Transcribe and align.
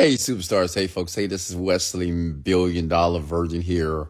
Hey, 0.00 0.14
superstars. 0.14 0.74
Hey, 0.74 0.86
folks. 0.86 1.14
Hey, 1.14 1.26
this 1.26 1.50
is 1.50 1.56
Wesley, 1.56 2.10
billion 2.10 2.88
dollar 2.88 3.20
virgin 3.20 3.60
here 3.60 4.08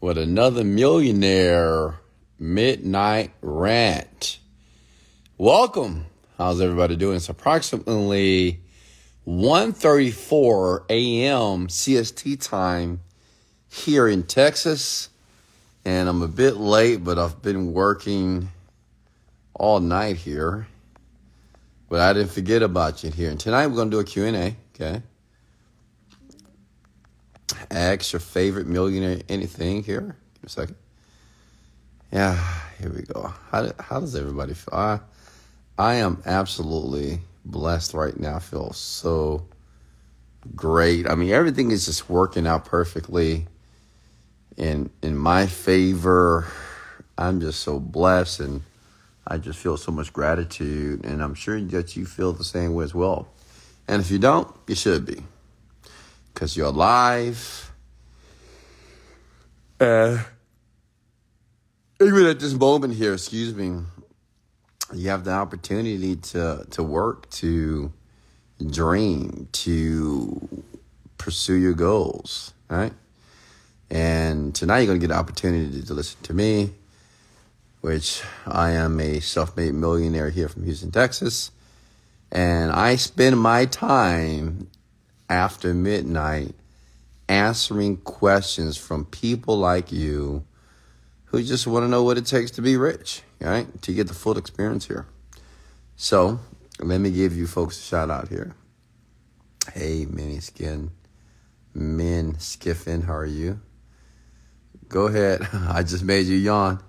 with 0.00 0.18
another 0.18 0.62
millionaire 0.62 1.98
midnight 2.38 3.32
rant. 3.40 4.38
Welcome. 5.36 6.06
How's 6.38 6.60
everybody 6.60 6.94
doing? 6.94 7.16
It's 7.16 7.28
approximately 7.28 8.60
1.34 9.26 10.84
a.m. 10.90 11.66
CST 11.66 12.48
time 12.48 13.00
here 13.68 14.06
in 14.06 14.22
Texas. 14.22 15.08
And 15.84 16.08
I'm 16.08 16.22
a 16.22 16.28
bit 16.28 16.56
late, 16.56 17.02
but 17.02 17.18
I've 17.18 17.42
been 17.42 17.72
working 17.72 18.50
all 19.54 19.80
night 19.80 20.18
here. 20.18 20.68
But 21.88 21.98
I 21.98 22.12
didn't 22.12 22.30
forget 22.30 22.62
about 22.62 23.02
you 23.02 23.10
here. 23.10 23.30
And 23.30 23.40
tonight 23.40 23.66
we're 23.66 23.74
going 23.74 23.90
to 23.90 23.96
do 23.96 24.00
a 24.00 24.04
Q&A, 24.04 24.54
okay? 24.72 25.02
Ask 27.70 28.12
your 28.12 28.20
favorite 28.20 28.66
millionaire 28.66 29.20
anything 29.28 29.82
here. 29.82 30.00
Give 30.00 30.42
me 30.42 30.46
a 30.46 30.48
second. 30.48 30.76
Yeah, 32.12 32.42
here 32.78 32.92
we 32.92 33.02
go. 33.02 33.32
How, 33.50 33.70
how 33.80 34.00
does 34.00 34.14
everybody 34.14 34.54
feel? 34.54 34.74
I, 34.74 35.00
I 35.78 35.94
am 35.96 36.22
absolutely 36.24 37.20
blessed 37.44 37.94
right 37.94 38.18
now. 38.18 38.36
I 38.36 38.40
feel 38.40 38.72
so 38.72 39.46
great. 40.54 41.08
I 41.08 41.14
mean, 41.14 41.30
everything 41.30 41.70
is 41.70 41.86
just 41.86 42.08
working 42.08 42.46
out 42.46 42.64
perfectly 42.64 43.46
in 44.56 44.90
in 45.02 45.16
my 45.16 45.46
favor. 45.46 46.46
I'm 47.18 47.40
just 47.40 47.60
so 47.60 47.78
blessed 47.80 48.40
and 48.40 48.62
I 49.26 49.38
just 49.38 49.58
feel 49.58 49.76
so 49.76 49.90
much 49.90 50.12
gratitude 50.12 51.04
and 51.04 51.22
I'm 51.22 51.34
sure 51.34 51.60
that 51.60 51.96
you 51.96 52.04
feel 52.06 52.32
the 52.32 52.44
same 52.44 52.74
way 52.74 52.84
as 52.84 52.94
well. 52.94 53.28
And 53.88 54.00
if 54.00 54.10
you 54.10 54.18
don't, 54.18 54.54
you 54.66 54.74
should 54.74 55.06
be. 55.06 55.22
Cuz 56.36 56.56
you're 56.56 56.66
alive. 56.68 57.72
Uh 59.80 60.22
even 62.00 62.26
at 62.26 62.38
this 62.40 62.52
moment 62.52 62.94
here, 62.94 63.14
excuse 63.14 63.54
me, 63.54 63.80
you 64.94 65.08
have 65.08 65.24
the 65.24 65.32
opportunity 65.32 66.14
to 66.16 66.66
to 66.70 66.82
work, 66.82 67.28
to 67.30 67.92
dream, 68.70 69.48
to 69.52 70.64
pursue 71.18 71.54
your 71.54 71.72
goals, 71.72 72.52
right? 72.68 72.92
And 73.90 74.54
tonight 74.54 74.80
you're 74.80 74.88
going 74.88 75.00
to 75.00 75.06
get 75.06 75.12
an 75.12 75.18
opportunity 75.18 75.82
to 75.82 75.94
listen 75.94 76.20
to 76.24 76.34
me, 76.34 76.72
which 77.80 78.22
I 78.46 78.72
am 78.72 79.00
a 79.00 79.20
self 79.20 79.56
made 79.56 79.74
millionaire 79.74 80.30
here 80.30 80.48
from 80.48 80.64
Houston, 80.64 80.90
Texas. 80.90 81.50
And 82.30 82.72
I 82.72 82.96
spend 82.96 83.38
my 83.40 83.64
time 83.66 84.68
after 85.28 85.74
midnight 85.74 86.54
answering 87.28 87.96
questions 87.98 88.76
from 88.76 89.04
people 89.04 89.58
like 89.58 89.90
you 89.90 90.44
who 91.26 91.42
just 91.42 91.66
want 91.66 91.84
to 91.84 91.88
know 91.88 92.02
what 92.02 92.16
it 92.16 92.26
takes 92.26 92.52
to 92.52 92.62
be 92.62 92.76
rich, 92.76 93.22
right? 93.40 93.66
To 93.82 93.92
get 93.92 94.08
the 94.08 94.14
full 94.14 94.38
experience 94.38 94.86
here. 94.86 95.06
So 95.96 96.38
let 96.78 97.00
me 97.00 97.10
give 97.10 97.36
you 97.36 97.46
folks 97.46 97.78
a 97.78 97.82
shout 97.82 98.10
out 98.10 98.28
here. 98.28 98.54
Hey, 99.72 100.06
Mini 100.08 100.40
Skin, 100.40 100.90
Men 101.74 102.34
Skiffin, 102.34 103.04
how 103.04 103.16
are 103.16 103.26
you? 103.26 103.60
Go 104.88 105.06
ahead. 105.06 105.46
I 105.52 105.82
just 105.82 106.04
made 106.04 106.26
you 106.26 106.36
yawn. 106.36 106.82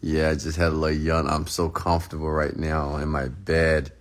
Yeah, 0.00 0.30
I 0.30 0.34
just 0.34 0.56
had 0.56 0.68
a 0.68 0.76
little 0.76 0.96
yawn. 0.96 1.28
I'm 1.28 1.46
so 1.46 1.68
comfortable 1.68 2.30
right 2.30 2.56
now 2.56 2.96
in 2.96 3.08
my 3.08 3.28
bed. 3.28 3.92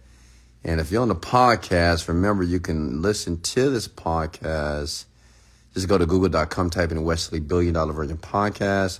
And 0.63 0.79
if 0.79 0.91
you're 0.91 1.01
on 1.01 1.07
the 1.07 1.15
podcast, 1.15 2.07
remember 2.07 2.43
you 2.43 2.59
can 2.59 3.01
listen 3.01 3.41
to 3.41 3.69
this 3.69 3.87
podcast. 3.87 5.05
Just 5.73 5.87
go 5.87 5.97
to 5.97 6.05
google.com, 6.05 6.69
type 6.69 6.91
in 6.91 7.03
Wesley 7.03 7.39
Billion 7.39 7.73
Dollar 7.73 7.93
Virgin 7.93 8.17
Podcast. 8.17 8.99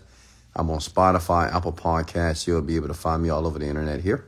I'm 0.56 0.70
on 0.70 0.80
Spotify, 0.80 1.54
Apple 1.54 1.74
Podcasts. 1.74 2.48
You'll 2.48 2.62
be 2.62 2.76
able 2.76 2.88
to 2.88 2.94
find 2.94 3.22
me 3.22 3.30
all 3.30 3.46
over 3.46 3.60
the 3.60 3.68
internet 3.68 4.02
here. 4.02 4.28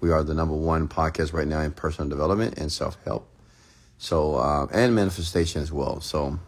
We 0.00 0.10
are 0.10 0.22
the 0.22 0.34
number 0.34 0.54
one 0.54 0.88
podcast 0.88 1.32
right 1.32 1.46
now 1.46 1.60
in 1.60 1.72
personal 1.72 2.08
development 2.08 2.58
and 2.58 2.72
self 2.72 2.96
help. 3.04 3.28
So, 3.98 4.36
uh, 4.36 4.66
and 4.72 4.94
manifestation 4.94 5.60
as 5.60 5.70
well. 5.70 6.00
So, 6.00 6.38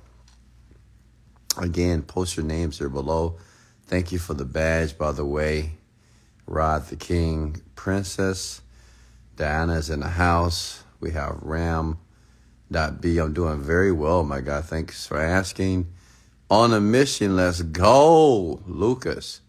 Again, 1.58 2.02
post 2.02 2.36
your 2.36 2.46
names 2.46 2.78
there 2.78 2.88
below. 2.88 3.36
Thank 3.86 4.10
you 4.10 4.18
for 4.18 4.32
the 4.32 4.44
badge, 4.44 4.96
by 4.96 5.12
the 5.12 5.24
way. 5.24 5.72
Rod 6.46 6.86
the 6.86 6.96
King, 6.96 7.60
Princess. 7.76 8.61
Diana's 9.36 9.90
in 9.90 10.00
the 10.00 10.08
house. 10.08 10.84
We 11.00 11.12
have 11.12 11.38
Ram. 11.42 11.98
Dot 12.70 13.02
B, 13.02 13.18
I'm 13.18 13.34
doing 13.34 13.60
very 13.60 13.92
well, 13.92 14.24
my 14.24 14.40
God. 14.40 14.64
Thanks 14.64 15.06
for 15.06 15.20
asking. 15.20 15.92
On 16.50 16.72
a 16.72 16.80
mission, 16.80 17.36
let's 17.36 17.60
go. 17.60 18.62
Lucas. 18.66 19.42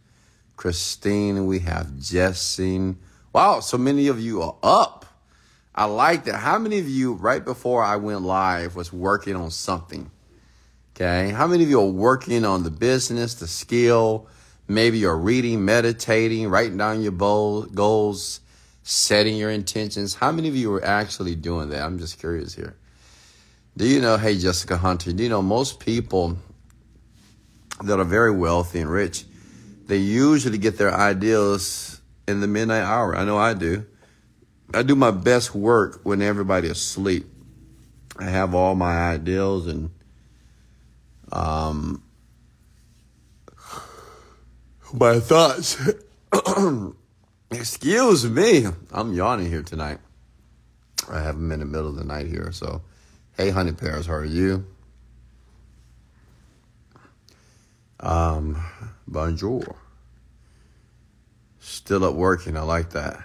Christine, 0.57 1.45
we 1.45 1.59
have 1.59 1.97
Jessing. 1.97 2.97
Wow, 3.31 3.61
so 3.61 3.77
many 3.77 4.07
of 4.07 4.19
you 4.19 4.41
are 4.41 4.55
up. 4.61 5.05
I 5.73 5.85
like 5.85 6.25
that. 6.25 6.35
How 6.35 6.59
many 6.59 6.79
of 6.79 6.88
you, 6.88 7.13
right 7.13 7.43
before 7.43 7.81
I 7.81 7.95
went 7.95 8.22
live, 8.22 8.75
was 8.75 8.93
working 8.93 9.35
on 9.35 9.51
something? 9.51 10.11
Okay. 10.95 11.29
How 11.31 11.47
many 11.47 11.63
of 11.63 11.69
you 11.69 11.81
are 11.81 11.88
working 11.88 12.45
on 12.45 12.63
the 12.63 12.72
business, 12.72 13.33
the 13.35 13.47
skill? 13.47 14.27
Maybe 14.67 14.99
you're 14.99 15.17
reading, 15.17 15.66
meditating, 15.66 16.47
writing 16.49 16.77
down 16.77 17.01
your 17.01 17.11
goals, 17.11 18.39
setting 18.83 19.35
your 19.35 19.49
intentions. 19.49 20.13
How 20.13 20.31
many 20.31 20.47
of 20.49 20.55
you 20.55 20.71
are 20.73 20.83
actually 20.83 21.35
doing 21.35 21.69
that? 21.69 21.81
I'm 21.81 21.97
just 21.97 22.19
curious 22.19 22.53
here. 22.53 22.75
Do 23.75 23.88
you 23.88 24.01
know, 24.01 24.17
hey, 24.17 24.38
Jessica 24.38 24.77
Hunter, 24.77 25.11
do 25.13 25.23
you 25.23 25.29
know 25.29 25.41
most 25.41 25.79
people 25.79 26.38
that 27.83 27.99
are 27.99 28.05
very 28.05 28.31
wealthy 28.31 28.79
and 28.79 28.89
rich, 28.89 29.25
they 29.88 29.97
usually 29.97 30.57
get 30.57 30.77
their 30.77 30.93
ideas 30.93 32.01
in 32.27 32.39
the 32.39 32.47
midnight 32.47 32.83
hour. 32.83 33.16
I 33.16 33.25
know 33.25 33.38
I 33.38 33.53
do. 33.53 33.85
I 34.73 34.83
do 34.83 34.95
my 34.95 35.11
best 35.11 35.53
work 35.53 36.01
when 36.03 36.22
everybody 36.22 36.67
is 36.67 36.77
asleep. 36.77 37.25
I 38.17 38.25
have 38.25 38.55
all 38.55 38.75
my 38.75 39.11
ideals 39.11 39.67
and 39.67 39.89
um, 41.31 42.03
my 44.93 45.19
thoughts. 45.19 45.77
Excuse 47.53 48.28
me. 48.28 48.66
I'm 48.91 49.14
yawning 49.14 49.50
here 49.50 49.64
tonight. 49.64 50.00
I 51.09 51.19
have 51.22 51.36
them 51.36 51.52
in 51.52 51.59
the 51.59 51.66
middle 51.66 51.90
of 51.90 51.96
the 51.96 52.03
night 52.03 52.28
here. 52.28 52.52
So, 52.52 52.81
hey, 53.38 53.50
honey 53.50 53.74
pears, 53.74 54.08
how 54.08 54.14
are 54.14 54.25
you? 54.25 54.66
Um, 58.00 58.64
bonjour. 59.08 59.75
Still 61.59 62.03
up 62.03 62.16
working. 62.16 62.58
I 62.58 62.62
like 62.62 62.90
that. 62.91 63.24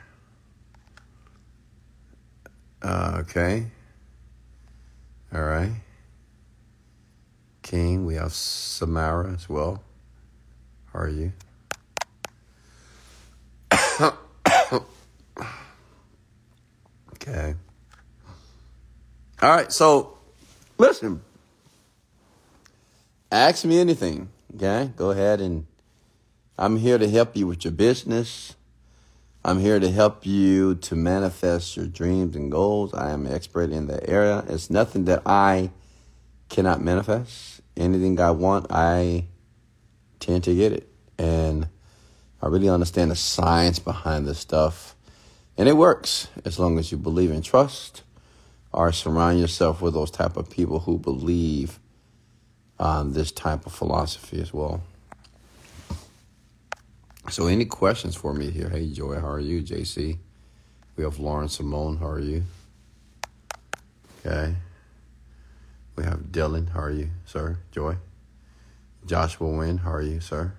Uh, 2.83 3.19
okay. 3.21 3.67
All 5.35 5.43
right. 5.43 5.73
King. 7.63 8.07
We 8.07 8.15
have 8.15 8.33
Samara 8.33 9.33
as 9.33 9.49
well. 9.49 9.83
How 10.93 11.01
are 11.01 11.09
you? 11.09 11.33
okay. 17.15 17.55
All 19.43 19.51
right. 19.51 19.73
So, 19.73 20.19
listen. 20.77 21.23
Ask 23.31 23.65
me 23.65 23.79
anything. 23.79 24.29
Okay. 24.55 24.93
Go 24.97 25.11
ahead 25.11 25.41
and 25.41 25.67
I'm 26.57 26.77
here 26.77 26.99
to 26.99 27.09
help 27.09 27.37
you 27.37 27.47
with 27.47 27.65
your 27.65 27.73
business. 27.73 28.57
I'm 29.45 29.61
here 29.61 29.79
to 29.79 29.91
help 29.91 30.27
you 30.27 30.75
to 30.77 30.97
manifest 30.97 31.77
your 31.77 31.87
dreams 31.87 32.35
and 32.35 32.51
goals. 32.51 32.93
I 32.95 33.11
am 33.11 33.27
an 33.27 33.33
expert 33.33 33.71
in 33.71 33.87
that 33.87 34.09
area. 34.09 34.45
It's 34.49 34.69
nothing 34.69 35.05
that 35.05 35.23
I 35.25 35.71
cannot 36.49 36.83
manifest 36.83 37.59
anything 37.79 38.21
I 38.21 38.33
want, 38.33 38.67
I 38.71 39.27
tend 40.21 40.45
to 40.45 40.55
get 40.55 40.73
it. 40.73 40.89
And 41.19 41.69
I 42.41 42.47
really 42.49 42.69
understand 42.69 43.11
the 43.11 43.17
science 43.17 43.79
behind 43.79 44.27
this 44.27 44.39
stuff. 44.39 44.95
And 45.57 45.69
it 45.69 45.77
works 45.77 46.29
as 46.45 46.59
long 46.59 46.79
as 46.79 46.93
you 46.93 46.99
believe 46.99 47.31
and 47.31 47.45
trust 47.45 48.03
or 48.73 48.93
surround 48.93 49.41
yourself 49.41 49.81
with 49.83 49.95
those 49.95 50.11
type 50.11 50.37
of 50.37 50.49
people 50.49 50.81
who 50.81 50.99
believe 50.99 51.81
on 52.79 53.13
this 53.13 53.33
type 53.33 53.67
of 53.67 53.73
philosophy 53.73 54.41
as 54.41 54.53
well. 54.53 54.81
So 57.31 57.47
any 57.47 57.65
questions 57.65 58.15
for 58.15 58.33
me 58.33 58.51
here? 58.51 58.69
Hey 58.69 58.91
Joy, 58.91 59.21
how 59.21 59.29
are 59.29 59.41
you? 59.41 59.63
JC. 59.63 60.19
We 60.97 61.05
have 61.05 61.19
Lauren 61.19 61.49
Simone, 61.49 61.99
how 61.99 62.09
are 62.09 62.21
you? 62.21 62.45
Okay. 64.25 64.55
We 65.97 66.05
have 66.05 66.31
Dylan. 66.31 66.71
How 66.71 66.81
are 66.81 66.91
you, 66.93 67.11
sir? 67.27 67.59
Joy. 67.73 67.97
Joshua 69.05 69.49
Wynn. 69.49 69.79
How 69.79 69.93
are 69.93 70.03
you, 70.03 70.21
sir? 70.21 70.53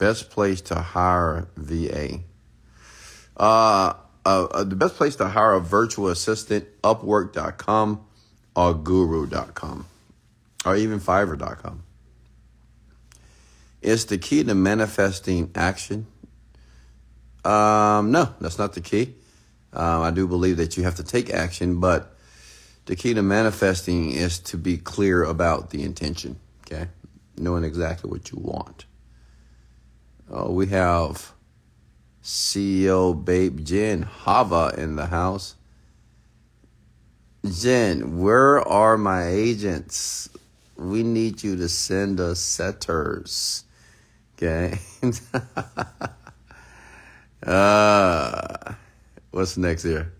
Best 0.00 0.30
place 0.30 0.62
to 0.62 0.76
hire 0.76 1.46
VA. 1.56 2.20
Uh, 3.36 3.92
uh, 4.24 4.44
uh, 4.50 4.64
the 4.64 4.74
best 4.74 4.96
place 4.96 5.14
to 5.16 5.28
hire 5.28 5.52
a 5.52 5.60
virtual 5.60 6.08
assistant, 6.08 6.66
Upwork.com. 6.82 8.04
or 8.56 8.74
guru.com 8.74 9.86
or 10.64 10.76
even 10.76 11.00
fiverr.com. 11.00 11.82
Is 13.82 14.06
the 14.06 14.18
key 14.18 14.42
to 14.44 14.54
manifesting 14.54 15.50
action? 15.54 16.06
Um, 17.44 18.10
no, 18.10 18.34
that's 18.40 18.58
not 18.58 18.74
the 18.74 18.80
key. 18.80 19.14
Um, 19.72 20.02
I 20.02 20.10
do 20.10 20.26
believe 20.26 20.56
that 20.58 20.76
you 20.76 20.82
have 20.82 20.96
to 20.96 21.04
take 21.04 21.30
action, 21.30 21.78
but 21.78 22.16
the 22.86 22.96
key 22.96 23.14
to 23.14 23.22
manifesting 23.22 24.12
is 24.12 24.38
to 24.40 24.56
be 24.56 24.76
clear 24.76 25.22
about 25.22 25.70
the 25.70 25.82
intention, 25.82 26.38
okay? 26.66 26.88
Knowing 27.36 27.64
exactly 27.64 28.10
what 28.10 28.30
you 28.30 28.38
want. 28.38 28.84
Oh, 30.32 30.52
we 30.52 30.68
have 30.68 31.32
CEO 32.22 33.24
Babe 33.24 33.64
Jen 33.64 34.02
Hava 34.02 34.72
in 34.78 34.94
the 34.94 35.06
house. 35.06 35.56
Jen, 37.44 38.20
where 38.20 38.60
are 38.60 38.96
my 38.96 39.26
agents? 39.26 40.28
We 40.76 41.02
need 41.02 41.42
you 41.42 41.56
to 41.56 41.68
send 41.68 42.20
us 42.20 42.38
setters. 42.38 43.64
Okay. 44.36 44.78
uh, 47.42 48.74
what's 49.32 49.56
next 49.56 49.82
here? 49.82 50.12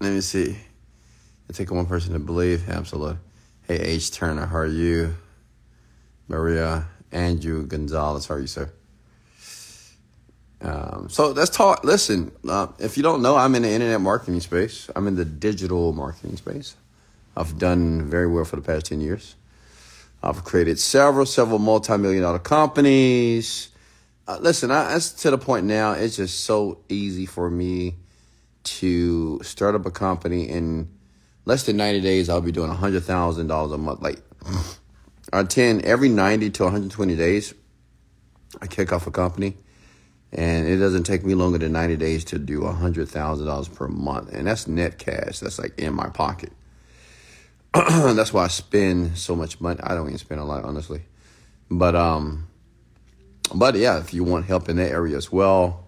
Let 0.00 0.12
me 0.12 0.20
see. 0.20 0.56
It 1.48 1.54
take 1.54 1.72
one 1.72 1.86
person 1.86 2.12
to 2.12 2.20
believe. 2.20 2.68
Absolutely. 2.68 3.18
Hey, 3.66 3.78
H. 3.78 4.12
Turner, 4.12 4.46
how 4.46 4.58
are 4.58 4.66
you? 4.66 5.16
Maria, 6.28 6.86
Andrew 7.12 7.66
Gonzalez, 7.66 8.26
how 8.26 8.34
are 8.36 8.40
you, 8.40 8.46
sir? 8.46 8.72
Um, 10.62 11.08
so 11.10 11.30
let's 11.30 11.50
talk. 11.50 11.84
Listen, 11.84 12.30
uh, 12.48 12.68
if 12.78 12.96
you 12.96 13.02
don't 13.02 13.20
know, 13.20 13.36
I'm 13.36 13.54
in 13.54 13.62
the 13.62 13.70
internet 13.70 14.00
marketing 14.00 14.40
space. 14.40 14.88
I'm 14.94 15.06
in 15.08 15.16
the 15.16 15.24
digital 15.24 15.92
marketing 15.92 16.36
space. 16.36 16.76
I've 17.36 17.58
done 17.58 18.08
very 18.08 18.28
well 18.28 18.44
for 18.44 18.56
the 18.56 18.62
past 18.62 18.86
10 18.86 19.00
years. 19.00 19.34
I've 20.22 20.44
created 20.44 20.78
several, 20.78 21.26
several 21.26 21.58
multi-million 21.58 22.22
dollar 22.22 22.38
companies. 22.38 23.70
Uh, 24.28 24.38
listen, 24.40 24.70
I, 24.70 24.98
to 24.98 25.30
the 25.30 25.38
point 25.38 25.66
now, 25.66 25.92
it's 25.92 26.16
just 26.16 26.44
so 26.44 26.78
easy 26.88 27.26
for 27.26 27.50
me 27.50 27.96
to 28.64 29.42
start 29.42 29.74
up 29.74 29.84
a 29.84 29.90
company 29.90 30.48
in 30.48 30.88
less 31.44 31.64
than 31.64 31.76
90 31.76 32.00
days. 32.02 32.28
I'll 32.28 32.40
be 32.40 32.52
doing 32.52 32.70
$100,000 32.70 33.74
a 33.74 33.78
month. 33.78 34.00
Like, 34.00 34.20
I 35.32 35.44
10 35.44 35.82
every 35.84 36.08
90 36.08 36.50
to 36.50 36.62
120 36.64 37.16
days, 37.16 37.54
I 38.60 38.66
kick 38.66 38.92
off 38.92 39.06
a 39.06 39.10
company 39.10 39.56
and 40.32 40.66
it 40.66 40.78
doesn't 40.78 41.04
take 41.04 41.24
me 41.24 41.34
longer 41.34 41.58
than 41.58 41.72
90 41.72 41.96
days 41.96 42.24
to 42.26 42.38
do 42.38 42.60
$100,000 42.60 43.74
per 43.74 43.88
month. 43.88 44.32
And 44.32 44.46
that's 44.46 44.66
net 44.66 44.98
cash. 44.98 45.40
That's 45.40 45.58
like 45.58 45.78
in 45.78 45.94
my 45.94 46.08
pocket. 46.08 46.52
that's 47.74 48.32
why 48.32 48.44
I 48.44 48.48
spend 48.48 49.18
so 49.18 49.36
much 49.36 49.60
money. 49.60 49.80
I 49.82 49.94
don't 49.94 50.06
even 50.06 50.18
spend 50.18 50.40
a 50.40 50.44
lot, 50.44 50.64
honestly. 50.64 51.02
But, 51.70 51.94
um, 51.94 52.48
but 53.54 53.74
yeah, 53.74 53.98
if 53.98 54.14
you 54.14 54.24
want 54.24 54.46
help 54.46 54.68
in 54.68 54.76
that 54.76 54.90
area 54.90 55.16
as 55.16 55.30
well, 55.30 55.86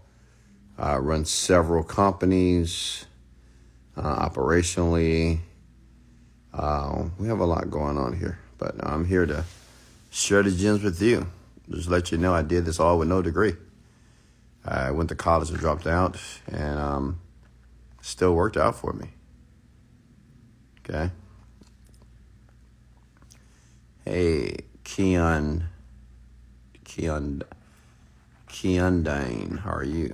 I 0.76 0.96
run 0.96 1.25
several 1.25 1.82
companies 1.82 3.06
uh, 3.96 4.29
operationally. 4.29 5.41
Uh, 6.52 7.05
we 7.19 7.29
have 7.29 7.41
a 7.41 7.44
lot 7.44 7.70
going 7.70 7.96
on 7.96 8.19
here, 8.19 8.38
but 8.58 8.74
I'm 8.82 9.04
here 9.04 9.26
to 9.26 9.44
share 10.10 10.42
the 10.42 10.50
gems 10.50 10.82
with 10.82 11.00
you. 11.00 11.26
Just 11.70 11.88
let 11.88 12.12
you 12.12 12.18
know 12.18 12.34
I 12.34 12.42
did 12.42 12.64
this 12.64 12.78
all 12.78 12.98
with 12.98 13.08
no 13.08 13.22
degree. 13.22 13.54
I 14.64 14.90
went 14.90 15.08
to 15.10 15.14
college 15.14 15.50
and 15.50 15.58
dropped 15.58 15.86
out, 15.86 16.18
and 16.46 16.78
um, 16.78 17.20
still 18.00 18.34
worked 18.34 18.56
out 18.56 18.76
for 18.76 18.92
me. 18.92 19.08
Okay. 20.80 21.10
Hey, 24.04 24.56
Keon, 24.84 25.64
Keon, 26.84 27.42
Keon 28.48 29.02
Dane, 29.02 29.60
how 29.62 29.70
are 29.70 29.84
you? 29.84 30.12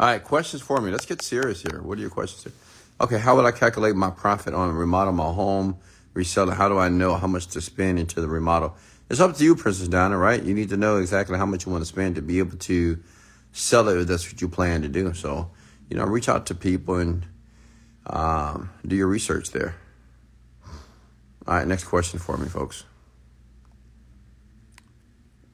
All 0.00 0.06
right, 0.06 0.22
questions 0.22 0.62
for 0.62 0.80
me. 0.80 0.90
Let's 0.90 1.06
get 1.06 1.22
serious 1.22 1.62
here. 1.62 1.80
What 1.82 1.98
are 1.98 2.00
your 2.00 2.10
questions 2.10 2.42
here? 2.42 2.52
Okay, 3.00 3.18
how 3.18 3.36
would 3.36 3.44
I 3.44 3.52
calculate 3.52 3.94
my 3.94 4.10
profit 4.10 4.54
on 4.54 4.72
remodel 4.74 5.12
my 5.12 5.24
home, 5.24 5.76
resell 6.14 6.48
it? 6.50 6.54
How 6.54 6.68
do 6.68 6.78
I 6.78 6.88
know 6.88 7.16
how 7.16 7.26
much 7.26 7.48
to 7.48 7.60
spend 7.60 7.98
into 7.98 8.20
the 8.20 8.28
remodel? 8.28 8.76
It's 9.10 9.20
up 9.20 9.36
to 9.36 9.44
you, 9.44 9.54
Princess 9.54 9.88
Donna, 9.88 10.16
right? 10.16 10.42
You 10.42 10.54
need 10.54 10.70
to 10.70 10.76
know 10.76 10.96
exactly 10.96 11.36
how 11.36 11.46
much 11.46 11.66
you 11.66 11.72
want 11.72 11.82
to 11.82 11.86
spend 11.86 12.14
to 12.14 12.22
be 12.22 12.38
able 12.38 12.56
to 12.56 12.98
sell 13.52 13.88
it 13.88 13.98
if 13.98 14.06
that's 14.06 14.30
what 14.32 14.40
you 14.40 14.48
plan 14.48 14.82
to 14.82 14.88
do. 14.88 15.12
So, 15.12 15.50
you 15.90 15.96
know, 15.96 16.04
reach 16.04 16.28
out 16.28 16.46
to 16.46 16.54
people 16.54 16.96
and 16.96 17.26
um, 18.06 18.70
do 18.86 18.96
your 18.96 19.08
research 19.08 19.50
there. 19.50 19.74
All 21.46 21.54
right, 21.54 21.66
next 21.66 21.84
question 21.84 22.18
for 22.18 22.38
me, 22.38 22.48
folks. 22.48 22.84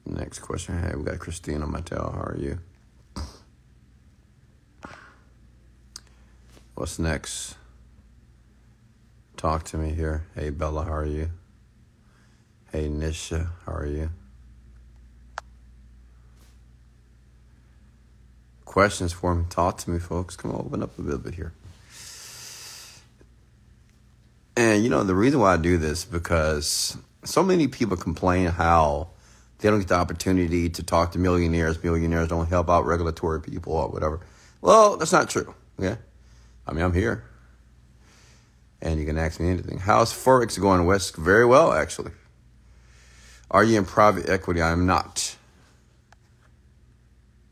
Next 0.05 0.39
question. 0.39 0.81
Hey, 0.81 0.95
we 0.95 1.03
got 1.03 1.19
Christina 1.19 1.67
Mattel. 1.67 2.13
How 2.13 2.21
are 2.21 2.37
you? 2.39 2.59
What's 6.75 6.97
next? 6.97 7.55
Talk 9.41 9.63
to 9.63 9.77
me 9.77 9.89
here. 9.89 10.27
Hey, 10.35 10.51
Bella, 10.51 10.83
how 10.83 10.93
are 10.93 11.05
you? 11.05 11.31
Hey, 12.71 12.87
Nisha, 12.87 13.49
how 13.65 13.73
are 13.73 13.87
you? 13.87 14.11
questions 18.65 19.11
for 19.11 19.33
me, 19.33 19.43
talk 19.49 19.79
to 19.79 19.89
me, 19.89 19.97
folks. 19.97 20.35
Come 20.35 20.51
on, 20.51 20.61
open 20.61 20.83
up 20.83 20.95
a 20.99 21.01
little 21.01 21.17
bit 21.17 21.33
here. 21.33 21.53
And 24.55 24.83
you 24.83 24.91
know, 24.91 25.03
the 25.03 25.15
reason 25.15 25.39
why 25.39 25.55
I 25.55 25.57
do 25.57 25.77
this 25.77 26.05
because 26.05 26.95
so 27.23 27.41
many 27.41 27.67
people 27.67 27.97
complain 27.97 28.45
how 28.45 29.09
they 29.57 29.71
don't 29.71 29.79
get 29.79 29.87
the 29.87 29.95
opportunity 29.95 30.69
to 30.69 30.83
talk 30.83 31.13
to 31.13 31.19
millionaires. 31.19 31.83
Millionaires 31.83 32.27
don't 32.27 32.47
help 32.47 32.69
out 32.69 32.85
regulatory 32.85 33.41
people 33.41 33.73
or 33.73 33.89
whatever. 33.89 34.19
Well, 34.61 34.97
that's 34.97 35.11
not 35.11 35.31
true. 35.31 35.55
Yeah. 35.79 35.95
I 36.67 36.73
mean, 36.73 36.85
I'm 36.85 36.93
here. 36.93 37.25
And 38.81 38.99
you 38.99 39.05
can 39.05 39.17
ask 39.17 39.39
me 39.39 39.49
anything. 39.49 39.79
How's 39.79 40.11
Forex 40.11 40.59
going, 40.59 40.85
West? 40.85 41.15
Very 41.15 41.45
well, 41.45 41.71
actually. 41.71 42.11
Are 43.51 43.63
you 43.63 43.77
in 43.77 43.85
private 43.85 44.29
equity? 44.29 44.61
I 44.61 44.71
am 44.71 44.85
not. 44.85 45.35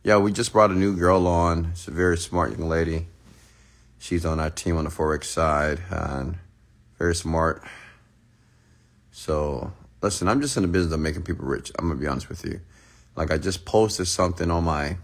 Yeah, 0.04 0.18
we 0.18 0.32
just 0.32 0.54
brought 0.54 0.72
a 0.72 0.76
new 0.76 0.96
girl 0.96 1.28
on. 1.28 1.74
She's 1.76 1.90
a 1.90 1.92
very 1.92 2.18
smart 2.18 2.58
young 2.58 2.68
lady. 2.68 3.08
She's 4.00 4.26
on 4.26 4.40
our 4.40 4.50
team 4.50 4.78
on 4.78 4.86
the 4.86 4.90
Forex 4.90 5.26
side 5.26 5.82
and 5.90 6.38
very 6.98 7.14
smart. 7.14 7.64
So, 9.12 9.74
listen, 10.02 10.30
I'm 10.30 10.40
just 10.42 10.56
in 10.56 10.64
the 10.64 10.70
business 10.70 10.94
of 10.94 11.02
making 11.02 11.24
people 11.24 11.46
rich. 11.46 11.72
I'm 11.78 11.88
going 11.88 12.00
to 12.00 12.02
be 12.02 12.08
honest 12.08 12.30
with 12.30 12.46
you. 12.46 12.62
Like, 13.16 13.30
I 13.30 13.38
just 13.38 13.66
posted 13.66 14.08
something 14.08 14.50
on 14.50 14.64
my 14.64 14.98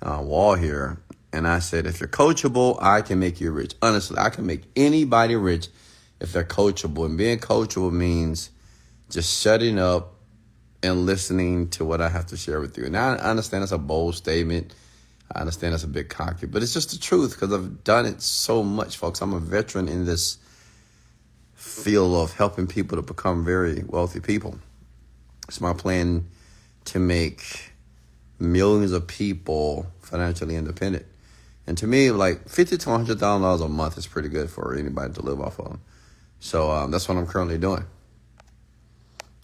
uh, 0.00 0.22
wall 0.22 0.54
here, 0.54 0.98
and 1.32 1.46
I 1.46 1.58
said, 1.58 1.86
if 1.86 2.00
you're 2.00 2.08
coachable, 2.08 2.82
I 2.82 3.02
can 3.02 3.18
make 3.18 3.40
you 3.40 3.50
rich. 3.50 3.74
Honestly, 3.82 4.18
I 4.18 4.30
can 4.30 4.46
make 4.46 4.62
anybody 4.74 5.36
rich 5.36 5.68
if 6.20 6.32
they're 6.32 6.44
coachable. 6.44 7.04
And 7.04 7.18
being 7.18 7.38
coachable 7.38 7.92
means 7.92 8.50
just 9.10 9.42
shutting 9.42 9.78
up 9.78 10.14
and 10.82 11.06
listening 11.06 11.68
to 11.70 11.84
what 11.84 12.00
I 12.00 12.08
have 12.08 12.26
to 12.26 12.36
share 12.36 12.60
with 12.60 12.78
you. 12.78 12.88
Now, 12.88 13.10
I 13.10 13.30
understand 13.30 13.62
that's 13.62 13.72
a 13.72 13.78
bold 13.78 14.14
statement. 14.14 14.74
I 15.32 15.40
understand 15.40 15.74
that's 15.74 15.84
a 15.84 15.88
bit 15.88 16.08
cocky, 16.08 16.46
but 16.46 16.62
it's 16.62 16.72
just 16.72 16.92
the 16.92 16.98
truth 16.98 17.32
because 17.34 17.52
I've 17.52 17.84
done 17.84 18.06
it 18.06 18.22
so 18.22 18.62
much, 18.62 18.96
folks. 18.96 19.20
I'm 19.20 19.34
a 19.34 19.40
veteran 19.40 19.88
in 19.88 20.06
this 20.06 20.38
field 21.54 22.14
of 22.14 22.34
helping 22.34 22.66
people 22.66 22.96
to 22.96 23.02
become 23.02 23.44
very 23.44 23.84
wealthy 23.86 24.20
people. 24.20 24.58
It's 25.46 25.60
my 25.60 25.74
plan 25.74 26.26
to 26.86 26.98
make 26.98 27.72
millions 28.38 28.92
of 28.92 29.06
people 29.06 29.86
financially 30.00 30.56
independent. 30.56 31.04
And 31.68 31.76
to 31.76 31.86
me, 31.86 32.10
like 32.10 32.48
fifty 32.48 32.78
to 32.78 32.90
hundred 32.90 33.20
thousand 33.20 33.42
dollars 33.42 33.60
a 33.60 33.68
month 33.68 33.98
is 33.98 34.06
pretty 34.06 34.30
good 34.30 34.48
for 34.48 34.74
anybody 34.74 35.12
to 35.12 35.20
live 35.20 35.38
off 35.38 35.60
of. 35.60 35.78
So 36.40 36.70
um, 36.70 36.90
that's 36.90 37.06
what 37.06 37.18
I'm 37.18 37.26
currently 37.26 37.58
doing. 37.58 37.84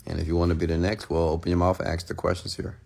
And 0.07 0.19
if 0.19 0.27
you 0.27 0.35
want 0.35 0.49
to 0.49 0.55
be 0.55 0.65
the 0.65 0.79
next, 0.79 1.11
well, 1.11 1.29
open 1.29 1.51
your 1.51 1.59
mouth 1.59 1.83
ask 1.83 2.07
the 2.07 2.15
questions 2.15 2.57
here. 2.57 2.79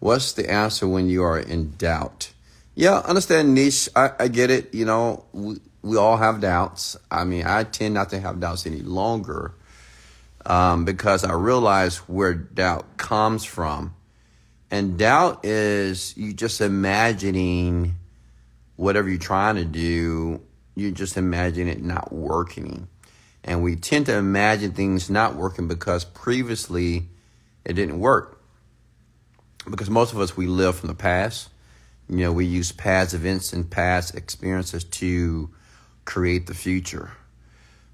What's 0.00 0.32
the 0.32 0.50
answer 0.50 0.88
when 0.88 1.08
you 1.08 1.22
are 1.22 1.38
in 1.38 1.76
doubt? 1.76 2.32
Yeah, 2.74 2.98
understand 2.98 3.54
niche. 3.54 3.88
I, 3.94 4.10
I 4.18 4.26
get 4.26 4.50
it. 4.50 4.74
You 4.74 4.86
know, 4.86 5.24
we, 5.32 5.60
we 5.82 5.96
all 5.96 6.16
have 6.16 6.40
doubts. 6.40 6.96
I 7.08 7.22
mean, 7.22 7.46
I 7.46 7.62
tend 7.62 7.94
not 7.94 8.10
to 8.10 8.18
have 8.18 8.40
doubts 8.40 8.66
any 8.66 8.80
longer 8.80 9.54
um, 10.44 10.84
because 10.84 11.22
I 11.22 11.32
realize 11.34 11.98
where 12.08 12.34
doubt 12.34 12.96
comes 12.96 13.44
from. 13.44 13.94
And 14.68 14.98
doubt 14.98 15.44
is 15.44 16.16
you 16.16 16.32
just 16.32 16.60
imagining 16.60 17.94
whatever 18.76 19.08
you're 19.08 19.18
trying 19.18 19.56
to 19.56 19.64
do, 19.64 20.40
you 20.74 20.92
just 20.92 21.16
imagine 21.16 21.68
it 21.68 21.82
not 21.82 22.12
working. 22.12 22.88
And 23.42 23.62
we 23.62 23.76
tend 23.76 24.06
to 24.06 24.16
imagine 24.16 24.72
things 24.72 25.08
not 25.08 25.34
working 25.34 25.68
because 25.68 26.04
previously 26.04 27.08
it 27.64 27.74
didn't 27.74 27.98
work. 27.98 28.40
Because 29.68 29.90
most 29.90 30.12
of 30.12 30.20
us, 30.20 30.36
we 30.36 30.46
live 30.46 30.76
from 30.76 30.88
the 30.88 30.94
past. 30.94 31.48
You 32.08 32.18
know, 32.18 32.32
we 32.32 32.44
use 32.44 32.70
past 32.70 33.14
events 33.14 33.52
and 33.52 33.68
past 33.68 34.14
experiences 34.14 34.84
to 34.84 35.50
create 36.04 36.46
the 36.46 36.54
future. 36.54 37.10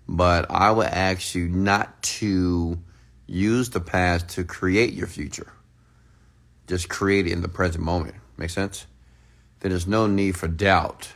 But 0.06 0.50
I 0.50 0.70
would 0.70 0.88
ask 0.88 1.34
you 1.34 1.48
not 1.48 2.02
to 2.02 2.78
use 3.26 3.70
the 3.70 3.80
past 3.80 4.28
to 4.30 4.44
create 4.44 4.92
your 4.92 5.06
future. 5.06 5.52
Just 6.66 6.88
create 6.88 7.26
it 7.26 7.32
in 7.32 7.40
the 7.40 7.48
present 7.48 7.84
moment. 7.84 8.14
Make 8.36 8.50
sense? 8.50 8.86
Then 9.62 9.70
there's 9.70 9.86
no 9.86 10.08
need 10.08 10.36
for 10.36 10.48
doubt. 10.48 11.08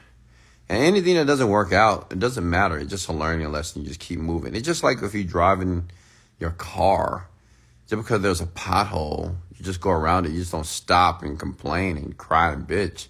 And 0.69 0.81
anything 0.81 1.17
that 1.17 1.26
doesn't 1.26 1.49
work 1.49 1.73
out, 1.73 2.12
it 2.12 2.21
doesn't 2.21 2.49
matter. 2.49 2.79
It's 2.79 2.91
just 2.91 3.09
a 3.09 3.12
learning 3.12 3.50
lesson. 3.50 3.83
You 3.83 3.88
just 3.88 3.99
keep 3.99 4.21
moving. 4.21 4.55
It's 4.55 4.65
just 4.65 4.85
like 4.85 5.03
if 5.03 5.15
you're 5.15 5.25
driving 5.25 5.91
your 6.38 6.53
car, 6.53 7.29
just 7.88 8.00
because 8.00 8.23
there's 8.23 8.41
a 8.41 8.47
pothole, 8.47 9.35
you 9.57 9.65
just 9.65 9.81
go 9.81 9.91
around 9.91 10.26
it. 10.26 10.33
You 10.33 10.38
just 10.38 10.53
don't 10.53 10.65
stop 10.67 11.25
and 11.25 11.37
complain 11.37 11.97
and 11.97 12.17
cry 12.17 12.53
and 12.53 12.69
bitch. 12.69 13.09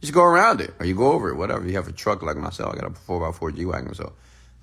You 0.00 0.06
just 0.06 0.14
go 0.14 0.24
around 0.24 0.60
it 0.60 0.74
or 0.80 0.86
you 0.86 0.96
go 0.96 1.12
over 1.12 1.28
it, 1.28 1.36
whatever. 1.36 1.64
You 1.64 1.76
have 1.76 1.86
a 1.86 1.92
truck 1.92 2.20
like 2.20 2.36
myself. 2.36 2.74
I 2.74 2.80
got 2.80 2.90
a 2.90 2.94
4x4 2.94 3.54
G 3.54 3.64
Wagon, 3.64 3.94
so 3.94 4.12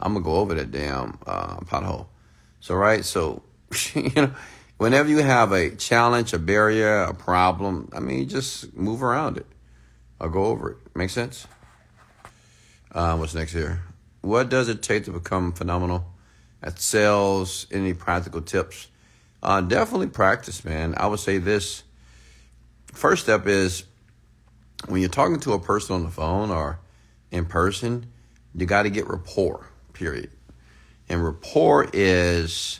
I'm 0.02 0.12
going 0.12 0.24
to 0.24 0.30
go 0.30 0.36
over 0.36 0.54
that 0.54 0.70
damn 0.70 1.18
uh, 1.26 1.62
pothole. 1.62 2.08
So, 2.60 2.76
right? 2.76 3.06
So, 3.06 3.42
you 3.96 4.12
know, 4.18 4.34
whenever 4.80 5.08
you 5.08 5.20
have 5.20 5.54
a 5.54 5.74
challenge, 5.78 6.34
a 6.34 6.40
barrier, 6.40 7.04
a 7.04 7.14
problem, 7.14 7.88
I 7.94 8.02
mean, 8.02 8.28
just 8.28 8.76
move 8.76 9.02
around 9.02 9.38
it 9.38 9.46
or 10.20 10.30
go 10.30 10.46
over 10.46 10.72
it. 10.72 10.78
Make 10.96 11.10
sense? 11.10 11.48
Uh, 12.92 13.16
what's 13.18 13.34
next 13.34 13.54
here? 13.54 13.84
What 14.22 14.50
does 14.50 14.68
it 14.68 14.82
take 14.82 15.06
to 15.06 15.12
become 15.12 15.54
phenomenal 15.54 16.06
at 16.62 16.80
sales? 16.80 17.68
Any 17.72 17.94
practical 17.94 18.42
tips? 18.42 18.88
Uh, 19.42 19.62
definitely 19.62 20.08
practice, 20.08 20.66
man. 20.66 20.94
I 20.98 21.08
would 21.08 21.20
say 21.20 21.38
this. 21.38 21.84
First 22.88 23.24
step 23.24 23.48
is 23.48 23.86
when 24.88 25.02
you're 25.02 25.10
talking 25.10 25.40
to 25.42 25.54
a 25.54 25.60
person 25.60 25.96
on 25.96 26.04
the 26.04 26.10
phone 26.10 26.50
or 26.50 26.80
in 27.32 27.46
person, 27.46 28.12
you 28.56 28.66
got 28.66 28.84
to 28.84 28.90
get 28.90 29.08
rapport, 29.08 29.68
period. 29.94 30.32
And 31.08 31.24
rapport 31.24 31.90
is, 31.94 32.80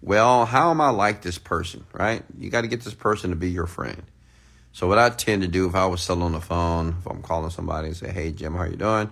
well, 0.00 0.46
how 0.46 0.70
am 0.70 0.80
I 0.80 0.90
like 0.90 1.22
this 1.22 1.38
person, 1.38 1.84
right? 1.92 2.22
You 2.38 2.50
got 2.50 2.62
to 2.62 2.68
get 2.68 2.82
this 2.82 2.94
person 2.94 3.30
to 3.30 3.36
be 3.36 3.50
your 3.50 3.66
friend. 3.66 4.02
So 4.76 4.86
what 4.86 4.98
I 4.98 5.08
tend 5.08 5.40
to 5.40 5.48
do 5.48 5.66
if 5.66 5.74
I 5.74 5.86
was 5.86 6.02
selling 6.02 6.20
on 6.20 6.32
the 6.32 6.40
phone, 6.42 6.96
if 7.00 7.06
I'm 7.06 7.22
calling 7.22 7.48
somebody 7.48 7.88
and 7.88 7.96
say, 7.96 8.12
"Hey 8.12 8.30
Jim, 8.30 8.54
how 8.54 8.64
you 8.64 8.76
doing?" 8.76 9.08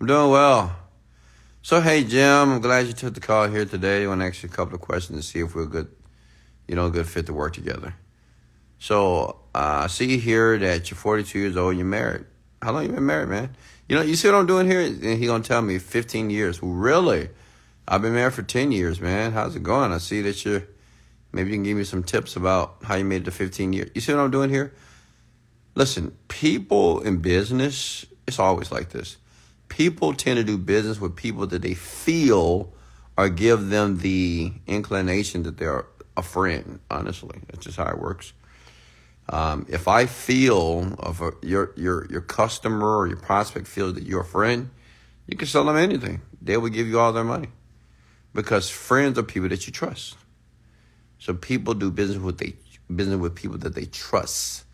I'm 0.00 0.06
doing 0.06 0.30
well. 0.30 0.76
So 1.62 1.80
hey 1.80 2.04
Jim, 2.04 2.52
I'm 2.52 2.60
glad 2.60 2.86
you 2.86 2.92
took 2.92 3.14
the 3.14 3.20
call 3.20 3.48
here 3.48 3.64
today. 3.64 4.04
I 4.04 4.06
want 4.06 4.20
to 4.20 4.28
ask 4.28 4.44
you 4.44 4.48
a 4.48 4.52
couple 4.52 4.76
of 4.76 4.80
questions 4.80 5.18
to 5.18 5.28
see 5.28 5.40
if 5.40 5.52
we're 5.52 5.66
good, 5.66 5.88
you 6.68 6.76
know, 6.76 6.88
good 6.90 7.08
fit 7.08 7.26
to 7.26 7.32
work 7.32 7.54
together. 7.54 7.92
So 8.78 9.40
uh, 9.52 9.82
I 9.82 9.86
see 9.88 10.16
here 10.18 10.56
that 10.58 10.88
you're 10.92 10.96
42 10.96 11.40
years 11.40 11.56
old. 11.56 11.74
You're 11.74 11.86
married. 11.86 12.26
How 12.62 12.70
long 12.70 12.84
you 12.84 12.90
been 12.90 13.04
married, 13.04 13.30
man? 13.30 13.56
You 13.88 13.96
know, 13.96 14.02
you 14.02 14.14
see 14.14 14.28
what 14.28 14.36
I'm 14.36 14.46
doing 14.46 14.70
here? 14.70 14.80
And 14.80 15.18
he 15.18 15.26
gonna 15.26 15.42
tell 15.42 15.60
me 15.60 15.80
15 15.80 16.30
years. 16.30 16.62
Really? 16.62 17.30
I've 17.88 18.00
been 18.00 18.14
married 18.14 18.34
for 18.34 18.44
10 18.44 18.70
years, 18.70 19.00
man. 19.00 19.32
How's 19.32 19.56
it 19.56 19.64
going? 19.64 19.90
I 19.90 19.98
see 19.98 20.22
that 20.22 20.44
you're. 20.44 20.62
Maybe 21.32 21.50
you 21.50 21.56
can 21.56 21.64
give 21.64 21.76
me 21.76 21.82
some 21.82 22.04
tips 22.04 22.36
about 22.36 22.76
how 22.84 22.94
you 22.94 23.04
made 23.04 23.22
it 23.22 23.24
to 23.24 23.32
15 23.32 23.72
years. 23.72 23.90
You 23.92 24.00
see 24.00 24.14
what 24.14 24.20
I'm 24.20 24.30
doing 24.30 24.50
here? 24.50 24.72
Listen, 25.74 26.16
people 26.28 27.00
in 27.00 27.18
business, 27.18 28.04
it's 28.26 28.38
always 28.38 28.72
like 28.72 28.90
this. 28.90 29.16
People 29.68 30.14
tend 30.14 30.36
to 30.36 30.44
do 30.44 30.58
business 30.58 31.00
with 31.00 31.14
people 31.14 31.46
that 31.46 31.62
they 31.62 31.74
feel 31.74 32.72
or 33.16 33.28
give 33.28 33.68
them 33.68 33.98
the 33.98 34.52
inclination 34.66 35.44
that 35.44 35.58
they're 35.58 35.86
a 36.16 36.22
friend. 36.22 36.80
Honestly, 36.90 37.40
that's 37.48 37.64
just 37.64 37.76
how 37.76 37.86
it 37.86 37.98
works. 37.98 38.32
Um, 39.28 39.66
if 39.68 39.86
I 39.86 40.06
feel 40.06 40.94
of 40.98 41.20
a, 41.20 41.32
your 41.42 41.72
your 41.76 42.06
your 42.10 42.20
customer 42.20 42.98
or 42.98 43.06
your 43.06 43.16
prospect 43.16 43.68
feels 43.68 43.94
that 43.94 44.02
you're 44.02 44.22
a 44.22 44.24
friend, 44.24 44.70
you 45.26 45.36
can 45.36 45.46
sell 45.46 45.64
them 45.64 45.76
anything. 45.76 46.20
They 46.42 46.56
will 46.56 46.70
give 46.70 46.88
you 46.88 46.98
all 46.98 47.12
their 47.12 47.24
money 47.24 47.48
because 48.34 48.68
friends 48.68 49.18
are 49.18 49.22
people 49.22 49.48
that 49.50 49.66
you 49.66 49.72
trust. 49.72 50.16
So 51.20 51.34
people 51.34 51.74
do 51.74 51.92
business 51.92 52.18
with 52.18 52.38
they 52.38 52.54
business 52.94 53.18
with 53.18 53.36
people 53.36 53.58
that 53.58 53.74
they 53.74 53.84
trust 53.84 54.64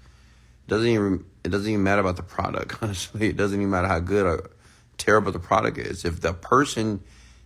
doesn't 0.69 0.89
even 0.89 1.25
it 1.45 1.51
doesn't 1.51 1.71
even 1.71 1.83
matter 1.83 2.01
about 2.01 2.17
the 2.17 2.23
product. 2.23 2.77
Honestly, 2.83 3.29
it 3.29 3.37
doesn't 3.37 3.59
even 3.59 3.71
matter 3.71 3.89
how 3.89 4.01
good 4.01 4.27
or 4.27 4.51
terrible 4.99 5.33
the 5.33 5.39
product 5.39 5.79
is. 5.79 6.05
If 6.05 6.21
the 6.21 6.33
person, 6.33 7.03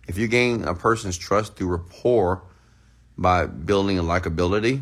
if 0.07 0.17
you 0.17 0.27
gain 0.27 0.63
a 0.63 0.73
person's 0.73 1.17
trust 1.17 1.55
through 1.55 1.67
rapport 1.67 2.43
by 3.17 3.45
building 3.45 3.99
a 3.99 4.03
likability 4.03 4.81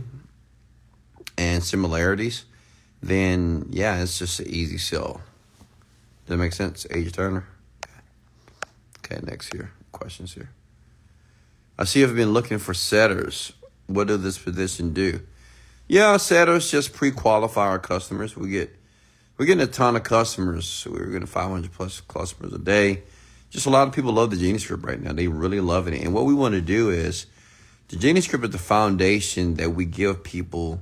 and 1.37 1.63
similarities, 1.63 2.45
then 3.01 3.67
yeah, 3.69 4.01
it's 4.01 4.19
just 4.19 4.39
an 4.39 4.47
easy 4.47 4.77
sell. 4.77 5.21
Does 6.25 6.29
that 6.29 6.37
make 6.37 6.53
sense, 6.53 6.85
H. 6.91 7.11
Turner? 7.11 7.47
Okay, 8.99 9.19
next 9.23 9.51
here. 9.51 9.71
Questions 9.91 10.33
here. 10.33 10.51
I 11.77 11.85
see 11.85 12.01
you've 12.01 12.15
been 12.15 12.33
looking 12.33 12.59
for 12.59 12.73
setters. 12.73 13.53
What 13.87 14.07
does 14.07 14.21
this 14.21 14.37
position 14.37 14.93
do? 14.93 15.21
Yeah, 15.91 16.17
setters 16.17 16.69
just 16.69 16.93
pre-qualify 16.93 17.67
our 17.67 17.79
customers. 17.79 18.37
We 18.37 18.49
get 18.49 18.75
we're 19.39 19.47
getting 19.47 19.63
a 19.63 19.67
ton 19.67 19.95
of 19.95 20.03
customers. 20.03 20.85
We're 20.87 21.07
getting 21.07 21.25
500 21.25 21.71
plus 21.71 22.01
customers 22.01 22.53
a 22.53 22.59
day. 22.59 23.01
Just 23.49 23.65
a 23.65 23.71
lot 23.71 23.87
of 23.87 23.93
people 23.95 24.13
love 24.13 24.29
the 24.29 24.37
Genie 24.37 24.59
Script 24.59 24.83
right 24.83 25.01
now. 25.01 25.13
They 25.13 25.27
really 25.27 25.59
love 25.59 25.87
it. 25.87 25.99
And 25.99 26.13
what 26.13 26.25
we 26.25 26.35
want 26.35 26.53
to 26.53 26.61
do 26.61 26.91
is 26.91 27.25
the 27.87 27.95
Genie 27.95 28.21
Script 28.21 28.45
is 28.45 28.51
the 28.51 28.59
foundation 28.59 29.55
that 29.55 29.71
we 29.71 29.85
give 29.85 30.23
people 30.23 30.79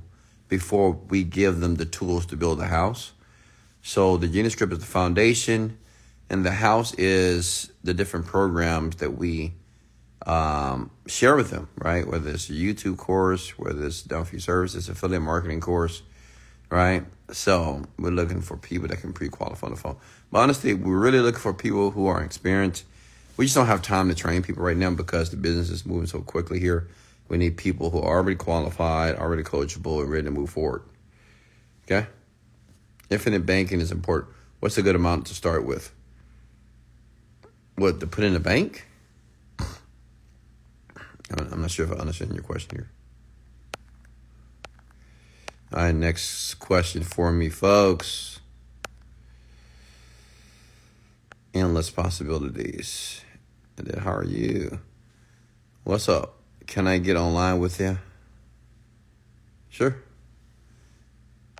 before 0.48 0.90
we 0.90 1.24
give 1.24 1.60
them 1.60 1.76
the 1.76 1.86
tools 1.86 2.26
to 2.26 2.36
build 2.36 2.60
a 2.60 2.66
house. 2.66 3.12
So 3.80 4.18
the 4.18 4.28
Genie 4.28 4.50
Script 4.50 4.74
is 4.74 4.80
the 4.80 4.84
foundation, 4.84 5.78
and 6.28 6.44
the 6.44 6.52
house 6.52 6.92
is 6.98 7.72
the 7.82 7.94
different 7.94 8.26
programs 8.26 8.96
that 8.96 9.16
we 9.16 9.54
um, 10.28 10.90
share 11.06 11.34
with 11.34 11.50
them, 11.50 11.68
right? 11.78 12.06
Whether 12.06 12.30
it's 12.30 12.50
a 12.50 12.52
YouTube 12.52 12.98
course, 12.98 13.58
whether 13.58 13.86
it's 13.86 14.02
Done 14.02 14.24
For 14.26 14.34
You 14.34 14.40
Services, 14.40 14.88
affiliate 14.88 15.22
marketing 15.22 15.60
course, 15.60 16.02
right? 16.70 17.04
So 17.32 17.82
we're 17.98 18.10
looking 18.10 18.42
for 18.42 18.58
people 18.58 18.88
that 18.88 19.00
can 19.00 19.14
pre-qualify 19.14 19.66
on 19.66 19.74
the 19.74 19.80
phone. 19.80 19.96
But 20.30 20.40
honestly, 20.40 20.74
we're 20.74 20.98
really 20.98 21.20
looking 21.20 21.40
for 21.40 21.54
people 21.54 21.90
who 21.90 22.06
are 22.06 22.22
experienced. 22.22 22.84
We 23.38 23.46
just 23.46 23.56
don't 23.56 23.66
have 23.66 23.80
time 23.80 24.08
to 24.10 24.14
train 24.14 24.42
people 24.42 24.62
right 24.62 24.76
now 24.76 24.90
because 24.90 25.30
the 25.30 25.38
business 25.38 25.70
is 25.70 25.86
moving 25.86 26.06
so 26.06 26.20
quickly 26.20 26.60
here. 26.60 26.88
We 27.28 27.38
need 27.38 27.56
people 27.56 27.90
who 27.90 27.98
are 27.98 28.18
already 28.18 28.36
qualified, 28.36 29.16
already 29.16 29.42
coachable, 29.42 30.02
and 30.02 30.10
ready 30.10 30.24
to 30.24 30.30
move 30.30 30.50
forward. 30.50 30.82
Okay? 31.84 32.06
Infinite 33.08 33.46
banking 33.46 33.80
is 33.80 33.90
important. 33.90 34.34
What's 34.60 34.76
a 34.76 34.82
good 34.82 34.96
amount 34.96 35.26
to 35.28 35.34
start 35.34 35.64
with? 35.64 35.90
What 37.76 38.00
to 38.00 38.06
put 38.06 38.24
in 38.24 38.34
the 38.34 38.40
bank? 38.40 38.87
I'm 41.30 41.60
not 41.60 41.70
sure 41.70 41.86
if 41.86 41.92
I 41.92 41.96
understand 41.96 42.32
your 42.32 42.42
question 42.42 42.70
here. 42.76 42.90
All 45.72 45.82
right, 45.82 45.94
next 45.94 46.54
question 46.54 47.02
for 47.02 47.30
me, 47.30 47.50
folks. 47.50 48.40
Endless 51.52 51.90
possibilities. 51.90 53.22
How 53.98 54.14
are 54.14 54.24
you? 54.24 54.80
What's 55.84 56.08
up? 56.08 56.36
Can 56.66 56.86
I 56.86 56.98
get 56.98 57.16
online 57.16 57.58
with 57.58 57.80
you? 57.80 57.98
Sure. 59.68 59.96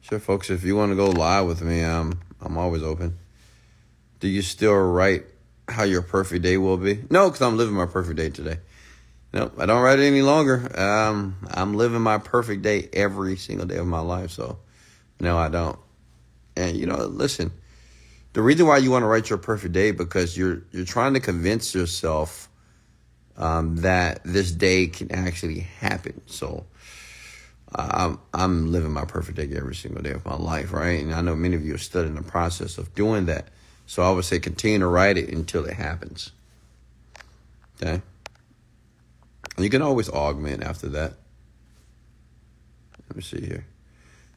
Sure, 0.03 0.19
folks. 0.19 0.49
If 0.51 0.65
you 0.65 0.75
want 0.75 0.93
to 0.93 0.97
go 0.97 1.11
live 1.11 1.47
with 1.47 1.63
me, 1.63 1.83
I'm 1.83 2.21
I'm 2.41 2.57
always 2.57 2.83
open. 2.83 3.19
Do 4.21 4.29
you 4.29 4.43
still 4.43 4.75
write 4.75 5.27
how 5.69 5.85
your 5.85 6.03
perfect 6.03 6.43
day 6.43 6.57
will 6.57 6.79
be? 6.79 7.05
No, 7.11 7.29
because 7.29 7.43
I'm 7.43 7.57
living 7.57 7.75
my 7.75 7.87
perfect 7.87 8.17
day 8.17 8.31
today. 8.31 8.59
Nope, 9.33 9.55
I 9.59 9.67
don't 9.67 9.83
write 9.83 9.99
it 9.99 10.07
any 10.07 10.23
longer. 10.23 10.71
Um, 10.79 11.37
I'm 11.51 11.75
living 11.75 12.01
my 12.01 12.19
perfect 12.19 12.63
day 12.63 12.89
every 12.93 13.37
single 13.37 13.67
day 13.67 13.77
of 13.77 13.87
my 13.87 14.01
life. 14.01 14.31
So, 14.31 14.59
no, 15.21 15.37
I 15.37 15.49
don't. 15.49 15.79
And 16.57 16.77
you 16.77 16.87
know, 16.87 16.97
listen, 16.97 17.53
the 18.33 18.43
reason 18.43 18.67
why 18.67 18.79
you 18.79 18.91
want 18.91 19.03
to 19.03 19.07
write 19.07 19.29
your 19.29 19.39
perfect 19.39 19.73
day 19.73 19.91
because 19.91 20.37
you're 20.37 20.63
you're 20.73 20.87
trying 20.87 21.15
to 21.15 21.21
convince 21.21 21.75
yourself 21.75 22.49
um, 23.37 23.77
that 23.77 24.21
this 24.25 24.51
day 24.51 24.87
can 24.87 25.13
actually 25.13 25.61
happen. 25.61 26.23
So, 26.27 26.65
I'm 27.75 28.19
I'm 28.33 28.73
living 28.73 28.93
my 28.93 29.05
perfect 29.05 29.37
day 29.37 29.51
every 29.55 29.75
single 29.75 30.03
day 30.03 30.13
of 30.13 30.25
my 30.25 30.37
life, 30.37 30.73
right? 30.73 31.03
And 31.03 31.15
I 31.15 31.21
know 31.21 31.37
many 31.37 31.55
of 31.55 31.65
you 31.65 31.75
are 31.75 31.79
still 31.79 32.05
in 32.05 32.15
the 32.15 32.23
process 32.23 32.79
of 32.79 32.95
doing 32.95 33.27
that. 33.27 33.49
So 33.87 34.03
I 34.03 34.11
would 34.11 34.25
say 34.25 34.39
continue 34.39 34.79
to 34.81 34.87
write 34.87 35.17
it 35.19 35.31
until 35.31 35.65
it 35.65 35.75
happens. 35.75 36.33
Okay. 37.81 38.03
You 39.59 39.71
can 39.71 39.83
always 39.83 40.09
augment 40.09 40.63
after 40.63 40.89
that. 40.91 41.15
Let 43.09 43.17
me 43.17 43.23
see 43.23 43.41
here. 43.41 43.67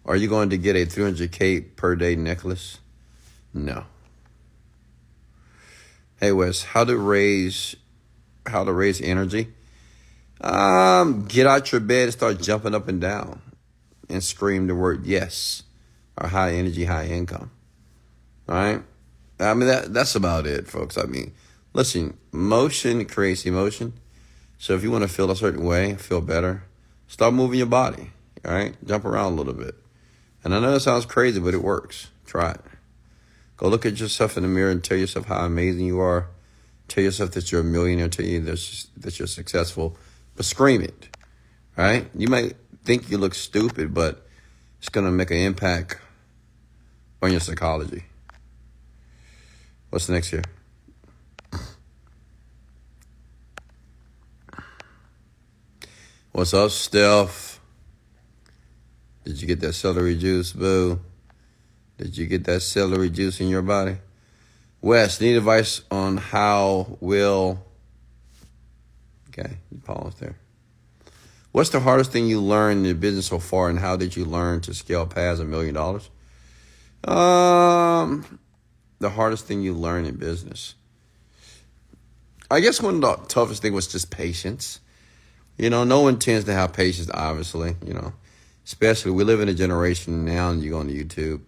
Are 0.05 0.15
you 0.15 0.27
going 0.27 0.49
to 0.49 0.57
get 0.57 0.75
a 0.75 0.85
300k 0.85 1.75
per 1.75 1.95
day 1.95 2.15
necklace? 2.15 2.79
No. 3.53 3.85
Hey 6.19 6.31
Wes, 6.31 6.63
how 6.63 6.83
to 6.83 6.95
raise 6.97 7.75
how 8.45 8.63
to 8.63 8.71
raise 8.71 9.01
energy? 9.01 9.47
Um, 10.39 11.25
get 11.25 11.45
out 11.45 11.71
your 11.71 11.81
bed 11.81 12.03
and 12.05 12.13
start 12.13 12.41
jumping 12.41 12.73
up 12.73 12.87
and 12.87 12.99
down 12.99 13.41
and 14.09 14.23
scream 14.23 14.67
the 14.67 14.75
word 14.75 15.05
yes 15.05 15.63
or 16.17 16.29
high 16.29 16.53
energy, 16.53 16.85
high 16.85 17.07
income. 17.07 17.51
All 18.49 18.55
right? 18.55 18.81
I 19.39 19.53
mean 19.53 19.67
that 19.67 19.93
that's 19.93 20.15
about 20.15 20.47
it, 20.47 20.67
folks. 20.67 20.97
I 20.97 21.03
mean, 21.03 21.33
Listen, 21.73 22.17
motion 22.31 23.05
creates 23.05 23.45
emotion. 23.45 23.93
So 24.61 24.75
if 24.75 24.83
you 24.83 24.91
want 24.91 25.01
to 25.01 25.07
feel 25.07 25.31
a 25.31 25.35
certain 25.35 25.63
way, 25.63 25.95
feel 25.95 26.21
better, 26.21 26.61
start 27.07 27.33
moving 27.33 27.57
your 27.57 27.65
body. 27.65 28.11
All 28.45 28.53
right, 28.53 28.75
jump 28.85 29.05
around 29.05 29.33
a 29.33 29.35
little 29.35 29.55
bit. 29.55 29.73
And 30.43 30.53
I 30.53 30.59
know 30.59 30.75
it 30.75 30.81
sounds 30.81 31.07
crazy, 31.07 31.39
but 31.39 31.55
it 31.55 31.63
works. 31.63 32.11
Try 32.27 32.51
it. 32.51 32.61
Go 33.57 33.69
look 33.69 33.87
at 33.87 33.99
yourself 33.99 34.37
in 34.37 34.43
the 34.43 34.49
mirror 34.49 34.69
and 34.69 34.83
tell 34.83 34.99
yourself 34.99 35.25
how 35.25 35.43
amazing 35.43 35.87
you 35.87 35.99
are. 35.99 36.27
Tell 36.87 37.03
yourself 37.03 37.31
that 37.31 37.51
you're 37.51 37.61
a 37.61 37.63
millionaire. 37.63 38.07
Tell 38.07 38.23
you 38.23 38.39
that 38.39 39.17
you're 39.17 39.27
successful, 39.27 39.97
but 40.35 40.45
scream 40.45 40.83
it. 40.83 41.09
Right? 41.75 42.07
You 42.13 42.27
might 42.27 42.55
think 42.83 43.09
you 43.09 43.17
look 43.17 43.33
stupid, 43.33 43.95
but 43.95 44.27
it's 44.77 44.89
going 44.89 45.07
to 45.07 45.11
make 45.11 45.31
an 45.31 45.37
impact 45.37 45.97
on 47.19 47.31
your 47.31 47.39
psychology. 47.39 48.03
What's 49.89 50.07
next 50.07 50.29
here? 50.29 50.43
What's 56.33 56.53
up, 56.53 56.71
Steph? 56.71 57.59
Did 59.25 59.41
you 59.41 59.47
get 59.49 59.59
that 59.59 59.73
celery 59.73 60.15
juice, 60.15 60.53
boo? 60.53 61.01
Did 61.97 62.17
you 62.17 62.25
get 62.25 62.45
that 62.45 62.61
celery 62.61 63.09
juice 63.09 63.41
in 63.41 63.49
your 63.49 63.61
body? 63.61 63.97
Wes, 64.79 65.19
need 65.19 65.35
advice 65.35 65.81
on 65.91 66.15
how 66.15 66.97
will. 67.01 67.65
Okay, 69.27 69.57
you 69.69 69.79
pause 69.79 70.15
there. 70.21 70.37
What's 71.51 71.71
the 71.71 71.81
hardest 71.81 72.13
thing 72.13 72.27
you 72.27 72.39
learned 72.39 72.79
in 72.79 72.85
your 72.85 72.95
business 72.95 73.25
so 73.25 73.39
far, 73.39 73.69
and 73.69 73.77
how 73.77 73.97
did 73.97 74.15
you 74.15 74.23
learn 74.23 74.61
to 74.61 74.73
scale 74.73 75.05
past 75.05 75.41
a 75.41 75.45
million 75.45 75.73
dollars? 75.73 76.09
Um, 77.03 78.39
the 78.99 79.09
hardest 79.09 79.47
thing 79.47 79.61
you 79.61 79.73
learn 79.73 80.05
in 80.05 80.15
business. 80.15 80.75
I 82.49 82.61
guess 82.61 82.81
one 82.81 82.95
of 82.95 83.01
the 83.01 83.15
toughest 83.27 83.61
thing 83.61 83.73
was 83.73 83.87
just 83.87 84.11
patience. 84.11 84.79
You 85.57 85.69
know, 85.69 85.83
no 85.83 86.01
one 86.01 86.17
tends 86.19 86.45
to 86.45 86.53
have 86.53 86.73
patience, 86.73 87.09
obviously, 87.13 87.75
you 87.85 87.93
know, 87.93 88.13
especially 88.65 89.11
we 89.11 89.23
live 89.23 89.41
in 89.41 89.49
a 89.49 89.53
generation 89.53 90.25
now 90.25 90.49
and 90.49 90.63
you 90.63 90.71
go 90.71 90.79
on 90.79 90.89
YouTube, 90.89 91.41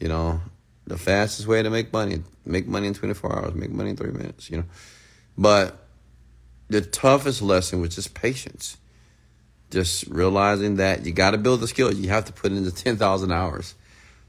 you 0.00 0.08
know, 0.08 0.40
the 0.86 0.98
fastest 0.98 1.46
way 1.46 1.62
to 1.62 1.70
make 1.70 1.92
money, 1.92 2.22
make 2.44 2.66
money 2.66 2.86
in 2.86 2.94
24 2.94 3.36
hours, 3.36 3.54
make 3.54 3.70
money 3.70 3.90
in 3.90 3.96
three 3.96 4.10
minutes, 4.10 4.50
you 4.50 4.58
know. 4.58 4.64
But 5.36 5.78
the 6.68 6.80
toughest 6.80 7.42
lesson 7.42 7.80
was 7.80 7.94
just 7.94 8.14
patience. 8.14 8.78
Just 9.70 10.06
realizing 10.08 10.76
that 10.76 11.06
you 11.06 11.12
got 11.12 11.30
to 11.30 11.38
build 11.38 11.60
the 11.60 11.68
skill. 11.68 11.92
You 11.92 12.08
have 12.10 12.26
to 12.26 12.32
put 12.32 12.52
in 12.52 12.64
the 12.64 12.70
10,000 12.70 13.32
hours. 13.32 13.74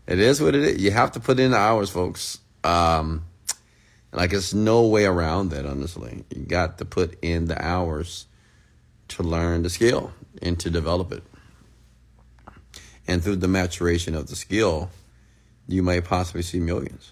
It 0.08 0.20
is 0.20 0.42
what 0.42 0.56
it 0.56 0.64
is. 0.64 0.82
You 0.82 0.92
have 0.92 1.14
to 1.14 1.20
put 1.20 1.40
in 1.40 1.52
the 1.52 1.58
hours, 1.58 1.90
folks. 1.90 2.40
Um, 2.64 3.26
like, 4.12 4.32
there's 4.32 4.54
no 4.54 4.88
way 4.88 5.06
around 5.06 5.50
that, 5.50 5.66
honestly. 5.66 6.24
You 6.34 6.44
got 6.44 6.78
to 6.78 6.86
put 6.86 7.18
in 7.22 7.48
the 7.48 7.62
hours 7.62 8.28
to 9.16 9.24
learn 9.24 9.64
the 9.64 9.70
skill 9.70 10.14
and 10.42 10.60
to 10.60 10.70
develop 10.70 11.12
it. 11.12 11.24
And 13.08 13.24
through 13.24 13.38
the 13.38 13.48
maturation 13.48 14.16
of 14.16 14.28
the 14.28 14.36
skill, 14.36 14.90
you 15.68 15.84
may 15.84 16.02
possibly 16.02 16.42
see 16.42 16.60
millions. 16.60 17.12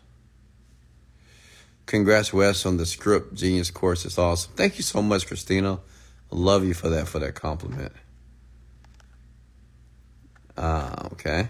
Congrats, 1.85 2.31
Wes, 2.31 2.65
on 2.65 2.77
the 2.77 2.85
script 2.85 3.33
genius 3.33 3.71
course. 3.71 4.05
It's 4.05 4.17
awesome. 4.17 4.53
Thank 4.55 4.77
you 4.77 4.83
so 4.83 5.01
much, 5.01 5.27
Christina. 5.27 5.79
I 6.31 6.35
love 6.35 6.63
you 6.63 6.73
for 6.73 6.89
that 6.89 7.07
for 7.07 7.19
that 7.19 7.35
compliment. 7.35 7.91
Uh, 10.55 11.09
okay. 11.13 11.49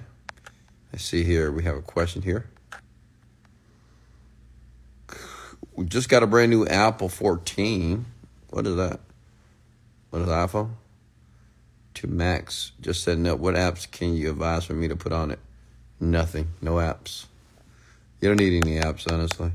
I 0.93 0.97
see 0.97 1.23
here 1.23 1.51
we 1.51 1.63
have 1.63 1.75
a 1.75 1.81
question 1.81 2.21
here. 2.21 2.49
We 5.75 5.85
just 5.85 6.09
got 6.09 6.23
a 6.23 6.27
brand 6.27 6.49
new 6.49 6.65
Apple 6.65 7.09
14. 7.09 8.05
What 8.49 8.67
is 8.67 8.75
that? 8.75 8.99
What 10.11 10.21
is 10.21 10.27
iPhone? 10.27 10.71
To 11.95 12.07
Max, 12.07 12.73
just 12.79 13.03
setting 13.03 13.25
up. 13.27 13.39
What 13.39 13.55
apps 13.55 13.89
can 13.89 14.13
you 14.13 14.29
advise 14.29 14.65
for 14.65 14.73
me 14.73 14.87
to 14.87 14.95
put 14.95 15.11
on 15.11 15.31
it? 15.31 15.39
Nothing. 15.99 16.49
No 16.61 16.73
apps. 16.73 17.25
You 18.19 18.27
don't 18.27 18.39
need 18.39 18.63
any 18.65 18.77
apps, 18.77 19.11
honestly. 19.11 19.51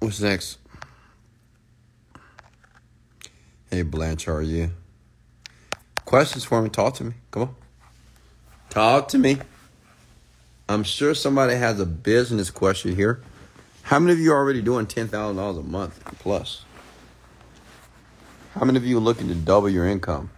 What's 0.00 0.20
next? 0.20 0.58
Hey, 3.70 3.82
Blanche, 3.82 4.26
how 4.26 4.32
are 4.32 4.42
you? 4.42 4.70
Questions 6.04 6.44
for 6.44 6.60
me? 6.60 6.68
Talk 6.68 6.94
to 6.94 7.04
me. 7.04 7.14
Come 7.30 7.42
on. 7.42 7.54
Talk 8.70 9.08
to 9.08 9.18
me. 9.18 9.38
I'm 10.68 10.82
sure 10.82 11.14
somebody 11.14 11.54
has 11.54 11.80
a 11.80 11.86
business 11.86 12.50
question 12.50 12.94
here. 12.94 13.22
How 13.82 13.98
many 14.00 14.12
of 14.12 14.18
you 14.18 14.32
are 14.32 14.36
already 14.36 14.62
doing 14.62 14.86
$10,000 14.86 15.58
a 15.58 15.62
month 15.62 16.04
plus? 16.18 16.65
How 18.58 18.64
many 18.64 18.78
of 18.78 18.86
you 18.86 18.96
are 18.96 19.00
looking 19.00 19.28
to 19.28 19.34
double 19.34 19.68
your 19.68 19.86
income? 19.86 20.30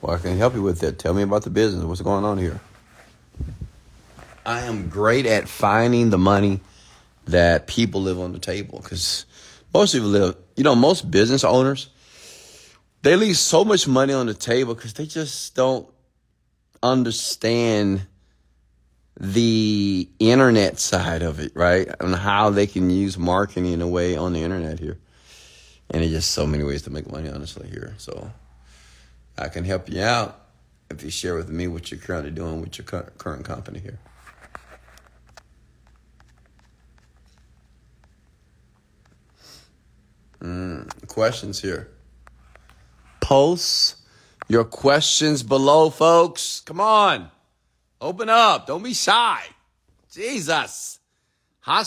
Well, 0.00 0.14
I 0.14 0.18
can 0.18 0.38
help 0.38 0.54
you 0.54 0.62
with 0.62 0.78
that. 0.78 0.96
Tell 0.96 1.12
me 1.12 1.22
about 1.22 1.42
the 1.42 1.50
business. 1.50 1.82
What's 1.82 2.02
going 2.02 2.24
on 2.24 2.38
here? 2.38 2.60
I 4.44 4.60
am 4.60 4.88
great 4.88 5.26
at 5.26 5.48
finding 5.48 6.10
the 6.10 6.18
money 6.18 6.60
that 7.24 7.66
people 7.66 8.02
live 8.02 8.20
on 8.20 8.32
the 8.32 8.38
table 8.38 8.78
because 8.80 9.26
most 9.74 9.92
people 9.92 10.06
live, 10.06 10.36
you 10.54 10.62
know, 10.62 10.76
most 10.76 11.10
business 11.10 11.42
owners, 11.42 11.88
they 13.02 13.16
leave 13.16 13.36
so 13.36 13.64
much 13.64 13.88
money 13.88 14.12
on 14.12 14.26
the 14.26 14.34
table 14.34 14.76
because 14.76 14.92
they 14.92 15.06
just 15.06 15.56
don't 15.56 15.88
understand 16.80 18.06
the 19.18 20.08
internet 20.20 20.78
side 20.78 21.22
of 21.22 21.40
it, 21.40 21.50
right? 21.56 21.88
And 21.98 22.14
how 22.14 22.50
they 22.50 22.68
can 22.68 22.88
use 22.88 23.18
marketing 23.18 23.66
in 23.66 23.82
a 23.82 23.88
way 23.88 24.16
on 24.16 24.32
the 24.32 24.42
internet 24.42 24.78
here. 24.78 24.98
And 25.90 26.02
there's 26.02 26.12
just 26.12 26.30
so 26.32 26.46
many 26.46 26.64
ways 26.64 26.82
to 26.82 26.90
make 26.90 27.10
money, 27.10 27.28
honestly, 27.28 27.68
here. 27.68 27.94
So 27.98 28.30
I 29.38 29.48
can 29.48 29.64
help 29.64 29.88
you 29.88 30.02
out 30.02 30.40
if 30.90 31.02
you 31.02 31.10
share 31.10 31.34
with 31.34 31.48
me 31.48 31.68
what 31.68 31.90
you're 31.90 32.00
currently 32.00 32.30
doing 32.30 32.60
with 32.60 32.78
your 32.78 32.84
current 32.84 33.44
company 33.44 33.78
here. 33.78 33.98
Mm, 40.40 41.06
questions 41.08 41.60
here. 41.60 41.88
Post 43.20 43.96
your 44.48 44.64
questions 44.64 45.42
below, 45.42 45.90
folks. 45.90 46.60
Come 46.60 46.80
on. 46.80 47.30
Open 48.00 48.28
up. 48.28 48.66
Don't 48.66 48.82
be 48.82 48.94
shy. 48.94 49.42
Jesus. 50.12 51.00
Hot. 51.60 51.86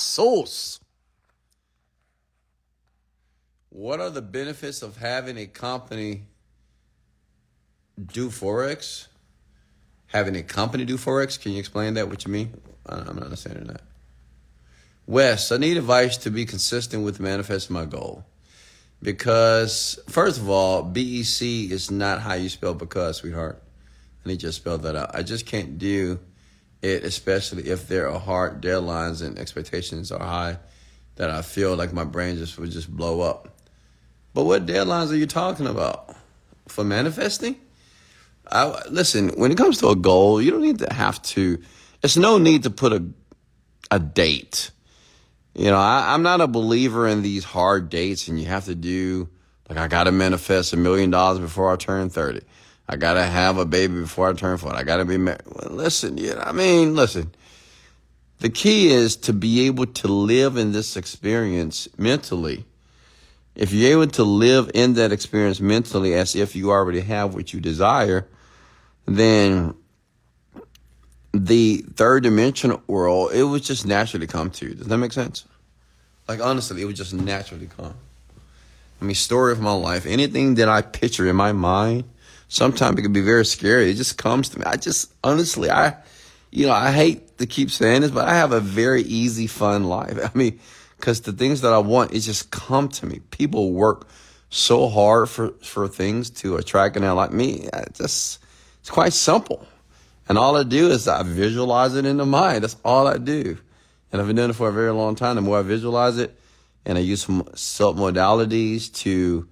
What 3.70 4.00
are 4.00 4.10
the 4.10 4.22
benefits 4.22 4.82
of 4.82 4.98
having 4.98 5.38
a 5.38 5.46
company 5.46 6.24
do 8.04 8.30
Forex? 8.30 9.08
Having 10.08 10.38
a 10.38 10.44
company 10.44 10.86
do 10.86 10.98
Forex? 10.98 11.40
Can 11.40 11.52
you 11.52 11.60
explain 11.60 11.94
that? 11.94 12.10
What 12.10 12.26
you 12.26 12.32
mean? 12.32 12.60
I'm 12.86 13.16
not 13.16 13.24
understanding 13.24 13.68
that. 13.68 13.82
Wes, 15.06 15.52
I 15.52 15.58
need 15.58 15.78
advice 15.78 16.18
to 16.18 16.32
be 16.32 16.46
consistent 16.46 17.04
with 17.04 17.20
manifesting 17.20 17.74
my 17.74 17.86
goal. 17.86 18.26
Because, 19.02 20.00
first 20.10 20.40
of 20.40 20.50
all, 20.50 20.84
BEC 20.84 21.42
is 21.72 21.90
not 21.90 22.22
how 22.22 22.34
you 22.34 22.50
spell 22.50 22.74
because, 22.74 23.18
sweetheart. 23.18 23.62
I 24.26 24.30
need 24.30 24.42
you 24.44 24.50
to 24.50 24.54
spell 24.54 24.78
that 24.80 24.96
out. 24.96 25.16
I 25.16 25.24
just 25.24 25.46
can't 25.46 25.78
do 25.78 26.20
it, 26.82 27.04
especially 27.04 27.70
if 27.70 27.88
there 27.88 28.10
are 28.10 28.20
hard 28.20 28.62
deadlines 28.62 29.26
and 29.26 29.40
expectations 29.40 30.12
are 30.12 30.24
high, 30.24 30.58
that 31.16 31.30
I 31.30 31.42
feel 31.42 31.76
like 31.76 31.94
my 31.94 32.04
brain 32.04 32.38
just 32.38 32.58
would 32.58 32.72
just 32.72 32.90
blow 32.90 33.22
up. 33.22 33.59
But 34.34 34.46
what 34.46 34.66
deadlines 34.66 35.12
are 35.12 35.16
you 35.16 35.28
talking 35.28 35.68
about? 35.68 36.16
For 36.68 36.84
manifesting? 36.84 37.56
I, 38.52 38.82
listen, 38.90 39.30
when 39.30 39.52
it 39.52 39.58
comes 39.58 39.80
to 39.80 39.90
a 39.90 39.96
goal, 39.96 40.42
you 40.42 40.52
don't 40.52 40.62
need 40.62 40.80
to 40.80 40.94
have 40.94 41.22
to, 41.24 41.62
it's 42.04 42.18
no 42.18 42.38
need 42.38 42.64
to 42.64 42.70
put 42.70 42.94
a, 42.94 43.04
a 43.92 44.00
date. 44.00 44.72
You 45.56 45.66
know, 45.66 45.78
I, 45.78 46.14
I'm 46.14 46.24
not 46.24 46.42
a 46.42 46.48
believer 46.48 47.08
in 47.08 47.22
these 47.22 47.44
hard 47.44 47.90
dates 47.90 48.28
and 48.28 48.40
you 48.40 48.48
have 48.48 48.66
to 48.66 48.76
do, 48.76 49.30
like, 49.68 49.78
I 49.78 49.88
got 49.88 50.06
to 50.06 50.12
manifest 50.12 50.74
a 50.74 50.78
million 50.78 51.12
dollars 51.12 51.40
before 51.40 51.72
I 51.72 51.76
turn 51.76 52.10
30. 52.10 52.42
I 52.88 52.96
got 52.96 53.14
to 53.14 53.24
have 53.24 53.58
a 53.58 53.66
baby 53.66 54.00
before 54.00 54.30
I 54.30 54.34
turn 54.34 54.58
40. 54.58 54.76
I 54.76 54.84
got 54.84 54.98
to 54.98 55.06
be 55.06 55.18
married. 55.18 55.42
Well, 55.46 55.76
listen, 55.76 56.18
you 56.18 56.34
know, 56.34 56.42
I 56.42 56.52
mean, 56.52 56.96
listen. 56.96 57.34
The 58.40 58.50
key 58.50 58.90
is 58.90 59.16
to 59.18 59.34
be 59.34 59.68
able 59.68 59.86
to 59.86 60.08
live 60.08 60.56
in 60.56 60.72
this 60.72 60.96
experience 60.96 61.88
mentally 61.98 62.66
if 63.56 63.74
you're 63.74 63.92
able 63.92 64.12
to 64.12 64.24
live 64.24 64.72
in 64.74 64.94
that 64.94 65.12
experience 65.12 65.60
mentally 65.60 66.14
as 66.14 66.36
if 66.36 66.56
you 66.56 66.72
already 66.72 67.02
have 67.02 67.34
what 67.34 67.54
you 67.54 67.60
desire, 67.60 68.28
then 69.06 69.76
the 71.34 71.78
third 71.96 72.24
dimensional 72.24 72.82
world, 72.88 73.32
it 73.34 73.44
would 73.44 73.64
just 73.64 73.86
naturally 73.86 74.28
come 74.28 74.50
to 74.52 74.68
you. 74.68 74.76
Does 74.76 74.88
that 74.88 74.98
make 74.98 75.12
sense? 75.12 75.46
Like, 76.28 76.42
honestly, 76.42 76.82
it 76.82 76.86
would 76.86 76.96
just 76.96 77.14
naturally 77.14 77.68
come. 77.68 77.96
I 79.02 79.06
mean, 79.06 79.16
story 79.16 79.52
of 79.52 79.60
my 79.60 79.72
life, 79.72 80.06
anything 80.06 80.56
that 80.56 80.68
I 80.68 80.82
picture 80.82 81.28
in 81.28 81.36
my 81.36 81.52
mind, 81.52 82.04
sometimes 82.50 83.00
it 83.00 83.02
can 83.02 83.14
be 83.14 83.22
very 83.22 83.46
scary. 83.46 83.90
It 83.90 83.96
just 83.96 84.18
comes 84.18 84.50
to 84.50 84.60
me. 84.60 84.66
I 84.66 84.76
just, 84.76 85.14
honestly, 85.24 85.70
I, 85.70 85.96
you 86.52 86.68
know, 86.68 86.74
I 86.74 86.92
hate 86.92 87.38
to 87.38 87.46
keep 87.46 87.72
saying 87.72 88.02
this, 88.02 88.12
but 88.12 88.28
I 88.28 88.36
have 88.36 88.52
a 88.52 88.60
very 88.60 89.04
easy, 89.04 89.48
fun 89.48 89.86
life. 89.86 90.20
I 90.24 90.38
mean, 90.38 90.60
because 91.00 91.22
the 91.22 91.32
things 91.32 91.62
that 91.62 91.72
I 91.72 91.78
want, 91.78 92.14
it 92.14 92.20
just 92.20 92.52
come 92.52 92.90
to 92.90 93.06
me. 93.06 93.20
People 93.32 93.72
work 93.72 94.08
so 94.50 94.90
hard 94.90 95.30
for, 95.30 95.52
for 95.64 95.88
things 95.88 96.30
to 96.30 96.58
attract 96.58 96.98
and 96.98 97.16
like 97.16 97.32
me. 97.32 97.70
I 97.74 97.86
just, 97.94 98.40
it's 98.82 98.90
quite 98.90 99.14
simple. 99.14 99.66
And 100.28 100.38
all 100.38 100.58
I 100.58 100.64
do 100.64 100.90
is 100.90 101.08
I 101.08 101.24
visualize 101.24 101.96
it 101.96 102.06
in 102.06 102.18
the 102.18 102.26
mind. 102.26 102.64
That's 102.64 102.76
all 102.84 103.08
I 103.08 103.18
do. 103.18 103.58
And 104.12 104.20
I've 104.20 104.28
been 104.28 104.36
doing 104.36 104.50
it 104.50 104.56
for 104.56 104.68
a 104.68 104.74
very 104.74 104.92
long 104.92 105.16
time. 105.16 105.36
The 105.36 105.42
more 105.42 105.60
I 105.60 105.62
visualize 105.62 106.18
it, 106.18 106.38
and 106.86 106.98
I 106.98 107.02
use 107.02 107.22
some 107.22 107.48
sub 107.56 107.98
modalities 107.98 108.94
to 108.96 109.48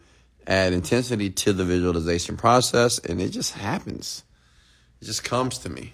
add 0.45 0.73
intensity 0.73 1.29
to 1.29 1.53
the 1.53 1.63
visualization 1.63 2.35
process, 2.35 2.99
and 2.99 3.21
it 3.21 3.29
just 3.29 3.53
happens. 3.53 4.23
It 5.01 5.05
just 5.05 5.23
comes 5.23 5.59
to 5.59 5.69
me. 5.69 5.93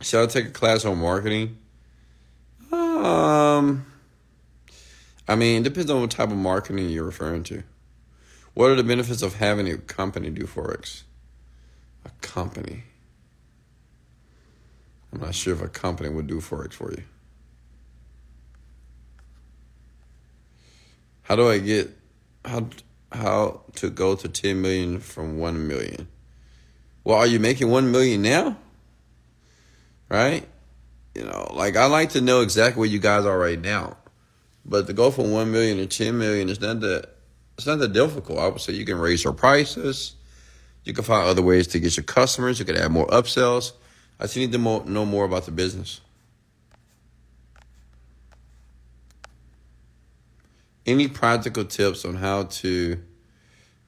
Should 0.00 0.22
I 0.22 0.26
take 0.26 0.46
a 0.46 0.50
class 0.50 0.84
on 0.84 0.98
marketing? 0.98 1.58
Um, 2.72 3.86
I 5.28 5.36
mean, 5.36 5.60
it 5.60 5.64
depends 5.64 5.90
on 5.90 6.00
what 6.00 6.10
type 6.10 6.30
of 6.30 6.36
marketing 6.36 6.88
you're 6.88 7.04
referring 7.04 7.42
to. 7.44 7.62
What 8.54 8.70
are 8.70 8.74
the 8.74 8.84
benefits 8.84 9.22
of 9.22 9.34
having 9.34 9.68
a 9.68 9.78
company 9.78 10.30
do 10.30 10.42
Forex? 10.42 11.02
A 12.04 12.10
company. 12.20 12.84
I'm 15.12 15.20
not 15.20 15.34
sure 15.34 15.54
if 15.54 15.62
a 15.62 15.68
company 15.68 16.08
would 16.08 16.26
do 16.26 16.40
Forex 16.40 16.72
for 16.72 16.90
you. 16.90 17.02
How 21.22 21.36
do 21.36 21.48
I 21.48 21.58
get 21.58 21.90
how 22.44 22.68
how 23.12 23.62
to 23.76 23.90
go 23.90 24.16
to 24.16 24.28
10 24.28 24.60
million 24.60 25.00
from 25.00 25.38
1 25.38 25.68
million? 25.68 26.08
Well, 27.04 27.18
are 27.18 27.26
you 27.26 27.38
making 27.38 27.70
1 27.70 27.90
million 27.90 28.22
now? 28.22 28.56
Right? 30.08 30.48
You 31.14 31.24
know, 31.24 31.50
like 31.52 31.76
I 31.76 31.86
like 31.86 32.10
to 32.10 32.20
know 32.20 32.40
exactly 32.40 32.80
where 32.80 32.88
you 32.88 32.98
guys 32.98 33.24
are 33.24 33.38
right 33.38 33.60
now. 33.60 33.96
But 34.64 34.86
to 34.86 34.92
go 34.92 35.10
from 35.10 35.30
1 35.30 35.50
million 35.50 35.76
to 35.78 35.86
10 35.86 36.16
million 36.16 36.48
is 36.48 36.60
not 36.60 36.80
that 36.80 37.08
it's 37.56 37.66
not 37.66 37.78
that 37.80 37.92
difficult. 37.92 38.38
I 38.38 38.48
would 38.48 38.60
say 38.60 38.72
you 38.72 38.86
can 38.86 38.98
raise 38.98 39.24
your 39.24 39.32
prices. 39.32 40.14
You 40.84 40.94
can 40.94 41.04
find 41.04 41.28
other 41.28 41.42
ways 41.42 41.66
to 41.68 41.78
get 41.78 41.96
your 41.96 42.04
customers. 42.04 42.58
You 42.58 42.64
can 42.64 42.76
add 42.76 42.90
more 42.90 43.06
upsells. 43.08 43.72
I 44.18 44.24
just 44.24 44.36
need 44.36 44.52
to 44.52 44.58
know 44.58 45.04
more 45.04 45.24
about 45.24 45.44
the 45.44 45.52
business. 45.52 46.00
Any 50.86 51.08
practical 51.08 51.64
tips 51.64 52.04
on 52.04 52.16
how 52.16 52.44
to 52.44 53.00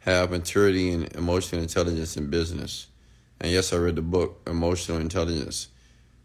have 0.01 0.31
maturity 0.31 0.93
and 0.93 1.13
emotional 1.17 1.63
intelligence 1.63 2.17
in 2.17 2.31
business? 2.31 2.87
And 3.41 3.51
yes, 3.51 3.73
I 3.73 3.77
read 3.77 3.97
the 3.97 4.03
book, 4.03 4.43
Emotional 4.47 4.99
Intelligence. 4.99 5.69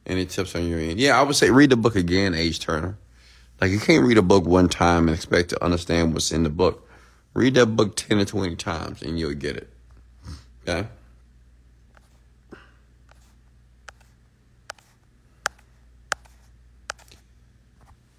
Any 0.10 0.26
tips 0.26 0.56
on 0.56 0.68
your 0.68 0.80
end? 0.80 1.00
Yeah, 1.00 1.20
I 1.20 1.22
would 1.22 1.36
say 1.36 1.52
read 1.52 1.70
the 1.70 1.78
book 1.78 1.96
again, 1.96 2.34
H. 2.34 2.60
Turner. 2.60 2.98
Like 3.62 3.70
you 3.70 3.80
can't 3.80 4.04
read 4.04 4.18
a 4.18 4.24
book 4.24 4.44
one 4.44 4.68
time 4.68 5.08
and 5.08 5.16
expect 5.16 5.50
to 5.50 5.64
understand 5.64 6.14
what's 6.14 6.32
in 6.32 6.42
the 6.42 6.50
book. 6.50 6.90
Read 7.36 7.54
that 7.54 7.68
book 7.68 7.96
10 7.96 8.18
or 8.18 8.26
20 8.26 8.56
times 8.56 9.04
and 9.04 9.20
you'll 9.20 9.36
get 9.36 9.56
it. 9.56 9.70
Okay? 10.68 10.88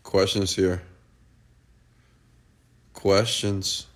Questions 0.05 0.55
here? 0.55 0.83
Questions? 2.93 3.87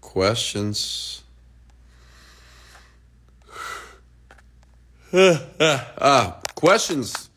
Questions? 0.00 1.24
uh, 5.12 6.32
questions. 6.54 7.30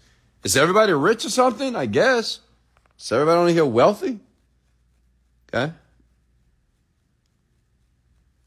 Is 0.44 0.58
everybody 0.58 0.94
rich 0.94 1.26
or 1.26 1.30
something? 1.30 1.76
I 1.76 1.86
guess. 1.86 2.40
Is 3.00 3.12
everybody 3.12 3.40
only 3.40 3.54
here 3.54 3.66
wealthy? 3.66 4.20
Okay. 5.54 5.74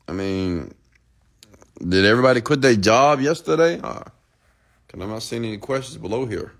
I 0.07 0.13
mean, 0.13 0.75
did 1.79 2.05
everybody 2.05 2.41
quit 2.41 2.61
their 2.61 2.77
job 2.77 3.21
yesterday? 3.21 3.81
Uh, 3.83 4.05
Cause 4.95 5.03
I'm 5.03 5.09
not 5.09 5.23
seeing 5.23 5.45
any 5.45 5.59
questions 5.59 5.97
below 5.99 6.27
here. 6.27 6.53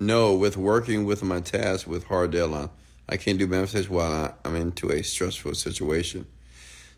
No, 0.00 0.34
with 0.34 0.56
working 0.56 1.04
with 1.04 1.22
my 1.22 1.38
task 1.40 1.86
with 1.86 2.04
hard 2.04 2.32
deadline, 2.32 2.70
I 3.08 3.16
can't 3.16 3.38
do 3.38 3.46
manifestation 3.46 3.94
while 3.94 4.36
I'm 4.44 4.56
into 4.56 4.90
a 4.90 5.02
stressful 5.02 5.54
situation. 5.54 6.26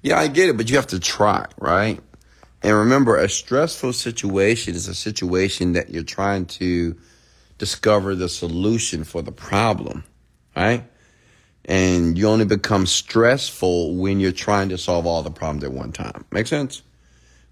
Yeah, 0.05 0.19
I 0.19 0.29
get 0.29 0.51
it, 0.51 0.59
but 0.59 0.69
you 0.69 0.77
have 0.77 0.89
to 0.89 1.01
try, 1.01 1.47
right? 1.59 1.99
And 2.63 2.77
remember, 2.77 3.17
a 3.17 3.27
stressful 3.27 3.95
situation 3.95 4.75
is 4.75 4.87
a 4.87 4.95
situation 4.95 5.73
that 5.73 5.89
you're 5.89 6.03
trying 6.03 6.45
to 6.61 6.95
discover 7.57 8.15
the 8.15 8.29
solution 8.29 9.05
for 9.05 9.23
the 9.23 9.33
problem, 9.33 10.05
right? 10.55 10.85
And 11.65 12.19
you 12.19 12.29
only 12.29 12.45
become 12.45 12.85
stressful 12.85 13.97
when 13.97 14.21
you're 14.21 14.33
trying 14.33 14.69
to 14.69 14.77
solve 14.77 15.07
all 15.07 15.23
the 15.23 15.31
problems 15.31 15.65
at 15.65 15.73
one 15.73 15.91
time. 15.91 16.27
Make 16.31 16.49
sense? 16.49 16.83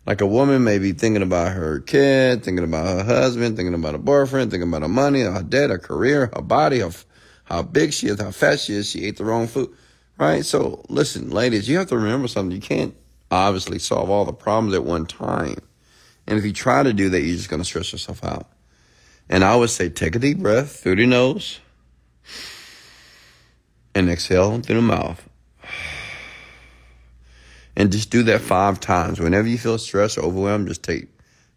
Like 0.05 0.21
a 0.21 0.27
woman 0.27 0.62
may 0.62 0.79
be 0.79 0.93
thinking 0.93 1.23
about 1.23 1.53
her 1.53 1.81
kid, 1.81 2.45
thinking 2.45 2.65
about 2.65 2.87
her 2.87 3.03
husband, 3.03 3.57
thinking 3.57 3.73
about 3.73 3.93
her 3.93 3.99
boyfriend, 3.99 4.51
thinking 4.51 4.69
about 4.69 4.83
her 4.83 4.88
money, 4.88 5.23
her 5.23 5.43
debt, 5.43 5.71
her 5.71 5.79
career, 5.79 6.31
her 6.35 6.43
body, 6.43 6.81
her, 6.81 6.91
how 7.45 7.62
big 7.62 7.95
she 7.95 8.09
is, 8.09 8.21
how 8.21 8.31
fat 8.31 8.61
she 8.61 8.75
is, 8.75 8.91
she 8.91 9.07
ate 9.07 9.17
the 9.17 9.25
wrong 9.25 9.47
food, 9.47 9.75
right? 10.23 10.47
So 10.47 10.85
listen, 10.89 11.31
ladies, 11.31 11.69
you 11.69 11.79
have 11.79 11.89
to 11.89 11.97
remember 11.97 12.29
something. 12.29 12.55
You 12.55 12.63
can't 12.63 12.95
obviously 13.31 13.81
solve 13.81 14.09
all 14.09 14.25
the 14.25 14.33
problems 14.33 14.75
at 14.75 14.85
one 14.85 15.05
time. 15.05 15.59
And 16.29 16.39
if 16.39 16.45
you 16.45 16.53
try 16.53 16.85
to 16.85 16.93
do 16.93 17.09
that, 17.11 17.21
you're 17.21 17.37
just 17.37 17.51
going 17.51 17.61
to 17.61 17.65
stress 17.65 17.93
yourself 17.93 18.23
out. 18.23 18.49
And 19.29 19.43
I 19.43 19.57
would 19.57 19.71
say 19.71 19.89
take 19.89 20.15
a 20.15 20.21
deep 20.21 20.39
breath 20.39 20.81
through 20.81 20.97
the 20.97 21.07
nose 21.07 21.59
and 23.95 24.09
exhale 24.09 24.61
through 24.61 24.77
the 24.77 24.83
mouth. 24.83 25.29
And 27.75 27.91
just 27.91 28.11
do 28.11 28.23
that 28.25 28.43
five 28.43 28.81
times. 28.81 29.19
Whenever 29.19 29.49
you 29.49 29.57
feel 29.57 29.79
stressed 29.79 30.19
or 30.19 30.25
overwhelmed, 30.25 30.69
just 30.69 30.83
take 30.83 31.09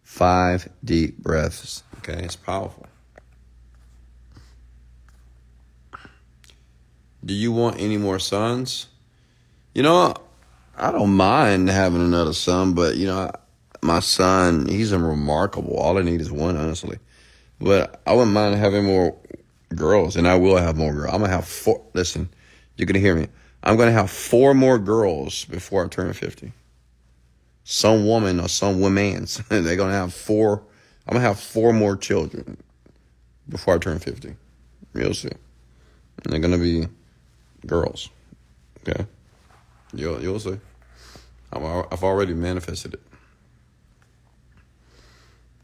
five 0.02 0.66
deep 0.82 1.18
breaths. 1.18 1.82
Okay, 1.98 2.24
it's 2.24 2.36
powerful. 2.36 2.86
Do 7.26 7.34
you 7.34 7.52
want 7.52 7.78
any 7.78 7.98
more 7.98 8.18
sons? 8.18 8.86
You 9.74 9.82
know, 9.82 10.14
I 10.76 10.90
don't 10.90 11.12
mind 11.12 11.68
having 11.68 12.00
another 12.00 12.32
son, 12.32 12.72
but 12.72 12.96
you 12.96 13.06
know, 13.06 13.30
my 13.82 14.00
son, 14.00 14.66
he's 14.66 14.92
a 14.92 14.98
remarkable. 14.98 15.76
All 15.76 15.98
I 15.98 16.02
need 16.02 16.22
is 16.22 16.32
one, 16.32 16.56
honestly. 16.56 16.98
But 17.60 18.00
I 18.06 18.14
wouldn't 18.14 18.32
mind 18.32 18.54
having 18.54 18.84
more 18.84 19.14
girls, 19.74 20.16
and 20.16 20.26
I 20.26 20.36
will 20.36 20.56
have 20.56 20.76
more 20.76 20.94
girls. 20.94 21.12
I'm 21.12 21.20
gonna 21.20 21.32
have 21.32 21.46
four. 21.46 21.84
Listen, 21.92 22.30
you're 22.76 22.86
gonna 22.86 23.00
hear 23.00 23.14
me. 23.14 23.28
I'm 23.66 23.76
going 23.76 23.88
to 23.88 23.92
have 23.92 24.12
four 24.12 24.54
more 24.54 24.78
girls 24.78 25.44
before 25.46 25.84
I 25.84 25.88
turn 25.88 26.12
50. 26.12 26.52
Some 27.64 28.06
woman 28.06 28.38
or 28.38 28.48
some 28.48 28.80
women's. 28.80 29.38
They're 29.48 29.74
going 29.74 29.90
to 29.90 29.96
have 29.96 30.14
four. 30.14 30.62
I'm 31.06 31.14
going 31.14 31.22
to 31.22 31.28
have 31.28 31.40
four 31.40 31.72
more 31.72 31.96
children 31.96 32.58
before 33.48 33.74
I 33.74 33.78
turn 33.78 33.98
50. 33.98 34.36
You'll 34.94 35.14
see. 35.14 35.30
And 36.22 36.32
they're 36.32 36.38
going 36.38 36.52
to 36.52 36.58
be 36.58 36.86
girls. 37.66 38.10
Okay? 38.86 39.06
You'll, 39.92 40.22
you'll 40.22 40.40
see. 40.40 40.58
i 41.52 41.58
have 41.58 42.04
already 42.04 42.34
manifested 42.34 42.94
it. 42.94 43.02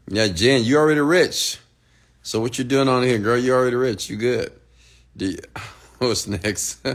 Yeah, 0.07 0.27
Jen, 0.27 0.63
you 0.63 0.77
already 0.77 1.01
rich. 1.01 1.59
So 2.21 2.39
what 2.39 2.57
you 2.57 2.63
doing 2.63 2.87
on 2.87 3.03
here, 3.03 3.19
girl? 3.19 3.37
You 3.37 3.53
already 3.53 3.75
rich. 3.75 4.09
You 4.09 4.17
good. 4.17 4.51
You, 5.15 5.37
what's 5.99 6.27
next? 6.27 6.85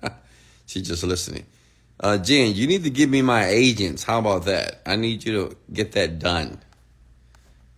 She's 0.66 0.86
just 0.86 1.02
listening. 1.02 1.46
Uh, 1.98 2.18
Jen, 2.18 2.54
you 2.54 2.66
need 2.66 2.84
to 2.84 2.90
give 2.90 3.08
me 3.08 3.22
my 3.22 3.46
agents. 3.46 4.02
How 4.02 4.18
about 4.18 4.44
that? 4.44 4.82
I 4.84 4.96
need 4.96 5.24
you 5.24 5.32
to 5.32 5.56
get 5.72 5.92
that 5.92 6.18
done. 6.18 6.58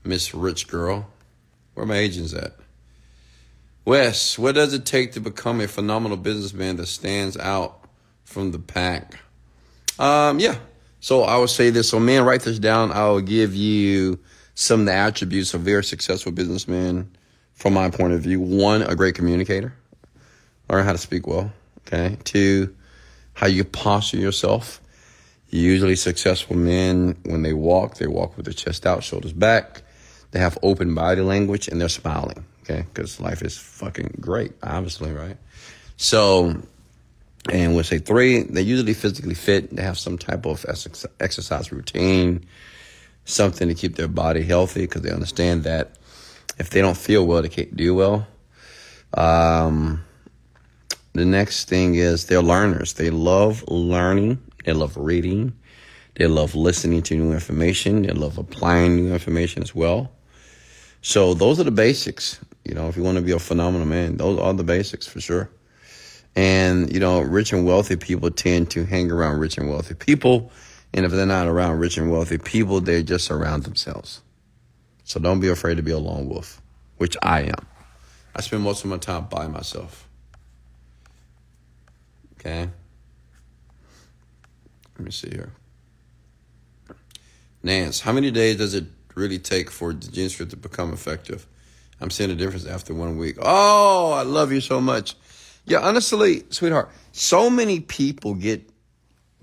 Miss 0.04 0.34
Rich 0.34 0.68
Girl. 0.68 1.08
Where 1.74 1.86
my 1.86 1.96
agents 1.96 2.34
at? 2.34 2.54
Wes, 3.88 4.38
what 4.38 4.54
does 4.54 4.74
it 4.74 4.84
take 4.84 5.12
to 5.12 5.20
become 5.20 5.62
a 5.62 5.66
phenomenal 5.66 6.18
businessman 6.18 6.76
that 6.76 6.88
stands 6.88 7.38
out 7.38 7.88
from 8.22 8.52
the 8.52 8.58
pack? 8.58 9.14
Um, 9.98 10.38
yeah. 10.38 10.56
So 11.00 11.22
I 11.22 11.38
would 11.38 11.48
say 11.48 11.70
this. 11.70 11.88
So 11.88 11.98
man, 11.98 12.26
write 12.26 12.42
this 12.42 12.58
down. 12.58 12.92
I 12.92 13.08
will 13.08 13.22
give 13.22 13.54
you 13.54 14.18
some 14.54 14.80
of 14.80 14.86
the 14.86 14.92
attributes 14.92 15.54
of 15.54 15.62
very 15.62 15.82
successful 15.82 16.32
businessmen 16.32 17.10
from 17.54 17.72
my 17.72 17.88
point 17.88 18.12
of 18.12 18.20
view. 18.20 18.40
One, 18.40 18.82
a 18.82 18.94
great 18.94 19.14
communicator. 19.14 19.72
Learn 20.68 20.84
how 20.84 20.92
to 20.92 20.98
speak 20.98 21.26
well. 21.26 21.50
Okay. 21.86 22.18
Two, 22.24 22.76
how 23.32 23.46
you 23.46 23.64
posture 23.64 24.18
yourself. 24.18 24.82
Usually 25.48 25.96
successful 25.96 26.56
men, 26.56 27.16
when 27.24 27.40
they 27.40 27.54
walk, 27.54 27.94
they 27.94 28.06
walk 28.06 28.36
with 28.36 28.44
their 28.44 28.52
chest 28.52 28.84
out, 28.84 29.02
shoulders 29.02 29.32
back. 29.32 29.80
They 30.32 30.40
have 30.40 30.58
open 30.62 30.94
body 30.94 31.22
language 31.22 31.68
and 31.68 31.80
they're 31.80 31.88
smiling. 31.88 32.44
Okay. 32.68 32.86
Cause 32.94 33.20
life 33.20 33.42
is 33.42 33.56
fucking 33.56 34.18
great, 34.20 34.52
obviously, 34.62 35.12
right? 35.12 35.36
So 35.96 36.60
And 37.50 37.74
we'll 37.74 37.84
say 37.84 37.98
three, 37.98 38.42
they're 38.42 38.62
usually 38.62 38.94
physically 38.94 39.34
fit. 39.34 39.74
They 39.74 39.82
have 39.82 39.98
some 39.98 40.18
type 40.18 40.46
of 40.46 40.66
exercise 41.20 41.72
routine, 41.72 42.44
something 43.24 43.68
to 43.68 43.74
keep 43.74 43.96
their 43.96 44.08
body 44.08 44.42
healthy 44.42 44.82
because 44.82 45.02
they 45.02 45.10
understand 45.12 45.64
that 45.64 45.92
if 46.58 46.70
they 46.70 46.80
don't 46.82 46.96
feel 46.96 47.26
well, 47.26 47.42
they 47.42 47.48
can't 47.48 47.74
do 47.76 47.94
well. 47.94 48.26
Um, 49.14 50.04
the 51.14 51.24
next 51.24 51.68
thing 51.68 51.94
is 51.94 52.26
they're 52.26 52.42
learners. 52.42 52.94
They 52.94 53.10
love 53.10 53.64
learning. 53.68 54.38
They 54.64 54.72
love 54.74 54.96
reading. 54.96 55.54
They 56.16 56.26
love 56.26 56.54
listening 56.54 57.02
to 57.04 57.16
new 57.16 57.32
information. 57.32 58.02
They 58.02 58.12
love 58.12 58.38
applying 58.38 58.96
new 58.96 59.12
information 59.12 59.62
as 59.62 59.74
well. 59.74 60.12
So 61.00 61.32
those 61.34 61.60
are 61.60 61.64
the 61.64 61.70
basics. 61.70 62.40
You 62.64 62.74
know, 62.74 62.88
if 62.88 62.96
you 62.96 63.02
want 63.02 63.16
to 63.16 63.22
be 63.22 63.32
a 63.32 63.38
phenomenal 63.38 63.86
man, 63.86 64.16
those 64.16 64.38
are 64.38 64.52
the 64.52 64.64
basics 64.64 65.06
for 65.06 65.20
sure. 65.20 65.50
And, 66.36 66.92
you 66.92 67.00
know, 67.00 67.20
rich 67.20 67.52
and 67.52 67.64
wealthy 67.64 67.96
people 67.96 68.30
tend 68.30 68.70
to 68.72 68.84
hang 68.84 69.10
around 69.10 69.38
rich 69.38 69.58
and 69.58 69.68
wealthy 69.68 69.94
people. 69.94 70.52
And 70.92 71.04
if 71.04 71.12
they're 71.12 71.26
not 71.26 71.46
around 71.48 71.78
rich 71.78 71.96
and 71.96 72.10
wealthy 72.10 72.38
people, 72.38 72.80
they're 72.80 73.02
just 73.02 73.30
around 73.30 73.64
themselves. 73.64 74.20
So 75.04 75.18
don't 75.18 75.40
be 75.40 75.48
afraid 75.48 75.76
to 75.78 75.82
be 75.82 75.90
a 75.90 75.98
lone 75.98 76.28
wolf, 76.28 76.60
which 76.98 77.16
I 77.22 77.42
am. 77.42 77.66
I 78.36 78.40
spend 78.40 78.62
most 78.62 78.84
of 78.84 78.90
my 78.90 78.98
time 78.98 79.26
by 79.26 79.48
myself. 79.48 80.06
Okay? 82.34 82.68
Let 84.96 85.04
me 85.04 85.10
see 85.10 85.30
here. 85.30 85.52
Nance, 87.62 88.00
how 88.00 88.12
many 88.12 88.30
days 88.30 88.58
does 88.58 88.74
it 88.74 88.84
really 89.14 89.38
take 89.38 89.70
for 89.70 89.92
the 89.92 90.08
Genie 90.10 90.28
Script 90.28 90.50
to 90.52 90.56
become 90.56 90.92
effective? 90.92 91.46
I'm 92.00 92.10
seeing 92.10 92.30
a 92.30 92.34
difference 92.34 92.66
after 92.66 92.94
one 92.94 93.18
week. 93.18 93.36
Oh, 93.40 94.12
I 94.12 94.22
love 94.22 94.52
you 94.52 94.60
so 94.60 94.80
much. 94.80 95.16
Yeah, 95.64 95.80
honestly, 95.80 96.44
sweetheart, 96.50 96.90
so 97.12 97.50
many 97.50 97.80
people 97.80 98.34
get. 98.34 98.68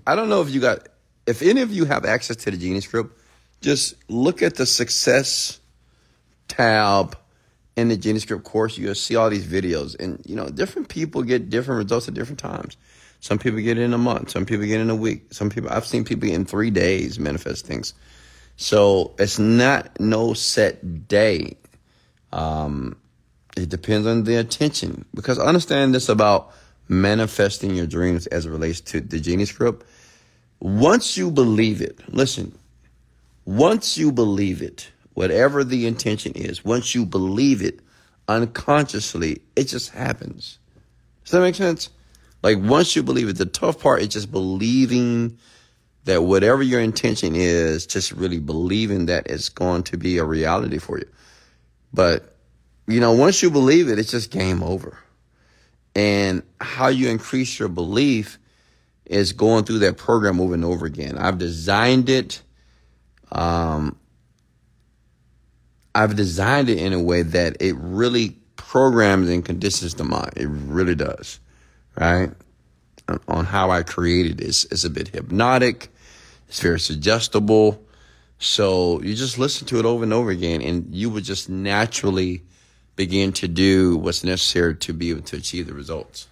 I 0.06 0.16
don't 0.16 0.28
know 0.28 0.40
if 0.42 0.50
you 0.50 0.60
got, 0.60 0.88
if 1.26 1.42
any 1.42 1.60
of 1.60 1.72
you 1.72 1.84
have 1.84 2.04
access 2.04 2.36
to 2.36 2.50
the 2.50 2.56
Genius 2.56 2.86
Group, 2.86 3.18
just 3.60 3.94
look 4.08 4.42
at 4.42 4.56
the 4.56 4.66
success 4.66 5.60
tab 6.48 7.16
in 7.76 7.88
the 7.88 7.96
Genius 7.96 8.24
Group 8.24 8.44
course. 8.44 8.78
You'll 8.78 8.94
see 8.94 9.16
all 9.16 9.30
these 9.30 9.46
videos, 9.46 9.98
and 9.98 10.22
you 10.24 10.34
know, 10.34 10.48
different 10.48 10.88
people 10.88 11.22
get 11.22 11.50
different 11.50 11.78
results 11.78 12.08
at 12.08 12.14
different 12.14 12.38
times. 12.38 12.76
Some 13.20 13.38
people 13.38 13.60
get 13.60 13.78
it 13.78 13.82
in 13.82 13.92
a 13.92 13.98
month. 13.98 14.30
Some 14.30 14.46
people 14.46 14.66
get 14.66 14.78
it 14.78 14.82
in 14.82 14.90
a 14.90 14.96
week. 14.96 15.32
Some 15.32 15.50
people, 15.50 15.70
I've 15.70 15.86
seen 15.86 16.04
people 16.04 16.28
in 16.28 16.44
three 16.44 16.70
days 16.70 17.18
manifest 17.18 17.66
things. 17.66 17.94
So 18.56 19.14
it's 19.18 19.38
not 19.38 19.98
no 20.00 20.32
set 20.32 21.08
day. 21.08 21.56
Um, 22.36 22.98
it 23.56 23.70
depends 23.70 24.06
on 24.06 24.24
the 24.24 24.36
attention 24.36 25.06
because 25.14 25.38
understand 25.38 25.94
this 25.94 26.10
about 26.10 26.52
manifesting 26.86 27.74
your 27.74 27.86
dreams 27.86 28.26
as 28.26 28.44
it 28.44 28.50
relates 28.50 28.82
to 28.82 29.00
the 29.00 29.18
Genie 29.18 29.46
Script. 29.46 29.86
Once 30.60 31.16
you 31.16 31.30
believe 31.30 31.80
it, 31.80 31.98
listen, 32.12 32.56
once 33.46 33.96
you 33.96 34.12
believe 34.12 34.60
it, 34.60 34.90
whatever 35.14 35.64
the 35.64 35.86
intention 35.86 36.32
is, 36.34 36.62
once 36.62 36.94
you 36.94 37.06
believe 37.06 37.62
it 37.62 37.80
unconsciously, 38.28 39.40
it 39.56 39.64
just 39.64 39.90
happens. 39.90 40.58
Does 41.24 41.32
that 41.32 41.40
make 41.40 41.54
sense? 41.54 41.88
Like 42.42 42.58
once 42.58 42.94
you 42.94 43.02
believe 43.02 43.30
it, 43.30 43.38
the 43.38 43.46
tough 43.46 43.80
part 43.80 44.02
is 44.02 44.08
just 44.08 44.30
believing 44.30 45.38
that 46.04 46.22
whatever 46.22 46.62
your 46.62 46.82
intention 46.82 47.34
is, 47.34 47.86
just 47.86 48.12
really 48.12 48.40
believing 48.40 49.06
that 49.06 49.26
it's 49.26 49.48
going 49.48 49.84
to 49.84 49.96
be 49.96 50.18
a 50.18 50.24
reality 50.24 50.76
for 50.76 50.98
you. 50.98 51.08
But, 51.92 52.36
you 52.86 53.00
know, 53.00 53.12
once 53.12 53.42
you 53.42 53.50
believe 53.50 53.88
it, 53.88 53.98
it's 53.98 54.10
just 54.10 54.30
game 54.30 54.62
over. 54.62 54.98
And 55.94 56.42
how 56.60 56.88
you 56.88 57.08
increase 57.08 57.58
your 57.58 57.68
belief 57.68 58.38
is 59.06 59.32
going 59.32 59.64
through 59.64 59.78
that 59.80 59.96
program 59.96 60.40
over 60.40 60.54
and 60.54 60.64
over 60.64 60.84
again. 60.84 61.16
I've 61.16 61.38
designed 61.38 62.08
it. 62.10 62.42
Um, 63.32 63.96
I've 65.94 66.16
designed 66.16 66.68
it 66.68 66.78
in 66.78 66.92
a 66.92 67.00
way 67.00 67.22
that 67.22 67.56
it 67.60 67.74
really 67.78 68.36
programs 68.56 69.30
and 69.30 69.44
conditions 69.44 69.94
the 69.94 70.04
mind. 70.04 70.32
It 70.36 70.48
really 70.48 70.94
does 70.94 71.40
right? 71.98 72.30
On 73.28 73.44
how 73.44 73.70
I 73.70 73.82
created 73.82 74.38
this. 74.38 74.64
It's 74.66 74.84
a 74.84 74.90
bit 74.90 75.08
hypnotic. 75.08 75.88
It's 76.48 76.60
very 76.60 76.80
suggestible. 76.80 77.85
So 78.38 79.00
you 79.02 79.14
just 79.14 79.38
listen 79.38 79.66
to 79.68 79.78
it 79.78 79.84
over 79.84 80.02
and 80.04 80.12
over 80.12 80.30
again 80.30 80.60
and 80.60 80.94
you 80.94 81.10
would 81.10 81.24
just 81.24 81.48
naturally 81.48 82.42
begin 82.94 83.32
to 83.34 83.48
do 83.48 83.96
what's 83.96 84.24
necessary 84.24 84.74
to 84.76 84.92
be 84.92 85.10
able 85.10 85.22
to 85.22 85.36
achieve 85.36 85.66
the 85.66 85.74
results. 85.74 86.28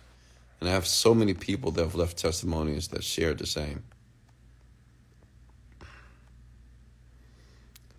And 0.61 0.69
I 0.69 0.73
have 0.73 0.87
so 0.87 1.15
many 1.15 1.35
people 1.35 1.71
that 1.73 1.83
have 1.83 1.95
left 1.95 2.17
testimonies 2.17 2.89
that 2.89 3.05
share 3.05 3.35
the 3.35 3.47
same. 3.47 3.83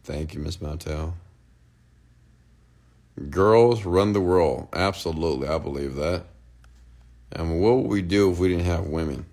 Thank 0.04 0.34
you, 0.34 0.39
Miss 0.39 0.58
Montel. 0.58 1.13
Girls 3.30 3.86
run 3.86 4.13
the 4.13 4.22
world. 4.22 4.68
Absolutely, 4.74 5.48
I 5.48 5.58
believe 5.58 5.96
that. 5.96 6.26
And 7.32 7.60
what 7.62 7.78
would 7.78 7.88
we 7.88 8.02
do 8.02 8.32
if 8.32 8.39
we 8.39 8.50
didn't 8.50 8.65
have 8.65 8.86
women? 8.86 9.26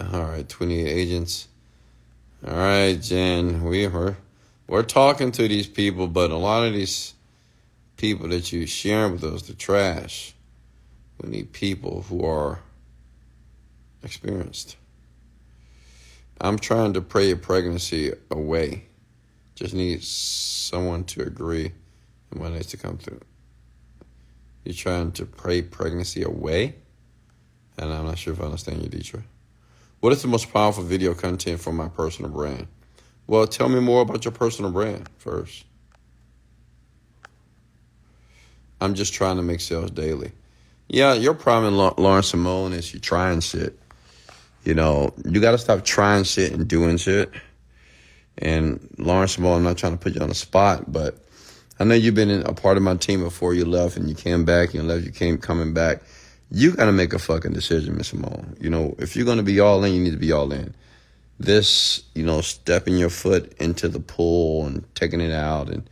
All 0.00 0.24
right, 0.24 0.48
28 0.48 0.86
agents. 0.86 1.46
All 2.46 2.56
right, 2.56 2.94
Jen, 2.94 3.62
we 3.64 3.84
are 3.84 4.16
we're 4.66 4.82
talking 4.82 5.30
to 5.32 5.46
these 5.46 5.66
people, 5.66 6.06
but 6.06 6.30
a 6.30 6.36
lot 6.36 6.66
of 6.66 6.72
these 6.72 7.12
people 7.98 8.28
that 8.28 8.50
you 8.50 8.66
share 8.66 9.10
with 9.10 9.22
us, 9.24 9.42
the 9.42 9.52
trash. 9.52 10.34
We 11.20 11.28
need 11.28 11.52
people 11.52 12.02
who 12.08 12.24
are 12.24 12.60
experienced. 14.02 14.76
I'm 16.40 16.58
trying 16.58 16.94
to 16.94 17.02
pray 17.02 17.30
a 17.32 17.36
pregnancy 17.36 18.12
away. 18.30 18.84
Just 19.54 19.74
need 19.74 20.02
someone 20.02 21.04
to 21.04 21.22
agree 21.22 21.72
and 22.30 22.40
when 22.40 22.54
it's 22.54 22.70
to 22.70 22.78
come 22.78 22.96
through. 22.96 23.20
You're 24.64 24.74
trying 24.74 25.12
to 25.12 25.26
pray 25.26 25.60
pregnancy 25.60 26.22
away? 26.22 26.76
And 27.76 27.92
I'm 27.92 28.06
not 28.06 28.16
sure 28.16 28.32
if 28.32 28.40
I 28.40 28.44
understand 28.44 28.82
you, 28.82 28.88
Deidre. 28.88 29.24
What 30.00 30.14
is 30.14 30.22
the 30.22 30.28
most 30.28 30.50
powerful 30.50 30.82
video 30.82 31.12
content 31.12 31.60
for 31.60 31.72
my 31.72 31.88
personal 31.88 32.30
brand? 32.30 32.66
Well, 33.26 33.46
tell 33.46 33.68
me 33.68 33.80
more 33.80 34.00
about 34.00 34.24
your 34.24 34.32
personal 34.32 34.70
brand 34.70 35.08
first. 35.18 35.64
I'm 38.80 38.94
just 38.94 39.12
trying 39.12 39.36
to 39.36 39.42
make 39.42 39.60
sales 39.60 39.90
daily. 39.90 40.32
Yeah, 40.88 41.12
your 41.12 41.34
problem 41.34 41.76
Lauren 41.76 42.22
Simone 42.22 42.72
is 42.72 42.94
you're 42.94 43.00
trying 43.00 43.40
shit. 43.40 43.78
You 44.64 44.72
know, 44.72 45.12
you 45.24 45.38
got 45.38 45.52
to 45.52 45.58
stop 45.58 45.84
trying 45.84 46.24
shit 46.24 46.52
and 46.52 46.66
doing 46.66 46.96
shit. 46.96 47.30
And 48.38 48.88
Lawrence 48.96 49.36
Ball, 49.36 49.56
I'm 49.56 49.62
not 49.62 49.76
trying 49.76 49.92
to 49.92 49.98
put 49.98 50.14
you 50.14 50.22
on 50.22 50.30
the 50.30 50.34
spot, 50.34 50.90
but 50.90 51.18
I 51.78 51.84
know 51.84 51.94
you've 51.94 52.14
been 52.14 52.30
a 52.30 52.54
part 52.54 52.78
of 52.78 52.82
my 52.82 52.96
team 52.96 53.22
before 53.22 53.52
you 53.52 53.66
left 53.66 53.98
and 53.98 54.08
you 54.08 54.14
came 54.14 54.46
back, 54.46 54.72
you 54.72 54.82
left, 54.82 55.04
you 55.04 55.12
came 55.12 55.36
coming 55.36 55.74
back. 55.74 56.00
You 56.50 56.72
got 56.72 56.86
to 56.86 56.92
make 56.92 57.12
a 57.12 57.18
fucking 57.18 57.52
decision, 57.52 57.96
Miss 57.96 58.08
Simone. 58.08 58.56
You 58.60 58.70
know, 58.70 58.94
if 58.98 59.14
you're 59.14 59.26
to 59.38 59.42
be 59.44 59.60
all 59.60 59.84
in, 59.84 59.94
you 59.94 60.00
need 60.00 60.12
to 60.12 60.16
be 60.16 60.32
all 60.32 60.52
in. 60.52 60.74
This, 61.38 62.02
you 62.14 62.24
know, 62.24 62.40
stepping 62.40 62.98
your 62.98 63.08
foot 63.08 63.52
into 63.58 63.88
the 63.88 64.00
pool 64.00 64.66
and 64.66 64.84
taking 64.94 65.20
it 65.20 65.32
out, 65.32 65.68
and 65.70 65.88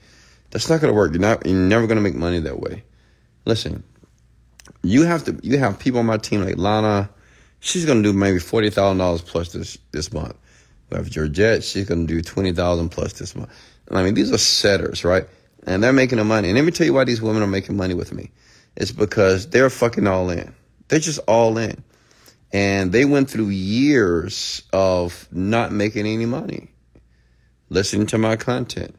that's 0.50 0.68
not 0.68 0.80
to 0.92 0.92
work. 0.92 1.12
You're 1.12 1.20
not, 1.20 1.46
you're 1.46 1.54
never 1.54 1.86
to 1.96 2.02
make 2.02 2.14
money 2.14 2.40
that 2.40 2.60
way. 2.60 2.82
Listen, 3.46 3.82
you 4.82 5.04
have 5.04 5.24
to, 5.24 5.38
you 5.42 5.58
have 5.58 5.78
people 5.78 6.00
on 6.00 6.06
my 6.06 6.18
team 6.18 6.44
like 6.44 6.58
Lana. 6.58 7.08
She's 7.60 7.86
to 8.02 8.02
do 8.02 8.12
maybe 8.12 8.38
forty 8.40 8.68
thousand 8.68 8.98
dollars 8.98 9.22
plus 9.22 9.52
this 9.52 9.78
this 9.92 10.12
month. 10.12 10.36
We 10.90 10.96
have 10.96 11.10
Georgette, 11.10 11.64
she's 11.64 11.86
to 11.86 12.06
do 12.06 12.22
20000 12.22 12.88
plus 12.88 13.12
this 13.14 13.36
month. 13.36 13.50
I 13.90 14.02
mean, 14.02 14.14
these 14.14 14.32
are 14.32 14.38
setters, 14.38 15.04
right? 15.04 15.26
And 15.66 15.82
they're 15.82 15.92
making 15.92 16.18
the 16.18 16.24
money. 16.24 16.48
And 16.48 16.56
let 16.56 16.64
me 16.64 16.70
tell 16.70 16.86
you 16.86 16.94
why 16.94 17.04
these 17.04 17.20
women 17.20 17.42
are 17.42 17.46
making 17.48 17.76
money 17.76 17.94
with 17.94 18.12
me. 18.12 18.30
It's 18.76 18.92
because 18.92 19.48
they're 19.48 19.70
fucking 19.70 20.06
all 20.06 20.30
in. 20.30 20.54
They're 20.88 20.98
just 20.98 21.20
all 21.26 21.58
in. 21.58 21.82
And 22.52 22.92
they 22.92 23.04
went 23.04 23.30
through 23.30 23.48
years 23.48 24.62
of 24.72 25.28
not 25.30 25.70
making 25.72 26.06
any 26.06 26.26
money, 26.26 26.68
listening 27.68 28.06
to 28.08 28.18
my 28.18 28.36
content, 28.36 28.94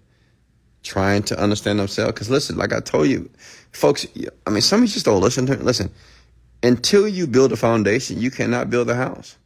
trying 0.83 1.23
to 1.23 1.39
understand 1.39 1.79
themselves. 1.79 2.13
Because 2.13 2.29
listen, 2.29 2.57
like 2.57 2.73
I 2.73 2.79
told 2.79 3.07
you, 3.07 3.29
folks, 3.71 4.05
I 4.45 4.49
mean, 4.51 4.61
some 4.61 4.81
of 4.83 4.89
you 4.89 4.93
just 4.93 5.05
don't 5.05 5.21
listen 5.21 5.45
to 5.47 5.57
me. 5.57 5.63
Listen, 5.63 5.89
until 6.61 7.07
you 7.07 7.25
build 7.25 7.51
a 7.51 7.57
foundation, 7.57 8.19
you 8.19 8.29
cannot 8.29 8.69
build 8.69 8.89
a 8.89 8.95
house. 8.95 9.37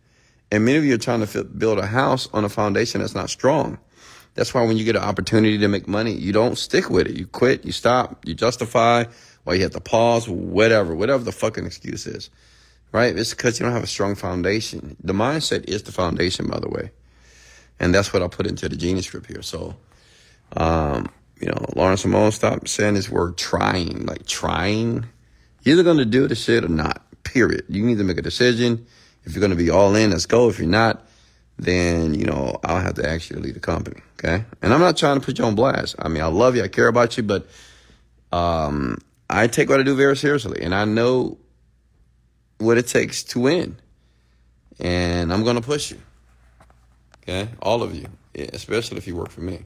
And 0.52 0.66
many 0.66 0.78
of 0.78 0.86
you 0.86 0.96
are 0.96 1.00
trying 1.00 1.26
to 1.26 1.44
build 1.44 1.80
a 1.80 1.86
house 1.86 2.28
on 2.34 2.44
a 2.44 2.50
foundation 2.50 3.02
that's 3.02 3.16
not 3.16 3.30
strong. 3.30 3.80
That's 4.36 4.54
why 4.54 4.64
when 4.66 4.78
you 4.78 4.84
get 4.84 4.96
an 4.96 5.04
opportunity 5.04 5.58
to 5.60 5.68
make 5.68 5.88
money, 5.88 6.12
you 6.12 6.32
don't 6.32 6.58
stick 6.58 6.90
with 6.90 7.08
it. 7.08 7.16
You 7.16 7.28
quit, 7.28 7.66
you 7.66 7.72
stop, 7.72 8.26
you 8.26 8.34
justify, 8.34 9.06
or 9.46 9.56
you 9.56 9.64
have 9.64 9.72
to 9.72 9.82
pause, 9.82 10.28
whatever, 10.28 10.96
whatever 10.96 11.24
the 11.24 11.32
fucking 11.32 11.66
excuse 11.66 12.08
is. 12.08 12.30
Right? 12.92 13.18
It's 13.18 13.32
because 13.32 13.60
you 13.60 13.66
don't 13.66 13.74
have 13.74 13.84
a 13.84 13.88
strong 13.88 14.16
foundation. 14.16 14.96
The 15.04 15.14
mindset 15.14 15.66
is 15.68 15.84
the 15.84 15.92
foundation, 15.92 16.48
by 16.48 16.60
the 16.60 16.70
way. 16.70 16.92
And 17.80 17.94
that's 17.94 18.14
what 18.14 18.22
I 18.22 18.28
put 18.28 18.46
into 18.46 18.70
the 18.70 18.76
Genie 18.76 19.02
Script 19.02 19.26
here. 19.28 19.42
So, 19.42 19.76
um, 20.56 21.10
you 21.40 21.48
know, 21.48 21.66
Lauren 21.76 21.98
Simone, 21.98 22.32
stop 22.32 22.68
saying 22.68 22.94
this 22.94 23.10
word 23.10 23.36
trying. 23.36 24.06
Like 24.06 24.28
trying. 24.28 25.06
You're 25.64 25.74
either 25.74 25.84
gonna 25.84 26.06
do 26.06 26.28
the 26.28 26.36
shit 26.36 26.64
or 26.64 26.70
not. 26.70 27.02
Period. 27.24 27.66
You 27.68 27.84
need 27.84 27.98
to 27.98 28.04
make 28.04 28.20
a 28.20 28.22
decision. 28.22 28.86
If 29.24 29.34
you're 29.34 29.42
gonna 29.42 29.56
be 29.56 29.72
all 29.72 29.96
in, 29.96 30.12
let's 30.12 30.28
go. 30.28 30.50
If 30.50 30.60
you're 30.60 30.68
not, 30.68 31.08
then 31.58 32.14
you 32.14 32.26
know 32.26 32.60
I'll 32.64 32.80
have 32.80 32.94
to 32.96 33.20
to 33.20 33.40
leave 33.40 33.56
the 33.56 33.60
company. 33.60 34.02
Okay. 34.20 34.46
And 34.62 34.74
I'm 34.74 34.80
not 34.80 34.98
trying 34.98 35.20
to 35.20 35.26
put 35.26 35.40
you 35.40 35.46
on 35.46 35.56
blast. 35.56 35.96
I 36.00 36.10
mean, 36.10 36.22
I 36.22 36.28
love 36.28 36.56
you. 36.56 36.64
I 36.64 36.68
care 36.68 36.88
about 36.88 37.18
you, 37.18 37.24
but 37.24 37.48
um, 38.32 39.00
I 39.34 39.48
take 39.48 39.68
what 39.68 39.80
I 39.80 39.84
do 39.84 39.96
very 39.96 40.16
seriously, 40.16 40.62
and 40.62 40.76
I 40.76 40.86
know 40.86 41.40
what 42.60 42.78
it 42.78 42.88
takes 42.88 43.24
to 43.24 43.40
win. 43.40 43.78
And 44.80 45.34
I'm 45.34 45.44
gonna 45.44 45.62
push 45.62 45.92
you. 45.92 46.02
Okay, 47.24 47.50
all 47.62 47.82
of 47.82 47.96
you, 47.96 48.08
especially 48.36 48.98
if 48.98 49.08
you 49.08 49.16
work 49.16 49.32
for 49.32 49.42
me. 49.42 49.64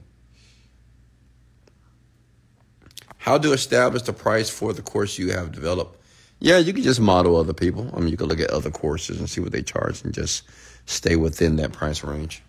How 3.18 3.36
to 3.36 3.52
establish 3.52 4.02
the 4.02 4.14
price 4.14 4.48
for 4.48 4.72
the 4.72 4.80
course 4.80 5.18
you 5.18 5.32
have 5.32 5.52
developed? 5.52 6.00
Yeah, 6.40 6.56
you 6.58 6.72
can 6.72 6.82
just 6.82 7.00
model 7.00 7.36
other 7.36 7.52
people. 7.52 7.90
I 7.94 7.98
mean, 7.98 8.08
you 8.08 8.16
can 8.16 8.28
look 8.28 8.40
at 8.40 8.48
other 8.50 8.70
courses 8.70 9.18
and 9.18 9.28
see 9.28 9.42
what 9.42 9.52
they 9.52 9.62
charge 9.62 10.02
and 10.02 10.14
just 10.14 10.44
stay 10.86 11.16
within 11.16 11.56
that 11.56 11.72
price 11.72 12.02
range 12.02 12.42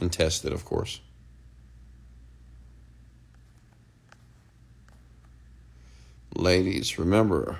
and 0.00 0.12
test 0.12 0.44
it, 0.44 0.52
of 0.52 0.64
course. 0.64 1.00
Ladies, 6.36 6.98
remember, 6.98 7.58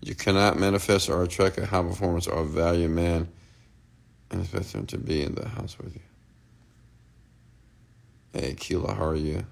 you 0.00 0.14
cannot 0.14 0.58
manifest 0.58 1.10
or 1.10 1.22
attract 1.22 1.58
a 1.58 1.66
high 1.66 1.82
performance 1.82 2.26
or 2.26 2.42
value 2.42 2.88
man 2.88 3.28
and 4.30 4.40
expect 4.40 4.72
him 4.72 4.86
to 4.86 4.96
be 4.96 5.22
in 5.22 5.34
the 5.34 5.46
house 5.46 5.76
with 5.78 5.94
you. 5.94 6.00
Hey, 8.32 8.54
Keela, 8.54 8.94
how 8.94 9.08
are 9.08 9.14
you? 9.14 9.44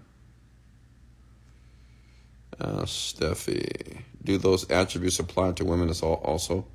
Uh, 2.59 2.83
Steffi, 2.85 3.99
do 4.25 4.39
those 4.39 4.71
attributes 4.71 5.19
apply 5.19 5.53
to 5.53 5.67
women 5.67 5.91
as 5.91 6.01
also? 6.01 6.67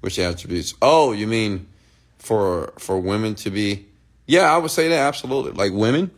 Which 0.00 0.18
attributes? 0.18 0.72
Oh, 0.80 1.12
you 1.12 1.26
mean 1.26 1.68
for 2.16 2.72
for 2.78 2.98
women 2.98 3.34
to 3.36 3.50
be? 3.50 3.86
Yeah, 4.26 4.52
I 4.52 4.56
would 4.56 4.70
say 4.70 4.88
that 4.88 5.06
absolutely. 5.06 5.52
Like 5.52 5.72
women. 5.72 6.10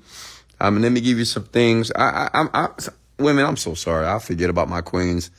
I 0.61 0.71
mean, 0.71 0.83
let 0.83 0.93
me 0.93 1.01
give 1.01 1.19
you 1.19 1.25
some 1.25 1.45
things. 1.45 1.91
I, 1.97 2.31
I, 2.33 2.43
I, 2.43 2.67
I 2.67 2.69
women. 3.25 3.45
I'm 3.45 3.57
so 3.57 3.75
sorry. 3.75 4.07
I 4.07 4.19
forget 4.19 4.51
about 4.51 4.69
my 4.69 4.81
queens. 4.81 5.31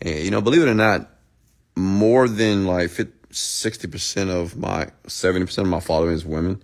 And, 0.00 0.24
you 0.24 0.30
know, 0.30 0.40
believe 0.40 0.62
it 0.62 0.68
or 0.68 0.74
not, 0.74 1.08
more 1.76 2.28
than 2.28 2.66
like 2.66 2.90
60 3.30 3.88
percent 3.88 4.30
of 4.30 4.56
my 4.56 4.88
70 5.06 5.46
percent 5.46 5.66
of 5.66 5.70
my 5.70 5.80
following 5.80 6.14
is 6.14 6.24
women. 6.24 6.62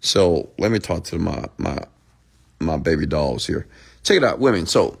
So 0.00 0.50
let 0.58 0.70
me 0.70 0.78
talk 0.78 1.04
to 1.04 1.18
my 1.18 1.46
my 1.58 1.78
my 2.58 2.76
baby 2.76 3.06
dolls 3.06 3.46
here. 3.46 3.66
Check 4.02 4.18
it 4.18 4.24
out, 4.24 4.38
women. 4.38 4.66
So 4.66 4.98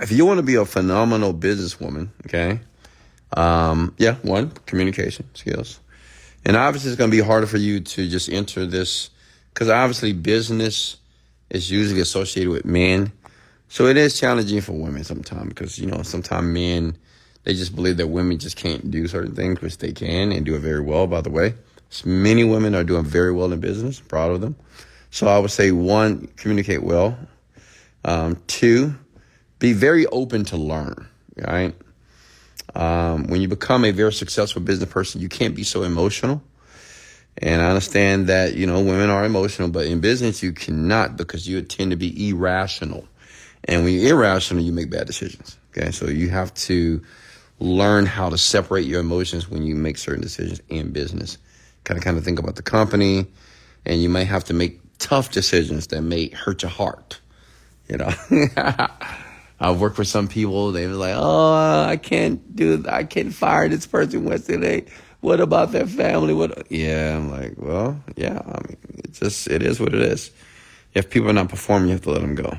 if 0.00 0.12
you 0.12 0.26
want 0.26 0.38
to 0.38 0.42
be 0.42 0.54
a 0.54 0.64
phenomenal 0.64 1.34
businesswoman, 1.34 2.10
okay, 2.26 2.60
um, 3.36 3.94
yeah, 3.98 4.14
one, 4.22 4.50
communication 4.66 5.28
skills. 5.34 5.80
And 6.44 6.56
obviously, 6.56 6.90
it's 6.90 6.98
going 6.98 7.10
to 7.10 7.16
be 7.16 7.22
harder 7.22 7.46
for 7.46 7.56
you 7.56 7.80
to 7.80 8.08
just 8.08 8.28
enter 8.28 8.66
this 8.66 9.10
because 9.52 9.68
obviously, 9.68 10.12
business 10.12 10.96
is 11.50 11.70
usually 11.70 12.00
associated 12.00 12.50
with 12.50 12.64
men. 12.64 13.12
So 13.68 13.86
it 13.86 13.96
is 13.96 14.18
challenging 14.18 14.60
for 14.60 14.72
women 14.72 15.04
sometimes 15.04 15.48
because, 15.48 15.78
you 15.78 15.86
know, 15.86 16.02
sometimes 16.02 16.46
men, 16.46 16.96
they 17.44 17.54
just 17.54 17.74
believe 17.74 17.98
that 17.98 18.08
women 18.08 18.38
just 18.38 18.56
can't 18.56 18.90
do 18.90 19.06
certain 19.06 19.34
things, 19.34 19.60
which 19.60 19.78
they 19.78 19.92
can 19.92 20.32
and 20.32 20.44
do 20.44 20.54
it 20.54 20.60
very 20.60 20.80
well, 20.80 21.06
by 21.06 21.20
the 21.20 21.30
way. 21.30 21.54
Many 22.04 22.44
women 22.44 22.74
are 22.74 22.84
doing 22.84 23.04
very 23.04 23.32
well 23.32 23.52
in 23.52 23.60
business, 23.60 24.00
proud 24.00 24.30
of 24.30 24.40
them. 24.40 24.56
So 25.10 25.26
I 25.26 25.38
would 25.38 25.50
say 25.50 25.70
one, 25.70 26.28
communicate 26.36 26.82
well. 26.82 27.18
Um, 28.04 28.36
two, 28.46 28.94
be 29.58 29.72
very 29.72 30.06
open 30.06 30.44
to 30.46 30.56
learn, 30.56 31.08
right? 31.36 31.74
Um, 32.74 33.26
when 33.28 33.40
you 33.40 33.48
become 33.48 33.84
a 33.84 33.90
very 33.90 34.12
successful 34.12 34.62
business 34.62 34.90
person, 34.90 35.20
you 35.20 35.28
can't 35.28 35.54
be 35.54 35.64
so 35.64 35.82
emotional. 35.82 36.42
And 37.38 37.62
I 37.62 37.68
understand 37.68 38.26
that, 38.26 38.54
you 38.54 38.66
know, 38.66 38.80
women 38.80 39.10
are 39.10 39.24
emotional, 39.24 39.68
but 39.68 39.86
in 39.86 40.00
business, 40.00 40.42
you 40.42 40.52
cannot 40.52 41.16
because 41.16 41.48
you 41.48 41.60
tend 41.62 41.90
to 41.92 41.96
be 41.96 42.28
irrational. 42.28 43.06
And 43.64 43.84
when 43.84 43.94
you're 43.94 44.14
irrational, 44.16 44.62
you 44.62 44.72
make 44.72 44.90
bad 44.90 45.06
decisions. 45.06 45.58
Okay. 45.70 45.90
So 45.90 46.06
you 46.06 46.30
have 46.30 46.52
to 46.54 47.02
learn 47.60 48.06
how 48.06 48.30
to 48.30 48.38
separate 48.38 48.86
your 48.86 49.00
emotions 49.00 49.48
when 49.50 49.64
you 49.64 49.74
make 49.74 49.98
certain 49.98 50.22
decisions 50.22 50.60
in 50.68 50.92
business. 50.92 51.38
Kind 51.84 51.98
of, 51.98 52.04
kind 52.04 52.16
of 52.16 52.24
think 52.24 52.38
about 52.38 52.56
the 52.56 52.62
company 52.62 53.26
and 53.88 54.02
you 54.02 54.08
may 54.08 54.24
have 54.24 54.44
to 54.44 54.54
make 54.54 54.80
tough 54.98 55.30
decisions 55.30 55.88
that 55.88 56.02
may 56.02 56.28
hurt 56.28 56.62
your 56.62 56.70
heart. 56.70 57.20
You 57.88 57.96
know, 57.96 58.12
I've 59.60 59.80
worked 59.80 59.98
with 59.98 60.08
some 60.08 60.28
people. 60.28 60.72
They 60.72 60.86
were 60.86 60.94
like, 60.94 61.14
"Oh, 61.16 61.84
I 61.88 61.96
can't 61.96 62.54
do. 62.54 62.84
I 62.88 63.04
can't 63.04 63.32
fire 63.32 63.68
this 63.68 63.86
person 63.86 64.28
yesterday. 64.28 64.84
What 65.20 65.40
about 65.40 65.72
their 65.72 65.86
family? 65.86 66.34
What?" 66.34 66.70
Yeah, 66.70 67.16
I'm 67.16 67.30
like, 67.30 67.54
well, 67.56 67.98
yeah. 68.14 68.42
I 68.44 68.60
mean, 68.68 68.76
just 69.12 69.48
it 69.48 69.62
is 69.62 69.80
what 69.80 69.94
it 69.94 70.02
is. 70.02 70.30
If 70.94 71.08
people 71.08 71.30
are 71.30 71.34
not 71.34 71.48
performing, 71.48 71.88
you 71.88 71.94
have 71.94 72.02
to 72.02 72.10
let 72.10 72.20
them 72.20 72.34
go. 72.34 72.58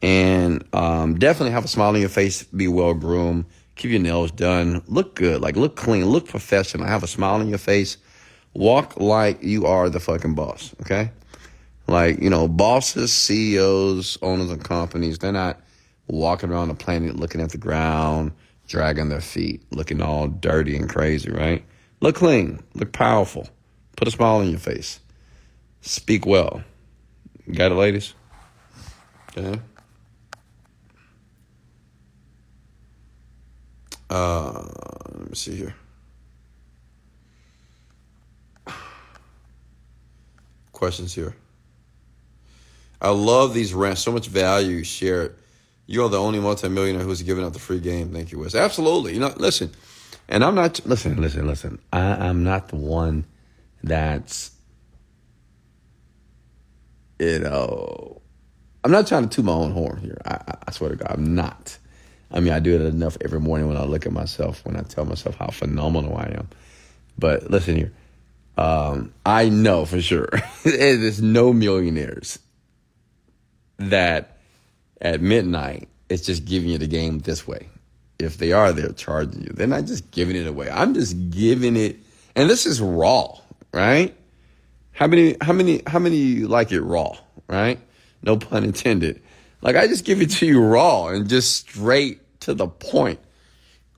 And 0.00 0.64
um, 0.72 1.18
definitely 1.18 1.52
have 1.52 1.64
a 1.64 1.68
smile 1.68 1.88
on 1.88 2.00
your 2.00 2.08
face. 2.08 2.44
Be 2.44 2.68
well 2.68 2.94
groomed. 2.94 3.46
Keep 3.76 3.92
your 3.92 4.00
nails 4.00 4.30
done. 4.30 4.82
Look 4.86 5.14
good. 5.14 5.40
Like 5.40 5.56
look 5.56 5.76
clean. 5.76 6.06
Look 6.06 6.28
professional. 6.28 6.86
Have 6.86 7.02
a 7.02 7.08
smile 7.08 7.40
on 7.40 7.48
your 7.48 7.58
face. 7.58 7.96
Walk 8.54 8.98
like 8.98 9.42
you 9.42 9.66
are 9.66 9.88
the 9.88 10.00
fucking 10.00 10.34
boss. 10.34 10.74
Okay. 10.82 11.10
Like 11.86 12.20
you 12.20 12.30
know, 12.30 12.48
bosses, 12.48 13.12
CEOs, 13.12 14.18
owners 14.22 14.50
of 14.50 14.62
companies. 14.62 15.18
They're 15.18 15.32
not 15.32 15.60
walking 16.08 16.50
around 16.50 16.68
the 16.68 16.74
planet 16.74 17.16
looking 17.16 17.40
at 17.40 17.50
the 17.50 17.58
ground, 17.58 18.32
dragging 18.66 19.08
their 19.08 19.20
feet, 19.20 19.62
looking 19.70 20.02
all 20.02 20.28
dirty 20.28 20.76
and 20.76 20.88
crazy, 20.88 21.30
right? 21.30 21.64
Look 22.00 22.16
clean, 22.16 22.60
look 22.74 22.92
powerful, 22.92 23.48
put 23.96 24.08
a 24.08 24.10
smile 24.10 24.36
on 24.36 24.50
your 24.50 24.58
face, 24.58 25.00
speak 25.80 26.26
well. 26.26 26.62
got 27.52 27.72
it, 27.72 27.76
ladies? 27.76 28.14
Okay. 29.36 29.60
Uh, 34.10 34.62
let 35.14 35.28
me 35.30 35.34
see 35.34 35.56
here. 35.56 35.74
Questions 40.72 41.14
here. 41.14 41.34
I 43.00 43.10
love 43.10 43.54
these 43.54 43.74
rants. 43.74 44.02
So 44.02 44.12
much 44.12 44.28
value 44.28 44.82
shared 44.84 45.36
you're 45.90 46.10
the 46.10 46.20
only 46.20 46.38
multimillionaire 46.38 47.02
who's 47.02 47.22
giving 47.22 47.42
out 47.42 47.54
the 47.54 47.58
free 47.58 47.80
game. 47.80 48.12
Thank 48.12 48.30
you, 48.30 48.38
Wes. 48.38 48.54
Absolutely. 48.54 49.14
You 49.14 49.20
know, 49.20 49.32
listen, 49.38 49.72
and 50.28 50.44
I'm 50.44 50.54
not, 50.54 50.84
listen, 50.84 51.20
listen, 51.20 51.46
listen. 51.46 51.78
I, 51.92 52.28
I'm 52.28 52.44
not 52.44 52.68
the 52.68 52.76
one 52.76 53.24
that's, 53.82 54.50
you 57.18 57.38
know, 57.38 58.20
I'm 58.84 58.90
not 58.92 59.06
trying 59.06 59.26
to 59.26 59.34
toot 59.34 59.46
my 59.46 59.52
own 59.52 59.72
horn 59.72 59.96
here. 59.96 60.20
I, 60.26 60.56
I 60.66 60.72
swear 60.72 60.90
to 60.90 60.96
God, 60.96 61.10
I'm 61.10 61.34
not. 61.34 61.78
I 62.30 62.40
mean, 62.40 62.52
I 62.52 62.60
do 62.60 62.74
it 62.74 62.82
enough 62.82 63.16
every 63.22 63.40
morning 63.40 63.68
when 63.68 63.76
I 63.76 63.84
look 63.84 64.06
at 64.06 64.12
myself, 64.12 64.64
when 64.64 64.76
I 64.76 64.82
tell 64.82 65.04
myself 65.04 65.36
how 65.36 65.48
phenomenal 65.48 66.16
I 66.16 66.34
am. 66.36 66.48
But 67.18 67.50
listen 67.50 67.76
here, 67.76 67.92
um, 68.56 69.12
I 69.24 69.48
know 69.48 69.84
for 69.84 70.00
sure 70.00 70.28
there's 70.64 71.22
no 71.22 71.52
millionaires 71.52 72.38
that 73.78 74.38
at 75.00 75.20
midnight, 75.20 75.88
it's 76.08 76.26
just 76.26 76.44
giving 76.44 76.68
you 76.68 76.78
the 76.78 76.86
game 76.86 77.20
this 77.20 77.46
way. 77.46 77.68
If 78.18 78.38
they 78.38 78.52
are, 78.52 78.72
they're 78.72 78.92
charging 78.92 79.42
you. 79.42 79.50
They're 79.54 79.68
not 79.68 79.84
just 79.84 80.10
giving 80.10 80.36
it 80.36 80.46
away. 80.46 80.68
I'm 80.68 80.92
just 80.92 81.30
giving 81.30 81.76
it, 81.76 81.96
and 82.34 82.50
this 82.50 82.66
is 82.66 82.80
raw, 82.80 83.38
right? 83.72 84.14
How 84.92 85.06
many, 85.06 85.36
how 85.40 85.52
many, 85.52 85.82
how 85.86 86.00
many 86.00 86.40
like 86.40 86.72
it 86.72 86.80
raw, 86.80 87.16
right? 87.46 87.78
No 88.22 88.36
pun 88.36 88.64
intended. 88.64 89.22
Like 89.60 89.76
I 89.76 89.86
just 89.86 90.04
give 90.04 90.20
it 90.20 90.30
to 90.30 90.46
you 90.46 90.62
raw 90.62 91.08
and 91.08 91.28
just 91.28 91.56
straight 91.56 92.20
to 92.40 92.54
the 92.54 92.68
point. 92.68 93.20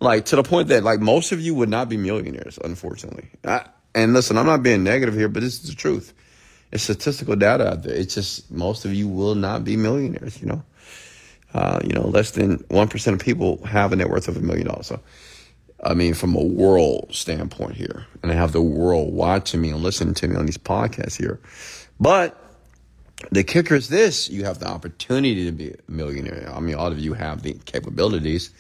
Like 0.01 0.25
to 0.27 0.37
the 0.37 0.43
point 0.43 0.69
that 0.69 0.83
like 0.83 1.01
most 1.01 1.33
of 1.33 1.41
you 1.41 1.55
would 1.55 1.69
not 1.69 1.89
be 1.89 1.97
millionaires, 1.97 2.59
unfortunately. 2.63 3.29
I, 3.45 3.67
and 3.95 4.15
listen, 4.15 4.39
I'm 4.39 4.47
not 4.47 4.63
being 4.63 4.85
negative 4.85 5.15
here, 5.15 5.29
but 5.29 5.43
this 5.43 5.63
is 5.63 5.71
the 5.71 5.77
truth. 5.77 6.15
It's 6.73 6.85
statistical 6.85 7.37
data 7.37 7.73
out 7.73 7.83
there. 7.83 7.95
It's 7.95 8.15
just 8.15 8.51
most 8.51 8.85
of 8.85 8.95
you 8.95 9.09
will 9.09 9.35
not 9.35 9.65
be 9.65 9.77
millionaires, 9.77 10.41
you 10.41 10.47
know? 10.47 10.63
Uh, 11.53 11.81
you 11.83 11.93
know, 11.93 12.07
less 12.07 12.31
than 12.31 12.59
1% 12.59 13.13
of 13.13 13.19
people 13.19 13.65
have 13.67 13.93
a 13.93 13.97
net 13.97 14.09
worth 14.09 14.29
of 14.29 14.37
a 14.37 14.41
million 14.41 14.69
dollars. 14.69 14.87
So, 14.87 15.01
I 15.83 15.95
mean, 15.95 16.15
from 16.15 16.37
a 16.37 16.45
world 16.45 17.09
standpoint 17.11 17.75
here, 17.75 18.07
and 18.23 18.31
I 18.31 18.37
have 18.37 18.53
the 18.53 18.63
world 18.63 19.13
watching 19.13 19.61
me 19.61 19.71
and 19.71 19.83
listening 19.83 20.15
to 20.15 20.29
me 20.29 20.37
on 20.37 20.47
these 20.47 20.59
podcasts 20.59 21.17
here. 21.17 21.41
But 21.99 22.40
the 23.31 23.45
kicker 23.45 23.75
is 23.75 23.89
this 23.89 24.29
you 24.31 24.45
have 24.45 24.59
the 24.59 24.69
opportunity 24.69 25.45
to 25.45 25.53
be 25.53 25.71
a 25.71 25.77
millionaire. 25.89 26.51
I 26.53 26.61
mean, 26.61 26.75
all 26.75 26.91
of 26.91 26.99
you 26.99 27.13
have 27.15 27.43
the 27.43 27.55
capabilities. 27.65 28.51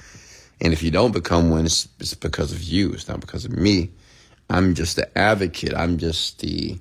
And 0.61 0.73
if 0.73 0.83
you 0.83 0.91
don't 0.91 1.13
become 1.13 1.51
one, 1.51 1.65
it's, 1.65 1.89
it's 1.99 2.15
because 2.15 2.53
of 2.53 2.63
you, 2.63 2.93
it's 2.93 3.09
not 3.09 3.21
because 3.21 3.45
of 3.47 3.53
me. 3.53 3.91
I'm 4.51 4.75
just 4.75 4.97
the 4.97 5.17
advocate, 5.17 5.73
I'm 5.75 5.97
just 5.97 6.41
the 6.41 6.79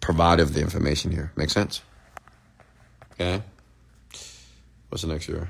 provider 0.00 0.42
of 0.42 0.54
the 0.54 0.60
information 0.60 1.10
here. 1.10 1.32
Make 1.36 1.50
sense? 1.50 1.82
Okay. 3.12 3.42
What's 4.88 5.02
the 5.02 5.08
next 5.08 5.28
year? 5.28 5.48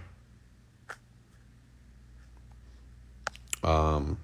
Um. 3.63 4.19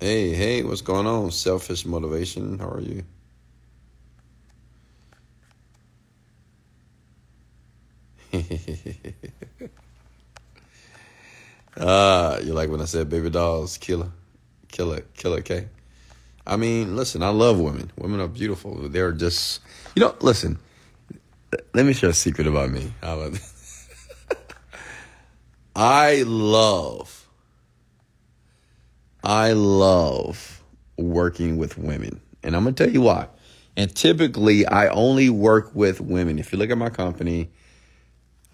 Hey, 0.00 0.34
hey, 0.34 0.62
what's 0.62 0.82
going 0.82 1.06
on? 1.06 1.30
Selfish 1.30 1.86
motivation. 1.86 2.58
How 2.58 2.68
are 2.68 2.80
you? 2.80 3.04
Uh, 11.76 12.40
you 12.44 12.52
like 12.52 12.68
when 12.70 12.80
I 12.80 12.86
said 12.86 13.08
baby 13.08 13.30
dolls, 13.30 13.78
killer, 13.78 14.10
killer, 14.68 15.02
killer 15.16 15.40
K. 15.42 15.68
I 16.46 16.56
mean, 16.56 16.96
listen, 16.96 17.22
I 17.22 17.28
love 17.28 17.58
women. 17.58 17.90
Women 17.96 18.20
are 18.20 18.28
beautiful. 18.28 18.88
They're 18.88 19.12
just, 19.12 19.60
you 19.94 20.00
know, 20.00 20.14
listen. 20.20 20.58
Let 21.72 21.86
me 21.86 21.92
share 21.92 22.10
a 22.10 22.14
secret 22.14 22.46
about 22.46 22.70
me. 22.70 22.92
About 23.00 23.38
I 25.76 26.22
love, 26.26 27.28
I 29.22 29.52
love 29.52 30.62
working 30.96 31.56
with 31.56 31.78
women, 31.78 32.20
and 32.42 32.56
I'm 32.56 32.64
gonna 32.64 32.74
tell 32.74 32.90
you 32.90 33.02
why. 33.02 33.28
And 33.76 33.94
typically, 33.94 34.66
I 34.66 34.88
only 34.88 35.30
work 35.30 35.74
with 35.74 36.00
women. 36.00 36.38
If 36.38 36.52
you 36.52 36.58
look 36.58 36.70
at 36.70 36.78
my 36.78 36.90
company 36.90 37.50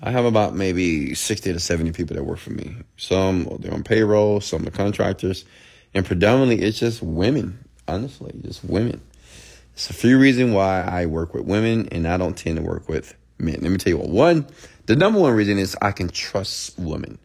I 0.02 0.10
have 0.10 0.24
about 0.24 0.54
maybe 0.54 1.14
60 1.14 1.52
to 1.52 1.60
70 1.60 1.92
people 1.92 2.16
that 2.16 2.24
work 2.24 2.38
for 2.38 2.50
me. 2.50 2.74
Some 2.96 3.44
they're 3.60 3.74
on 3.74 3.84
payroll, 3.84 4.40
some 4.40 4.66
are 4.66 4.70
contractors, 4.70 5.44
and 5.92 6.06
predominantly 6.06 6.64
it's 6.64 6.78
just 6.78 7.02
women, 7.02 7.62
honestly, 7.86 8.32
just 8.42 8.64
women. 8.64 9.02
It's 9.74 9.90
a 9.90 9.94
few 9.94 10.18
reasons 10.18 10.54
why 10.54 10.80
I 10.82 11.06
work 11.06 11.34
with 11.34 11.44
women 11.44 11.88
and 11.92 12.08
I 12.08 12.16
don't 12.16 12.36
tend 12.36 12.56
to 12.56 12.62
work 12.62 12.88
with 12.88 13.14
men. 13.38 13.58
Let 13.60 13.70
me 13.70 13.76
tell 13.76 13.90
you 13.92 13.98
what. 13.98 14.08
One, 14.08 14.46
the 14.86 14.96
number 14.96 15.20
one 15.20 15.34
reason 15.34 15.58
is 15.58 15.76
I 15.82 15.92
can 15.92 16.08
trust 16.08 16.78
women. 16.78 17.18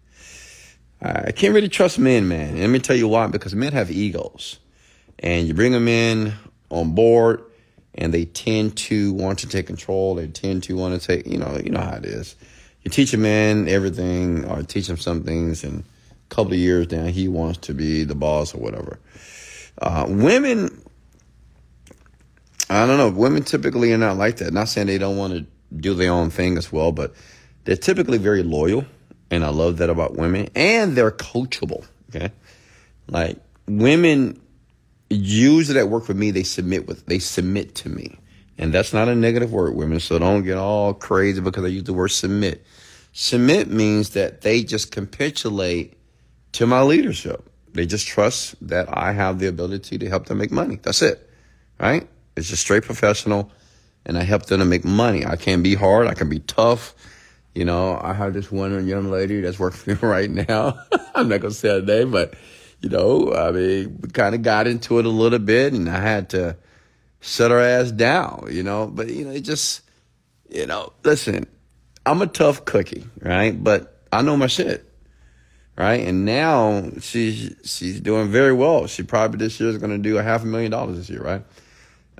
I 1.01 1.31
can't 1.31 1.53
really 1.53 1.69
trust 1.69 1.99
men, 1.99 2.27
man. 2.27 2.59
let 2.59 2.69
me 2.69 2.79
tell 2.79 2.95
you 2.95 3.07
why. 3.07 3.27
Because 3.27 3.53
men 3.53 3.73
have 3.73 3.91
egos. 3.91 4.59
And 5.19 5.47
you 5.47 5.53
bring 5.53 5.71
them 5.71 5.87
in 5.87 6.33
on 6.69 6.95
board 6.95 7.43
and 7.93 8.13
they 8.13 8.25
tend 8.25 8.77
to 8.77 9.13
want 9.13 9.39
to 9.39 9.47
take 9.47 9.67
control. 9.67 10.15
They 10.15 10.27
tend 10.27 10.63
to 10.63 10.75
want 10.75 10.99
to 10.99 11.05
take, 11.05 11.27
you 11.27 11.37
know, 11.37 11.59
you 11.63 11.69
know 11.69 11.81
how 11.81 11.95
it 11.95 12.05
is 12.05 12.35
you 12.85 12.91
teach 12.91 13.13
a 13.13 13.17
man 13.17 13.67
everything 13.67 14.45
or 14.45 14.63
teach 14.63 14.87
him 14.87 14.97
some 14.97 15.23
things 15.23 15.63
and 15.63 15.83
a 16.11 16.33
couple 16.35 16.53
of 16.53 16.59
years 16.59 16.87
down 16.87 17.07
he 17.07 17.27
wants 17.27 17.57
to 17.57 17.73
be 17.73 18.03
the 18.03 18.15
boss 18.15 18.53
or 18.53 18.59
whatever. 18.59 18.99
Uh, 19.81 20.05
women 20.07 20.81
i 22.69 22.85
don't 22.87 22.97
know 22.97 23.09
women 23.09 23.43
typically 23.43 23.91
are 23.91 23.97
not 23.97 24.15
like 24.15 24.37
that. 24.37 24.53
Not 24.53 24.69
saying 24.69 24.87
they 24.87 24.97
don't 24.97 25.17
want 25.17 25.33
to 25.33 25.45
do 25.75 25.93
their 25.95 26.11
own 26.11 26.29
thing 26.29 26.57
as 26.57 26.71
well 26.71 26.91
but 26.91 27.13
they're 27.65 27.75
typically 27.75 28.19
very 28.19 28.43
loyal 28.43 28.85
and 29.29 29.43
i 29.43 29.49
love 29.49 29.77
that 29.77 29.89
about 29.89 30.15
women 30.15 30.47
and 30.55 30.95
they're 30.95 31.11
coachable 31.11 31.85
okay? 32.09 32.31
Like 33.07 33.37
women 33.67 34.39
usually 35.09 35.79
that 35.79 35.89
work 35.89 36.07
with 36.07 36.17
me 36.17 36.31
they 36.31 36.43
submit 36.43 36.87
with 36.87 37.05
they 37.07 37.19
submit 37.19 37.75
to 37.75 37.89
me 37.89 38.17
and 38.57 38.73
that's 38.73 38.93
not 38.93 39.07
a 39.07 39.15
negative 39.15 39.51
word, 39.51 39.75
women. 39.75 39.99
So 39.99 40.17
don't 40.17 40.43
get 40.43 40.57
all 40.57 40.93
crazy 40.93 41.41
because 41.41 41.63
I 41.63 41.67
use 41.67 41.83
the 41.83 41.93
word 41.93 42.09
submit. 42.09 42.65
Submit 43.11 43.69
means 43.69 44.11
that 44.11 44.41
they 44.41 44.63
just 44.63 44.91
capitulate 44.91 45.97
to 46.53 46.65
my 46.65 46.81
leadership. 46.81 47.49
They 47.73 47.85
just 47.85 48.07
trust 48.07 48.55
that 48.67 48.87
I 48.89 49.11
have 49.11 49.39
the 49.39 49.47
ability 49.47 49.97
to 49.97 50.09
help 50.09 50.25
them 50.25 50.37
make 50.37 50.51
money. 50.51 50.79
That's 50.81 51.01
it. 51.01 51.29
Right? 51.79 52.07
It's 52.37 52.49
just 52.49 52.61
straight 52.61 52.83
professional 52.83 53.51
and 54.05 54.17
I 54.17 54.23
help 54.23 54.45
them 54.45 54.59
to 54.59 54.65
make 54.65 54.85
money. 54.85 55.25
I 55.25 55.35
can 55.35 55.61
be 55.61 55.75
hard. 55.75 56.07
I 56.07 56.13
can 56.13 56.29
be 56.29 56.39
tough. 56.39 56.95
You 57.53 57.65
know, 57.65 57.99
I 58.01 58.13
have 58.13 58.33
this 58.33 58.51
one 58.51 58.87
young 58.87 59.09
lady 59.11 59.41
that's 59.41 59.59
working 59.59 59.79
for 59.79 59.89
me 59.89 59.97
right 60.09 60.29
now. 60.29 60.79
I'm 61.15 61.27
not 61.27 61.41
going 61.41 61.53
to 61.53 61.59
say 61.59 61.69
her 61.69 61.81
name, 61.81 62.11
but 62.11 62.35
you 62.81 62.89
know, 62.89 63.33
I 63.33 63.51
mean, 63.51 63.97
we 64.01 64.09
kind 64.09 64.35
of 64.35 64.41
got 64.41 64.67
into 64.67 64.99
it 64.99 65.05
a 65.05 65.09
little 65.09 65.39
bit 65.39 65.73
and 65.73 65.89
I 65.89 65.99
had 65.99 66.29
to, 66.29 66.55
shut 67.25 67.51
her 67.51 67.59
ass 67.59 67.91
down, 67.91 68.47
you 68.51 68.63
know. 68.63 68.87
But 68.87 69.09
you 69.09 69.25
know, 69.25 69.31
it 69.31 69.41
just, 69.41 69.81
you 70.49 70.65
know, 70.65 70.93
listen, 71.03 71.47
I'm 72.05 72.21
a 72.21 72.27
tough 72.27 72.65
cookie, 72.65 73.05
right? 73.19 73.61
But 73.61 74.03
I 74.11 74.21
know 74.21 74.37
my 74.37 74.47
shit, 74.47 74.89
right? 75.77 76.05
And 76.05 76.25
now 76.25 76.89
she's 77.01 77.55
she's 77.63 77.99
doing 77.99 78.29
very 78.29 78.53
well. 78.53 78.87
She 78.87 79.03
probably 79.03 79.39
this 79.39 79.59
year 79.59 79.69
is 79.69 79.77
going 79.77 79.91
to 79.91 79.97
do 79.97 80.17
a 80.17 80.23
half 80.23 80.43
a 80.43 80.45
million 80.45 80.71
dollars 80.71 80.97
this 80.97 81.09
year, 81.09 81.21
right? 81.21 81.43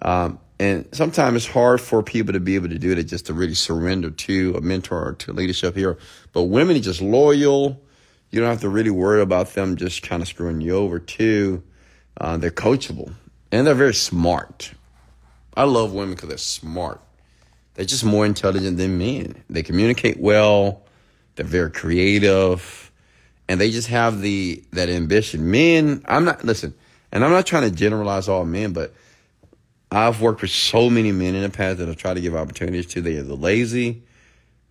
Um, 0.01 0.39
and 0.59 0.87
sometimes 0.93 1.35
it's 1.37 1.53
hard 1.53 1.81
for 1.81 2.01
people 2.01 2.33
to 2.33 2.39
be 2.39 2.55
able 2.55 2.69
to 2.69 2.79
do 2.79 2.95
that, 2.95 3.03
just 3.03 3.25
to 3.25 3.33
really 3.33 3.55
surrender 3.55 4.09
to 4.09 4.55
a 4.55 4.61
mentor 4.61 5.09
or 5.09 5.13
to 5.13 5.33
leadership 5.33 5.75
here. 5.75 5.97
But 6.31 6.43
women 6.43 6.77
are 6.77 6.81
just 6.81 7.01
loyal. 7.01 7.81
You 8.31 8.39
don't 8.41 8.49
have 8.49 8.61
to 8.61 8.69
really 8.69 8.89
worry 8.89 9.21
about 9.21 9.53
them 9.53 9.75
just 9.75 10.01
kind 10.01 10.21
of 10.21 10.27
screwing 10.27 10.61
you 10.61 10.75
over 10.75 10.99
too. 10.99 11.63
Uh, 12.19 12.37
they're 12.37 12.51
coachable 12.51 13.13
and 13.51 13.67
they're 13.67 13.73
very 13.73 13.93
smart, 13.93 14.71
I 15.55 15.63
love 15.63 15.93
women 15.93 16.15
because 16.15 16.29
they're 16.29 16.37
smart. 16.37 17.01
They're 17.75 17.85
just 17.85 18.03
more 18.03 18.25
intelligent 18.25 18.77
than 18.77 18.97
men. 18.97 19.43
They 19.49 19.63
communicate 19.63 20.19
well. 20.19 20.83
They're 21.35 21.45
very 21.45 21.71
creative, 21.71 22.91
and 23.49 23.59
they 23.59 23.69
just 23.69 23.89
have 23.89 24.21
the 24.21 24.63
that 24.71 24.89
ambition. 24.89 25.51
Men, 25.51 26.03
I'm 26.07 26.23
not 26.23 26.45
listen, 26.45 26.73
and 27.11 27.25
I'm 27.25 27.31
not 27.31 27.45
trying 27.45 27.69
to 27.69 27.75
generalize 27.75 28.29
all 28.29 28.45
men, 28.45 28.71
but 28.71 28.93
I've 29.91 30.21
worked 30.21 30.41
with 30.41 30.51
so 30.51 30.89
many 30.89 31.11
men 31.11 31.35
in 31.35 31.41
the 31.41 31.49
past 31.49 31.79
that 31.79 31.89
I've 31.89 31.97
tried 31.97 32.15
to 32.15 32.21
give 32.21 32.35
opportunities 32.35 32.85
to. 32.87 33.01
They 33.01 33.17
are 33.17 33.23
the 33.23 33.35
lazy. 33.35 34.03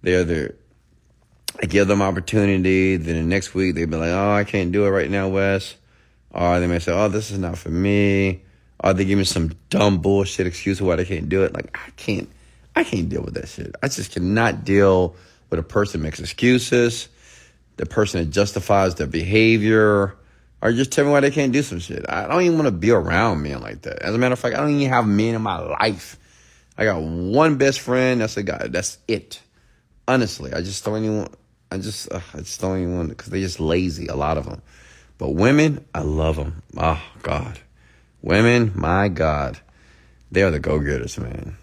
They 0.02 0.14
are 0.14 0.24
the 0.24 0.54
I 1.62 1.66
give 1.66 1.86
them 1.86 2.02
opportunity. 2.02 2.96
Then 2.96 3.16
the 3.16 3.22
next 3.22 3.54
week 3.54 3.74
they'd 3.74 3.90
be 3.90 3.96
like, 3.96 4.10
"Oh, 4.10 4.32
I 4.32 4.44
can't 4.44 4.72
do 4.72 4.86
it 4.86 4.90
right 4.90 5.10
now, 5.10 5.28
Wes," 5.28 5.76
or 6.30 6.60
they 6.60 6.66
may 6.66 6.78
say, 6.78 6.92
"Oh, 6.92 7.08
this 7.08 7.30
is 7.30 7.38
not 7.38 7.58
for 7.58 7.70
me." 7.70 8.43
Or 8.84 8.92
they 8.92 9.06
give 9.06 9.16
me 9.16 9.24
some 9.24 9.54
dumb 9.70 9.98
bullshit 9.98 10.46
excuse 10.46 10.80
why 10.80 10.96
they 10.96 11.06
can't 11.06 11.30
do 11.30 11.42
it. 11.42 11.54
Like 11.54 11.74
I 11.74 11.90
can't, 11.96 12.28
I 12.76 12.84
can't 12.84 13.08
deal 13.08 13.22
with 13.22 13.32
that 13.34 13.48
shit. 13.48 13.74
I 13.82 13.88
just 13.88 14.12
cannot 14.12 14.64
deal 14.64 15.16
with 15.48 15.58
a 15.58 15.62
person 15.62 16.02
makes 16.02 16.20
excuses, 16.20 17.08
the 17.78 17.86
person 17.86 18.20
that 18.20 18.30
justifies 18.30 18.96
their 18.96 19.06
behavior, 19.06 20.14
or 20.60 20.72
just 20.72 20.92
tell 20.92 21.06
me 21.06 21.12
why 21.12 21.20
they 21.20 21.30
can't 21.30 21.50
do 21.50 21.62
some 21.62 21.78
shit. 21.78 22.04
I 22.10 22.28
don't 22.28 22.42
even 22.42 22.58
want 22.58 22.66
to 22.66 22.72
be 22.72 22.90
around 22.90 23.42
men 23.42 23.62
like 23.62 23.82
that. 23.82 24.02
As 24.02 24.14
a 24.14 24.18
matter 24.18 24.34
of 24.34 24.38
fact, 24.38 24.54
I 24.54 24.60
don't 24.60 24.78
even 24.78 24.92
have 24.92 25.06
men 25.06 25.34
in 25.34 25.40
my 25.40 25.58
life. 25.60 26.18
I 26.76 26.84
got 26.84 27.00
one 27.00 27.56
best 27.56 27.80
friend. 27.80 28.20
That's 28.20 28.36
a 28.36 28.42
guy. 28.42 28.66
That's 28.68 28.98
it. 29.08 29.40
Honestly, 30.06 30.52
I 30.52 30.60
just 30.60 30.84
don't 30.84 31.02
even. 31.02 31.28
I 31.70 31.78
just, 31.78 32.12
uh, 32.12 32.20
I 32.34 32.38
just 32.38 32.60
don't 32.60 32.78
even 32.78 32.96
want 32.98 33.08
because 33.08 33.28
they're 33.28 33.40
just 33.40 33.60
lazy. 33.60 34.08
A 34.08 34.14
lot 34.14 34.36
of 34.36 34.44
them. 34.44 34.60
But 35.16 35.30
women, 35.30 35.86
I 35.94 36.00
love 36.00 36.36
them. 36.36 36.62
Oh 36.76 37.02
God. 37.22 37.58
Women, 38.24 38.72
my 38.74 39.08
God, 39.08 39.58
they 40.32 40.42
are 40.42 40.50
the 40.50 40.58
go 40.58 40.78
getters, 40.78 41.18
man. 41.18 41.58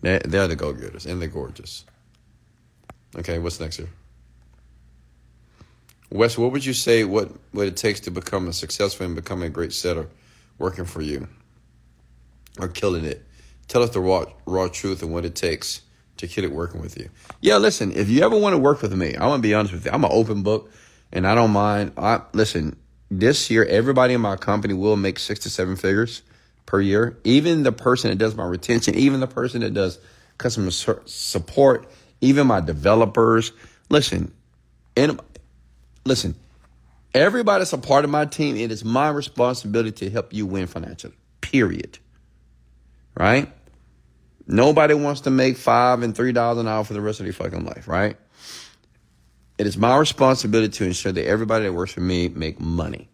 They're, 0.00 0.18
the 0.18 0.56
go 0.56 0.72
getters, 0.72 1.06
and 1.06 1.22
they're 1.22 1.28
gorgeous. 1.28 1.84
Okay, 3.16 3.38
what's 3.38 3.60
next 3.60 3.76
here? 3.76 3.90
Wes, 6.10 6.36
what 6.36 6.50
would 6.50 6.64
you 6.64 6.72
say 6.72 7.04
what, 7.04 7.30
what 7.52 7.68
it 7.68 7.76
takes 7.76 8.00
to 8.00 8.10
become 8.10 8.48
a 8.48 8.52
successful 8.52 9.06
and 9.06 9.14
become 9.14 9.44
a 9.44 9.48
great 9.48 9.72
setter 9.72 10.08
working 10.58 10.84
for 10.84 11.00
you 11.00 11.28
or 12.58 12.66
killing 12.66 13.04
it? 13.04 13.24
Tell 13.68 13.84
us 13.84 13.90
the 13.90 14.00
raw, 14.00 14.24
raw 14.46 14.66
truth 14.66 15.02
and 15.02 15.12
what 15.12 15.24
it 15.24 15.36
takes 15.36 15.82
to 16.16 16.26
kill 16.26 16.42
it 16.42 16.50
working 16.50 16.80
with 16.80 16.98
you. 16.98 17.08
Yeah, 17.40 17.58
listen, 17.58 17.92
if 17.92 18.08
you 18.08 18.24
ever 18.24 18.36
want 18.36 18.54
to 18.54 18.58
work 18.58 18.82
with 18.82 18.92
me, 18.94 19.14
I 19.14 19.28
want 19.28 19.44
to 19.44 19.48
be 19.48 19.54
honest 19.54 19.74
with 19.74 19.84
you. 19.84 19.92
I'm 19.92 20.04
an 20.04 20.10
open 20.12 20.42
book 20.42 20.72
and 21.12 21.24
I 21.24 21.36
don't 21.36 21.52
mind. 21.52 21.92
I 21.96 22.22
Listen, 22.32 22.76
this 23.10 23.50
year, 23.50 23.64
everybody 23.64 24.14
in 24.14 24.20
my 24.20 24.36
company 24.36 24.74
will 24.74 24.96
make 24.96 25.18
six 25.18 25.40
to 25.40 25.50
seven 25.50 25.76
figures 25.76 26.22
per 26.66 26.80
year. 26.80 27.18
Even 27.24 27.64
the 27.64 27.72
person 27.72 28.10
that 28.10 28.16
does 28.16 28.36
my 28.36 28.44
retention, 28.46 28.94
even 28.94 29.20
the 29.20 29.26
person 29.26 29.62
that 29.62 29.74
does 29.74 29.98
customer 30.38 30.70
support, 30.70 31.90
even 32.20 32.46
my 32.46 32.60
developers. 32.60 33.52
Listen, 33.88 34.32
and 34.96 35.20
listen, 36.04 36.36
everybody 37.12 37.60
that's 37.60 37.72
a 37.72 37.78
part 37.78 38.04
of 38.04 38.10
my 38.10 38.24
team, 38.24 38.56
it 38.56 38.70
is 38.70 38.84
my 38.84 39.08
responsibility 39.08 39.92
to 39.92 40.10
help 40.10 40.32
you 40.32 40.46
win 40.46 40.66
financially. 40.66 41.14
Period. 41.40 41.98
Right? 43.16 43.52
Nobody 44.46 44.94
wants 44.94 45.22
to 45.22 45.30
make 45.30 45.56
five 45.56 46.02
and 46.02 46.14
three 46.14 46.32
dollars 46.32 46.58
an 46.58 46.68
hour 46.68 46.84
for 46.84 46.92
the 46.92 47.00
rest 47.00 47.20
of 47.20 47.26
their 47.26 47.32
fucking 47.32 47.64
life, 47.64 47.88
right? 47.88 48.16
It 49.60 49.66
is 49.66 49.76
my 49.76 49.94
responsibility 49.98 50.72
to 50.78 50.86
ensure 50.86 51.12
that 51.12 51.26
everybody 51.26 51.66
that 51.66 51.74
works 51.74 51.92
for 51.92 52.00
me 52.00 52.28
make 52.28 52.58
money. 52.58 53.10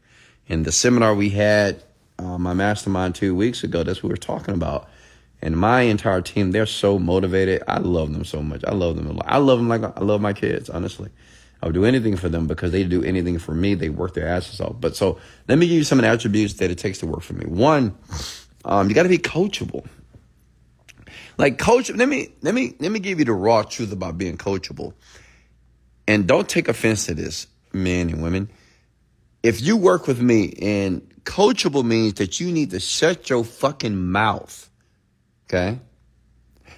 In 0.46 0.62
the 0.62 0.70
seminar 0.70 1.12
we 1.12 1.30
had, 1.30 1.82
uh, 2.20 2.38
my 2.38 2.54
mastermind 2.54 3.16
two 3.16 3.34
weeks 3.34 3.64
ago, 3.64 3.82
that's 3.82 4.00
what 4.00 4.10
we 4.10 4.12
were 4.12 4.16
talking 4.16 4.54
about. 4.54 4.88
And 5.42 5.56
my 5.56 5.80
entire 5.80 6.20
team, 6.20 6.52
they're 6.52 6.64
so 6.64 7.00
motivated. 7.00 7.64
I 7.66 7.78
love 7.78 8.12
them 8.12 8.24
so 8.24 8.42
much. 8.42 8.62
I 8.64 8.74
love 8.74 8.94
them 8.94 9.08
a 9.08 9.12
lot. 9.14 9.24
I 9.26 9.38
love 9.38 9.58
them 9.58 9.68
like 9.68 9.82
I 9.82 10.00
love 10.02 10.20
my 10.20 10.32
kids, 10.32 10.70
honestly. 10.70 11.10
I 11.60 11.66
would 11.66 11.74
do 11.74 11.84
anything 11.84 12.16
for 12.16 12.28
them 12.28 12.46
because 12.46 12.70
they 12.70 12.84
do 12.84 13.02
anything 13.02 13.40
for 13.40 13.52
me. 13.52 13.74
They 13.74 13.88
work 13.88 14.14
their 14.14 14.28
asses 14.28 14.60
off. 14.60 14.76
But 14.78 14.94
so 14.94 15.18
let 15.48 15.58
me 15.58 15.66
give 15.66 15.78
you 15.78 15.82
some 15.82 15.98
of 15.98 16.04
the 16.04 16.10
attributes 16.10 16.54
that 16.54 16.70
it 16.70 16.78
takes 16.78 16.98
to 16.98 17.06
work 17.06 17.22
for 17.22 17.32
me. 17.32 17.46
One, 17.46 17.98
um, 18.64 18.88
you 18.88 18.94
got 18.94 19.02
to 19.02 19.08
be 19.08 19.18
coachable. 19.18 19.84
Like 21.38 21.58
coach, 21.58 21.90
let 21.90 22.08
me 22.08 22.28
let 22.42 22.54
me 22.54 22.76
let 22.78 22.92
me 22.92 23.00
give 23.00 23.18
you 23.18 23.24
the 23.24 23.32
raw 23.32 23.64
truth 23.64 23.90
about 23.90 24.16
being 24.16 24.38
coachable. 24.38 24.94
And 26.08 26.26
don't 26.26 26.48
take 26.48 26.68
offense 26.68 27.06
to 27.06 27.14
this, 27.14 27.46
men 27.72 28.10
and 28.10 28.22
women. 28.22 28.48
If 29.42 29.60
you 29.60 29.76
work 29.76 30.06
with 30.06 30.20
me 30.20 30.54
and 30.60 31.02
coachable 31.24 31.84
means 31.84 32.14
that 32.14 32.40
you 32.40 32.50
need 32.50 32.70
to 32.70 32.80
shut 32.80 33.28
your 33.28 33.44
fucking 33.44 34.10
mouth. 34.10 34.70
Okay? 35.48 35.78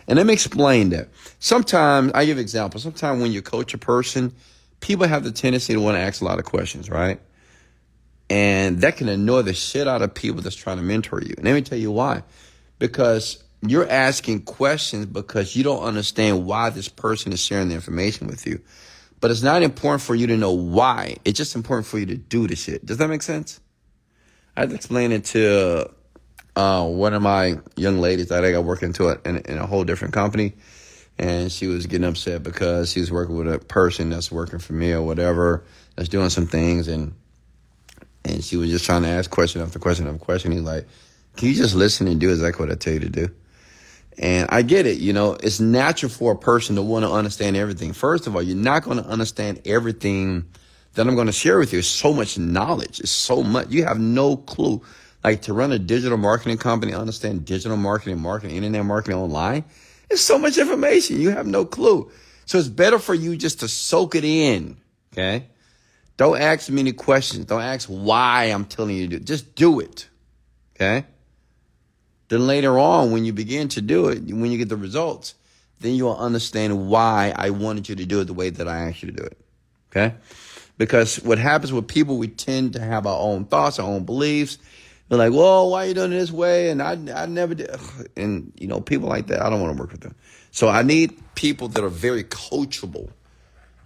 And 0.07 0.17
let 0.17 0.27
me 0.27 0.33
explain 0.33 0.91
that. 0.91 1.09
Sometimes, 1.39 2.13
I 2.15 2.25
give 2.25 2.39
examples. 2.39 2.83
Sometimes 2.83 3.21
when 3.21 3.31
you 3.31 3.43
coach 3.43 3.75
a 3.75 3.79
person, 3.79 4.33
people 4.81 5.07
have 5.07 5.23
the 5.23 5.31
tendency 5.31 5.75
to 5.75 5.81
want 5.81 5.97
to 5.97 6.01
ask 6.01 6.23
a 6.23 6.25
lot 6.25 6.39
of 6.39 6.47
questions, 6.47 6.89
right? 6.89 7.21
And 8.31 8.81
that 8.81 8.97
can 8.97 9.09
annoy 9.09 9.43
the 9.43 9.55
shit 9.55 9.87
out 9.87 10.03
of 10.03 10.15
people 10.15 10.43
that's 10.43 10.57
trying 10.57 10.79
to 10.79 10.83
mentor 10.83 11.23
you. 11.23 11.35
And 11.37 11.45
let 11.45 11.55
me 11.55 11.63
tell 11.63 11.79
you 11.79 11.91
why. 11.91 12.23
Because 12.79 13.43
you're 13.63 13.89
asking 13.89 14.43
questions 14.43 15.07
because 15.07 15.57
you 15.57 15.65
don't 15.65 15.83
understand 15.83 16.47
why 16.47 16.71
this 16.71 16.89
person 16.89 17.33
is 17.33 17.41
sharing 17.41 17.69
the 17.69 17.75
information 17.75 18.27
with 18.27 18.47
you. 18.47 18.61
But 19.21 19.31
it's 19.31 19.43
not 19.43 19.63
important 19.63 20.03
for 20.03 20.15
you 20.15 20.27
to 20.29 20.37
know 20.37 20.53
why. 20.53 21.17
It's 21.25 21.37
just 21.37 21.57
important 21.57 21.87
for 21.87 21.99
you 21.99 22.07
to 22.07 22.17
do 22.17 22.47
the 22.47 22.57
shit. 22.57 22.87
Does 22.87 22.99
that 22.99 23.09
make 23.09 23.23
sense? 23.23 23.61
I 24.57 24.61
had 24.61 24.71
to 24.71 24.77
explain 24.77 25.13
it 25.13 25.25
to 25.27 25.91
uh, 26.57 26.85
one 26.85 27.15
of 27.15 27.23
my 27.23 27.59
young 27.77 28.01
ladies 28.01 28.29
that 28.29 28.45
I 28.45 28.53
got 28.53 28.65
working 28.65 28.93
to 28.95 29.09
it 29.09 29.21
in, 29.25 29.39
in 29.39 29.59
a 29.59 29.67
whole 29.67 29.85
different 29.85 30.15
company. 30.15 30.55
And 31.19 31.51
she 31.51 31.67
was 31.67 31.87
getting 31.87 32.07
upset 32.07 32.45
because 32.45 32.93
she 32.93 33.01
was 33.01 33.11
working 33.11 33.37
with 33.37 33.53
a 33.53 33.59
person 33.59 34.11
that's 34.11 34.31
working 34.31 34.61
for 34.61 34.73
me 34.73 34.93
or 34.93 35.03
whatever, 35.03 35.65
that's 35.97 36.09
doing 36.09 36.31
some 36.31 36.47
things. 36.47 36.87
And 36.87 37.15
and 38.25 38.45
she 38.45 38.57
was 38.57 38.71
just 38.71 38.85
trying 38.85 39.03
to 39.03 39.09
ask 39.09 39.31
question 39.31 39.63
after 39.63 39.79
question 39.79 40.07
after 40.07 40.19
question. 40.19 40.53
He's 40.53 40.61
like, 40.61 40.87
can 41.37 41.49
you 41.49 41.55
just 41.55 41.75
listen 41.75 42.07
and 42.09 42.21
do 42.21 42.31
exactly 42.31 42.67
what 42.67 42.73
I 42.73 42.77
tell 42.77 42.93
you 42.93 43.01
to 43.01 43.09
do? 43.09 43.31
And 44.19 44.49
I 44.51 44.63
get 44.63 44.87
it, 44.87 44.99
you 44.99 45.13
know, 45.13 45.35
it's 45.35 45.61
natural 45.61 46.11
for 46.11 46.33
a 46.33 46.37
person 46.37 46.75
to 46.75 46.83
want 46.83 47.05
to 47.05 47.11
understand 47.11 47.57
everything. 47.57 47.93
First 47.93 48.27
of 48.27 48.35
all, 48.35 48.43
you're 48.43 48.57
not 48.57 48.83
going 48.83 48.99
to 48.99 49.07
understand 49.07 49.63
everything 49.65 50.49
that 50.95 51.07
I'm 51.07 51.15
going 51.15 51.29
to 51.29 51.33
share 51.33 51.59
with 51.59 51.73
you. 51.73 51.79
It's 51.79 51.89
so 51.89 52.13
much 52.13 52.37
knowledge. 52.37 52.99
It's 52.99 53.13
so 53.13 53.45
much. 53.45 53.69
You 53.71 53.85
have 53.85 54.01
no 54.01 54.37
clue. 54.37 54.83
Like 55.23 55.43
to 55.43 55.53
run 55.53 55.71
a 55.71 55.79
digital 55.79 56.19
marketing 56.19 56.59
company, 56.59 56.95
understand 56.95 57.45
digital 57.45 57.77
marketing, 57.77 58.21
marketing, 58.21 58.57
internet 58.57 58.85
marketing 58.85 59.19
online. 59.19 59.65
It's 60.11 60.23
so 60.23 60.39
much 60.39 60.59
information. 60.59 61.21
You 61.21 61.31
have 61.31 61.47
no 61.47 61.65
clue. 61.65 62.11
So 62.47 62.59
it's 62.59 62.69
better 62.69 62.99
for 62.99 63.15
you 63.15 63.37
just 63.37 63.61
to 63.61 63.69
soak 63.69 64.15
it 64.17 64.25
in. 64.25 64.79
Okay. 65.13 65.47
Don't 66.17 66.41
ask 66.41 66.71
many 66.71 66.93
questions. 66.93 67.45
Don't 67.45 67.63
ask 67.63 67.89
why 67.89 68.45
I'm 68.47 68.65
telling 68.65 68.97
you 68.97 69.07
to 69.09 69.19
do. 69.19 69.25
Just 69.25 69.55
do 69.55 69.79
it. 69.79 70.09
Okay. 70.75 71.07
Then 72.29 72.47
later 72.47 72.79
on, 72.79 73.11
when 73.11 73.25
you 73.25 73.33
begin 73.33 73.69
to 73.69 73.81
do 73.81 74.09
it, 74.09 74.23
when 74.23 74.51
you 74.51 74.59
get 74.59 74.69
the 74.69 74.77
results, 74.77 75.35
then 75.81 75.95
you'll 75.95 76.17
understand 76.17 76.89
why 76.89 77.33
I 77.35 77.51
wanted 77.51 77.89
you 77.89 77.97
to 77.97 78.07
do 78.07 78.21
it 78.21 78.25
the 78.25 78.35
way 78.35 78.51
that 78.51 78.69
I 78.69 78.89
asked 78.89 79.03
you 79.03 79.11
to 79.11 79.17
do 79.17 79.23
it. 79.23 79.39
Okay. 79.91 80.15
Because 80.77 81.17
what 81.23 81.39
happens 81.39 81.73
with 81.73 81.89
people, 81.89 82.19
we 82.19 82.29
tend 82.29 82.75
to 82.75 82.81
have 82.81 83.07
our 83.07 83.19
own 83.19 83.47
thoughts, 83.47 83.79
our 83.79 83.87
own 83.87 84.05
beliefs, 84.05 84.59
they're 85.09 85.19
like, 85.19 85.33
well, 85.33 85.71
why 85.71 85.85
are 85.85 85.89
you 85.89 85.95
doing 85.95 86.13
it 86.13 86.19
this 86.19 86.31
way? 86.31 86.69
And 86.71 86.83
I, 86.83 86.93
I 87.15 87.27
never 87.27 87.55
did. 87.55 87.71
And, 88.17 88.53
you 88.57 88.67
know, 88.67 88.81
people 88.81 89.09
like 89.09 89.29
that, 89.29 89.41
I 89.41 89.49
don't 89.49 89.61
want 89.61 89.75
to 89.75 89.81
work 89.81 89.91
with 89.91 90.03
them. 90.03 90.15
So 90.51 90.69
I 90.69 90.83
need 90.83 91.19
people 91.35 91.69
that 91.69 91.83
are 91.83 91.89
very 91.89 92.25
coachable. 92.25 93.11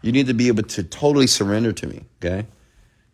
You 0.02 0.10
need 0.10 0.26
to 0.26 0.34
be 0.34 0.48
able 0.48 0.64
to 0.64 0.82
totally 0.82 1.28
surrender 1.28 1.72
to 1.72 1.86
me, 1.86 2.04
okay? 2.22 2.46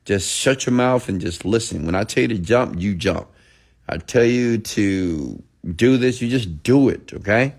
Just 0.06 0.30
shut 0.30 0.64
your 0.64 0.72
mouth 0.72 1.08
and 1.10 1.20
just 1.20 1.44
listen. 1.44 1.84
When 1.84 1.94
I 1.94 2.04
tell 2.04 2.22
you 2.22 2.28
to 2.28 2.38
jump, 2.38 2.80
you 2.80 2.94
jump. 2.94 3.28
I 3.88 3.98
tell 3.98 4.24
you 4.24 4.58
to 4.58 5.42
do 5.74 5.96
this, 5.96 6.20
you 6.20 6.28
just 6.28 6.62
do 6.62 6.88
it, 6.88 7.12
okay? 7.14 7.54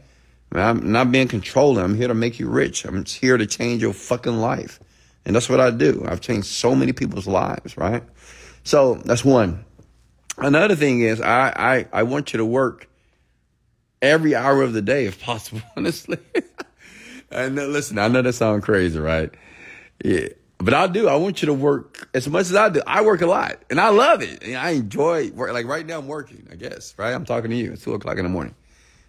I'm 0.51 0.91
not 0.91 1.11
being 1.11 1.27
controlling. 1.27 1.83
I'm 1.83 1.95
here 1.95 2.07
to 2.07 2.13
make 2.13 2.39
you 2.39 2.49
rich. 2.49 2.85
I'm 2.85 3.05
here 3.05 3.37
to 3.37 3.45
change 3.45 3.81
your 3.81 3.93
fucking 3.93 4.37
life. 4.37 4.79
And 5.25 5.35
that's 5.35 5.49
what 5.49 5.59
I 5.59 5.69
do. 5.71 6.05
I've 6.07 6.21
changed 6.21 6.47
so 6.47 6.75
many 6.75 6.91
people's 6.91 7.27
lives, 7.27 7.77
right? 7.77 8.03
So 8.63 8.95
that's 8.95 9.23
one. 9.23 9.63
Another 10.37 10.75
thing 10.75 11.01
is 11.01 11.21
I, 11.21 11.53
I, 11.55 11.87
I 11.93 12.03
want 12.03 12.33
you 12.33 12.37
to 12.37 12.45
work 12.45 12.89
every 14.01 14.33
hour 14.35 14.61
of 14.61 14.73
the 14.73 14.81
day 14.81 15.05
if 15.05 15.21
possible, 15.21 15.61
honestly. 15.77 16.17
and 17.31 17.55
listen, 17.55 17.99
I 17.99 18.07
know 18.07 18.21
that 18.21 18.33
sounds 18.33 18.65
crazy, 18.65 18.99
right? 18.99 19.29
Yeah. 20.03 20.29
But 20.59 20.73
I 20.73 20.87
do. 20.87 21.07
I 21.07 21.15
want 21.15 21.41
you 21.41 21.47
to 21.47 21.53
work 21.53 22.09
as 22.13 22.27
much 22.27 22.41
as 22.41 22.55
I 22.55 22.69
do. 22.69 22.81
I 22.85 23.01
work 23.01 23.21
a 23.21 23.25
lot 23.25 23.59
and 23.69 23.79
I 23.79 23.89
love 23.89 24.21
it. 24.21 24.43
And 24.43 24.55
I 24.55 24.71
enjoy 24.71 25.31
work. 25.31 25.53
Like 25.53 25.65
right 25.65 25.85
now 25.85 25.99
I'm 25.99 26.07
working, 26.07 26.47
I 26.51 26.55
guess, 26.55 26.93
right? 26.97 27.13
I'm 27.13 27.25
talking 27.25 27.49
to 27.49 27.55
you. 27.55 27.71
It's 27.71 27.83
two 27.83 27.93
o'clock 27.93 28.17
in 28.17 28.23
the 28.23 28.29
morning. 28.29 28.55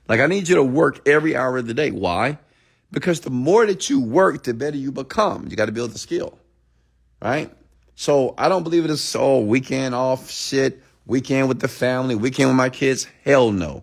Like 0.09 0.21
I 0.21 0.27
need 0.27 0.49
you 0.49 0.55
to 0.57 0.63
work 0.63 1.09
every 1.09 1.35
hour 1.37 1.59
of 1.59 1.67
the 1.67 1.75
day. 1.75 1.91
Why? 1.91 2.39
Because 2.93 3.21
the 3.21 3.31
more 3.31 3.67
that 3.67 3.91
you 3.91 4.01
work, 4.01 4.45
the 4.45 4.55
better 4.55 4.77
you 4.77 4.93
become. 4.93 5.49
You 5.49 5.57
got 5.57 5.67
to 5.67 5.73
build 5.73 5.91
the 5.93 5.99
skill, 5.99 6.39
right? 7.21 7.53
So 7.97 8.35
I 8.39 8.49
don't 8.49 8.63
believe 8.63 8.85
it 8.85 8.91
is 8.91 9.03
so 9.03 9.41
weekend 9.41 9.95
off 9.95 10.31
shit 10.31 10.83
Weekend 11.11 11.49
with 11.49 11.59
the 11.59 11.67
family, 11.67 12.15
weekend 12.15 12.51
with 12.51 12.57
my 12.57 12.71
kids. 12.71 13.09
Hell 13.25 13.51
no. 13.51 13.83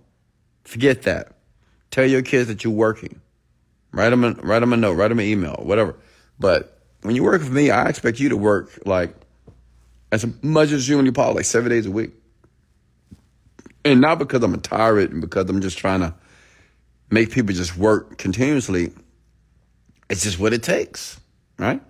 Forget 0.64 1.02
that. 1.02 1.34
Tell 1.92 2.06
your 2.06 2.22
kids 2.22 2.48
that 2.48 2.64
you're 2.64 2.72
working. 2.72 3.20
Write 3.92 4.12
them 4.12 4.24
a, 4.24 4.32
write 4.32 4.60
them 4.60 4.72
a 4.72 4.78
note, 4.78 4.94
write 4.94 5.10
them 5.10 5.20
an 5.20 5.26
email, 5.26 5.56
whatever. 5.62 5.98
But 6.40 6.77
when 7.08 7.16
you 7.16 7.24
work 7.24 7.42
with 7.42 7.52
me, 7.52 7.72
I 7.72 7.88
expect 7.88 8.20
you 8.20 8.28
to 8.30 8.38
work 8.38 8.80
like 8.86 9.16
as 10.12 10.26
much 10.44 10.72
as 10.72 10.88
humanly 10.88 11.12
possible, 11.12 11.36
like 11.36 11.46
seven 11.46 11.70
days 11.70 11.86
a 11.86 11.92
week. 11.92 12.12
And 13.86 14.02
not 14.02 14.20
because 14.20 14.44
I'm 14.44 14.54
a 14.54 14.58
tyrant 14.58 15.12
and 15.12 15.22
because 15.22 15.50
I'm 15.50 15.62
just 15.62 15.78
trying 15.78 16.02
to 16.02 16.14
make 17.10 17.32
people 17.32 17.56
just 17.56 17.78
work 17.78 18.18
continuously. 18.18 18.92
It's 20.10 20.24
just 20.24 20.38
what 20.38 20.52
it 20.52 20.64
takes, 20.64 21.18
right? 21.58 21.82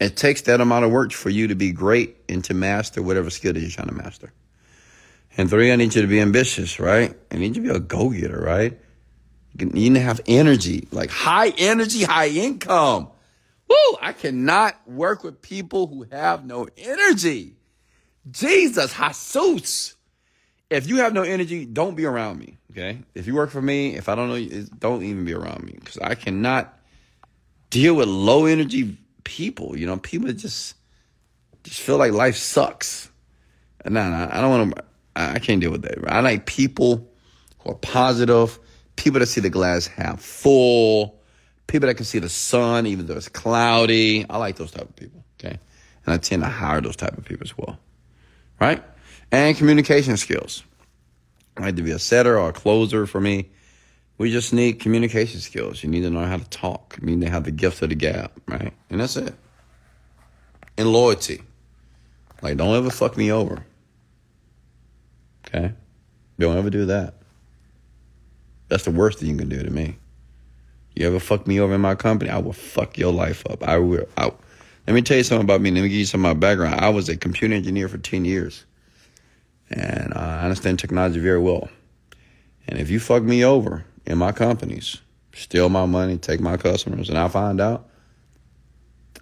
It 0.00 0.16
takes 0.16 0.42
that 0.42 0.60
amount 0.60 0.84
of 0.84 0.90
work 0.90 1.12
for 1.12 1.30
you 1.30 1.46
to 1.46 1.54
be 1.54 1.70
great 1.70 2.16
and 2.28 2.42
to 2.44 2.54
master 2.54 3.00
whatever 3.00 3.30
skill 3.30 3.52
that 3.52 3.60
you're 3.60 3.70
trying 3.70 3.88
to 3.88 3.94
master. 3.94 4.32
And 5.36 5.48
three, 5.48 5.70
I 5.70 5.76
need 5.76 5.94
you 5.94 6.02
to 6.02 6.08
be 6.08 6.20
ambitious, 6.20 6.80
right? 6.80 7.16
I 7.30 7.36
need 7.36 7.54
you 7.56 7.62
to 7.62 7.68
be 7.68 7.76
a 7.76 7.78
go 7.78 8.10
getter, 8.10 8.40
right? 8.40 8.76
You 9.56 9.66
need 9.66 9.94
to 9.94 10.00
have 10.00 10.20
energy, 10.26 10.88
like 10.90 11.10
high 11.10 11.50
energy, 11.50 12.02
high 12.02 12.26
income. 12.26 13.10
Woo! 13.68 13.98
I 14.00 14.12
cannot 14.12 14.76
work 14.88 15.24
with 15.24 15.42
people 15.42 15.86
who 15.86 16.06
have 16.10 16.44
no 16.44 16.68
energy. 16.76 17.56
Jesus, 18.30 18.94
Jesus. 18.94 19.94
If 20.70 20.86
you 20.86 20.96
have 20.98 21.14
no 21.14 21.22
energy, 21.22 21.64
don't 21.64 21.94
be 21.94 22.04
around 22.04 22.38
me, 22.38 22.58
okay? 22.70 22.98
If 23.14 23.26
you 23.26 23.34
work 23.34 23.50
for 23.50 23.62
me, 23.62 23.96
if 23.96 24.08
I 24.08 24.14
don't 24.14 24.28
know 24.28 24.34
you, 24.34 24.66
don't 24.78 25.02
even 25.02 25.24
be 25.24 25.32
around 25.32 25.64
me 25.64 25.76
because 25.78 25.96
I 25.98 26.14
cannot 26.14 26.78
deal 27.70 27.94
with 27.94 28.08
low 28.08 28.44
energy 28.44 28.98
people. 29.24 29.78
You 29.78 29.86
know, 29.86 29.96
people 29.96 30.30
just 30.32 30.74
just 31.62 31.80
feel 31.80 31.96
like 31.96 32.12
life 32.12 32.36
sucks. 32.36 33.10
No, 33.84 34.10
no, 34.10 34.28
I 34.30 34.40
don't 34.40 34.50
want 34.50 34.76
to. 34.76 34.84
I 35.16 35.38
can't 35.38 35.60
deal 35.60 35.70
with 35.70 35.82
that. 35.82 35.98
I 36.06 36.20
like 36.20 36.46
people 36.46 37.10
who 37.60 37.70
are 37.70 37.76
positive, 37.76 38.58
people 38.96 39.20
that 39.20 39.26
see 39.26 39.40
the 39.40 39.50
glass 39.50 39.86
half 39.86 40.20
full, 40.20 41.17
people 41.68 41.86
that 41.86 41.94
can 41.94 42.04
see 42.04 42.18
the 42.18 42.28
sun 42.28 42.86
even 42.86 43.06
though 43.06 43.14
it's 43.14 43.28
cloudy. 43.28 44.26
I 44.28 44.38
like 44.38 44.56
those 44.56 44.72
type 44.72 44.88
of 44.88 44.96
people. 44.96 45.22
Okay, 45.38 45.56
and 46.04 46.14
I 46.14 46.16
tend 46.16 46.42
to 46.42 46.48
hire 46.48 46.80
those 46.80 46.96
type 46.96 47.16
of 47.16 47.24
people 47.24 47.46
as 47.46 47.56
well. 47.56 47.78
Right, 48.60 48.82
and 49.30 49.56
communication 49.56 50.16
skills. 50.16 50.64
I 51.56 51.62
like 51.62 51.76
to 51.76 51.82
be 51.82 51.92
a 51.92 51.98
setter 51.98 52.38
or 52.38 52.50
a 52.50 52.52
closer 52.52 53.06
for 53.06 53.20
me. 53.20 53.50
We 54.16 54.32
just 54.32 54.52
need 54.52 54.80
communication 54.80 55.40
skills. 55.40 55.82
You 55.82 55.88
need 55.88 56.02
to 56.02 56.10
know 56.10 56.24
how 56.24 56.38
to 56.38 56.48
talk. 56.50 56.98
You 57.00 57.06
need 57.06 57.24
to 57.24 57.30
have 57.30 57.44
the 57.44 57.52
gift 57.52 57.82
of 57.82 57.90
the 57.90 57.94
gab, 57.94 58.32
right? 58.48 58.72
And 58.90 59.00
that's 59.00 59.16
it. 59.16 59.32
And 60.76 60.92
loyalty. 60.92 61.42
Like, 62.42 62.56
don't 62.56 62.74
ever 62.74 62.90
fuck 62.90 63.16
me 63.16 63.30
over. 63.30 63.64
Okay? 65.46 65.72
Don't 66.38 66.56
ever 66.56 66.70
do 66.70 66.86
that. 66.86 67.14
That's 68.68 68.84
the 68.84 68.90
worst 68.90 69.18
thing 69.18 69.30
you 69.30 69.36
can 69.36 69.48
do 69.48 69.62
to 69.62 69.70
me. 69.70 69.96
You 70.98 71.06
ever 71.06 71.20
fuck 71.20 71.46
me 71.46 71.60
over 71.60 71.76
in 71.76 71.80
my 71.80 71.94
company, 71.94 72.28
I 72.28 72.38
will 72.38 72.52
fuck 72.52 72.98
your 72.98 73.12
life 73.12 73.46
up. 73.48 73.62
I 73.62 73.78
will. 73.78 74.08
I, 74.16 74.32
let 74.84 74.94
me 74.94 75.00
tell 75.00 75.16
you 75.16 75.22
something 75.22 75.44
about 75.44 75.60
me. 75.60 75.70
Let 75.70 75.82
me 75.82 75.88
give 75.90 75.98
you 75.98 76.04
some 76.04 76.24
of 76.24 76.36
my 76.36 76.40
background. 76.40 76.80
I 76.80 76.88
was 76.88 77.08
a 77.08 77.16
computer 77.16 77.54
engineer 77.54 77.88
for 77.88 77.98
10 77.98 78.24
years. 78.24 78.64
And 79.70 80.12
I 80.12 80.42
understand 80.42 80.80
technology 80.80 81.20
very 81.20 81.38
well. 81.38 81.68
And 82.66 82.80
if 82.80 82.90
you 82.90 82.98
fuck 82.98 83.22
me 83.22 83.44
over 83.44 83.84
in 84.06 84.18
my 84.18 84.32
companies, 84.32 85.00
steal 85.32 85.68
my 85.68 85.86
money, 85.86 86.18
take 86.18 86.40
my 86.40 86.56
customers, 86.56 87.08
and 87.08 87.16
I 87.16 87.28
find 87.28 87.60
out, 87.60 87.88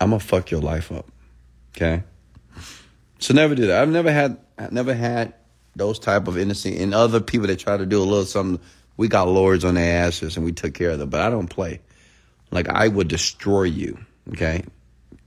I'm 0.00 0.10
gonna 0.10 0.20
fuck 0.20 0.50
your 0.50 0.62
life 0.62 0.90
up. 0.90 1.10
Okay? 1.76 2.04
So 3.18 3.34
never 3.34 3.54
do 3.54 3.66
that. 3.66 3.82
I've 3.82 3.90
never 3.90 4.10
had 4.10 4.38
I've 4.56 4.72
never 4.72 4.94
had 4.94 5.34
those 5.74 5.98
type 5.98 6.26
of 6.26 6.38
innocent 6.38 6.78
and 6.78 6.94
other 6.94 7.20
people 7.20 7.48
that 7.48 7.58
try 7.58 7.76
to 7.76 7.84
do 7.84 7.98
a 7.98 8.04
little 8.04 8.24
something, 8.24 8.64
we 8.96 9.08
got 9.08 9.28
lords 9.28 9.64
on 9.64 9.74
their 9.74 10.06
asses 10.06 10.36
and 10.36 10.44
we 10.44 10.52
took 10.52 10.74
care 10.74 10.90
of 10.90 10.98
them. 10.98 11.10
But 11.10 11.20
I 11.20 11.30
don't 11.30 11.48
play. 11.48 11.80
Like 12.50 12.68
I 12.68 12.88
would 12.88 13.08
destroy 13.08 13.64
you. 13.64 13.98
Okay. 14.30 14.64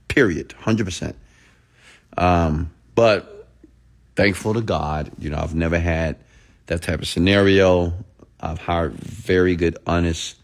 Period. 0.08 0.52
Hundred 0.52 0.84
percent. 0.84 1.16
Um, 2.16 2.72
but 2.94 3.48
thankful 4.16 4.54
to 4.54 4.60
God, 4.60 5.12
you 5.18 5.30
know, 5.30 5.38
I've 5.38 5.54
never 5.54 5.78
had 5.78 6.16
that 6.66 6.82
type 6.82 7.00
of 7.00 7.08
scenario. 7.08 7.92
I've 8.40 8.58
hired 8.58 8.94
very 8.94 9.56
good, 9.56 9.76
honest, 9.86 10.36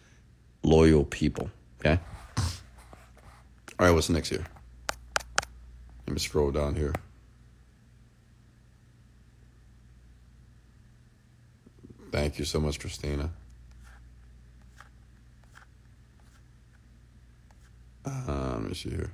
loyal 0.62 1.04
people. 1.04 1.50
Okay. 1.80 1.98
All 3.78 3.86
right, 3.86 3.90
what's 3.90 4.08
next 4.08 4.30
here? 4.30 4.44
Let 6.06 6.14
me 6.14 6.18
scroll 6.18 6.50
down 6.50 6.76
here. 6.76 6.94
Thank 12.16 12.38
you 12.38 12.46
so 12.46 12.58
much, 12.60 12.80
Christina. 12.80 13.28
Uh, 18.06 18.54
let 18.54 18.62
me 18.62 18.72
see 18.72 18.88
here. 18.88 19.12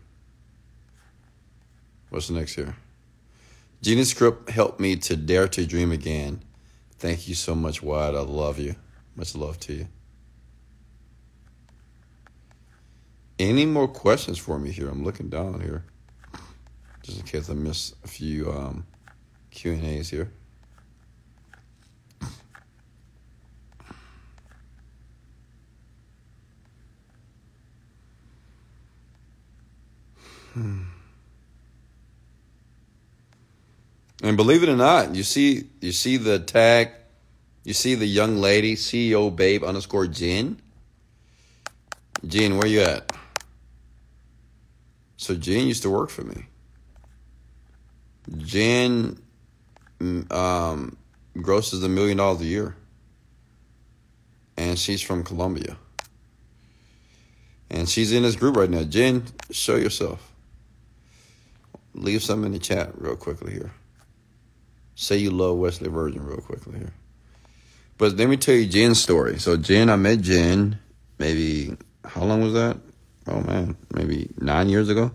What's 2.11 2.29
the 2.29 2.35
next 2.35 2.55
here? 2.55 2.77
Genie 3.81 4.05
Script 4.05 4.51
helped 4.51 4.79
me 4.79 4.95
to 4.95 5.17
dare 5.17 5.49
to 5.49 5.67
dream 5.67 5.91
again. 5.91 6.45
Thank 7.01 7.27
you 7.27 7.35
so 7.35 7.57
much, 7.57 7.83
Wyatt. 7.83 8.15
I 8.15 8.21
love 8.21 8.61
you. 8.61 8.77
Much 9.17 9.35
love 9.35 9.59
to 9.61 9.73
you. 9.73 9.89
Any 13.37 13.67
more 13.67 13.89
questions 13.89 14.39
for 14.39 14.61
me 14.61 14.71
here? 14.71 14.89
I'm 14.89 15.03
looking 15.03 15.29
down 15.29 15.61
here, 15.61 15.85
just 17.03 17.19
in 17.19 17.27
case 17.27 17.51
I 17.51 17.55
miss 17.55 17.97
a 18.05 18.07
few 18.07 18.53
um, 18.53 18.87
Q 19.51 19.73
and 19.73 19.85
A's 19.85 20.09
here. 20.09 20.31
Hmm. 30.53 30.83
And 34.23 34.37
believe 34.37 34.63
it 34.63 34.69
or 34.69 34.77
not, 34.77 35.15
you 35.15 35.25
see 35.25 35.65
you 35.81 35.93
see 35.93 36.17
the 36.17 36.39
tag, 36.39 36.91
you 37.65 37.75
see 37.75 37.95
the 37.95 38.07
young 38.07 38.37
lady, 38.37 38.77
CEO 38.77 39.35
babe 39.35 39.65
underscore 39.65 40.07
Jen. 40.07 40.61
Jen, 42.27 42.57
where 42.57 42.69
you 42.69 42.83
at? 42.83 43.11
So 45.17 45.35
Jen 45.35 45.67
used 45.67 45.83
to 45.83 45.91
work 45.91 46.11
for 46.11 46.23
me. 46.23 46.47
Jen 48.39 49.21
mm, 49.99 50.33
um, 50.33 50.97
grosses 51.41 51.83
a 51.83 51.89
million 51.89 52.19
dollars 52.19 52.41
a 52.41 52.47
year. 52.47 52.77
And 54.57 54.79
she's 54.79 55.03
from 55.03 55.25
Colombia. 55.25 55.77
And 57.71 57.89
she's 57.89 58.13
in 58.13 58.23
this 58.23 58.37
group 58.37 58.57
right 58.57 58.69
now. 58.69 58.85
Jen, 58.85 59.25
show 59.51 59.77
yourself. 59.77 60.32
Leave 61.95 62.23
some 62.23 62.45
in 62.45 62.53
the 62.53 62.59
chat 62.59 62.93
real 62.97 63.17
quickly 63.17 63.53
here. 63.53 63.73
Say 64.95 65.19
you 65.19 65.31
love 65.31 65.57
Wesley 65.57 65.89
Virgin 65.89 66.25
real 66.25 66.41
quickly 66.41 66.79
here. 66.79 66.93
But 67.99 68.17
let 68.17 68.29
me 68.29 68.37
tell 68.37 68.55
you 68.55 68.67
Jen's 68.67 69.01
story. 69.01 69.39
So 69.39 69.57
Jen, 69.57 69.91
I 69.91 69.97
met 69.97 70.21
Jen 70.21 70.79
maybe 71.23 71.77
how 72.05 72.25
long 72.25 72.43
was 72.43 72.55
that? 72.55 72.77
Oh 73.29 73.41
man, 73.41 73.77
maybe 73.95 74.29
nine 74.39 74.69
years 74.69 74.89
ago. 74.89 75.13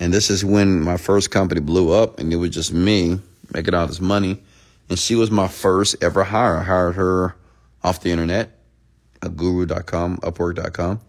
And 0.00 0.12
this 0.12 0.30
is 0.30 0.44
when 0.44 0.80
my 0.80 0.96
first 0.96 1.30
company 1.30 1.60
blew 1.60 1.92
up 1.92 2.18
and 2.18 2.32
it 2.32 2.36
was 2.36 2.50
just 2.50 2.72
me 2.72 3.20
making 3.52 3.74
all 3.74 3.86
this 3.86 4.00
money. 4.00 4.42
And 4.88 4.98
she 4.98 5.14
was 5.14 5.30
my 5.30 5.48
first 5.48 6.02
ever 6.02 6.24
hire. 6.24 6.56
I 6.56 6.62
hired 6.62 6.96
her 6.96 7.36
off 7.84 8.00
the 8.00 8.10
internet, 8.10 8.58
guru.com, 9.36 10.18
upwork.com. 10.18 11.00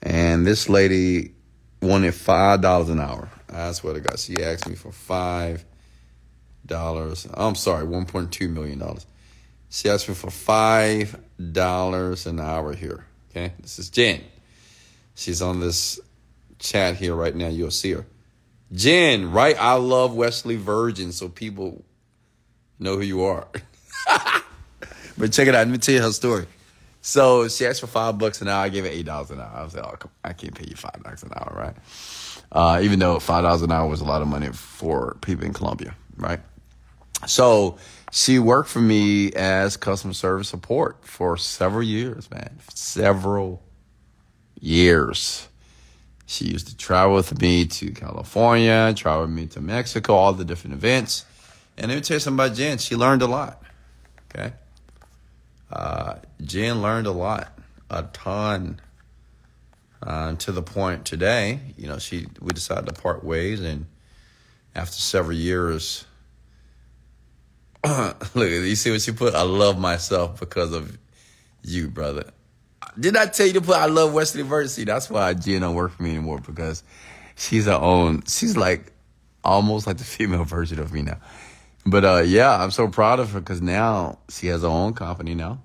And 0.00 0.46
this 0.46 0.68
lady 0.68 1.32
wanted 1.82 2.14
five 2.14 2.60
dollars 2.60 2.88
an 2.88 3.00
hour. 3.00 3.28
I 3.54 3.72
swear 3.72 3.94
to 3.94 4.00
God, 4.00 4.18
she 4.18 4.42
asked 4.42 4.68
me 4.68 4.74
for 4.74 4.92
five 4.92 5.64
dollars. 6.66 7.26
I'm 7.32 7.54
sorry, 7.54 7.84
one 7.84 8.06
point 8.06 8.32
two 8.32 8.48
million 8.48 8.78
dollars. 8.78 9.06
She 9.70 9.88
asked 9.88 10.08
me 10.08 10.14
for 10.14 10.30
five 10.30 11.18
dollars 11.52 12.26
an 12.26 12.40
hour 12.40 12.74
here. 12.74 13.04
Okay, 13.30 13.52
this 13.60 13.78
is 13.78 13.90
Jen. 13.90 14.22
She's 15.14 15.40
on 15.40 15.60
this 15.60 16.00
chat 16.58 16.96
here 16.96 17.14
right 17.14 17.34
now. 17.34 17.48
You'll 17.48 17.70
see 17.70 17.92
her. 17.92 18.04
Jen, 18.72 19.30
right? 19.30 19.56
I 19.58 19.74
love 19.74 20.14
Wesley 20.14 20.56
Virgin, 20.56 21.12
so 21.12 21.28
people 21.28 21.84
know 22.78 22.96
who 22.96 23.02
you 23.02 23.22
are. 23.22 23.46
but 25.18 25.32
check 25.32 25.46
it 25.46 25.54
out. 25.54 25.66
Let 25.66 25.68
me 25.68 25.78
tell 25.78 25.94
you 25.94 26.02
her 26.02 26.12
story. 26.12 26.46
So 27.00 27.48
she 27.48 27.66
asked 27.66 27.80
for 27.80 27.86
five 27.86 28.18
bucks 28.18 28.40
an 28.40 28.48
hour. 28.48 28.64
I 28.64 28.68
gave 28.70 28.84
her 28.84 28.90
eight 28.90 29.06
dollars 29.06 29.30
an 29.30 29.38
hour. 29.38 29.52
I 29.54 29.62
was 29.62 29.74
like, 29.74 30.06
oh, 30.06 30.10
I 30.24 30.32
can't 30.32 30.54
pay 30.54 30.66
you 30.66 30.74
five 30.74 31.02
bucks 31.02 31.22
an 31.22 31.30
hour, 31.36 31.52
right? 31.54 31.76
Uh, 32.52 32.80
even 32.82 32.98
though 32.98 33.18
five 33.18 33.42
dollars 33.42 33.62
an 33.62 33.72
hour 33.72 33.88
was 33.88 34.00
a 34.00 34.04
lot 34.04 34.22
of 34.22 34.28
money 34.28 34.48
for 34.48 35.16
people 35.20 35.44
in 35.44 35.52
Colombia, 35.52 35.94
right? 36.16 36.40
So 37.26 37.78
she 38.12 38.38
worked 38.38 38.68
for 38.68 38.80
me 38.80 39.32
as 39.32 39.76
customer 39.76 40.12
service 40.12 40.48
support 40.48 41.04
for 41.04 41.36
several 41.36 41.82
years, 41.82 42.30
man. 42.30 42.58
Several 42.72 43.62
years. 44.60 45.48
She 46.26 46.46
used 46.46 46.68
to 46.68 46.76
travel 46.76 47.14
with 47.14 47.40
me 47.40 47.66
to 47.66 47.90
California, 47.90 48.94
travel 48.96 49.22
with 49.22 49.30
me 49.30 49.46
to 49.48 49.60
Mexico, 49.60 50.14
all 50.14 50.32
the 50.32 50.44
different 50.44 50.74
events. 50.74 51.26
And 51.76 51.88
let 51.88 51.96
me 51.96 52.00
tell 52.00 52.16
you 52.16 52.20
something 52.20 52.44
about 52.44 52.56
Jen. 52.56 52.78
She 52.78 52.96
learned 52.96 53.22
a 53.22 53.26
lot. 53.26 53.62
Okay. 54.30 54.52
Uh, 55.70 56.16
Jen 56.42 56.80
learned 56.80 57.06
a 57.06 57.12
lot, 57.12 57.58
a 57.90 58.04
ton. 58.04 58.80
Uh, 60.04 60.34
to 60.34 60.52
the 60.52 60.62
point 60.62 61.06
today, 61.06 61.58
you 61.78 61.86
know, 61.86 61.98
she 61.98 62.26
we 62.40 62.52
decided 62.52 62.86
to 62.86 62.92
part 63.00 63.24
ways, 63.24 63.60
and 63.60 63.86
after 64.74 64.96
several 64.96 65.36
years, 65.36 66.04
Look, 68.34 68.48
you 68.48 68.76
see 68.76 68.90
what 68.90 69.02
she 69.02 69.12
put? 69.12 69.34
I 69.34 69.42
love 69.42 69.78
myself 69.78 70.40
because 70.40 70.72
of 70.72 70.96
you, 71.62 71.88
brother. 71.88 72.30
Did 72.98 73.16
I 73.16 73.26
tell 73.26 73.46
you 73.46 73.52
to 73.54 73.60
put 73.60 73.76
I 73.76 73.86
love 73.86 74.14
Wesley 74.14 74.42
Virgin? 74.42 74.86
That's 74.86 75.10
why 75.10 75.34
Jen 75.34 75.60
don't 75.60 75.74
work 75.74 75.92
for 75.92 76.02
me 76.02 76.10
anymore 76.10 76.38
because 76.38 76.82
she's 77.36 77.66
her 77.66 77.72
own. 77.72 78.22
She's 78.26 78.56
like 78.56 78.92
almost 79.42 79.86
like 79.86 79.98
the 79.98 80.04
female 80.04 80.44
version 80.44 80.78
of 80.78 80.94
me 80.94 81.02
now. 81.02 81.18
But 81.84 82.04
uh, 82.06 82.22
yeah, 82.24 82.62
I'm 82.62 82.70
so 82.70 82.88
proud 82.88 83.20
of 83.20 83.32
her 83.32 83.40
because 83.40 83.60
now 83.60 84.18
she 84.30 84.46
has 84.46 84.62
her 84.62 84.68
own 84.68 84.94
company 84.94 85.34
now. 85.34 85.60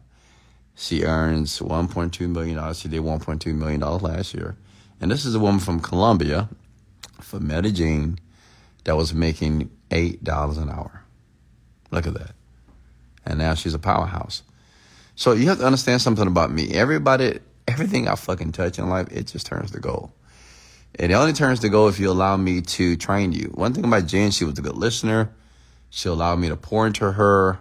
She 0.79 1.03
earns 1.03 1.59
1.2 1.59 2.29
million 2.29 2.55
dollars. 2.55 2.79
She 2.79 2.87
did 2.87 3.01
1.2 3.01 3.53
million 3.53 3.81
dollars 3.81 4.01
last 4.01 4.33
year, 4.33 4.55
and 5.01 5.11
this 5.11 5.25
is 5.25 5.35
a 5.35 5.39
woman 5.39 5.59
from 5.59 5.81
Colombia, 5.81 6.47
from 7.19 7.47
Medellin, 7.47 8.17
that 8.85 8.95
was 8.95 9.13
making 9.13 9.71
eight 9.91 10.23
dollars 10.23 10.57
an 10.57 10.69
hour. 10.69 11.03
Look 11.91 12.07
at 12.07 12.13
that. 12.13 12.31
And 13.25 13.39
now 13.39 13.55
she's 13.55 13.73
a 13.73 13.79
powerhouse. 13.79 14.41
So 15.15 15.33
you 15.33 15.49
have 15.49 15.57
to 15.59 15.65
understand 15.65 16.01
something 16.01 16.25
about 16.25 16.49
me. 16.49 16.71
Everybody, 16.71 17.39
everything 17.67 18.07
I 18.07 18.15
fucking 18.15 18.53
touch 18.53 18.79
in 18.79 18.87
life, 18.87 19.11
it 19.11 19.27
just 19.27 19.47
turns 19.47 19.71
to 19.71 19.81
gold. 19.81 20.13
It 20.93 21.11
only 21.11 21.33
turns 21.33 21.59
to 21.59 21.69
gold 21.69 21.93
if 21.93 21.99
you 21.99 22.09
allow 22.09 22.37
me 22.37 22.61
to 22.61 22.95
train 22.95 23.33
you. 23.33 23.51
One 23.53 23.73
thing 23.73 23.83
about 23.83 24.05
Jen, 24.07 24.31
she 24.31 24.45
was 24.45 24.57
a 24.57 24.61
good 24.61 24.77
listener. 24.77 25.29
She 25.89 26.07
allowed 26.07 26.39
me 26.39 26.47
to 26.47 26.55
pour 26.55 26.87
into 26.87 27.11
her 27.11 27.59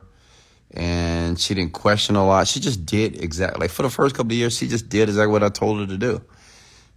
and 0.72 1.38
she 1.38 1.54
didn't 1.54 1.72
question 1.72 2.16
a 2.16 2.26
lot. 2.26 2.46
She 2.48 2.60
just 2.60 2.84
did 2.84 3.22
exactly, 3.22 3.60
like 3.60 3.70
for 3.70 3.82
the 3.82 3.90
first 3.90 4.14
couple 4.14 4.32
of 4.32 4.36
years, 4.36 4.56
she 4.56 4.68
just 4.68 4.88
did 4.88 5.08
exactly 5.08 5.32
what 5.32 5.42
I 5.42 5.48
told 5.48 5.80
her 5.80 5.86
to 5.86 5.98
do. 5.98 6.22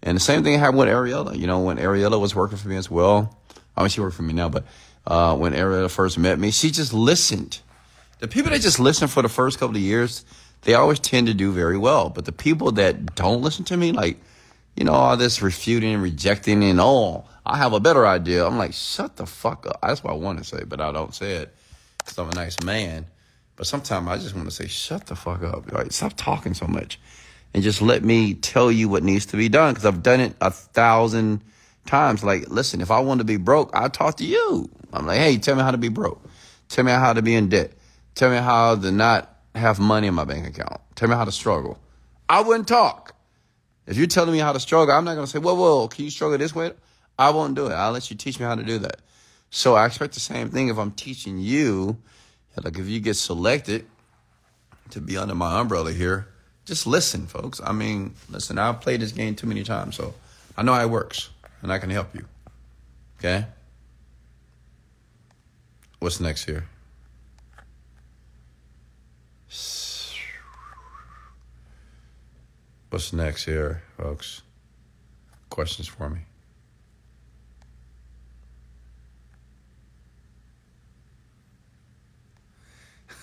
And 0.04 0.16
the 0.16 0.22
same 0.22 0.44
thing 0.44 0.58
happened 0.58 0.80
with 0.80 0.88
Ariella. 0.88 1.38
You 1.38 1.48
know, 1.48 1.60
when 1.60 1.78
Ariella 1.78 2.20
was 2.20 2.34
working 2.36 2.58
for 2.58 2.68
me 2.68 2.76
as 2.76 2.90
well, 2.90 3.38
I 3.76 3.82
mean, 3.82 3.90
she 3.90 4.02
worked 4.02 4.16
for 4.16 4.24
me 4.24 4.34
now, 4.34 4.50
but 4.50 4.66
uh, 5.06 5.36
when 5.36 5.54
Ariella 5.54 5.90
first 5.90 6.18
met 6.18 6.40
me. 6.40 6.52
She 6.52 6.72
just 6.72 6.94
listened. 6.94 7.60
The 8.20 8.28
people 8.28 8.52
that 8.52 8.62
just 8.62 8.80
listen 8.80 9.08
for 9.08 9.22
the 9.22 9.30
first 9.30 9.60
couple 9.60 9.76
of 9.76 9.82
years, 9.82 10.26
they 10.62 10.74
always 10.74 11.00
tend 11.00 11.28
to 11.28 11.34
do 11.34 11.52
very 11.52 11.78
well. 11.78 12.10
But 12.10 12.26
the 12.26 12.32
people 12.32 12.74
that 12.74 13.16
don't 13.16 13.42
listen 13.42 13.66
to 13.66 13.78
me, 13.78 13.92
like, 13.92 14.20
you 14.76 14.84
know, 14.84 14.94
all 14.94 15.18
this 15.18 15.42
refuting 15.42 15.94
and 15.94 16.04
rejecting 16.04 16.64
and, 16.64 16.80
oh, 16.80 17.26
I 17.46 17.58
have 17.58 17.74
a 17.74 17.80
better 17.80 18.06
idea. 18.06 18.46
I'm 18.46 18.58
like, 18.58 18.74
shut 18.74 19.18
the 19.18 19.26
fuck 19.26 19.66
up. 19.66 19.80
That's 19.82 20.04
what 20.04 20.14
I 20.14 20.18
want 20.18 20.38
to 20.40 20.44
say, 20.44 20.64
but 20.64 20.80
I 20.80 20.92
don't 20.92 21.14
say 21.14 21.34
it 21.38 21.56
because 21.98 22.18
I'm 22.18 22.30
a 22.30 22.36
nice 22.36 22.62
man. 22.64 23.08
But 23.62 23.68
sometimes 23.68 24.08
I 24.08 24.18
just 24.18 24.34
want 24.34 24.48
to 24.48 24.52
say, 24.52 24.66
shut 24.66 25.06
the 25.06 25.16
fuck 25.16 25.44
up. 25.44 25.72
Like, 25.72 25.92
stop 25.92 26.14
talking 26.18 26.56
so 26.56 26.66
much 26.66 27.00
and 27.54 27.62
just 27.62 27.80
let 27.80 28.04
me 28.04 28.34
tell 28.34 28.72
you 28.72 28.90
what 28.90 29.04
needs 29.04 29.28
to 29.28 29.38
be 29.38 29.50
done 29.50 29.76
because 29.76 29.86
I've 29.86 30.02
done 30.02 30.20
it 30.20 30.34
a 30.42 30.50
thousand 30.50 31.44
times. 31.86 32.24
Like, 32.24 32.50
listen, 32.50 32.82
if 32.82 32.90
I 32.90 33.02
want 33.02 33.20
to 33.20 33.24
be 33.24 33.38
broke, 33.38 33.70
I 33.76 33.88
talk 33.88 34.18
to 34.18 34.26
you. 34.26 34.68
I'm 34.92 35.06
like, 35.06 35.20
hey, 35.20 35.38
tell 35.38 35.56
me 35.56 35.62
how 35.62 35.70
to 35.70 35.78
be 35.78 35.90
broke. 35.90 36.28
Tell 36.70 36.84
me 36.84 36.92
how 36.92 37.14
to 37.14 37.22
be 37.22 37.36
in 37.36 37.50
debt. 37.50 37.74
Tell 38.16 38.32
me 38.32 38.38
how 38.38 38.78
to 38.78 38.92
not 38.92 39.32
have 39.54 39.80
money 39.80 40.08
in 40.08 40.16
my 40.16 40.26
bank 40.26 40.48
account. 40.48 40.82
Tell 40.96 41.08
me 41.08 41.14
how 41.14 41.26
to 41.26 41.32
struggle. 41.32 41.78
I 42.28 42.42
wouldn't 42.42 42.68
talk. 42.68 43.14
If 43.86 43.96
you're 43.96 44.08
telling 44.08 44.32
me 44.32 44.40
how 44.40 44.54
to 44.54 44.60
struggle, 44.60 44.96
I'm 44.96 45.06
not 45.06 45.14
going 45.14 45.28
to 45.28 45.32
say, 45.32 45.38
whoa, 45.38 45.54
whoa, 45.54 45.88
can 45.88 46.04
you 46.04 46.10
struggle 46.10 46.40
this 46.40 46.56
way? 46.56 46.72
I 47.20 47.30
won't 47.30 47.54
do 47.54 47.68
it. 47.68 47.74
I'll 47.74 47.92
let 47.92 48.10
you 48.10 48.18
teach 48.18 48.40
me 48.40 48.46
how 48.48 48.56
to 48.56 48.64
do 48.64 48.80
that. 48.80 49.02
So 49.52 49.76
I 49.76 49.86
expect 49.86 50.16
the 50.16 50.20
same 50.20 50.50
thing 50.50 50.70
if 50.70 50.80
I'm 50.80 50.94
teaching 50.94 51.38
you. 51.38 52.00
Like 52.56 52.78
if 52.78 52.88
you 52.88 53.00
get 53.00 53.16
selected 53.16 53.86
to 54.92 55.02
be 55.02 55.18
under 55.18 55.36
my 55.36 55.60
umbrella 55.60 55.92
here, 55.94 56.28
just 56.66 56.86
listen, 56.86 57.28
folks. 57.28 57.60
I 57.64 57.72
mean, 57.72 58.14
listen, 58.30 58.58
I've 58.58 58.82
played 58.82 59.02
this 59.02 59.12
game 59.12 59.36
too 59.36 59.48
many 59.48 59.64
times, 59.64 59.96
so 59.96 60.14
I 60.58 60.64
know 60.64 60.74
how 60.74 60.84
it 60.84 60.90
works 60.90 61.30
and 61.62 61.72
I 61.72 61.80
can 61.80 61.90
help 61.90 62.14
you. 62.14 62.26
Okay? 63.20 63.46
What's 66.00 66.20
next 66.20 66.46
here? 66.46 66.68
What's 72.90 73.14
next 73.14 73.46
here, 73.46 73.84
folks? 73.98 74.42
Questions 75.50 75.88
for 75.88 76.10
me? 76.10 76.20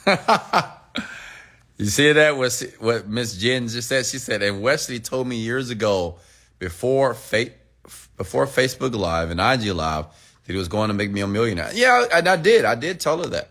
you 1.78 1.86
see 1.86 2.12
that? 2.12 2.36
What, 2.36 2.64
what 2.78 3.08
Miss 3.08 3.36
Jen 3.36 3.68
just 3.68 3.88
said? 3.88 4.06
She 4.06 4.18
said, 4.18 4.42
and 4.42 4.62
Wesley 4.62 5.00
told 5.00 5.26
me 5.26 5.36
years 5.36 5.70
ago, 5.70 6.18
before 6.58 7.14
fa- 7.14 7.52
before 8.16 8.46
Facebook 8.46 8.94
Live 8.94 9.30
and 9.30 9.40
IG 9.40 9.72
Live, 9.72 10.06
that 10.44 10.52
he 10.52 10.58
was 10.58 10.68
going 10.68 10.88
to 10.88 10.94
make 10.94 11.10
me 11.10 11.20
a 11.20 11.26
millionaire. 11.26 11.70
Yeah, 11.72 12.06
and 12.12 12.28
I 12.28 12.36
did. 12.36 12.64
I 12.64 12.74
did 12.74 13.00
tell 13.00 13.22
her 13.22 13.28
that. 13.30 13.50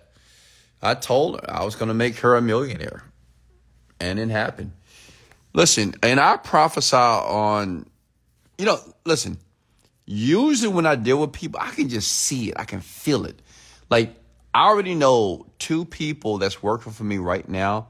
I 0.82 0.94
told 0.94 1.40
her 1.40 1.50
I 1.50 1.64
was 1.64 1.76
going 1.76 1.88
to 1.88 1.94
make 1.94 2.18
her 2.20 2.36
a 2.36 2.42
millionaire. 2.42 3.04
And 4.00 4.20
it 4.20 4.30
happened. 4.30 4.74
Listen, 5.54 5.96
and 6.04 6.20
I 6.20 6.38
prophesy 6.38 6.96
on, 6.96 7.88
you 8.58 8.66
know, 8.66 8.78
listen, 9.06 9.38
usually 10.06 10.72
when 10.72 10.86
I 10.86 10.96
deal 10.96 11.20
with 11.20 11.34
people, 11.34 11.60
I 11.62 11.72
can 11.72 11.90
just 11.90 12.12
see 12.12 12.50
it. 12.50 12.56
I 12.58 12.66
can 12.66 12.82
feel 12.82 13.26
it. 13.26 13.42
Like, 13.90 14.16
I 14.58 14.70
already 14.70 14.96
know 14.96 15.46
two 15.60 15.86
people 15.86 16.40
that's 16.40 16.64
working 16.64 16.92
for 16.92 17.04
me 17.04 17.20
right 17.20 17.48
now 17.48 17.90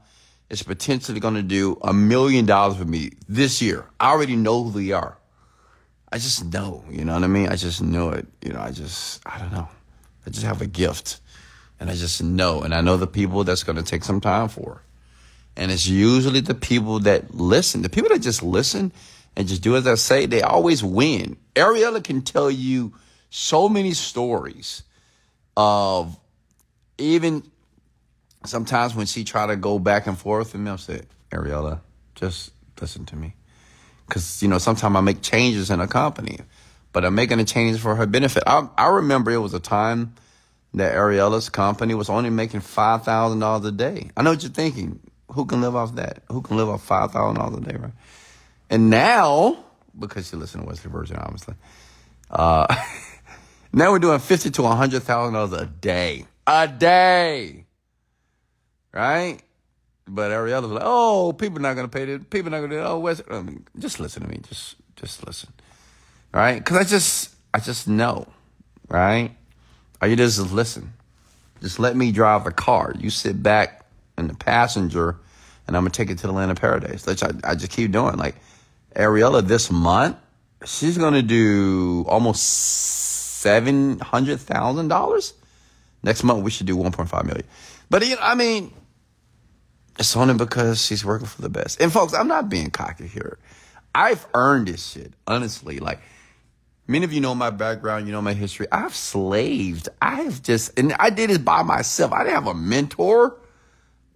is 0.50 0.62
potentially 0.62 1.18
going 1.18 1.36
to 1.36 1.42
do 1.42 1.78
a 1.80 1.94
million 1.94 2.44
dollars 2.44 2.76
for 2.76 2.84
me 2.84 3.12
this 3.26 3.62
year. 3.62 3.86
I 3.98 4.10
already 4.10 4.36
know 4.36 4.64
who 4.64 4.82
they 4.82 4.92
are. 4.92 5.16
I 6.12 6.18
just 6.18 6.44
know, 6.44 6.84
you 6.90 7.06
know 7.06 7.14
what 7.14 7.24
I 7.24 7.26
mean? 7.26 7.48
I 7.48 7.56
just 7.56 7.80
know 7.80 8.10
it. 8.10 8.26
You 8.42 8.52
know, 8.52 8.60
I 8.60 8.72
just, 8.72 9.22
I 9.24 9.38
don't 9.38 9.50
know. 9.50 9.66
I 10.26 10.28
just 10.28 10.44
have 10.44 10.60
a 10.60 10.66
gift 10.66 11.20
and 11.80 11.88
I 11.88 11.94
just 11.94 12.22
know. 12.22 12.60
And 12.60 12.74
I 12.74 12.82
know 12.82 12.98
the 12.98 13.06
people 13.06 13.44
that's 13.44 13.62
going 13.62 13.76
to 13.76 13.82
take 13.82 14.04
some 14.04 14.20
time 14.20 14.50
for. 14.50 14.82
And 15.56 15.72
it's 15.72 15.86
usually 15.86 16.40
the 16.40 16.54
people 16.54 16.98
that 16.98 17.34
listen. 17.34 17.80
The 17.80 17.88
people 17.88 18.10
that 18.10 18.20
just 18.20 18.42
listen 18.42 18.92
and 19.36 19.48
just 19.48 19.62
do 19.62 19.74
as 19.74 19.86
I 19.86 19.94
say, 19.94 20.26
they 20.26 20.42
always 20.42 20.84
win. 20.84 21.38
Ariella 21.54 22.04
can 22.04 22.20
tell 22.20 22.50
you 22.50 22.92
so 23.30 23.70
many 23.70 23.94
stories 23.94 24.82
of 25.56 26.20
even 26.98 27.42
sometimes 28.44 28.94
when 28.94 29.06
she 29.06 29.24
try 29.24 29.46
to 29.46 29.56
go 29.56 29.78
back 29.78 30.06
and 30.06 30.18
forth 30.18 30.52
with 30.52 30.60
me, 30.60 30.70
I'll 30.70 30.78
say, 30.78 31.02
Ariella, 31.30 31.80
just 32.14 32.52
listen 32.80 33.06
to 33.06 33.16
me. 33.16 33.34
Cause, 34.08 34.42
you 34.42 34.48
know, 34.48 34.58
sometimes 34.58 34.96
I 34.96 35.00
make 35.00 35.22
changes 35.22 35.70
in 35.70 35.80
a 35.80 35.88
company, 35.88 36.38
but 36.92 37.04
I'm 37.04 37.14
making 37.14 37.40
a 37.40 37.44
change 37.44 37.78
for 37.78 37.94
her 37.94 38.06
benefit. 38.06 38.42
I, 38.46 38.68
I 38.76 38.88
remember 38.88 39.30
it 39.30 39.38
was 39.38 39.54
a 39.54 39.60
time 39.60 40.14
that 40.74 40.94
Ariella's 40.94 41.48
company 41.48 41.94
was 41.94 42.08
only 42.08 42.30
making 42.30 42.60
$5,000 42.60 43.66
a 43.66 43.70
day. 43.72 44.10
I 44.16 44.22
know 44.22 44.30
what 44.30 44.42
you're 44.42 44.52
thinking 44.52 45.00
who 45.30 45.44
can 45.44 45.60
live 45.60 45.76
off 45.76 45.94
that? 45.96 46.22
Who 46.30 46.42
can 46.42 46.56
live 46.56 46.68
off 46.68 46.82
five 46.82 47.12
thousand 47.12 47.36
dollars 47.36 47.58
a 47.58 47.60
day, 47.60 47.76
right? 47.76 47.92
And 48.70 48.90
now, 48.90 49.64
because 49.98 50.32
you 50.32 50.38
listen 50.38 50.60
to 50.60 50.66
Wesley 50.66 50.90
Virgin, 50.90 51.16
obviously, 51.16 51.54
uh, 52.30 52.74
now 53.72 53.90
we're 53.90 53.98
doing 53.98 54.18
fifty 54.18 54.50
to 54.50 54.62
hundred 54.64 55.02
thousand 55.02 55.34
dollars 55.34 55.52
a 55.52 55.66
day, 55.66 56.26
a 56.48 56.66
day, 56.66 57.66
right? 58.92 59.38
But 60.06 60.30
every 60.30 60.50
Ariella's 60.50 60.70
like, 60.70 60.82
oh, 60.84 61.34
people 61.34 61.60
not 61.60 61.74
gonna 61.74 61.88
pay 61.88 62.06
this. 62.06 62.22
People 62.30 62.50
not 62.50 62.60
gonna 62.60 62.74
do. 62.74 62.78
It. 62.78 62.84
Oh, 62.84 62.98
Wes. 62.98 63.20
I 63.30 63.42
mean, 63.42 63.66
just 63.78 64.00
listen 64.00 64.22
to 64.22 64.28
me. 64.28 64.40
Just, 64.48 64.76
just 64.96 65.26
listen, 65.26 65.52
right? 66.32 66.58
Because 66.58 66.78
I 66.78 66.84
just, 66.84 67.34
I 67.52 67.60
just 67.60 67.86
know, 67.86 68.26
right? 68.88 69.36
Or 70.00 70.08
you 70.08 70.16
just 70.16 70.40
listen. 70.50 70.94
Just 71.60 71.78
let 71.78 71.96
me 71.96 72.12
drive 72.12 72.44
the 72.44 72.52
car. 72.52 72.94
You 72.98 73.10
sit 73.10 73.42
back 73.42 73.84
in 74.16 74.28
the 74.28 74.34
passenger, 74.34 75.16
and 75.66 75.76
I'm 75.76 75.82
gonna 75.82 75.90
take 75.90 76.08
it 76.08 76.18
to 76.18 76.26
the 76.26 76.32
land 76.32 76.50
of 76.50 76.58
paradise. 76.58 77.04
Which 77.06 77.22
I, 77.22 77.30
I 77.44 77.54
just 77.56 77.72
keep 77.72 77.92
doing. 77.92 78.16
Like 78.16 78.36
Ariella 78.96 79.46
this 79.46 79.70
month, 79.70 80.16
she's 80.64 80.96
gonna 80.96 81.22
do 81.22 82.06
almost 82.08 82.42
seven 82.42 83.98
hundred 83.98 84.40
thousand 84.40 84.88
dollars. 84.88 85.34
Next 86.02 86.22
month 86.22 86.42
we 86.42 86.50
should 86.50 86.66
do 86.66 86.76
one 86.76 86.92
point 86.92 87.08
five 87.08 87.24
million. 87.24 87.46
But 87.90 88.06
you 88.06 88.16
know, 88.16 88.22
I 88.22 88.34
mean, 88.34 88.72
it's 89.98 90.16
only 90.16 90.34
because 90.34 90.84
she's 90.84 91.04
working 91.04 91.26
for 91.26 91.42
the 91.42 91.48
best. 91.48 91.80
And 91.80 91.92
folks, 91.92 92.14
I'm 92.14 92.28
not 92.28 92.48
being 92.48 92.70
cocky 92.70 93.06
here. 93.06 93.38
I've 93.94 94.26
earned 94.34 94.68
this 94.68 94.86
shit, 94.86 95.12
honestly. 95.26 95.80
Like 95.80 96.00
many 96.86 97.04
of 97.04 97.12
you 97.12 97.20
know 97.20 97.34
my 97.34 97.50
background, 97.50 98.06
you 98.06 98.12
know 98.12 98.22
my 98.22 98.34
history. 98.34 98.66
I've 98.70 98.94
slaved. 98.94 99.88
I've 100.00 100.42
just 100.42 100.78
and 100.78 100.92
I 100.94 101.10
did 101.10 101.30
it 101.30 101.44
by 101.44 101.62
myself. 101.62 102.12
I 102.12 102.24
didn't 102.24 102.34
have 102.34 102.46
a 102.46 102.54
mentor. 102.54 103.38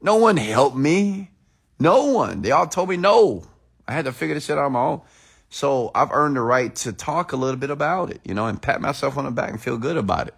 No 0.00 0.16
one 0.16 0.36
helped 0.36 0.76
me. 0.76 1.30
No 1.78 2.06
one. 2.12 2.42
They 2.42 2.52
all 2.52 2.66
told 2.66 2.88
me 2.88 2.96
no. 2.96 3.44
I 3.86 3.92
had 3.92 4.04
to 4.04 4.12
figure 4.12 4.34
this 4.34 4.44
shit 4.44 4.58
out 4.58 4.66
on 4.66 4.72
my 4.72 4.80
own. 4.80 5.00
So 5.48 5.90
I've 5.94 6.12
earned 6.12 6.36
the 6.36 6.40
right 6.40 6.74
to 6.76 6.92
talk 6.92 7.32
a 7.32 7.36
little 7.36 7.58
bit 7.58 7.70
about 7.70 8.10
it, 8.10 8.20
you 8.24 8.32
know, 8.34 8.46
and 8.46 8.60
pat 8.60 8.80
myself 8.80 9.18
on 9.18 9.24
the 9.26 9.30
back 9.30 9.50
and 9.50 9.60
feel 9.60 9.76
good 9.76 9.96
about 9.96 10.28
it. 10.28 10.34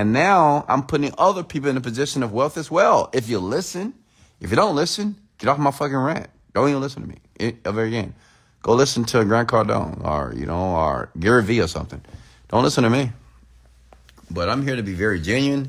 And 0.00 0.14
now 0.14 0.64
I'm 0.66 0.84
putting 0.84 1.12
other 1.18 1.42
people 1.44 1.68
in 1.68 1.76
a 1.76 1.80
position 1.82 2.22
of 2.22 2.32
wealth 2.32 2.56
as 2.56 2.70
well. 2.70 3.10
If 3.12 3.28
you 3.28 3.38
listen, 3.38 3.92
if 4.40 4.48
you 4.48 4.56
don't 4.56 4.74
listen, 4.74 5.14
get 5.36 5.50
off 5.50 5.58
my 5.58 5.70
fucking 5.70 5.94
rant. 5.94 6.30
Don't 6.54 6.70
even 6.70 6.80
listen 6.80 7.02
to 7.02 7.08
me 7.08 7.58
ever 7.66 7.82
again. 7.82 8.14
Go 8.62 8.72
listen 8.72 9.04
to 9.04 9.22
Grant 9.26 9.50
Cardone 9.50 10.02
or, 10.02 10.32
you 10.34 10.46
know, 10.46 10.58
or 10.58 11.10
Gary 11.18 11.42
Vee 11.44 11.60
or 11.60 11.66
something. 11.66 12.00
Don't 12.48 12.62
listen 12.62 12.82
to 12.84 12.88
me. 12.88 13.12
But 14.30 14.48
I'm 14.48 14.62
here 14.62 14.74
to 14.74 14.82
be 14.82 14.94
very 14.94 15.20
genuine 15.20 15.68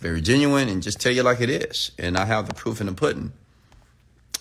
very 0.00 0.22
genuine 0.22 0.70
and 0.70 0.82
just 0.82 0.98
tell 0.98 1.12
you 1.12 1.22
like 1.22 1.42
it 1.42 1.50
is. 1.50 1.90
And 1.98 2.16
I 2.16 2.24
have 2.24 2.48
the 2.48 2.54
proof 2.54 2.80
in 2.80 2.86
the 2.86 2.94
pudding. 2.94 3.32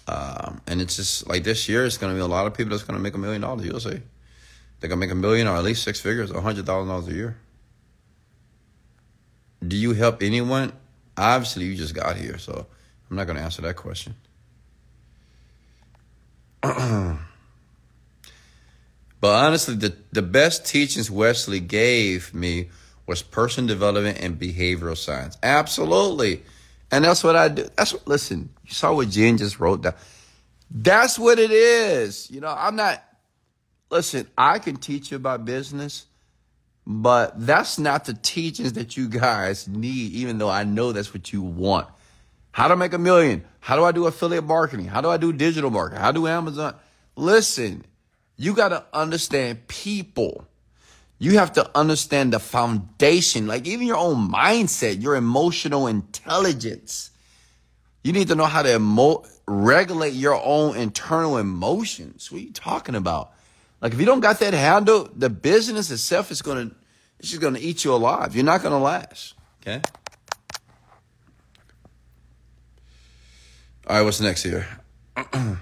Um, 0.08 0.62
and 0.66 0.80
it's 0.80 0.96
just 0.96 1.28
like 1.28 1.44
this 1.44 1.68
year, 1.68 1.86
it's 1.86 1.98
going 1.98 2.14
to 2.14 2.16
be 2.16 2.22
a 2.22 2.26
lot 2.26 2.48
of 2.48 2.54
people 2.54 2.70
that's 2.70 2.84
going 2.84 2.98
to 2.98 3.04
make 3.04 3.16
a 3.16 3.18
million 3.18 3.42
dollars. 3.42 3.66
You'll 3.66 3.82
see. 3.82 4.02
They're 4.80 4.88
going 4.88 5.02
to 5.02 5.06
make 5.08 5.12
a 5.12 5.16
million 5.16 5.48
or 5.48 5.58
at 5.58 5.64
least 5.64 5.84
six 5.84 6.00
figures, 6.00 6.32
a 6.32 6.40
hundred 6.40 6.66
thousand 6.66 6.88
dollars 6.88 7.10
a 7.10 7.14
year. 7.14 7.38
Do 9.68 9.76
you 9.76 9.94
help 9.94 10.22
anyone? 10.22 10.74
Obviously, 11.18 11.66
you 11.66 11.76
just 11.76 11.94
got 11.94 12.18
here, 12.18 12.38
so 12.38 12.68
I'm 13.10 13.18
not 13.18 13.26
going 13.26 13.38
to 13.38 13.44
answer 13.44 13.62
that 13.62 13.76
question. 13.76 14.16
but 16.62 17.20
honestly, 19.22 19.76
the, 19.76 19.96
the 20.12 20.22
best 20.22 20.66
teachings 20.66 21.10
Wesley 21.10 21.60
gave 21.60 22.34
me 22.34 22.70
was 23.08 23.22
person 23.22 23.66
development 23.66 24.18
and 24.20 24.40
behavioral 24.40 24.98
science. 24.98 25.38
Absolutely. 25.44 26.44
And 26.92 27.06
that's 27.06 27.24
what 27.24 27.36
I 27.36 27.50
do. 27.50 27.68
That's 27.76 27.94
what, 27.94 28.08
listen, 28.08 28.50
you 28.66 28.74
saw 28.74 28.94
what 28.94 29.10
Jen 29.10 29.38
just 29.38 29.60
wrote 29.60 29.84
down. 29.84 29.94
That's 30.72 31.20
what 31.20 31.40
it 31.40 31.52
is. 31.52 32.30
You 32.32 32.42
know, 32.42 32.54
I'm 32.56 32.76
not, 32.76 33.04
listen, 33.90 34.28
I 34.38 34.60
can 34.60 34.78
teach 34.78 35.12
you 35.12 35.18
about 35.18 35.46
business, 35.46 36.06
but 36.88 37.34
that's 37.46 37.80
not 37.80 38.06
the 38.06 38.14
teachings 38.14 38.74
that 38.74 38.96
you 38.96 39.10
guys 39.10 39.68
need, 39.68 40.12
even 40.12 40.38
though 40.38 40.50
I 40.50 40.64
know 40.64 40.92
that's 40.92 41.14
what 41.14 41.34
you 41.34 41.42
want. 41.42 41.88
How 42.52 42.68
to 42.68 42.76
make 42.76 42.94
a 42.94 42.98
million? 42.98 43.44
How 43.60 43.76
do 43.76 43.84
I 43.84 43.92
do 43.92 44.06
affiliate 44.06 44.46
marketing? 44.46 44.86
How 44.86 45.02
do 45.02 45.10
I 45.10 45.18
do 45.18 45.34
digital 45.34 45.70
marketing? 45.72 46.02
How 46.02 46.12
do 46.12 46.28
Amazon? 46.28 46.76
Listen, 47.16 47.84
you 48.38 48.54
got 48.54 48.70
to 48.70 48.84
understand 48.94 49.68
people. 49.68 50.48
You 51.18 51.40
have 51.40 51.54
to 51.54 51.70
understand 51.76 52.34
the 52.34 52.40
foundation, 52.40 53.48
like 53.48 53.66
even 53.66 53.88
your 53.88 53.98
own 53.98 54.30
mindset, 54.30 55.02
your 55.02 55.16
emotional 55.16 55.88
intelligence. 55.88 57.10
You 58.04 58.14
need 58.14 58.28
to 58.28 58.36
know 58.36 58.46
how 58.46 58.62
to 58.62 58.76
emo- 58.76 59.24
regulate 59.48 60.14
your 60.14 60.40
own 60.42 60.78
internal 60.78 61.38
emotions. 61.38 62.32
What 62.32 62.42
are 62.42 62.44
you 62.44 62.54
talking 62.54 62.96
about? 62.96 63.32
Like 63.86 63.94
if 63.94 64.00
you 64.00 64.08
don't 64.08 64.20
got 64.20 64.40
that 64.40 64.56
handle, 64.56 65.08
the 65.16 65.30
business 65.30 65.92
itself 65.92 66.32
is 66.32 66.42
gonna 66.42 66.72
it's 67.20 67.30
just 67.30 67.40
gonna 67.40 67.60
eat 67.60 67.86
you 67.86 67.94
alive. 67.94 68.36
You're 68.36 68.44
not 68.44 68.64
gonna 68.64 68.80
last. 68.80 69.36
Okay. 69.62 69.80
All 73.86 73.98
right, 73.98 74.02
what's 74.02 74.20
next 74.20 74.42
here? 74.42 74.68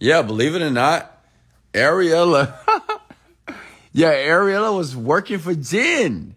yeah, 0.00 0.22
believe 0.22 0.54
it 0.54 0.62
or 0.62 0.70
not, 0.70 1.22
Ariella. 1.74 2.54
yeah, 3.92 4.14
Ariella 4.14 4.74
was 4.74 4.96
working 4.96 5.38
for 5.38 5.54
Jen. 5.54 6.36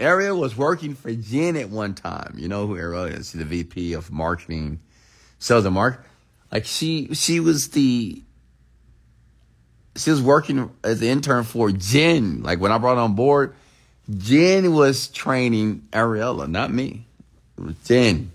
Ariella 0.00 0.36
was 0.36 0.56
working 0.56 0.96
for 0.96 1.14
Jen 1.14 1.54
at 1.56 1.70
one 1.70 1.94
time. 1.94 2.34
You 2.38 2.48
know 2.48 2.66
who 2.66 2.74
Ariella 2.74 3.16
is? 3.16 3.30
She's 3.30 3.38
the 3.38 3.44
VP 3.44 3.92
of 3.92 4.10
marketing, 4.10 4.80
sales 5.38 5.64
and 5.64 5.76
market. 5.76 6.00
Like 6.52 6.66
she, 6.66 7.14
she 7.14 7.40
was 7.40 7.70
the, 7.70 8.22
she 9.96 10.10
was 10.10 10.20
working 10.20 10.70
as 10.84 11.00
an 11.00 11.08
intern 11.08 11.44
for 11.44 11.72
Jen. 11.72 12.42
Like 12.42 12.60
when 12.60 12.70
I 12.70 12.78
brought 12.78 12.98
on 12.98 13.14
board, 13.14 13.54
Jen 14.18 14.74
was 14.74 15.08
training 15.08 15.88
Ariella, 15.92 16.48
not 16.48 16.72
me. 16.72 17.06
It 17.56 17.64
was 17.64 17.74
Jen. 17.84 18.32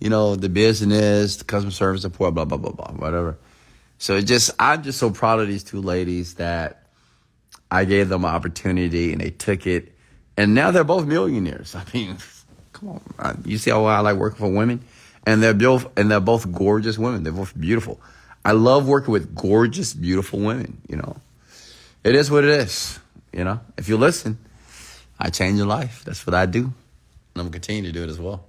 You 0.00 0.08
know, 0.08 0.36
the 0.36 0.48
business, 0.48 1.36
the 1.36 1.44
customer 1.44 1.70
service 1.70 2.02
support, 2.02 2.34
blah, 2.34 2.46
blah, 2.46 2.58
blah, 2.58 2.72
blah, 2.72 2.92
whatever. 2.92 3.36
So 3.98 4.16
it 4.16 4.22
just, 4.22 4.50
I'm 4.58 4.82
just 4.82 4.98
so 4.98 5.10
proud 5.10 5.40
of 5.40 5.48
these 5.48 5.64
two 5.64 5.80
ladies 5.80 6.34
that 6.34 6.86
I 7.70 7.84
gave 7.84 8.08
them 8.08 8.24
an 8.24 8.34
opportunity 8.34 9.12
and 9.12 9.20
they 9.20 9.30
took 9.30 9.66
it. 9.66 9.92
And 10.36 10.54
now 10.54 10.70
they're 10.70 10.84
both 10.84 11.06
millionaires. 11.06 11.74
I 11.74 11.84
mean, 11.92 12.16
come 12.72 13.00
on. 13.18 13.42
You 13.44 13.58
see 13.58 13.70
how 13.70 13.84
I 13.84 14.00
like 14.00 14.16
working 14.16 14.38
for 14.38 14.50
women? 14.50 14.82
And 15.26 15.42
they're 15.42 15.54
both 15.54 15.86
and 15.98 16.10
they're 16.10 16.20
both 16.20 16.50
gorgeous 16.52 16.98
women. 16.98 17.22
They're 17.22 17.32
both 17.32 17.58
beautiful. 17.58 18.00
I 18.44 18.52
love 18.52 18.86
working 18.86 19.12
with 19.12 19.34
gorgeous, 19.34 19.94
beautiful 19.94 20.38
women. 20.40 20.80
You 20.88 20.96
know, 20.96 21.16
it 22.02 22.14
is 22.14 22.30
what 22.30 22.44
it 22.44 22.50
is. 22.50 22.98
You 23.32 23.44
know, 23.44 23.60
if 23.76 23.88
you 23.88 23.96
listen, 23.96 24.38
I 25.18 25.30
change 25.30 25.58
your 25.58 25.66
life. 25.66 26.04
That's 26.04 26.26
what 26.26 26.34
I 26.34 26.46
do, 26.46 26.60
and 26.60 26.72
I'm 27.36 27.42
gonna 27.44 27.50
continue 27.50 27.82
to 27.82 27.92
do 27.92 28.02
it 28.04 28.10
as 28.10 28.18
well. 28.18 28.44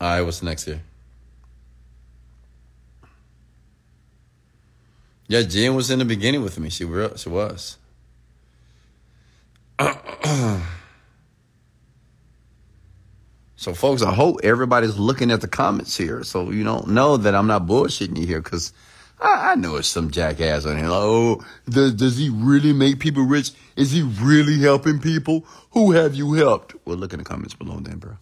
All 0.00 0.08
right, 0.08 0.22
what's 0.22 0.42
next 0.42 0.64
here? 0.64 0.82
Yeah, 5.28 5.42
Jen 5.42 5.74
was 5.74 5.90
in 5.90 5.98
the 5.98 6.04
beginning 6.04 6.42
with 6.42 6.58
me. 6.58 6.68
She, 6.68 6.84
she 7.16 7.28
was. 7.28 7.78
So, 13.62 13.74
folks, 13.74 14.02
I 14.02 14.12
hope 14.12 14.40
everybody's 14.42 14.98
looking 14.98 15.30
at 15.30 15.40
the 15.40 15.46
comments 15.46 15.96
here, 15.96 16.24
so 16.24 16.50
you 16.50 16.64
don't 16.64 16.88
know 16.88 17.16
that 17.16 17.32
I'm 17.32 17.46
not 17.46 17.64
bullshitting 17.64 18.18
you 18.18 18.26
here, 18.26 18.40
because 18.40 18.72
I, 19.20 19.52
I, 19.52 19.54
know 19.54 19.76
it's 19.76 19.86
some 19.86 20.10
jackass 20.10 20.66
on 20.66 20.78
here. 20.78 20.88
Like, 20.88 21.00
oh, 21.00 21.44
does, 21.68 21.94
does 21.94 22.18
he 22.18 22.28
really 22.28 22.72
make 22.72 22.98
people 22.98 23.22
rich? 23.22 23.52
Is 23.76 23.92
he 23.92 24.02
really 24.02 24.58
helping 24.58 24.98
people? 24.98 25.46
Who 25.74 25.92
have 25.92 26.16
you 26.16 26.32
helped? 26.32 26.74
Well, 26.84 26.96
look 26.96 27.12
in 27.12 27.20
the 27.20 27.24
comments 27.24 27.54
below, 27.54 27.78
then, 27.78 27.98
bro. 27.98 28.16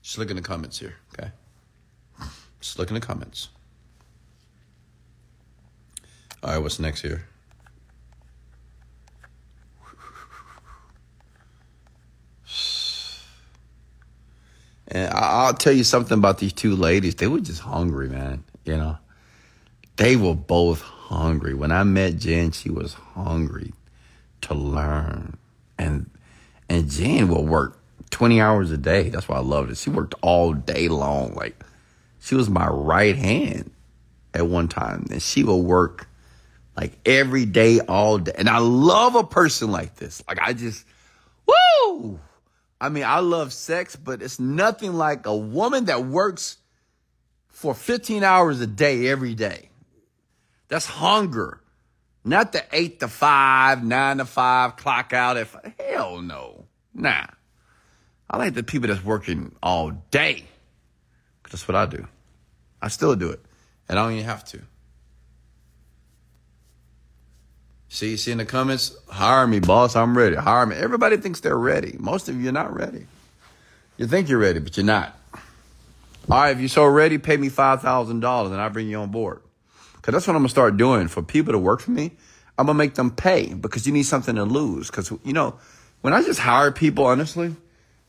Just 0.00 0.18
look 0.18 0.30
in 0.30 0.36
the 0.36 0.42
comments 0.42 0.78
here, 0.78 0.94
okay? 1.12 1.32
Just 2.60 2.78
look 2.78 2.86
in 2.86 2.94
the 2.94 3.00
comments. 3.00 3.48
All 6.44 6.52
right, 6.52 6.58
what's 6.58 6.78
next 6.78 7.02
here? 7.02 7.26
And 14.92 15.10
I'll 15.14 15.54
tell 15.54 15.72
you 15.72 15.84
something 15.84 16.18
about 16.18 16.38
these 16.38 16.52
two 16.52 16.76
ladies. 16.76 17.14
They 17.14 17.26
were 17.26 17.40
just 17.40 17.62
hungry, 17.62 18.10
man. 18.10 18.44
You 18.66 18.76
know, 18.76 18.98
they 19.96 20.16
were 20.16 20.34
both 20.34 20.82
hungry. 20.82 21.54
When 21.54 21.72
I 21.72 21.82
met 21.82 22.18
Jen, 22.18 22.50
she 22.50 22.68
was 22.68 22.92
hungry 22.92 23.72
to 24.42 24.54
learn. 24.54 25.38
And 25.78 26.10
and 26.68 26.90
Jen 26.90 27.28
will 27.28 27.46
work 27.46 27.78
20 28.10 28.40
hours 28.40 28.70
a 28.70 28.76
day. 28.76 29.08
That's 29.08 29.28
why 29.28 29.36
I 29.36 29.40
loved 29.40 29.70
it. 29.70 29.78
She 29.78 29.88
worked 29.88 30.14
all 30.20 30.52
day 30.52 30.88
long. 30.88 31.34
Like 31.34 31.56
she 32.20 32.34
was 32.34 32.50
my 32.50 32.68
right 32.68 33.16
hand 33.16 33.70
at 34.34 34.46
one 34.46 34.68
time. 34.68 35.06
And 35.10 35.22
she 35.22 35.42
will 35.42 35.62
work 35.62 36.06
like 36.76 36.92
every 37.06 37.46
day, 37.46 37.80
all 37.80 38.18
day. 38.18 38.32
And 38.36 38.48
I 38.48 38.58
love 38.58 39.14
a 39.14 39.24
person 39.24 39.70
like 39.70 39.96
this. 39.96 40.22
Like 40.28 40.38
I 40.38 40.52
just, 40.52 40.84
woo! 41.46 42.20
I 42.82 42.88
mean, 42.88 43.04
I 43.04 43.20
love 43.20 43.52
sex, 43.52 43.94
but 43.94 44.22
it's 44.22 44.40
nothing 44.40 44.94
like 44.94 45.26
a 45.26 45.36
woman 45.36 45.84
that 45.84 46.04
works 46.04 46.56
for 47.46 47.76
15 47.76 48.24
hours 48.24 48.60
a 48.60 48.66
day 48.66 49.06
every 49.06 49.36
day. 49.36 49.68
That's 50.66 50.86
hunger. 50.86 51.60
Not 52.24 52.50
the 52.50 52.64
eight 52.72 52.98
to 52.98 53.06
five, 53.06 53.84
nine 53.84 54.18
to 54.18 54.24
five, 54.24 54.74
clock 54.74 55.12
out 55.12 55.36
If. 55.36 55.54
Hell 55.78 56.22
no. 56.22 56.64
Nah. 56.92 57.26
I 58.28 58.36
like 58.36 58.54
the 58.54 58.64
people 58.64 58.88
that's 58.88 59.04
working 59.04 59.54
all 59.62 59.92
day. 60.10 60.42
That's 61.44 61.68
what 61.68 61.76
I 61.76 61.86
do. 61.86 62.08
I 62.80 62.88
still 62.88 63.14
do 63.14 63.30
it. 63.30 63.38
And 63.88 63.96
I 63.96 64.02
don't 64.02 64.14
even 64.14 64.24
have 64.24 64.44
to. 64.46 64.60
See, 67.92 68.16
see 68.16 68.32
in 68.32 68.38
the 68.38 68.46
comments, 68.46 68.96
hire 69.06 69.46
me, 69.46 69.60
boss. 69.60 69.96
I'm 69.96 70.16
ready. 70.16 70.34
Hire 70.34 70.64
me. 70.64 70.74
Everybody 70.76 71.18
thinks 71.18 71.40
they're 71.40 71.58
ready. 71.58 71.94
Most 71.98 72.26
of 72.30 72.40
you 72.40 72.48
are 72.48 72.52
not 72.52 72.74
ready. 72.74 73.06
You 73.98 74.06
think 74.06 74.30
you're 74.30 74.38
ready, 74.38 74.60
but 74.60 74.78
you're 74.78 74.86
not. 74.86 75.14
All 76.30 76.38
right, 76.38 76.52
if 76.52 76.58
you're 76.58 76.70
so 76.70 76.86
ready, 76.86 77.18
pay 77.18 77.36
me 77.36 77.50
five 77.50 77.82
thousand 77.82 78.20
dollars, 78.20 78.50
and 78.52 78.62
I 78.62 78.70
bring 78.70 78.88
you 78.88 78.96
on 78.96 79.10
board. 79.10 79.42
Cause 80.00 80.14
that's 80.14 80.26
what 80.26 80.34
I'm 80.34 80.38
gonna 80.40 80.48
start 80.48 80.78
doing 80.78 81.06
for 81.06 81.22
people 81.22 81.52
to 81.52 81.58
work 81.58 81.82
for 81.82 81.90
me. 81.90 82.12
I'm 82.56 82.64
gonna 82.64 82.78
make 82.78 82.94
them 82.94 83.10
pay 83.10 83.52
because 83.52 83.86
you 83.86 83.92
need 83.92 84.04
something 84.04 84.36
to 84.36 84.44
lose. 84.44 84.90
Cause 84.90 85.12
you 85.22 85.34
know, 85.34 85.58
when 86.00 86.14
I 86.14 86.22
just 86.22 86.40
hire 86.40 86.72
people, 86.72 87.04
honestly, 87.04 87.54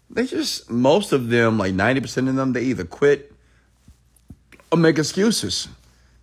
they 0.10 0.26
just 0.26 0.72
most 0.72 1.12
of 1.12 1.28
them, 1.28 1.58
like 1.58 1.74
90% 1.74 2.30
of 2.30 2.36
them, 2.36 2.54
they 2.54 2.64
either 2.64 2.86
quit 2.86 3.34
or 4.72 4.78
make 4.78 4.98
excuses. 4.98 5.68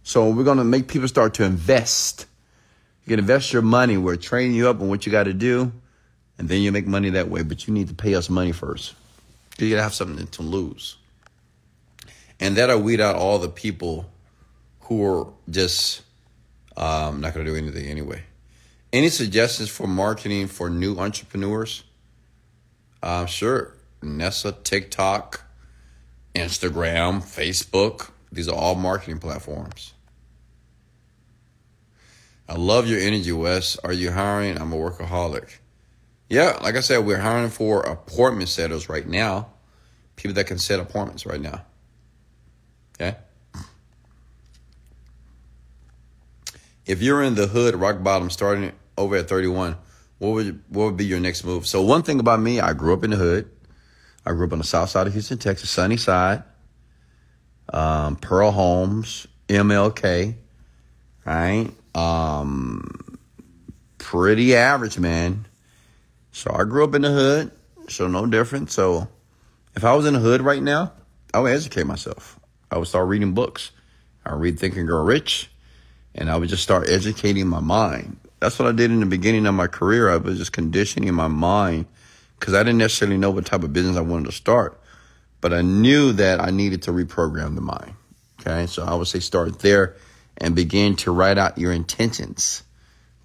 So 0.02 0.30
we're 0.30 0.44
gonna 0.44 0.64
make 0.64 0.88
people 0.88 1.08
start 1.08 1.34
to 1.34 1.44
invest 1.44 2.24
you 3.10 3.16
can 3.16 3.24
invest 3.24 3.52
your 3.52 3.62
money. 3.62 3.96
We're 3.96 4.14
training 4.14 4.54
you 4.54 4.68
up 4.68 4.80
on 4.80 4.88
what 4.88 5.04
you 5.04 5.10
got 5.10 5.24
to 5.24 5.32
do, 5.32 5.72
and 6.38 6.48
then 6.48 6.60
you 6.60 6.70
make 6.70 6.86
money 6.86 7.10
that 7.10 7.28
way. 7.28 7.42
But 7.42 7.66
you 7.66 7.74
need 7.74 7.88
to 7.88 7.94
pay 7.94 8.14
us 8.14 8.30
money 8.30 8.52
first. 8.52 8.94
You 9.58 9.68
got 9.68 9.76
to 9.78 9.82
have 9.82 9.94
something 9.94 10.28
to 10.28 10.42
lose. 10.42 10.96
And 12.38 12.54
that'll 12.54 12.78
weed 12.78 13.00
out 13.00 13.16
all 13.16 13.40
the 13.40 13.48
people 13.48 14.08
who 14.82 15.04
are 15.04 15.26
just 15.50 16.02
um, 16.76 17.20
not 17.20 17.34
to 17.34 17.44
do 17.44 17.56
anything 17.56 17.86
anyway. 17.86 18.22
Any 18.92 19.08
suggestions 19.08 19.68
for 19.68 19.88
marketing 19.88 20.46
for 20.46 20.70
new 20.70 20.96
entrepreneurs? 20.96 21.82
Uh, 23.02 23.26
sure. 23.26 23.74
Nessa, 24.02 24.52
TikTok, 24.52 25.42
Instagram, 26.36 27.22
Facebook. 27.22 28.12
These 28.30 28.46
are 28.46 28.54
all 28.54 28.76
marketing 28.76 29.18
platforms. 29.18 29.94
I 32.50 32.54
love 32.54 32.88
your 32.88 32.98
energy, 32.98 33.30
Wes. 33.30 33.78
Are 33.84 33.92
you 33.92 34.10
hiring? 34.10 34.60
I'm 34.60 34.72
a 34.72 34.76
workaholic. 34.76 35.58
Yeah, 36.28 36.58
like 36.60 36.74
I 36.74 36.80
said, 36.80 36.98
we're 37.06 37.20
hiring 37.20 37.48
for 37.48 37.82
appointment 37.82 38.48
setters 38.48 38.88
right 38.88 39.06
now. 39.06 39.50
People 40.16 40.34
that 40.34 40.48
can 40.48 40.58
set 40.58 40.80
appointments 40.80 41.24
right 41.24 41.40
now. 41.40 41.64
Okay? 43.00 43.16
If 46.86 47.00
you're 47.02 47.22
in 47.22 47.36
the 47.36 47.46
hood, 47.46 47.76
rock 47.76 48.02
bottom, 48.02 48.30
starting 48.30 48.72
over 48.98 49.14
at 49.14 49.28
31, 49.28 49.76
what 50.18 50.30
would 50.30 50.60
what 50.70 50.86
would 50.86 50.96
be 50.96 51.06
your 51.06 51.20
next 51.20 51.44
move? 51.44 51.68
So 51.68 51.82
one 51.82 52.02
thing 52.02 52.18
about 52.18 52.40
me, 52.40 52.58
I 52.58 52.72
grew 52.72 52.92
up 52.94 53.04
in 53.04 53.10
the 53.10 53.16
hood. 53.16 53.48
I 54.26 54.32
grew 54.32 54.46
up 54.46 54.52
on 54.52 54.58
the 54.58 54.64
south 54.64 54.90
side 54.90 55.06
of 55.06 55.12
Houston, 55.12 55.38
Texas, 55.38 55.70
sunny 55.70 55.96
side. 55.96 56.42
Um, 57.72 58.16
Pearl 58.16 58.50
Homes, 58.50 59.28
MLK, 59.48 60.34
right? 61.24 61.70
Um, 61.94 63.18
pretty 63.98 64.56
average, 64.56 64.98
man. 64.98 65.46
So 66.32 66.52
I 66.54 66.64
grew 66.64 66.84
up 66.84 66.94
in 66.94 67.02
the 67.02 67.10
hood, 67.10 67.50
so 67.88 68.06
no 68.06 68.26
different. 68.26 68.70
So 68.70 69.08
if 69.74 69.84
I 69.84 69.94
was 69.94 70.06
in 70.06 70.14
the 70.14 70.20
hood 70.20 70.42
right 70.42 70.62
now, 70.62 70.92
I 71.34 71.40
would 71.40 71.52
educate 71.52 71.86
myself. 71.86 72.38
I 72.70 72.78
would 72.78 72.88
start 72.88 73.08
reading 73.08 73.34
books. 73.34 73.72
I 74.24 74.32
would 74.32 74.42
read 74.42 74.58
Think 74.58 74.76
and 74.76 74.86
Grow 74.86 75.02
Rich, 75.02 75.50
and 76.14 76.30
I 76.30 76.36
would 76.36 76.48
just 76.48 76.62
start 76.62 76.88
educating 76.88 77.46
my 77.46 77.60
mind. 77.60 78.16
That's 78.38 78.58
what 78.58 78.68
I 78.68 78.72
did 78.72 78.90
in 78.90 79.00
the 79.00 79.06
beginning 79.06 79.46
of 79.46 79.54
my 79.54 79.66
career. 79.66 80.08
I 80.08 80.16
was 80.16 80.38
just 80.38 80.52
conditioning 80.52 81.12
my 81.14 81.28
mind 81.28 81.86
because 82.38 82.54
I 82.54 82.62
didn't 82.62 82.78
necessarily 82.78 83.18
know 83.18 83.30
what 83.30 83.46
type 83.46 83.62
of 83.62 83.72
business 83.72 83.96
I 83.96 84.00
wanted 84.00 84.26
to 84.26 84.32
start, 84.32 84.80
but 85.40 85.52
I 85.52 85.62
knew 85.62 86.12
that 86.12 86.40
I 86.40 86.50
needed 86.50 86.82
to 86.82 86.92
reprogram 86.92 87.54
the 87.54 87.60
mind. 87.60 87.94
Okay, 88.40 88.66
so 88.66 88.84
I 88.84 88.94
would 88.94 89.06
say 89.06 89.20
start 89.20 89.58
there 89.58 89.96
and 90.40 90.54
begin 90.54 90.96
to 90.96 91.10
write 91.10 91.38
out 91.38 91.58
your 91.58 91.72
intentions. 91.72 92.62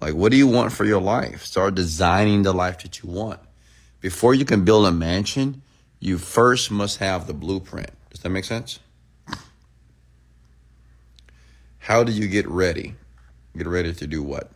Like, 0.00 0.14
what 0.14 0.30
do 0.30 0.36
you 0.36 0.46
want 0.46 0.72
for 0.72 0.84
your 0.84 1.00
life? 1.00 1.42
Start 1.44 1.74
designing 1.74 2.42
the 2.42 2.52
life 2.52 2.82
that 2.82 3.02
you 3.02 3.08
want. 3.08 3.40
Before 4.00 4.34
you 4.34 4.44
can 4.44 4.64
build 4.64 4.86
a 4.86 4.92
mansion, 4.92 5.62
you 5.98 6.18
first 6.18 6.70
must 6.70 6.98
have 6.98 7.26
the 7.26 7.32
blueprint. 7.32 7.90
Does 8.10 8.20
that 8.20 8.28
make 8.28 8.44
sense? 8.44 8.78
How 11.78 12.04
do 12.04 12.12
you 12.12 12.28
get 12.28 12.46
ready? 12.48 12.94
Get 13.56 13.66
ready 13.66 13.94
to 13.94 14.06
do 14.06 14.22
what? 14.22 14.50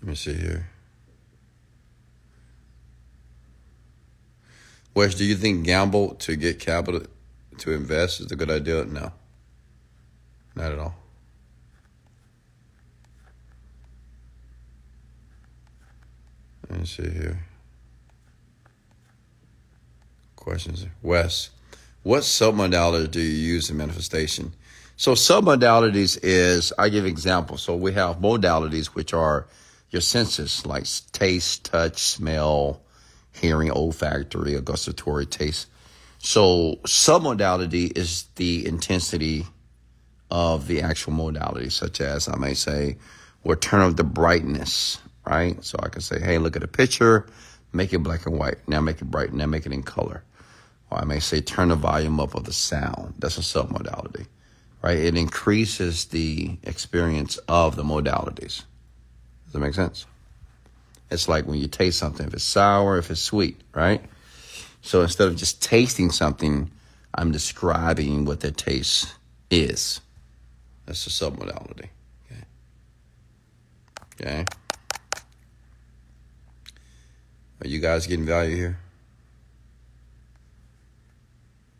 Let 0.00 0.08
me 0.08 0.14
see 0.14 0.34
here. 0.34 0.71
Wes, 4.94 5.14
do 5.14 5.24
you 5.24 5.36
think 5.36 5.64
gamble 5.64 6.14
to 6.16 6.36
get 6.36 6.58
capital 6.58 7.02
to 7.58 7.72
invest 7.72 8.20
is 8.20 8.30
a 8.30 8.36
good 8.36 8.50
idea? 8.50 8.84
No, 8.84 9.12
not 10.54 10.72
at 10.72 10.78
all. 10.78 10.94
Let 16.68 16.80
me 16.80 16.86
see 16.86 17.08
here. 17.08 17.38
Questions. 20.36 20.86
Wes, 21.02 21.50
what 22.02 22.22
submodalities 22.22 23.10
do 23.10 23.20
you 23.20 23.54
use 23.54 23.70
in 23.70 23.76
manifestation? 23.76 24.54
So 24.96 25.12
submodalities 25.12 26.18
is 26.22 26.72
I 26.78 26.88
give 26.88 27.06
examples. 27.06 27.62
So 27.62 27.76
we 27.76 27.92
have 27.92 28.18
modalities 28.18 28.86
which 28.86 29.14
are 29.14 29.46
your 29.90 30.02
senses 30.02 30.66
like 30.66 30.86
taste, 31.12 31.66
touch, 31.66 31.98
smell, 32.02 32.82
hearing, 33.32 33.70
olfactory, 33.70 34.54
or 34.54 34.60
gustatory 34.60 35.26
taste. 35.26 35.68
So 36.18 36.76
submodality 36.84 37.96
is 37.96 38.24
the 38.36 38.66
intensity 38.66 39.46
of 40.30 40.66
the 40.66 40.82
actual 40.82 41.12
modality, 41.12 41.70
such 41.70 42.00
as 42.00 42.28
I 42.28 42.36
may 42.36 42.54
say, 42.54 42.96
we'll 43.42 43.56
turn 43.56 43.80
up 43.80 43.96
the 43.96 44.04
brightness 44.04 44.98
right? 45.24 45.62
So 45.64 45.78
I 45.82 45.88
can 45.88 46.00
say, 46.00 46.20
hey, 46.20 46.38
look 46.38 46.56
at 46.56 46.62
a 46.62 46.68
picture, 46.68 47.26
make 47.72 47.92
it 47.92 47.98
black 47.98 48.26
and 48.26 48.38
white. 48.38 48.56
Now 48.66 48.80
make 48.80 49.00
it 49.00 49.06
bright. 49.06 49.32
Now 49.32 49.46
make 49.46 49.66
it 49.66 49.72
in 49.72 49.82
color. 49.82 50.24
Or 50.90 50.98
I 51.00 51.04
may 51.04 51.20
say, 51.20 51.40
turn 51.40 51.68
the 51.68 51.76
volume 51.76 52.20
up 52.20 52.34
of 52.34 52.44
the 52.44 52.52
sound. 52.52 53.14
That's 53.18 53.38
a 53.38 53.40
submodality, 53.40 54.26
right? 54.82 54.98
It 54.98 55.16
increases 55.16 56.06
the 56.06 56.58
experience 56.62 57.38
of 57.48 57.76
the 57.76 57.84
modalities. 57.84 58.64
Does 59.44 59.52
that 59.52 59.60
make 59.60 59.74
sense? 59.74 60.06
It's 61.12 61.28
like 61.28 61.46
when 61.46 61.58
you 61.58 61.68
taste 61.68 61.98
something, 61.98 62.26
if 62.26 62.34
it's 62.34 62.44
sour, 62.44 62.98
if 62.98 63.10
it's 63.10 63.20
sweet, 63.20 63.60
right? 63.74 64.02
So 64.80 65.02
instead 65.02 65.28
of 65.28 65.36
just 65.36 65.62
tasting 65.62 66.10
something, 66.10 66.70
I'm 67.14 67.30
describing 67.30 68.24
what 68.24 68.40
the 68.40 68.50
taste 68.50 69.14
is. 69.50 70.00
That's 70.86 71.04
the 71.04 71.10
submodality. 71.10 71.88
Okay. 72.24 72.44
Okay. 74.20 74.44
Are 77.62 77.68
you 77.68 77.78
guys 77.78 78.06
getting 78.06 78.26
value 78.26 78.56
here? 78.56 78.78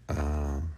Um, 0.08 0.70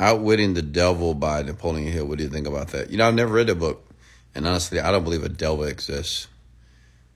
Outwitting 0.00 0.54
the 0.54 0.62
Devil 0.62 1.14
by 1.14 1.42
Napoleon 1.42 1.92
Hill. 1.92 2.06
What 2.06 2.18
do 2.18 2.24
you 2.24 2.30
think 2.30 2.46
about 2.48 2.68
that? 2.68 2.90
You 2.90 2.96
know, 2.96 3.06
I've 3.06 3.14
never 3.14 3.34
read 3.34 3.46
the 3.46 3.54
book. 3.54 3.86
And 4.34 4.46
honestly, 4.46 4.80
I 4.80 4.90
don't 4.90 5.04
believe 5.04 5.24
a 5.24 5.28
devil 5.28 5.64
exists. 5.64 6.28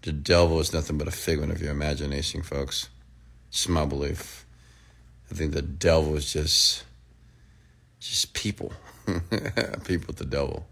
The 0.04 0.12
devil 0.12 0.60
is 0.60 0.74
nothing 0.74 0.98
but 0.98 1.08
a 1.08 1.10
figment 1.10 1.50
of 1.50 1.62
your 1.62 1.70
imagination, 1.70 2.42
folks. 2.42 2.90
It's 3.48 3.66
my 3.70 3.86
belief. 3.86 4.44
I 5.30 5.34
think 5.34 5.52
the 5.52 5.62
devil 5.62 6.14
is 6.14 6.30
just 6.30 6.84
just 8.00 8.34
people. 8.34 8.74
people 9.06 10.08
with 10.08 10.16
the 10.16 10.26
devil. 10.26 10.66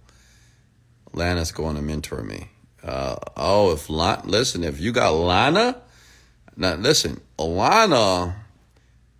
Lana's 1.14 1.50
going 1.50 1.76
to 1.76 1.82
mentor 1.82 2.22
me. 2.22 2.50
Uh, 2.84 3.16
oh, 3.34 3.72
if 3.72 3.88
Lana, 3.88 4.20
listen, 4.26 4.64
if 4.64 4.78
you 4.78 4.92
got 4.92 5.14
Lana, 5.14 5.80
now 6.54 6.74
listen, 6.74 7.18
Lana 7.38 8.36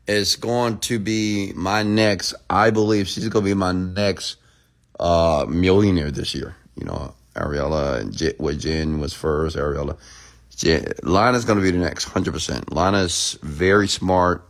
is 0.07 0.37
going 0.37 0.77
to 0.81 0.99
be 0.99 1.55
my 1.55 1.83
next. 1.83 2.35
I 2.51 2.69
believe 2.69 3.09
she's 3.09 3.29
going 3.29 3.47
to 3.47 3.51
be 3.51 3.55
my 3.55 3.73
next 3.73 4.37
uh, 5.01 5.47
millionaire 5.49 6.11
this 6.11 6.35
year. 6.35 6.55
You 6.77 6.85
know, 6.85 7.15
Ariella 7.35 8.01
and 8.01 8.17
J, 8.17 8.35
what 8.39 8.59
Jen 8.59 9.01
was 9.01 9.13
first. 9.13 9.57
Ariella, 9.57 9.99
Jen, 10.57 10.85
Lana's 11.03 11.45
going 11.45 11.59
to 11.59 11.63
be 11.63 11.71
the 11.71 11.79
next, 11.79 12.05
hundred 12.05 12.33
percent. 12.33 12.73
Lana's 12.73 13.39
very 13.43 13.89
smart, 13.89 14.47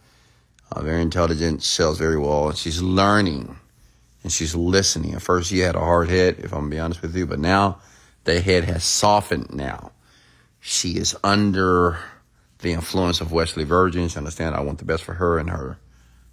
uh, 0.73 0.83
very 0.83 1.03
intelligent, 1.03 1.63
sells 1.63 1.99
very 1.99 2.19
well, 2.19 2.49
and 2.49 2.59
she's 2.59 2.83
learning 2.83 3.57
and 4.23 4.33
she's 4.33 4.55
listening. 4.55 5.15
At 5.15 5.23
first, 5.23 5.51
she 5.51 5.61
had 5.61 5.75
a 5.75 5.81
hard 5.81 6.09
head, 6.09 6.37
if 6.39 6.53
I'm 6.53 6.61
gonna 6.61 6.71
be 6.71 6.79
honest 6.79 7.03
with 7.03 7.17
you, 7.17 7.27
but 7.27 7.39
now 7.39 7.79
the 8.25 8.41
head 8.41 8.65
has 8.65 8.85
softened. 8.85 9.53
Now 9.53 9.93
she 10.61 10.97
is 10.97 11.17
under 11.25 11.99
the 12.59 12.73
influence 12.73 13.21
of 13.21 13.33
Wesley 13.33 13.65
Virgin. 13.65 14.09
She 14.09 14.19
understand 14.19 14.55
I 14.55 14.61
want 14.61 14.79
the 14.79 14.85
best 14.85 15.03
for 15.03 15.15
her 15.15 15.39
and 15.39 15.51
her 15.51 15.79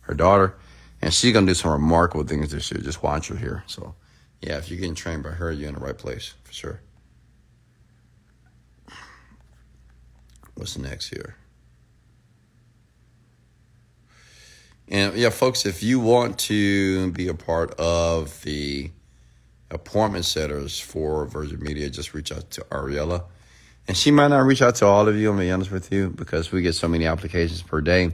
her 0.02 0.14
daughter, 0.14 0.56
and 1.02 1.14
she's 1.14 1.34
gonna 1.34 1.48
do 1.48 1.54
some 1.54 1.72
remarkable 1.72 2.24
things 2.24 2.52
this 2.52 2.72
year. 2.72 2.82
Just 2.82 3.04
watch 3.04 3.28
her 3.30 3.36
here. 3.36 3.64
So, 3.68 3.96
yeah, 4.42 4.58
if 4.58 4.70
you're 4.70 4.80
getting 4.80 4.96
trained 4.96 5.24
by 5.24 5.32
her, 5.32 5.52
you're 5.52 5.70
in 5.70 5.76
the 5.76 5.82
right 5.82 5.98
place 5.98 6.34
for 6.50 6.56
sure. 6.56 6.82
What's 10.56 10.78
next 10.80 11.10
here? 11.10 11.36
And 14.88 15.16
yeah, 15.16 15.30
folks, 15.30 15.68
if 15.68 15.84
you 15.84 16.00
want 16.00 16.40
to 16.40 17.12
be 17.12 17.28
a 17.28 17.36
part 17.36 17.76
of 17.76 18.42
the 18.42 18.90
appointment 19.70 20.26
setters 20.26 20.80
for 20.80 21.28
Virgin 21.28 21.62
Media, 21.62 21.88
just 21.92 22.16
reach 22.16 22.32
out 22.32 22.50
to 22.52 22.62
Ariella. 22.72 23.26
And 23.88 23.96
she 23.96 24.10
might 24.10 24.30
not 24.30 24.40
reach 24.40 24.64
out 24.64 24.74
to 24.76 24.88
all 24.88 25.08
of 25.08 25.16
you, 25.16 25.30
I'm 25.30 25.38
be 25.38 25.52
honest 25.52 25.70
with 25.70 25.92
you, 25.92 26.10
because 26.10 26.52
we 26.52 26.64
get 26.64 26.74
so 26.74 26.88
many 26.88 27.06
applications 27.06 27.62
per 27.62 27.80
day 27.80 28.12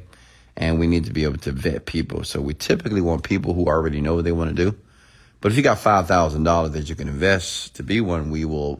and 0.57 0.77
we 0.77 0.87
need 0.87 1.05
to 1.05 1.13
be 1.13 1.23
able 1.23 1.37
to 1.37 1.53
vet 1.53 1.85
people. 1.85 2.25
So 2.25 2.41
we 2.41 2.53
typically 2.53 3.01
want 3.01 3.23
people 3.23 3.53
who 3.53 3.67
already 3.67 4.01
know 4.01 4.15
what 4.15 4.25
they 4.25 4.33
want 4.33 4.55
to 4.55 4.71
do. 4.71 4.77
But 5.45 5.51
if 5.51 5.57
you 5.57 5.63
got 5.63 5.77
$5,000 5.77 6.71
that 6.71 6.89
you 6.89 6.95
can 6.95 7.07
invest 7.07 7.75
to 7.75 7.83
be 7.83 8.01
one, 8.01 8.31
we 8.31 8.45
will 8.45 8.79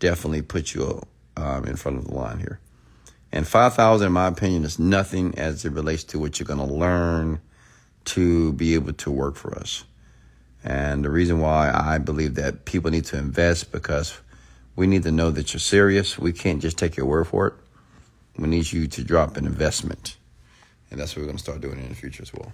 definitely 0.00 0.42
put 0.42 0.74
you 0.74 1.00
um, 1.36 1.66
in 1.66 1.76
front 1.76 1.98
of 1.98 2.08
the 2.08 2.14
line 2.14 2.40
here. 2.40 2.58
And 3.30 3.46
5,000, 3.46 4.04
in 4.04 4.12
my 4.12 4.26
opinion, 4.26 4.64
is 4.64 4.80
nothing 4.80 5.38
as 5.38 5.64
it 5.64 5.70
relates 5.70 6.02
to 6.02 6.18
what 6.18 6.40
you're 6.40 6.48
going 6.48 6.58
to 6.58 6.74
learn 6.74 7.40
to 8.06 8.52
be 8.54 8.74
able 8.74 8.92
to 8.94 9.10
work 9.12 9.36
for 9.36 9.56
us. 9.56 9.84
And 10.64 11.04
the 11.04 11.10
reason 11.10 11.38
why 11.38 11.70
I 11.72 11.98
believe 11.98 12.34
that 12.34 12.64
people 12.64 12.90
need 12.90 13.04
to 13.04 13.16
invest 13.16 13.70
because 13.70 14.18
we 14.74 14.88
need 14.88 15.04
to 15.04 15.12
know 15.12 15.30
that 15.30 15.52
you're 15.52 15.60
serious. 15.60 16.18
We 16.18 16.32
can't 16.32 16.60
just 16.60 16.76
take 16.76 16.96
your 16.96 17.06
word 17.06 17.28
for 17.28 17.46
it. 17.46 17.54
We 18.36 18.48
need 18.48 18.72
you 18.72 18.88
to 18.88 19.04
drop 19.04 19.36
an 19.36 19.46
investment. 19.46 20.16
And 20.90 20.98
that's 20.98 21.14
what 21.14 21.20
we're 21.20 21.26
going 21.26 21.36
to 21.36 21.42
start 21.44 21.60
doing 21.60 21.78
in 21.78 21.88
the 21.88 21.94
future 21.94 22.24
as 22.24 22.34
well. 22.34 22.52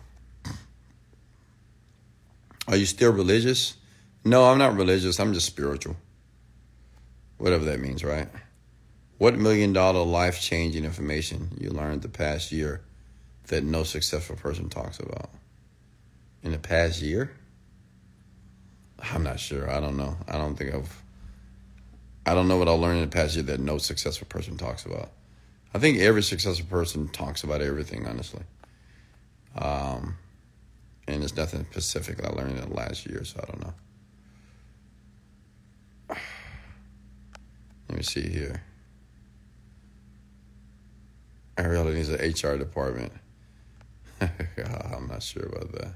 Are 2.70 2.76
you 2.76 2.86
still 2.86 3.12
religious? 3.12 3.74
No, 4.24 4.44
I'm 4.44 4.58
not 4.58 4.76
religious. 4.76 5.18
I'm 5.18 5.34
just 5.34 5.46
spiritual. 5.46 5.96
Whatever 7.36 7.64
that 7.64 7.80
means, 7.80 8.04
right? 8.04 8.28
What 9.18 9.36
million 9.36 9.72
dollar 9.72 10.04
life 10.04 10.40
changing 10.40 10.84
information 10.84 11.50
you 11.58 11.70
learned 11.70 12.02
the 12.02 12.08
past 12.08 12.52
year 12.52 12.82
that 13.48 13.64
no 13.64 13.82
successful 13.82 14.36
person 14.36 14.68
talks 14.68 15.00
about? 15.00 15.30
In 16.44 16.52
the 16.52 16.58
past 16.58 17.02
year? 17.02 17.32
I'm 19.12 19.24
not 19.24 19.40
sure. 19.40 19.68
I 19.68 19.80
don't 19.80 19.96
know. 19.96 20.16
I 20.28 20.38
don't 20.38 20.54
think 20.54 20.72
I've. 20.72 21.02
I 22.24 22.34
don't 22.34 22.46
know 22.46 22.56
what 22.56 22.68
I 22.68 22.72
learned 22.72 22.98
in 22.98 23.10
the 23.10 23.14
past 23.14 23.34
year 23.34 23.42
that 23.44 23.58
no 23.58 23.78
successful 23.78 24.28
person 24.28 24.56
talks 24.56 24.86
about. 24.86 25.10
I 25.74 25.80
think 25.80 25.98
every 25.98 26.22
successful 26.22 26.66
person 26.66 27.08
talks 27.08 27.42
about 27.42 27.62
everything, 27.62 28.06
honestly. 28.06 28.42
Um, 29.56 30.16
and 31.12 31.22
there's 31.22 31.36
nothing 31.36 31.66
specific 31.70 32.24
I 32.24 32.30
learned 32.30 32.58
in 32.58 32.68
the 32.68 32.74
last 32.74 33.06
year, 33.06 33.24
so 33.24 33.40
I 33.42 33.46
don't 33.46 33.60
know. 33.62 33.74
Let 37.88 37.96
me 37.96 38.02
see 38.02 38.28
here. 38.28 38.62
Ariella 41.56 41.92
needs 41.92 42.08
an 42.08 42.20
HR 42.20 42.56
department. 42.56 43.12
I'm 44.20 45.08
not 45.08 45.22
sure 45.22 45.46
about 45.46 45.72
that. 45.72 45.94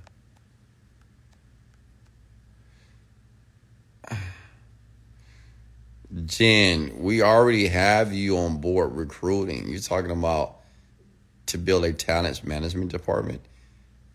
Jen, 6.27 6.93
we 6.99 7.23
already 7.23 7.67
have 7.67 8.13
you 8.13 8.39
on 8.39 8.59
board 8.59 8.93
recruiting. 8.93 9.69
You're 9.69 9.81
talking 9.81 10.11
about 10.11 10.57
to 11.47 11.59
build 11.59 11.85
a 11.85 11.93
talent 11.93 12.45
management 12.45 12.93
department. 12.93 13.41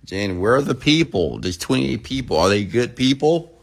Jen, 0.10 0.40
where 0.40 0.56
are 0.56 0.62
the 0.64 0.74
people? 0.74 1.38
There's 1.38 1.60
28 1.60 2.04
people. 2.04 2.38
Are 2.38 2.50
they 2.50 2.66
good 2.66 2.96
people? 2.96 3.56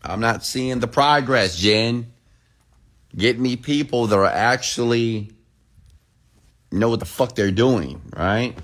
I'm 0.00 0.20
not 0.20 0.44
seeing 0.44 0.78
the 0.78 0.86
progress, 0.86 1.56
Jen. 1.56 2.12
Get 3.16 3.40
me 3.40 3.56
people 3.56 4.06
that 4.06 4.16
are 4.16 4.26
actually 4.26 5.32
know 6.70 6.88
what 6.88 7.00
the 7.00 7.04
fuck 7.04 7.34
they're 7.34 7.50
doing, 7.50 8.00
right? 8.16 8.56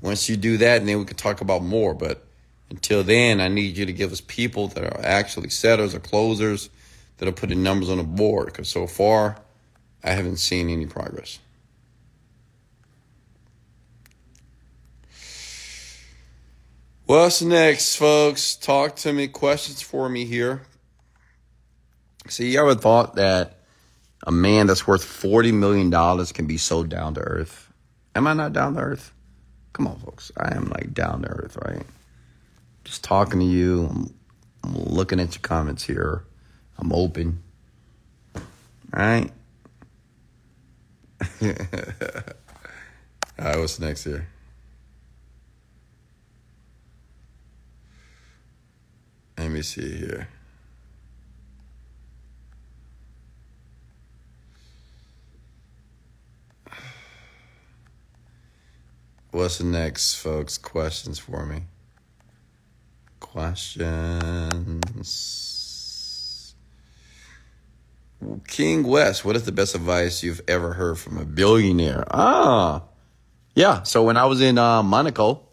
Once 0.00 0.28
you 0.28 0.36
do 0.36 0.58
that, 0.58 0.78
and 0.78 0.88
then 0.88 1.00
we 1.00 1.04
can 1.06 1.16
talk 1.16 1.40
about 1.40 1.64
more. 1.64 1.92
But 1.92 2.24
until 2.70 3.02
then, 3.02 3.40
I 3.40 3.48
need 3.48 3.76
you 3.76 3.86
to 3.86 3.92
give 3.92 4.12
us 4.12 4.20
people 4.20 4.68
that 4.68 4.84
are 4.84 5.04
actually 5.04 5.48
setters 5.48 5.92
or 5.92 5.98
closers 5.98 6.70
that 7.16 7.26
are 7.26 7.32
putting 7.32 7.64
numbers 7.64 7.90
on 7.90 7.98
the 7.98 8.04
board. 8.04 8.46
Because 8.46 8.68
so 8.68 8.86
far, 8.86 9.38
I 10.04 10.10
haven't 10.10 10.36
seen 10.36 10.70
any 10.70 10.86
progress. 10.86 11.40
What's 17.06 17.42
next, 17.42 17.96
folks? 17.96 18.54
Talk 18.54 18.94
to 18.96 19.12
me. 19.12 19.26
Questions 19.26 19.82
for 19.82 20.08
me 20.08 20.24
here. 20.24 20.62
See, 22.28 22.52
you 22.52 22.60
ever 22.60 22.76
thought 22.76 23.16
that 23.16 23.58
a 24.24 24.30
man 24.30 24.68
that's 24.68 24.86
worth 24.86 25.04
$40 25.04 25.52
million 25.52 25.90
can 26.26 26.46
be 26.46 26.56
so 26.56 26.84
down 26.84 27.14
to 27.14 27.20
earth. 27.20 27.72
Am 28.14 28.28
I 28.28 28.34
not 28.34 28.52
down 28.52 28.74
to 28.74 28.80
earth? 28.80 29.12
Come 29.72 29.88
on, 29.88 29.98
folks. 29.98 30.30
I 30.36 30.54
am 30.54 30.66
like 30.68 30.94
down 30.94 31.22
to 31.22 31.28
earth, 31.28 31.58
right? 31.64 31.84
Just 32.84 33.02
talking 33.02 33.40
to 33.40 33.46
you. 33.46 33.88
I'm, 33.90 34.14
I'm 34.62 34.74
looking 34.84 35.18
at 35.18 35.34
your 35.34 35.42
comments 35.42 35.82
here. 35.82 36.24
I'm 36.78 36.92
open. 36.92 37.42
All 38.36 38.42
right. 38.94 39.30
All 41.42 41.48
right, 43.38 43.58
what's 43.58 43.80
next 43.80 44.04
here? 44.04 44.28
Let 49.42 49.50
me 49.50 49.62
see 49.62 49.96
here. 49.96 50.28
What's 59.32 59.58
the 59.58 59.64
next, 59.64 60.14
folks? 60.14 60.56
Questions 60.58 61.18
for 61.18 61.44
me? 61.44 61.64
Questions. 63.18 63.74
King 68.46 68.84
West, 68.84 69.24
what 69.24 69.34
is 69.34 69.42
the 69.42 69.50
best 69.50 69.74
advice 69.74 70.22
you've 70.22 70.42
ever 70.46 70.74
heard 70.74 71.00
from 71.00 71.18
a 71.18 71.24
billionaire? 71.24 72.04
Ah, 72.12 72.84
yeah. 73.56 73.82
So 73.82 74.04
when 74.04 74.16
I 74.16 74.26
was 74.26 74.40
in 74.40 74.56
uh, 74.56 74.84
Monaco, 74.84 75.48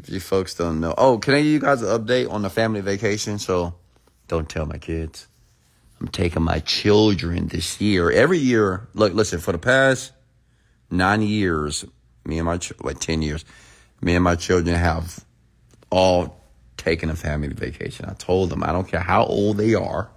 if 0.00 0.08
you 0.08 0.18
folks 0.18 0.54
don't 0.54 0.80
know, 0.80 0.94
oh, 0.96 1.18
can 1.18 1.34
I 1.34 1.42
give 1.42 1.46
you 1.52 1.58
guys 1.58 1.82
an 1.82 1.88
update 1.88 2.30
on 2.30 2.40
the 2.40 2.48
family 2.48 2.80
vacation? 2.80 3.38
So 3.38 3.74
don't 4.28 4.48
tell 4.48 4.64
my 4.64 4.78
kids. 4.78 5.28
I'm 6.00 6.08
taking 6.08 6.42
my 6.42 6.60
children 6.60 7.48
this 7.48 7.80
year. 7.82 8.10
Every 8.10 8.38
year, 8.38 8.88
look, 8.94 9.12
listen, 9.12 9.40
for 9.40 9.52
the 9.52 9.58
past 9.58 10.12
nine 10.90 11.20
years, 11.20 11.84
me 12.24 12.38
and 12.38 12.46
my, 12.46 12.58
like 12.80 12.98
10 12.98 13.20
years, 13.20 13.44
me 14.00 14.14
and 14.14 14.24
my 14.24 14.36
children 14.36 14.74
have 14.74 15.22
all 15.90 16.42
taken 16.78 17.10
a 17.10 17.16
family 17.16 17.48
vacation. 17.48 18.06
I 18.08 18.14
told 18.14 18.48
them, 18.48 18.62
I 18.64 18.72
don't 18.72 18.88
care 18.88 19.00
how 19.00 19.24
old 19.24 19.58
they 19.58 19.74
are. 19.74 20.10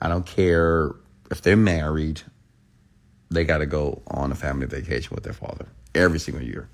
I 0.00 0.08
don't 0.08 0.24
care 0.24 0.92
if 1.30 1.42
they're 1.42 1.56
married. 1.56 2.22
They 3.30 3.44
got 3.44 3.58
to 3.58 3.66
go 3.66 4.00
on 4.06 4.32
a 4.32 4.34
family 4.34 4.66
vacation 4.66 5.14
with 5.14 5.24
their 5.24 5.34
father 5.34 5.66
every 5.94 6.18
single 6.18 6.42
year. 6.42 6.70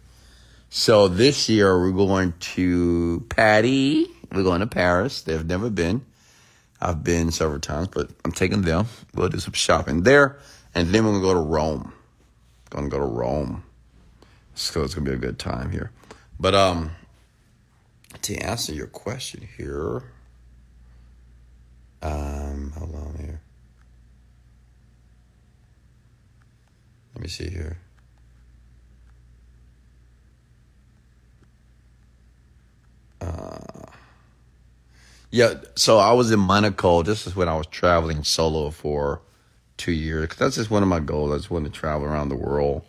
So 0.70 1.08
this 1.08 1.48
year 1.48 1.78
we're 1.78 1.92
going 1.92 2.34
to 2.40 3.24
Patty. 3.30 4.06
We're 4.32 4.42
going 4.42 4.60
to 4.60 4.66
Paris. 4.66 5.22
They've 5.22 5.44
never 5.44 5.70
been. 5.70 6.04
I've 6.80 7.02
been 7.02 7.30
several 7.32 7.60
times, 7.60 7.88
but 7.88 8.10
I'm 8.24 8.32
taking 8.32 8.62
them. 8.62 8.86
We'll 9.14 9.28
do 9.28 9.40
some 9.40 9.52
shopping 9.52 10.02
there, 10.02 10.38
and 10.74 10.88
then 10.88 11.04
we're 11.04 11.12
gonna 11.12 11.22
go 11.22 11.34
to 11.34 11.40
Rome. 11.40 11.92
Gonna 12.70 12.88
go 12.88 12.98
to 12.98 13.04
Rome. 13.04 13.64
So 14.54 14.82
it's 14.82 14.94
gonna 14.94 15.10
be 15.10 15.16
a 15.16 15.18
good 15.18 15.38
time 15.38 15.70
here. 15.70 15.90
But 16.38 16.54
um, 16.54 16.92
to 18.22 18.36
answer 18.36 18.72
your 18.72 18.86
question 18.86 19.48
here, 19.56 20.04
um, 22.00 22.72
hold 22.76 22.94
on 22.94 23.16
here. 23.18 23.40
Let 27.14 27.22
me 27.22 27.28
see 27.28 27.50
here. 27.50 27.78
Uh, 33.20 33.58
yeah, 35.30 35.54
so 35.74 35.98
I 35.98 36.12
was 36.12 36.30
in 36.30 36.40
Monaco. 36.40 37.02
This 37.02 37.26
is 37.26 37.36
when 37.36 37.48
I 37.48 37.56
was 37.56 37.66
traveling 37.66 38.24
solo 38.24 38.70
for 38.70 39.20
two 39.76 39.92
years. 39.92 40.28
Cause 40.28 40.38
that's 40.38 40.56
just 40.56 40.70
one 40.70 40.82
of 40.82 40.88
my 40.88 41.00
goals. 41.00 41.32
I 41.32 41.36
just 41.36 41.50
want 41.50 41.64
to 41.66 41.70
travel 41.70 42.06
around 42.06 42.30
the 42.30 42.36
world. 42.36 42.82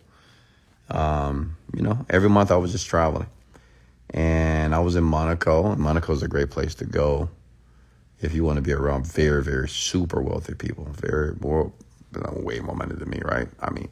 Um, 0.88 1.56
you 1.74 1.82
know, 1.82 2.04
every 2.08 2.30
month 2.30 2.50
I 2.50 2.56
was 2.56 2.72
just 2.72 2.86
traveling. 2.86 3.28
And 4.10 4.74
I 4.74 4.80
was 4.80 4.96
in 4.96 5.04
Monaco. 5.04 5.72
And 5.72 5.80
Monaco 5.80 6.12
is 6.12 6.22
a 6.22 6.28
great 6.28 6.50
place 6.50 6.74
to 6.76 6.84
go 6.84 7.28
if 8.20 8.34
you 8.34 8.42
want 8.44 8.56
to 8.56 8.62
be 8.62 8.72
around 8.72 9.06
very, 9.06 9.42
very 9.42 9.68
super 9.68 10.20
wealthy 10.20 10.54
people. 10.54 10.86
Very 10.92 11.34
more, 11.40 11.72
way 12.32 12.60
more 12.60 12.74
money 12.74 12.94
than 12.94 13.08
me, 13.08 13.20
right? 13.24 13.48
I 13.60 13.70
mean, 13.70 13.88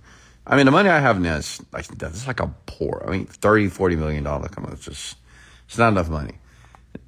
I 0.47 0.57
mean, 0.57 0.65
the 0.65 0.73
money 0.73 0.89
I 0.89 0.99
have 0.99 1.21
now 1.21 1.37
is 1.37 1.63
like, 1.73 1.87
that's 1.87 2.27
like 2.27 2.41
a 2.41 2.53
poor. 2.65 3.05
I 3.07 3.11
mean, 3.11 3.27
30, 3.27 3.69
40 3.69 3.97
million 3.97 4.25
dollars. 4.25 4.51
Come 4.51 4.65
on, 4.65 4.73
it's 4.73 4.85
just, 4.87 5.18
it's 5.69 5.79
not 5.79 5.89
enough 5.89 6.09
money. 6.09 6.35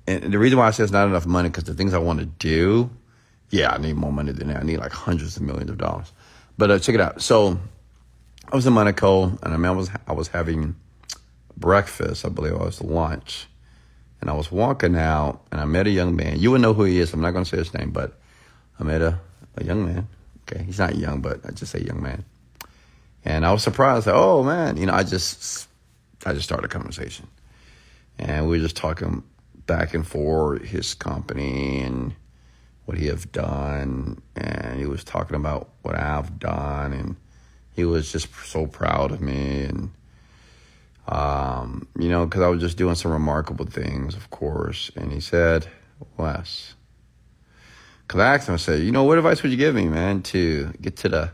And 0.06 0.32
the 0.32 0.38
reason 0.38 0.58
why 0.58 0.68
I 0.68 0.70
say 0.70 0.82
it's 0.82 0.92
not 0.92 1.08
enough 1.08 1.26
money 1.26 1.48
because 1.48 1.64
the 1.64 1.74
things 1.74 1.94
I 1.94 1.98
want 1.98 2.20
to 2.20 2.26
do, 2.26 2.90
yeah, 3.48 3.70
I 3.70 3.78
need 3.78 3.96
more 3.96 4.12
money 4.12 4.32
than 4.32 4.48
that. 4.48 4.58
I 4.58 4.62
need 4.62 4.78
like 4.78 4.92
hundreds 4.92 5.36
of 5.36 5.42
millions 5.42 5.70
of 5.70 5.78
dollars. 5.78 6.12
But 6.58 6.70
uh, 6.70 6.78
check 6.78 6.94
it 6.94 7.00
out. 7.00 7.22
So 7.22 7.58
I 8.52 8.56
was 8.56 8.66
in 8.66 8.72
Monaco, 8.72 9.24
and 9.24 9.38
I, 9.44 9.56
mean, 9.56 9.66
I 9.66 9.70
was 9.70 9.90
I 10.06 10.12
was 10.12 10.28
having 10.28 10.74
breakfast. 11.56 12.24
I 12.24 12.28
believe 12.28 12.54
I 12.54 12.64
was 12.64 12.82
lunch, 12.82 13.46
and 14.20 14.28
I 14.28 14.34
was 14.34 14.50
walking 14.52 14.96
out, 14.96 15.40
and 15.52 15.60
I 15.60 15.64
met 15.64 15.86
a 15.86 15.90
young 15.90 16.16
man. 16.16 16.38
You 16.38 16.50
would 16.50 16.60
know 16.60 16.74
who 16.74 16.84
he 16.84 16.98
is. 16.98 17.12
I'm 17.12 17.20
not 17.20 17.30
going 17.30 17.44
to 17.44 17.50
say 17.50 17.58
his 17.58 17.72
name, 17.72 17.90
but 17.90 18.18
I 18.78 18.84
met 18.84 19.00
a, 19.00 19.18
a 19.56 19.64
young 19.64 19.84
man. 19.84 20.08
Okay, 20.42 20.64
he's 20.64 20.78
not 20.78 20.96
young, 20.96 21.20
but 21.20 21.40
I 21.46 21.52
just 21.52 21.72
say 21.72 21.80
young 21.80 22.02
man. 22.02 22.24
And 23.24 23.46
I 23.46 23.52
was 23.52 23.62
surprised. 23.62 24.08
Oh 24.08 24.42
man, 24.42 24.76
you 24.76 24.86
know, 24.86 24.94
I 24.94 25.04
just 25.04 25.68
I 26.26 26.32
just 26.32 26.44
started 26.44 26.64
a 26.64 26.68
conversation, 26.68 27.28
and 28.20 28.46
we 28.46 28.58
were 28.58 28.62
just 28.62 28.76
talking 28.76 29.22
back 29.66 29.94
and 29.94 30.06
forth 30.06 30.62
his 30.62 30.94
company 30.94 31.80
and 31.80 32.14
what 32.84 32.98
he 32.98 33.06
have 33.06 33.32
done. 33.32 34.20
And 34.36 34.78
he 34.78 34.86
was 34.86 35.02
talking 35.02 35.36
about 35.36 35.70
what 35.82 35.94
I've 35.94 36.38
done. 36.38 36.92
And 36.92 37.16
he 37.74 37.84
was 37.84 38.12
just 38.12 38.28
so 38.44 38.66
proud 38.66 39.10
of 39.10 39.20
me. 39.20 39.62
And 39.62 39.90
um, 41.08 41.88
you 41.98 42.08
know 42.08 42.26
because 42.26 42.42
I 42.42 42.48
was 42.48 42.60
just 42.60 42.76
doing 42.76 42.94
some 42.94 43.10
remarkable 43.10 43.64
things 43.64 44.14
of 44.14 44.30
course. 44.30 44.90
And 44.96 45.10
he 45.10 45.20
said 45.20 45.66
Wes 46.16 46.74
because 48.06 48.20
I 48.20 48.34
asked 48.34 48.48
him 48.48 48.54
I 48.54 48.58
said 48.58 48.82
you 48.82 48.92
know 48.92 49.04
what 49.04 49.18
advice 49.18 49.42
would 49.42 49.50
you 49.50 49.58
give 49.58 49.74
me 49.74 49.88
man 49.88 50.22
to 50.24 50.72
get 50.80 50.98
to 50.98 51.08
the 51.08 51.32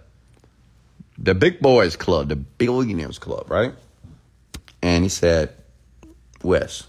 the 1.18 1.34
big 1.34 1.60
boys 1.60 1.96
club 1.96 2.28
the 2.28 2.36
billionaires 2.36 3.18
club 3.18 3.50
right? 3.50 3.74
And 4.82 5.02
he 5.02 5.10
said 5.10 5.52
Wes 6.42 6.84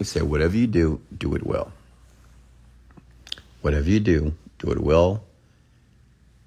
He 0.00 0.04
said, 0.04 0.22
whatever 0.22 0.56
you 0.56 0.66
do, 0.66 1.02
do 1.16 1.34
it 1.34 1.44
well. 1.44 1.72
Whatever 3.60 3.90
you 3.90 4.00
do, 4.00 4.34
do 4.58 4.70
it 4.70 4.80
well 4.80 5.22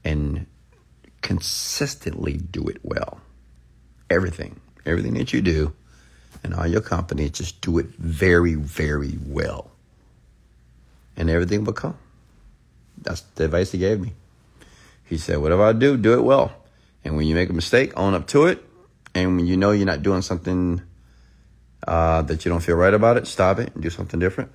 and 0.03 0.47
consistently 1.21 2.34
do 2.34 2.67
it 2.67 2.80
well. 2.82 3.21
Everything, 4.09 4.59
everything 4.88 5.13
that 5.13 5.34
you 5.34 5.41
do 5.41 5.71
and 6.43 6.55
all 6.55 6.65
your 6.65 6.82
company, 6.82 7.30
just 7.30 7.61
do 7.61 7.78
it 7.78 7.86
very, 7.99 8.55
very 8.55 9.19
well. 9.24 9.69
And 11.15 11.30
everything 11.30 11.63
will 11.63 11.74
come. 11.74 11.97
That's 12.97 13.21
the 13.36 13.45
advice 13.45 13.71
he 13.71 13.78
gave 13.78 13.99
me. 13.99 14.13
He 15.05 15.19
said, 15.19 15.38
whatever 15.38 15.61
I 15.61 15.74
do, 15.74 15.95
do 15.95 16.13
it 16.13 16.24
well. 16.24 16.53
And 17.05 17.15
when 17.15 17.28
you 17.28 17.36
make 17.36 17.51
a 17.51 17.53
mistake, 17.53 17.93
own 17.95 18.15
up 18.15 18.26
to 18.30 18.47
it. 18.47 18.67
And 19.16 19.38
when 19.38 19.45
you 19.45 19.57
know 19.57 19.72
you're 19.72 19.86
not 19.86 20.01
doing 20.01 20.22
something 20.22 20.82
uh, 21.88 22.22
that 22.24 22.45
you 22.45 22.49
don't 22.49 22.61
feel 22.61 22.76
right 22.76 22.93
about 22.93 23.18
it, 23.18 23.28
stop 23.28 23.59
it 23.59 23.74
and 23.74 23.84
do 23.84 23.89
something 23.89 24.20
different. 24.20 24.51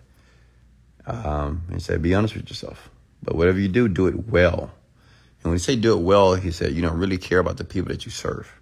Um, 1.06 1.62
he 1.72 1.80
said, 1.80 2.02
be 2.02 2.14
honest 2.14 2.34
with 2.34 2.48
yourself. 2.48 2.90
But 3.22 3.36
whatever 3.36 3.59
you 3.59 3.68
do, 3.68 3.88
do 3.88 4.06
it 4.06 4.28
well. 4.28 4.70
And 5.42 5.44
when 5.44 5.54
he 5.54 5.59
say 5.59 5.76
do 5.76 5.96
it 5.96 6.02
well, 6.02 6.34
he 6.34 6.50
said, 6.50 6.72
you 6.72 6.82
don't 6.82 6.98
really 6.98 7.18
care 7.18 7.38
about 7.38 7.56
the 7.56 7.64
people 7.64 7.88
that 7.90 8.04
you 8.04 8.11
serve. 8.11 8.52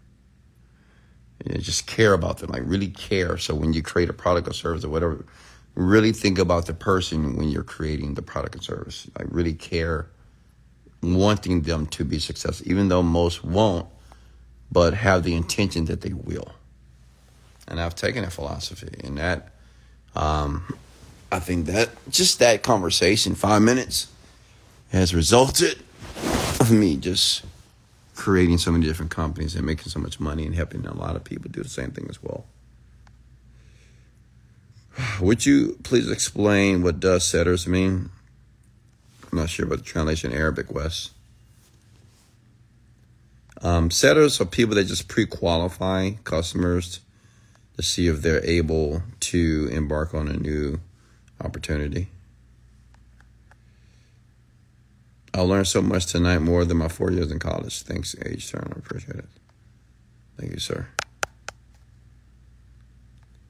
You 1.45 1.55
know, 1.55 1.61
just 1.61 1.87
care 1.87 2.13
about 2.13 2.39
them, 2.39 2.51
like 2.51 2.63
really 2.65 2.89
care. 2.89 3.39
So 3.39 3.55
when 3.55 3.73
you 3.73 3.83
create 3.83 4.09
a 4.09 4.15
product 4.15 4.49
or 4.49 4.53
service 4.53 4.85
or 4.85 4.89
whatever, 4.89 5.27
really 5.75 6.13
think 6.13 6.39
about 6.39 6.67
the 6.67 6.75
person 6.75 7.37
when 7.37 7.49
you're 7.49 7.63
creating 7.63 8.15
the 8.15 8.23
product 8.23 8.57
or 8.57 8.63
service. 8.63 9.09
Like 9.19 9.29
really 9.31 9.55
care, 9.55 10.11
wanting 11.03 11.63
them 11.63 11.87
to 11.89 12.05
be 12.05 12.19
successful, 12.19 12.67
even 12.71 12.89
though 12.89 13.03
most 13.03 13.45
won't, 13.45 13.87
but 14.71 14.95
have 14.95 15.23
the 15.23 15.35
intention 15.35 15.87
that 15.87 16.01
they 16.01 16.13
will 16.13 16.53
and 17.69 17.81
I've 17.81 17.95
taken 17.95 18.25
a 18.25 18.31
philosophy, 18.31 19.01
and 19.05 19.19
that 19.19 19.49
um, 20.15 20.73
I 21.33 21.41
think 21.41 21.67
that 21.67 21.91
just 22.09 22.39
that 22.39 22.63
conversation, 22.63 23.35
five 23.35 23.63
minutes, 23.63 24.09
has 24.93 25.15
resulted 25.15 25.83
of 26.61 26.71
me 26.71 26.97
just 26.97 27.45
creating 28.15 28.59
so 28.59 28.71
many 28.71 28.87
different 28.87 29.11
companies 29.11 29.55
and 29.55 29.67
making 29.67 29.89
so 29.89 30.01
much 30.01 30.19
money 30.21 30.47
and 30.47 30.55
helping 30.55 30.87
a 30.87 30.95
lot 30.95 31.17
of 31.17 31.25
people 31.25 31.51
do 31.51 31.63
the 31.63 31.69
same 31.69 31.91
thing 31.91 32.07
as 32.09 32.23
well. 32.23 32.47
Would 35.21 35.45
you 35.45 35.77
please 35.83 36.11
explain 36.11 36.83
what 36.83 37.01
does 37.01 37.25
setters 37.25 37.67
mean? 37.67 38.11
I'm 39.31 39.39
not 39.39 39.51
sure 39.51 39.67
about 39.67 39.79
the 39.79 39.85
translation 39.85 40.33
Arabic, 40.33 40.73
Wes. 40.73 41.11
Um, 43.67 43.91
setters 43.91 44.41
are 44.41 44.45
people 44.45 44.77
that 44.77 44.85
just 44.85 45.09
pre-qualify 45.09 46.13
customers 46.23 47.01
to 47.77 47.83
see 47.83 48.07
if 48.07 48.23
they're 48.23 48.45
able 48.45 49.03
to 49.19 49.69
embark 49.73 50.15
on 50.15 50.29
a 50.29 50.37
new 50.37 50.79
opportunity. 51.41 52.07
I 55.35 55.41
learned 55.41 55.67
so 55.67 55.83
much 55.83 56.07
tonight, 56.07 56.39
more 56.39 56.65
than 56.65 56.77
my 56.77 56.87
four 56.87 57.11
years 57.11 57.33
in 57.33 57.41
college. 57.41 57.83
Thanks, 57.83 58.15
H. 58.25 58.53
Turner. 58.53 58.71
I 58.77 58.79
appreciate 58.79 59.17
it. 59.17 59.29
Thank 60.39 60.53
you, 60.53 60.61
sir. 60.61 60.87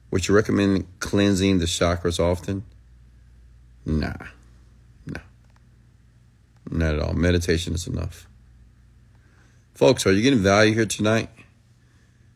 Would 0.09 0.27
you 0.27 0.33
recommend 0.33 0.87
cleansing 0.99 1.59
the 1.59 1.65
chakras 1.65 2.19
often? 2.19 2.63
Nah. 3.85 4.13
No. 5.05 5.21
Not 6.71 6.95
at 6.95 7.01
all. 7.01 7.13
Meditation 7.13 7.75
is 7.75 7.85
enough. 7.85 8.26
Folks, 9.77 10.07
are 10.07 10.11
you 10.11 10.23
getting 10.23 10.39
value 10.39 10.73
here 10.73 10.87
tonight? 10.87 11.29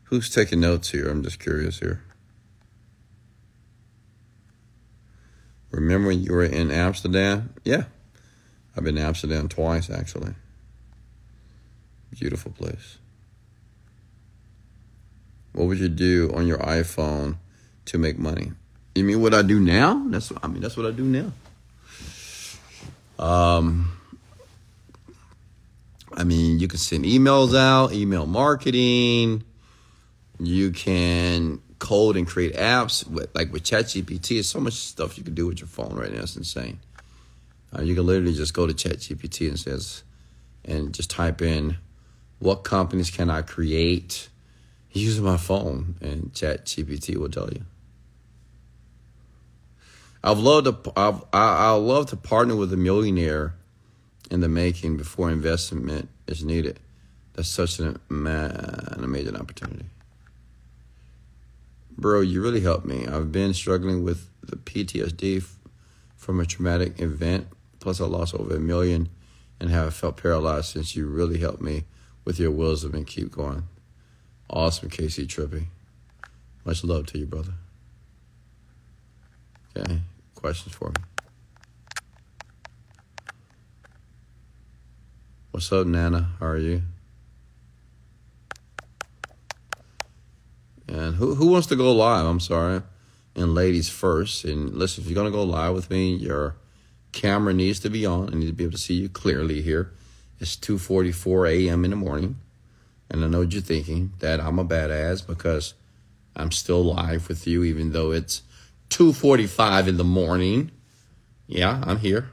Who's 0.04 0.30
taking 0.30 0.60
notes 0.60 0.92
here? 0.92 1.10
I'm 1.10 1.24
just 1.24 1.40
curious 1.40 1.80
here. 1.80 2.04
Remember 5.72 6.10
when 6.10 6.22
you 6.22 6.34
were 6.34 6.44
in 6.44 6.70
Amsterdam? 6.70 7.52
Yeah. 7.64 7.86
I've 8.78 8.84
been 8.84 8.94
to 8.94 9.02
Amsterdam 9.02 9.50
twice, 9.50 9.90
actually. 9.90 10.36
Beautiful 12.12 12.52
place. 12.52 13.00
What 15.54 15.66
would 15.66 15.80
you 15.80 15.90
do 15.90 16.32
on 16.36 16.46
your 16.46 16.60
iPhone 16.60 17.38
to 17.86 17.98
make 17.98 18.20
money? 18.20 18.52
You 18.94 19.04
mean 19.04 19.20
what 19.20 19.34
I 19.34 19.42
do 19.42 19.60
now? 19.60 20.06
That's 20.10 20.32
I 20.44 20.48
mean 20.48 20.62
that's 20.62 20.78
what 20.78 20.86
I 20.86 20.92
do 20.92 21.06
now. 21.06 21.32
Um, 23.18 23.98
I 26.14 26.24
mean, 26.24 26.60
you 26.60 26.68
can 26.68 26.80
send 26.80 27.06
emails 27.06 27.58
out, 27.58 27.94
email 27.94 28.26
marketing. 28.26 29.44
You 30.40 30.72
can 30.72 31.62
code 31.80 32.18
and 32.18 32.28
create 32.28 32.56
apps 32.56 33.08
with, 33.08 33.34
like 33.34 33.52
with 33.52 33.64
ChatGPT. 33.64 34.30
There's 34.30 34.50
so 34.50 34.60
much 34.60 34.74
stuff 34.74 35.18
you 35.18 35.24
can 35.24 35.34
do 35.34 35.48
with 35.48 35.60
your 35.60 35.68
phone 35.68 35.96
right 35.96 36.12
now. 36.12 36.22
It's 36.22 36.36
insane. 36.36 36.80
Uh, 37.76 37.82
you 37.82 37.96
can 37.96 38.06
literally 38.06 38.34
just 38.34 38.54
go 38.54 38.68
to 38.68 38.74
ChatGPT 38.74 39.48
and 39.48 39.60
says, 39.60 40.04
and 40.66 40.94
just 40.94 41.10
type 41.10 41.42
in, 41.42 41.78
what 42.40 42.64
companies 42.64 43.10
can 43.10 43.30
I 43.30 43.42
create 43.42 44.30
using 44.92 45.24
my 45.24 45.38
phone, 45.38 45.96
and 46.02 46.34
ChatGPT 46.34 47.16
will 47.18 47.30
tell 47.30 47.50
you. 47.50 47.64
I've 50.24 50.40
loved 50.40 50.66
to 50.66 50.92
I've, 50.96 51.22
I 51.34 51.70
I 51.70 51.72
love 51.72 52.08
to 52.08 52.18
partner 52.18 52.56
with 52.56 52.72
a 52.74 52.78
millionaire 52.78 53.56
in 54.32 54.40
the 54.40 54.50
making 54.50 54.98
before 54.98 55.30
investment 55.30 56.10
is 56.26 56.44
needed. 56.44 56.80
That's 57.34 57.50
such 57.50 57.80
an, 57.80 58.00
an 58.10 59.04
amazing 59.04 59.36
opportunity. 59.36 59.86
Bro, 61.98 62.22
you 62.22 62.42
really 62.42 62.62
helped 62.62 62.86
me. 62.86 63.06
I've 63.06 63.32
been 63.32 63.54
struggling 63.54 64.04
with 64.04 64.30
the 64.42 64.56
PTSD 64.56 65.46
from 66.16 66.40
a 66.40 66.46
traumatic 66.46 67.00
event. 67.02 67.48
Plus, 67.80 68.00
I 68.00 68.06
lost 68.06 68.34
over 68.34 68.56
a 68.56 68.60
million 68.60 69.10
and 69.60 69.70
have 69.70 69.94
felt 69.94 70.18
paralyzed 70.18 70.68
since 70.68 70.96
you 70.96 71.08
really 71.08 71.40
helped 71.40 71.62
me 71.62 71.84
with 72.24 72.40
your 72.40 72.52
wisdom 72.52 72.96
and 72.96 73.06
keep 73.06 73.32
going. 73.32 73.68
Awesome, 74.50 74.90
Casey 74.90 75.28
Trippy. 75.28 75.66
Much 76.64 76.84
love 76.84 77.08
to 77.08 77.18
you, 77.18 77.26
brother. 77.26 77.54
Okay, 79.76 80.00
questions 80.36 80.74
for 80.76 80.90
me? 80.90 81.11
What's 85.52 85.70
up, 85.74 85.86
Nana? 85.86 86.30
How 86.40 86.46
are 86.46 86.58
you? 86.58 86.84
And 90.88 91.16
who 91.16 91.36
who 91.36 91.48
wants 91.48 91.68
to 91.68 91.76
go 91.76 91.92
live? 91.92 92.26
I'm 92.26 92.40
sorry. 92.40 92.84
And 93.36 93.54
ladies 93.54 93.90
first. 93.90 94.46
And 94.46 94.74
listen, 94.74 95.04
if 95.04 95.10
you're 95.10 95.16
gonna 95.16 95.30
go 95.30 95.44
live 95.44 95.74
with 95.74 95.90
me, 95.90 96.16
your 96.16 96.56
camera 97.12 97.54
needs 97.54 97.82
to 97.82 97.90
be 97.90 98.06
on. 98.06 98.34
I 98.34 98.38
need 98.38 98.48
to 98.48 98.54
be 98.54 98.64
able 98.64 98.72
to 98.72 98.78
see 98.78 98.94
you 98.94 99.10
clearly 99.10 99.62
here. 99.62 99.92
It's 100.40 100.56
2:44 100.56 101.50
a.m. 101.50 101.84
in 101.84 101.92
the 101.92 101.98
morning, 101.98 102.38
and 103.10 103.22
I 103.22 103.28
know 103.28 103.40
what 103.40 103.52
you're 103.52 103.62
thinking 103.62 104.14
that 104.20 104.40
I'm 104.40 104.58
a 104.58 104.64
badass 104.64 105.28
because 105.28 105.74
I'm 106.34 106.54
still 106.54 106.82
live 106.82 107.28
with 107.28 107.46
you, 107.46 107.66
even 107.66 107.92
though 107.92 108.12
it's 108.12 108.44
2:45 108.90 109.90
in 109.90 109.98
the 109.98 110.06
morning. 110.06 110.72
Yeah, 111.46 111.84
I'm 111.86 111.98
here. 111.98 112.32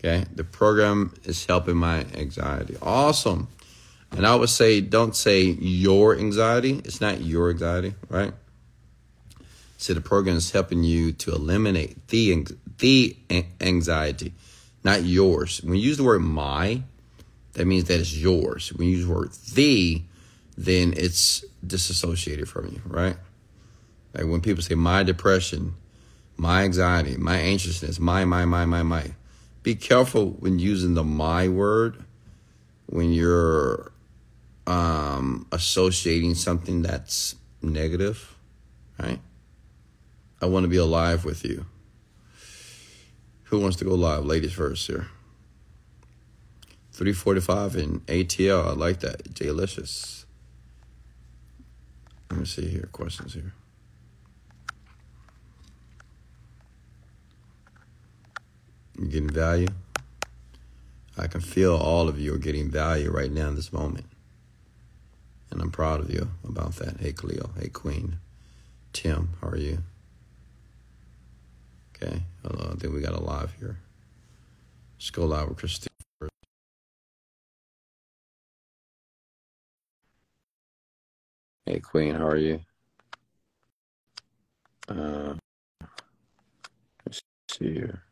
Okay, 0.00 0.24
the 0.34 0.44
program 0.44 1.12
is 1.24 1.44
helping 1.44 1.76
my 1.76 2.06
anxiety. 2.14 2.74
Awesome. 2.80 3.48
And 4.10 4.26
I 4.26 4.34
would 4.34 4.48
say, 4.48 4.80
don't 4.80 5.14
say 5.14 5.42
your 5.42 6.16
anxiety. 6.16 6.80
It's 6.84 7.02
not 7.02 7.20
your 7.20 7.50
anxiety, 7.50 7.94
right? 8.08 8.32
So 9.76 9.92
the 9.92 10.00
program 10.00 10.36
is 10.36 10.50
helping 10.50 10.82
you 10.82 11.12
to 11.12 11.32
eliminate 11.32 12.08
the 12.08 12.46
the 12.78 13.16
anxiety, 13.60 14.32
not 14.82 15.04
yours. 15.04 15.62
When 15.62 15.76
you 15.76 15.82
use 15.82 15.98
the 15.98 16.04
word 16.04 16.20
my, 16.20 16.82
that 17.52 17.66
means 17.66 17.84
that 17.84 18.00
it's 18.00 18.16
yours. 18.16 18.72
When 18.72 18.88
you 18.88 18.96
use 18.96 19.06
the 19.06 19.12
word 19.12 19.32
the, 19.52 20.02
then 20.56 20.94
it's 20.96 21.44
disassociated 21.66 22.48
from 22.48 22.68
you, 22.68 22.80
right? 22.86 23.16
Like 24.14 24.26
when 24.26 24.40
people 24.40 24.62
say 24.62 24.74
my 24.74 25.02
depression, 25.02 25.74
my 26.36 26.62
anxiety, 26.62 27.16
my 27.16 27.36
anxiousness, 27.36 28.00
my, 28.00 28.24
my, 28.24 28.44
my, 28.46 28.64
my, 28.64 28.82
my. 28.82 29.12
Be 29.62 29.74
careful 29.74 30.30
when 30.30 30.58
using 30.58 30.94
the 30.94 31.04
my 31.04 31.48
word 31.48 32.04
when 32.86 33.12
you're 33.12 33.92
um, 34.66 35.46
associating 35.52 36.34
something 36.34 36.82
that's 36.82 37.36
negative, 37.62 38.36
right? 38.98 39.20
I 40.42 40.46
want 40.46 40.64
to 40.64 40.68
be 40.68 40.76
alive 40.76 41.24
with 41.24 41.44
you. 41.44 41.66
Who 43.44 43.60
wants 43.60 43.76
to 43.78 43.84
go 43.84 43.94
live? 43.94 44.24
Ladies 44.24 44.52
first 44.52 44.86
here. 44.86 45.08
345 46.92 47.76
in 47.76 48.00
ATL. 48.00 48.66
I 48.66 48.72
like 48.72 49.00
that. 49.00 49.34
Jalicious. 49.34 50.26
Let 52.30 52.40
me 52.40 52.46
see 52.46 52.68
here. 52.68 52.88
Questions 52.92 53.34
here. 53.34 53.52
You 59.00 59.06
getting 59.06 59.30
value? 59.30 59.68
I 61.16 61.26
can 61.26 61.40
feel 61.40 61.74
all 61.74 62.06
of 62.06 62.18
you 62.18 62.34
are 62.34 62.38
getting 62.38 62.70
value 62.70 63.10
right 63.10 63.32
now 63.32 63.48
in 63.48 63.56
this 63.56 63.72
moment. 63.72 64.04
And 65.50 65.62
I'm 65.62 65.70
proud 65.70 66.00
of 66.00 66.10
you 66.10 66.28
about 66.46 66.74
that. 66.76 67.00
Hey, 67.00 67.12
Cleo. 67.12 67.48
Hey, 67.58 67.68
Queen. 67.68 68.18
Tim, 68.92 69.30
how 69.40 69.48
are 69.48 69.56
you? 69.56 69.78
Okay. 71.96 72.24
Hello. 72.42 72.72
I 72.72 72.76
think 72.76 72.92
we 72.92 73.00
got 73.00 73.14
a 73.14 73.22
live 73.22 73.54
here. 73.58 73.78
Let's 74.98 75.08
go 75.08 75.24
live 75.24 75.48
with 75.48 75.56
Christine. 75.56 75.88
Hey, 81.64 81.80
Queen, 81.80 82.14
how 82.14 82.26
are 82.26 82.36
you? 82.36 82.60
Uh, 84.88 85.34
let's 87.06 87.22
see 87.48 87.72
here. 87.72 88.02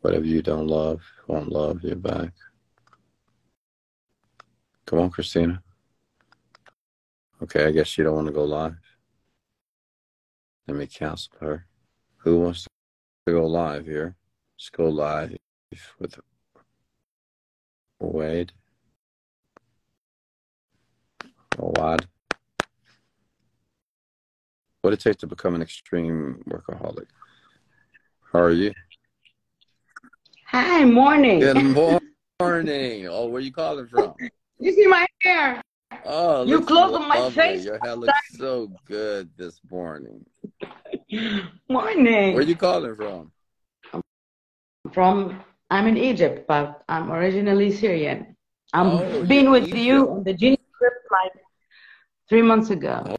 Whatever 0.00 0.24
you 0.24 0.42
don't 0.42 0.66
love, 0.66 1.02
won't 1.26 1.50
love 1.50 1.82
you 1.82 1.94
back. 1.94 2.32
Come 4.86 5.00
on, 5.00 5.10
Christina. 5.10 5.62
Okay, 7.42 7.64
I 7.66 7.70
guess 7.70 7.96
you 7.96 8.04
don't 8.04 8.16
want 8.16 8.26
to 8.26 8.32
go 8.32 8.44
live. 8.44 8.76
Let 10.66 10.76
me 10.76 10.86
cancel 10.86 11.32
her. 11.40 11.66
Who 12.18 12.40
wants 12.40 12.64
to 13.26 13.32
go 13.32 13.46
live 13.46 13.86
here? 13.86 14.16
Let's 14.56 14.70
go 14.70 14.88
live 14.88 15.36
with 15.98 16.18
Wade. 17.98 18.52
Wad. 21.58 22.06
What 24.82 24.94
it 24.94 25.00
takes 25.00 25.18
to 25.18 25.26
become 25.26 25.54
an 25.54 25.62
extreme 25.62 26.42
workaholic. 26.48 27.06
How 28.32 28.40
are 28.40 28.50
you? 28.50 28.72
Hi, 30.52 30.84
morning. 30.84 31.38
Good 31.38 31.62
morning. 32.40 33.06
Oh, 33.06 33.28
where 33.28 33.40
you 33.40 33.52
calling 33.52 33.86
from? 33.86 34.14
You 34.58 34.72
see 34.72 34.84
my 34.88 35.06
hair? 35.22 35.62
Oh, 36.04 36.44
you 36.44 36.62
close 36.62 36.92
on 36.92 37.06
my 37.06 37.30
face. 37.30 37.64
Your 37.64 37.78
hair 37.78 37.94
looks 37.94 38.18
so 38.36 38.68
good 38.84 39.30
this 39.36 39.60
morning. 39.70 40.26
Morning. 41.68 42.34
Where 42.34 42.42
you 42.42 42.56
calling 42.56 42.96
from? 42.96 43.30
I'm 43.92 44.02
from 44.92 45.40
I'm 45.70 45.86
in 45.86 45.96
Egypt, 45.96 46.46
but 46.48 46.82
I'm 46.88 47.12
originally 47.12 47.70
Syrian. 47.70 48.36
I'm 48.72 48.88
oh, 48.88 49.24
been 49.26 49.52
with 49.52 49.68
Egypt. 49.68 49.80
you 49.80 50.10
on 50.10 50.24
the 50.24 50.34
Genie 50.34 50.58
trip 50.78 50.94
like 51.12 51.32
three 52.28 52.42
months 52.42 52.70
ago. 52.70 53.04
Oh, 53.06 53.16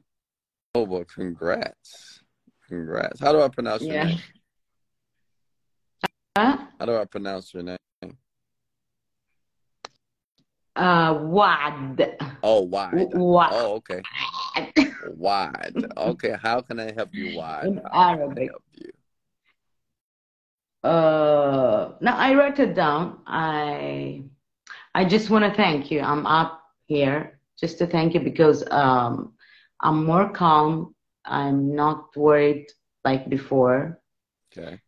oh, 0.75 0.83
well, 0.83 1.05
congrats. 1.05 2.23
Congrats. 2.67 3.21
How 3.21 3.31
do 3.31 3.41
I 3.41 3.47
pronounce 3.47 3.83
your 3.83 3.93
yeah. 3.93 4.03
name? 4.03 4.19
How 6.35 6.85
do 6.85 6.95
I 6.95 7.05
pronounce 7.05 7.53
your 7.53 7.63
name? 7.63 7.77
Uh, 10.75 11.19
Wad. 11.23 12.17
Oh, 12.41 12.61
Wad. 12.61 13.11
Wad. 13.13 13.49
Oh, 13.53 13.73
okay. 13.75 14.01
Wad. 15.15 15.91
Okay, 15.97 16.35
how 16.41 16.61
can 16.61 16.79
I 16.79 16.93
help 16.93 17.13
you, 17.13 17.37
Wad? 17.37 17.65
In 17.65 17.81
Arabic. 17.93 18.49
help 18.49 18.63
you? 18.73 18.91
Uh, 20.89 21.95
now 21.99 22.15
I 22.15 22.33
wrote 22.33 22.59
it 22.59 22.75
down. 22.75 23.19
I, 23.27 24.23
I 24.95 25.03
just 25.05 25.29
want 25.29 25.43
to 25.43 25.53
thank 25.53 25.91
you. 25.91 25.99
I'm 25.99 26.25
up 26.25 26.63
here 26.87 27.39
just 27.59 27.77
to 27.79 27.87
thank 27.87 28.13
you 28.13 28.21
because 28.21 28.63
um, 28.71 29.33
I'm 29.81 30.05
more 30.05 30.29
calm. 30.29 30.95
I'm 31.25 31.75
not 31.75 32.15
worried 32.15 32.67
like 33.03 33.29
before. 33.29 33.99
Okay. 34.57 34.79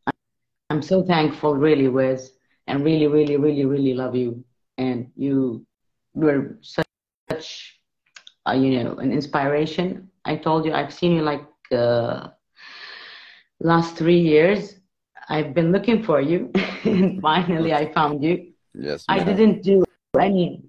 I'm 0.74 0.82
so 0.82 1.04
thankful, 1.04 1.54
really, 1.54 1.88
Wes, 1.88 2.32
and 2.66 2.84
really, 2.84 3.06
really, 3.06 3.38
really, 3.38 3.64
really 3.64 3.94
love 3.94 4.16
you. 4.16 4.44
And 4.80 5.12
you 5.16 5.68
were 6.16 6.58
such, 6.62 7.80
uh, 8.48 8.54
you 8.54 8.84
know, 8.84 8.95
an 8.95 9.12
inspiration. 9.12 10.10
I 10.26 10.36
told 10.36 10.66
you 10.66 10.74
I've 10.74 10.91
seen 10.91 11.12
you 11.12 11.22
like 11.22 11.45
uh, 11.72 12.30
last 13.60 13.98
three 13.98 14.20
years. 14.20 14.78
I've 15.30 15.54
been 15.54 15.72
looking 15.72 16.02
for 16.02 16.20
you, 16.20 16.52
and 16.86 17.22
finally 17.22 17.72
I 17.72 17.94
found 17.94 18.24
you. 18.24 18.54
Yes. 18.74 19.06
Ma'am. 19.08 19.20
I 19.20 19.24
didn't 19.24 19.62
do 19.62 19.84
any. 20.20 20.64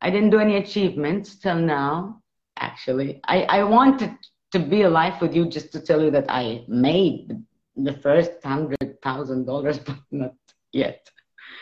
I 0.00 0.10
didn't 0.10 0.30
do 0.30 0.38
any 0.38 0.58
achievements 0.58 1.40
till 1.40 1.56
now. 1.56 2.22
Actually, 2.56 3.18
I 3.26 3.42
I 3.58 3.64
wanted 3.64 4.14
to 4.52 4.60
be 4.60 4.82
alive 4.82 5.20
with 5.20 5.34
you 5.34 5.48
just 5.50 5.72
to 5.72 5.80
tell 5.80 6.00
you 6.00 6.12
that 6.12 6.26
I 6.28 6.62
made 6.68 7.34
the 7.76 7.92
first 7.92 8.32
hundred 8.44 9.00
thousand 9.02 9.46
dollars, 9.46 9.78
but 9.86 9.98
not 10.10 10.34
yet. 10.72 11.08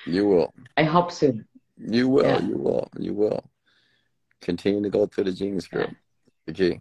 You 0.06 0.26
will. 0.26 0.54
I 0.76 0.84
hope 0.84 1.12
soon. 1.12 1.46
You 1.76 2.08
will. 2.08 2.24
Yeah. 2.24 2.40
You 2.40 2.56
will. 2.56 2.88
You 2.98 3.14
will. 3.14 3.44
Continue 4.40 4.82
to 4.82 4.90
go 4.90 5.06
through 5.06 5.24
the 5.24 5.32
genius 5.32 5.66
group. 5.66 5.90
Okay. 6.48 6.80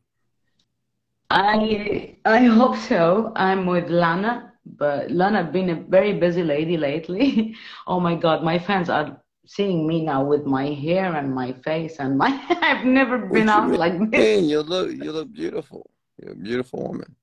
I 1.30 2.18
I 2.26 2.46
hope 2.46 2.78
so. 2.78 3.34
I'm 3.36 3.66
with 3.66 3.90
Lana, 3.90 4.54
but 4.66 5.12
Lana 5.12 5.44
been 5.44 5.70
a 5.70 5.76
very 5.76 6.14
busy 6.14 6.44
lady 6.44 6.78
lately. 6.78 7.56
oh 7.88 8.00
my 8.00 8.16
God, 8.16 8.44
my 8.44 8.60
fans 8.60 8.90
are 8.90 9.22
seeing 9.46 9.88
me 9.88 10.04
now 10.04 10.24
with 10.24 10.46
my 10.46 10.68
hair 10.68 11.16
and 11.16 11.34
my 11.34 11.54
face 11.54 11.98
and 12.00 12.18
my 12.18 12.30
I've 12.62 12.86
never 12.86 13.18
been 13.18 13.50
out 13.50 13.72
like 13.72 14.12
this. 14.12 14.44
You 14.44 14.62
look 14.62 14.92
you 14.92 15.12
look 15.12 15.32
beautiful. 15.34 15.90
You're 16.22 16.34
a 16.34 16.36
beautiful 16.36 16.84
woman. 16.84 17.16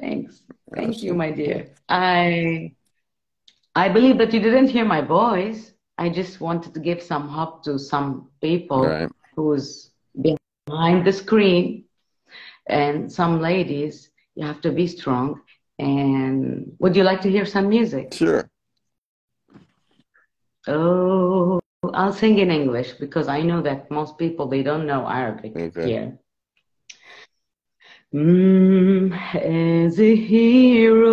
Thanks. 0.00 0.42
Thank 0.74 1.02
you, 1.02 1.14
my 1.14 1.30
dear. 1.30 1.68
I 1.88 2.72
I 3.74 3.88
believe 3.88 4.18
that 4.18 4.32
you 4.32 4.40
didn't 4.40 4.68
hear 4.68 4.84
my 4.84 5.00
voice. 5.00 5.72
I 5.98 6.08
just 6.08 6.40
wanted 6.40 6.74
to 6.74 6.80
give 6.80 7.02
some 7.02 7.28
hope 7.28 7.62
to 7.64 7.78
some 7.78 8.28
people 8.40 8.86
right. 8.86 9.10
who's 9.34 9.90
behind 10.20 11.06
the 11.06 11.12
screen 11.12 11.84
and 12.66 13.10
some 13.10 13.40
ladies. 13.40 14.10
You 14.34 14.46
have 14.46 14.60
to 14.62 14.72
be 14.72 14.86
strong. 14.86 15.40
And 15.78 16.72
would 16.78 16.96
you 16.96 17.04
like 17.04 17.20
to 17.22 17.30
hear 17.30 17.46
some 17.46 17.68
music? 17.68 18.14
Sure. 18.14 18.50
Oh, 20.66 21.60
I'll 21.94 22.12
sing 22.12 22.38
in 22.38 22.50
English 22.50 22.92
because 22.94 23.28
I 23.28 23.42
know 23.42 23.62
that 23.62 23.90
most 23.90 24.18
people 24.18 24.48
they 24.48 24.62
don't 24.62 24.86
know 24.86 25.06
Arabic 25.06 25.56
okay. 25.56 25.86
here. 25.86 26.18
Mm, 28.14 29.12
a 30.00 30.16
hero, 30.16 31.12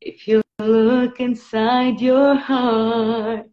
if 0.00 0.26
you 0.28 0.42
look 0.58 1.20
inside 1.20 2.00
your 2.00 2.34
heart, 2.34 3.48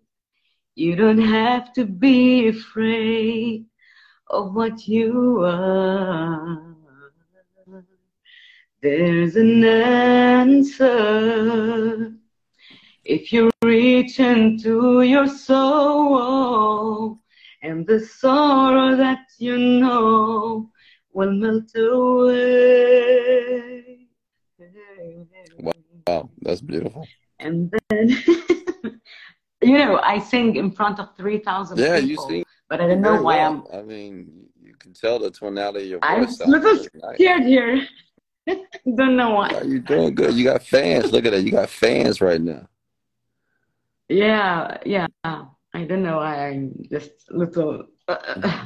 you 0.75 0.95
don't 0.95 1.21
have 1.21 1.73
to 1.73 1.85
be 1.85 2.47
afraid 2.47 3.65
of 4.29 4.53
what 4.55 4.87
you 4.87 5.41
are. 5.43 6.75
There's 8.81 9.35
an 9.35 9.63
answer 9.65 10.93
if 13.03 13.33
you 13.33 13.51
reach 13.63 14.19
into 14.19 15.01
your 15.01 15.27
soul, 15.27 17.19
and 17.61 17.85
the 17.85 17.99
sorrow 17.99 18.95
that 18.95 19.25
you 19.37 19.57
know 19.57 20.71
will 21.19 21.33
melt 21.33 21.75
away. 21.75 23.09
Wow, 26.07 26.29
that's 26.41 26.61
beautiful. 26.61 27.05
And 27.39 27.73
then, 27.89 28.07
you 29.61 29.77
know, 29.77 29.99
I 30.01 30.19
sing 30.19 30.55
in 30.55 30.71
front 30.71 30.97
of 30.99 31.09
3,000 31.17 31.77
yeah, 31.77 31.99
people. 31.99 32.09
you 32.09 32.17
sing. 32.29 32.45
But 32.69 32.79
I 32.79 32.87
don't 32.87 33.01
know 33.01 33.21
why 33.21 33.37
well. 33.37 33.67
I'm. 33.73 33.79
I 33.79 33.83
mean, 33.83 34.45
you 34.63 34.75
can 34.75 34.93
tell 34.93 35.19
the 35.19 35.29
tonality 35.29 35.85
of 35.85 35.89
your 35.89 35.99
voice. 35.99 36.39
I'm 36.39 36.53
a 36.53 36.57
little 36.57 36.85
scared 37.15 37.43
here. 37.43 37.85
don't 38.95 39.17
know 39.17 39.31
why. 39.31 39.49
Yeah, 39.51 39.63
you're 39.63 39.79
doing 39.79 40.15
good. 40.15 40.35
You 40.35 40.45
got 40.45 40.63
fans. 40.63 41.11
Look 41.11 41.25
at 41.25 41.31
that. 41.31 41.41
You 41.41 41.51
got 41.51 41.69
fans 41.69 42.21
right 42.21 42.39
now. 42.39 42.67
Yeah, 44.07 44.77
yeah. 44.85 45.07
I 45.23 45.83
don't 45.83 46.03
know. 46.03 46.17
Why 46.17 46.49
I'm 46.49 46.73
just 46.89 47.11
little. 47.29 47.87
Uh, 48.07 48.17
uh, 48.35 48.65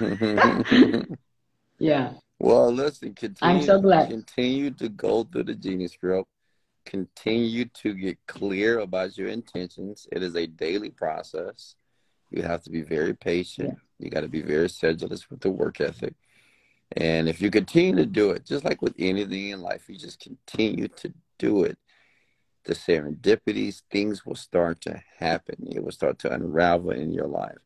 uh. 0.00 1.02
yeah. 1.82 2.12
Well, 2.38 2.70
listen. 2.72 3.14
Continue. 3.14 3.54
I'm 3.56 3.62
so 3.62 3.80
glad. 3.80 4.08
Continue 4.08 4.70
to 4.72 4.88
go 4.88 5.24
through 5.24 5.44
the 5.44 5.54
genius 5.54 5.96
group. 5.96 6.26
Continue 6.84 7.66
to 7.66 7.94
get 7.94 8.18
clear 8.26 8.80
about 8.80 9.16
your 9.16 9.28
intentions. 9.28 10.06
It 10.10 10.22
is 10.22 10.34
a 10.36 10.46
daily 10.46 10.90
process. 10.90 11.74
You 12.30 12.42
have 12.42 12.62
to 12.62 12.70
be 12.70 12.82
very 12.82 13.14
patient. 13.14 13.68
Yeah. 13.68 14.04
You 14.04 14.10
got 14.10 14.22
to 14.22 14.28
be 14.28 14.42
very 14.42 14.68
sedulous 14.68 15.28
with 15.30 15.40
the 15.40 15.50
work 15.50 15.80
ethic. 15.80 16.14
And 16.96 17.28
if 17.28 17.40
you 17.40 17.50
continue 17.50 17.96
to 17.96 18.06
do 18.06 18.30
it, 18.30 18.44
just 18.44 18.64
like 18.64 18.82
with 18.82 18.94
anything 18.98 19.50
in 19.50 19.60
life, 19.60 19.88
you 19.88 19.96
just 19.96 20.20
continue 20.20 20.88
to 20.88 21.12
do 21.38 21.64
it 21.64 21.78
the 22.64 22.74
serendipities, 22.74 23.82
things 23.90 24.24
will 24.24 24.36
start 24.36 24.80
to 24.82 25.02
happen. 25.18 25.56
It 25.70 25.82
will 25.82 25.92
start 25.92 26.18
to 26.20 26.32
unravel 26.32 26.90
in 26.90 27.12
your 27.12 27.26
life. 27.26 27.58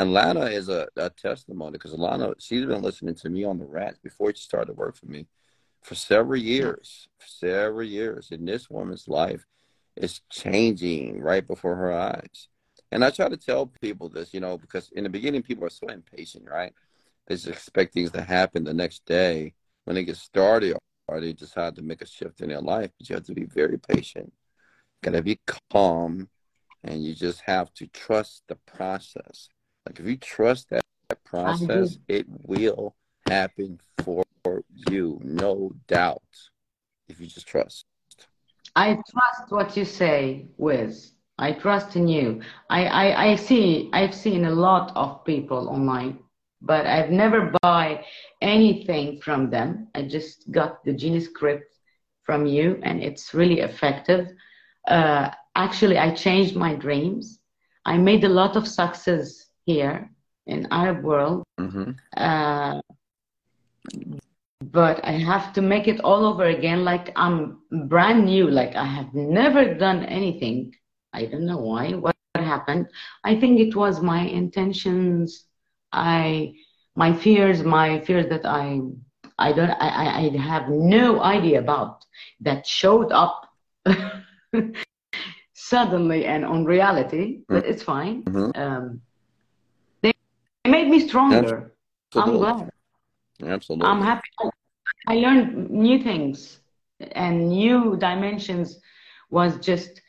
And 0.00 0.14
Lana 0.14 0.46
is 0.46 0.70
a, 0.70 0.88
a 0.96 1.10
testimony 1.10 1.72
because 1.72 1.92
Lana, 1.92 2.32
she's 2.38 2.64
been 2.64 2.80
listening 2.80 3.16
to 3.16 3.28
me 3.28 3.44
on 3.44 3.58
the 3.58 3.66
rats 3.66 3.98
before 4.02 4.34
she 4.34 4.42
started 4.42 4.76
work 4.76 4.96
for 4.96 5.04
me 5.04 5.26
for 5.82 5.94
several 5.94 6.40
years, 6.40 7.06
for 7.18 7.26
several 7.28 7.86
years. 7.86 8.30
And 8.30 8.48
this 8.48 8.70
woman's 8.70 9.08
life 9.08 9.44
is 9.96 10.22
changing 10.30 11.20
right 11.20 11.46
before 11.46 11.76
her 11.76 11.92
eyes. 11.92 12.48
And 12.90 13.04
I 13.04 13.10
try 13.10 13.28
to 13.28 13.36
tell 13.36 13.66
people 13.66 14.08
this, 14.08 14.32
you 14.32 14.40
know, 14.40 14.56
because 14.56 14.90
in 14.92 15.04
the 15.04 15.10
beginning, 15.10 15.42
people 15.42 15.66
are 15.66 15.70
so 15.70 15.88
impatient, 15.88 16.48
right? 16.48 16.72
They 17.26 17.34
just 17.34 17.48
expect 17.48 17.92
things 17.92 18.10
to 18.12 18.22
happen 18.22 18.64
the 18.64 18.72
next 18.72 19.04
day 19.04 19.52
when 19.84 19.96
they 19.96 20.04
get 20.04 20.16
started 20.16 20.76
or 21.08 21.20
they 21.20 21.34
decide 21.34 21.76
to 21.76 21.82
make 21.82 22.00
a 22.00 22.06
shift 22.06 22.40
in 22.40 22.48
their 22.48 22.62
life. 22.62 22.90
But 22.98 23.10
you 23.10 23.16
have 23.16 23.26
to 23.26 23.34
be 23.34 23.44
very 23.44 23.78
patient 23.78 24.32
gotta 25.02 25.22
be 25.22 25.40
calm 25.70 26.28
and 26.82 27.04
you 27.04 27.14
just 27.14 27.42
have 27.42 27.72
to 27.74 27.86
trust 27.86 28.42
the 28.48 28.56
process. 28.66 29.48
Like 29.86 30.00
if 30.00 30.06
you 30.06 30.16
trust 30.16 30.70
that, 30.70 30.82
that 31.08 31.22
process, 31.24 31.98
it 32.08 32.26
will 32.28 32.94
happen 33.28 33.80
for 34.04 34.24
you, 34.90 35.20
no 35.22 35.72
doubt. 35.88 36.22
If 37.08 37.20
you 37.20 37.26
just 37.26 37.46
trust. 37.46 37.86
I 38.76 38.94
trust 38.94 39.50
what 39.50 39.76
you 39.76 39.84
say, 39.84 40.46
Wiz. 40.56 41.12
I 41.38 41.52
trust 41.52 41.96
in 41.96 42.06
you. 42.06 42.42
I, 42.68 42.84
I, 42.86 43.24
I 43.30 43.34
see 43.36 43.90
I've 43.92 44.14
seen 44.14 44.44
a 44.44 44.50
lot 44.50 44.92
of 44.94 45.24
people 45.24 45.68
online, 45.68 46.18
but 46.60 46.86
I've 46.86 47.10
never 47.10 47.52
buy 47.62 48.04
anything 48.42 49.20
from 49.20 49.50
them. 49.50 49.88
I 49.94 50.02
just 50.02 50.50
got 50.52 50.84
the 50.84 50.92
Genie 50.92 51.20
script 51.20 51.74
from 52.22 52.46
you 52.46 52.78
and 52.82 53.02
it's 53.02 53.34
really 53.34 53.60
effective 53.60 54.28
uh, 54.88 55.30
actually 55.56 55.98
I 55.98 56.14
changed 56.14 56.56
my 56.56 56.74
dreams. 56.74 57.38
I 57.84 57.96
made 57.96 58.24
a 58.24 58.28
lot 58.28 58.56
of 58.56 58.68
success 58.68 59.46
here 59.72 60.10
in 60.46 60.66
Arab 60.70 61.04
world. 61.04 61.44
Mm-hmm. 61.58 61.90
Uh, 62.16 62.80
but 64.62 64.96
I 65.04 65.12
have 65.12 65.52
to 65.54 65.62
make 65.62 65.88
it 65.88 66.00
all 66.00 66.26
over 66.26 66.44
again. 66.44 66.84
Like 66.84 67.12
I'm 67.16 67.60
brand 67.88 68.24
new. 68.24 68.50
Like 68.50 68.74
I 68.76 68.84
have 68.84 69.14
never 69.14 69.74
done 69.74 70.04
anything. 70.04 70.74
I 71.12 71.26
don't 71.26 71.46
know 71.46 71.62
why. 71.70 71.92
What 71.92 72.16
happened? 72.34 72.86
I 73.24 73.32
think 73.40 73.60
it 73.60 73.74
was 73.74 74.00
my 74.00 74.22
intentions. 74.22 75.46
I, 75.92 76.54
my 76.94 77.12
fears, 77.12 77.62
my 77.62 78.00
fears 78.00 78.26
that 78.28 78.44
I, 78.44 78.80
I 79.38 79.52
don't, 79.52 79.70
I, 79.70 79.90
I 80.20 80.36
have 80.36 80.68
no 80.68 81.22
idea 81.22 81.58
about 81.58 82.04
that 82.40 82.66
showed 82.66 83.10
up 83.12 83.48
suddenly 85.54 86.26
and 86.26 86.44
on 86.44 86.64
reality, 86.64 87.40
but 87.48 87.62
mm-hmm. 87.62 87.72
it's 87.72 87.82
fine. 87.82 88.22
Mm-hmm. 88.24 88.60
Um, 88.60 89.00
they 90.64 90.70
made 90.70 90.88
me 90.88 91.08
stronger. 91.08 91.72
Absolutely. 92.14 92.46
I'm 92.48 92.56
glad. 92.56 92.70
Absolutely. 93.42 93.86
I'm 93.86 94.02
happy. 94.02 94.28
I 95.06 95.14
learned 95.14 95.70
new 95.70 96.02
things 96.02 96.60
and 97.12 97.48
new 97.48 97.96
dimensions 97.96 98.78
was 99.30 99.58
just 99.58 100.02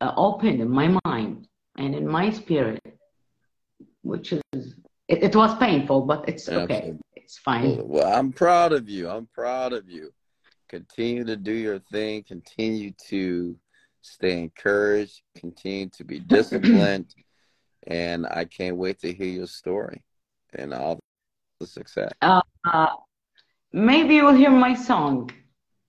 uh, 0.00 0.12
open 0.16 0.60
in 0.60 0.68
my 0.68 0.98
mind 1.04 1.46
and 1.76 1.94
in 1.94 2.08
my 2.08 2.30
spirit, 2.30 2.80
which 4.02 4.32
is, 4.32 4.74
it, 5.08 5.22
it 5.22 5.36
was 5.36 5.56
painful, 5.58 6.02
but 6.02 6.28
it's 6.28 6.48
Absolutely. 6.48 6.76
okay. 6.76 6.94
It's 7.14 7.38
fine. 7.38 7.86
Well, 7.86 8.12
I'm 8.12 8.32
proud 8.32 8.72
of 8.72 8.88
you. 8.88 9.08
I'm 9.08 9.28
proud 9.32 9.72
of 9.72 9.88
you 9.88 10.12
continue 10.72 11.22
to 11.22 11.36
do 11.36 11.52
your 11.52 11.78
thing, 11.78 12.24
continue 12.24 12.92
to 13.08 13.54
stay 14.00 14.40
encouraged, 14.40 15.20
continue 15.36 15.88
to 15.90 16.02
be 16.02 16.18
disciplined, 16.36 17.14
and 17.86 18.26
I 18.26 18.44
can't 18.44 18.76
wait 18.76 19.00
to 19.00 19.12
hear 19.12 19.26
your 19.26 19.46
story 19.46 20.02
and 20.54 20.72
all 20.74 20.98
the 21.60 21.66
success. 21.66 22.12
Uh, 22.20 22.40
maybe 23.72 24.16
you'll 24.16 24.34
hear 24.34 24.50
my 24.50 24.74
song. 24.74 25.30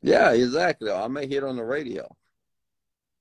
Yeah, 0.02 0.32
exactly. 0.32 0.91
I 0.91 1.07
may 1.07 1.28
hear 1.28 1.45
it 1.45 1.49
on 1.49 1.56
the 1.56 1.64
radio. 1.64 2.07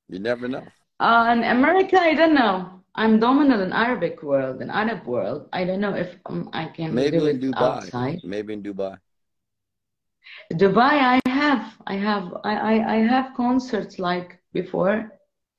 You 0.09 0.19
never 0.19 0.49
know. 0.49 0.67
Uh, 1.01 1.31
in 1.33 1.45
America, 1.45 1.99
I 1.99 2.15
don't 2.15 2.35
know. 2.35 2.83
I'm 2.95 3.19
dominant 3.19 3.63
in 3.63 3.73
Arabic 3.73 4.23
world, 4.23 4.61
in 4.61 4.69
Arab 4.69 5.07
world. 5.07 5.49
I 5.53 5.65
don't 5.65 5.81
know 5.81 5.95
if 5.95 6.17
um, 6.27 6.51
I 6.53 6.67
can 6.67 6.95
maybe 6.95 7.19
do 7.19 7.27
in 7.27 7.37
it 7.37 7.43
Dubai. 7.43 7.77
outside. 7.77 8.21
Maybe 8.23 8.53
in 8.53 8.63
Dubai. 8.63 8.99
Dubai, 10.53 11.19
I 11.19 11.21
have, 11.29 11.75
I 11.87 11.95
have, 11.95 12.35
I, 12.45 12.55
I, 12.57 12.95
I 12.95 12.97
have 12.97 13.35
concerts 13.35 13.99
like 13.99 14.39
before. 14.53 15.13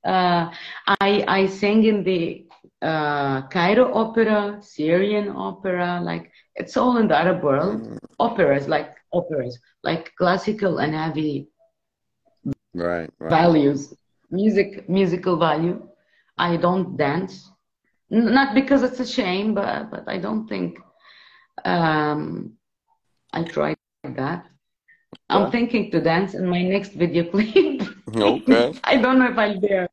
Uh, 0.05 0.51
I 0.87 1.23
I 1.27 1.47
sang 1.47 1.85
in 1.85 2.03
the 2.03 2.45
uh, 2.83 3.41
Cairo 3.47 3.93
opera, 3.93 4.57
Syrian 4.61 5.29
opera, 5.29 6.01
like 6.03 6.31
it's 6.55 6.77
all 6.77 6.97
in 6.97 7.07
the 7.07 7.17
Arab 7.17 7.43
world. 7.43 7.87
Mm. 7.87 7.97
Operas, 8.19 8.67
like 8.67 8.91
operas, 9.13 9.59
like 9.83 10.13
classical 10.17 10.79
and 10.79 10.93
heavy 10.95 11.49
Right, 12.73 13.09
right. 13.19 13.31
values, 13.31 13.93
music, 14.31 14.89
musical 14.89 15.37
value. 15.37 15.81
I 16.37 16.57
don't 16.57 16.97
dance, 16.97 17.51
N- 18.11 18.33
not 18.33 18.55
because 18.55 18.83
it's 18.83 18.99
a 18.99 19.05
shame, 19.07 19.53
but 19.55 19.91
but 19.91 20.05
I 20.07 20.19
don't 20.19 20.47
think 20.47 20.77
um, 21.65 22.53
I 23.33 23.43
tried 23.43 23.77
that. 24.03 24.45
I'm 25.29 25.29
Yeah. 25.29 25.49
thinking 25.49 25.91
to 25.91 26.01
dance 26.01 26.33
in 26.35 26.47
my 26.47 26.61
next 26.63 26.93
video 26.93 27.23
clip. 27.31 27.81
Okay. 28.15 28.73
I 28.83 28.97
don't 28.97 29.19
know 29.19 29.29
if 29.31 29.37
I'll 29.37 29.59
dare. 29.59 29.87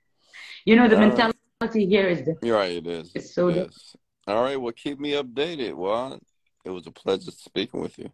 You 0.64 0.76
know, 0.76 0.88
the 0.88 0.96
All 0.96 1.00
right. 1.00 1.28
Mentality 1.60 1.86
here 1.86 2.08
is 2.08 2.18
different. 2.18 2.44
You're 2.44 2.56
right, 2.56 2.72
it 2.76 2.86
is. 2.86 3.12
It's 3.14 3.34
so 3.34 3.48
It 3.48 3.54
different. 3.54 3.72
is. 3.72 3.96
All 4.26 4.42
right, 4.42 4.60
well, 4.60 4.72
keep 4.72 4.98
me 5.00 5.12
updated. 5.12 5.74
Well, 5.74 6.18
it 6.64 6.70
was 6.70 6.86
a 6.86 6.90
pleasure 6.90 7.30
speaking 7.30 7.80
with 7.80 7.98
you. 7.98 8.10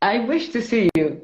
I 0.00 0.20
wish 0.20 0.50
to 0.50 0.62
see 0.62 0.88
you, 0.94 1.22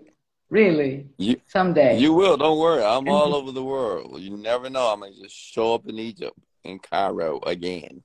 really, 0.48 1.06
You 1.18 1.36
someday. 1.46 1.98
you 1.98 2.12
will, 2.14 2.36
don't 2.36 2.58
worry. 2.58 2.82
I'm 2.82 3.08
all 3.08 3.34
over 3.34 3.52
the 3.52 3.62
world. 3.62 4.20
You 4.20 4.36
never 4.36 4.70
know. 4.70 4.92
I 4.92 4.96
may 4.96 5.10
just 5.14 5.34
show 5.34 5.74
up 5.74 5.86
in 5.86 5.98
Egypt, 5.98 6.36
in 6.64 6.78
Cairo 6.78 7.40
again. 7.46 8.02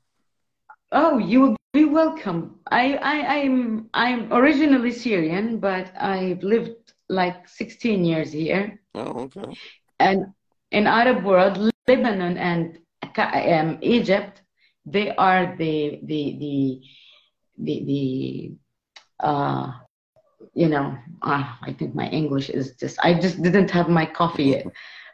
Oh, 0.92 1.18
you 1.18 1.42
will 1.42 1.56
be 1.74 1.86
welcome. 1.86 2.60
I, 2.72 2.96
I, 2.96 3.36
I'm, 3.40 3.90
I'm 3.94 4.32
originally 4.34 4.92
Syrian, 4.92 5.60
but 5.60 5.92
I've 6.00 6.44
lived 6.44 6.94
like 7.10 7.48
16 7.48 8.04
years 8.06 8.32
here. 8.32 8.80
Oh, 8.94 9.30
okay. 9.36 9.58
And 10.00 10.26
in 10.72 10.88
Arab 10.88 11.24
world, 11.24 11.72
Lebanon 11.88 12.38
and 12.38 12.80
um, 13.18 13.78
Egypt, 13.82 14.42
they 14.86 15.16
are 15.16 15.56
the, 15.58 16.00
the, 16.04 16.38
the, 16.40 16.82
the, 17.58 17.84
the, 17.86 19.26
uh, 19.26 19.72
you 20.54 20.68
know, 20.70 20.96
uh, 21.22 21.44
I 21.62 21.74
think 21.74 21.96
my 21.96 22.08
English 22.10 22.50
is 22.50 22.76
just, 22.76 22.98
I 23.04 23.14
just 23.14 23.42
didn't 23.42 23.72
have 23.72 23.90
my 23.90 24.06
coffee 24.06 24.46
yet. 24.56 24.68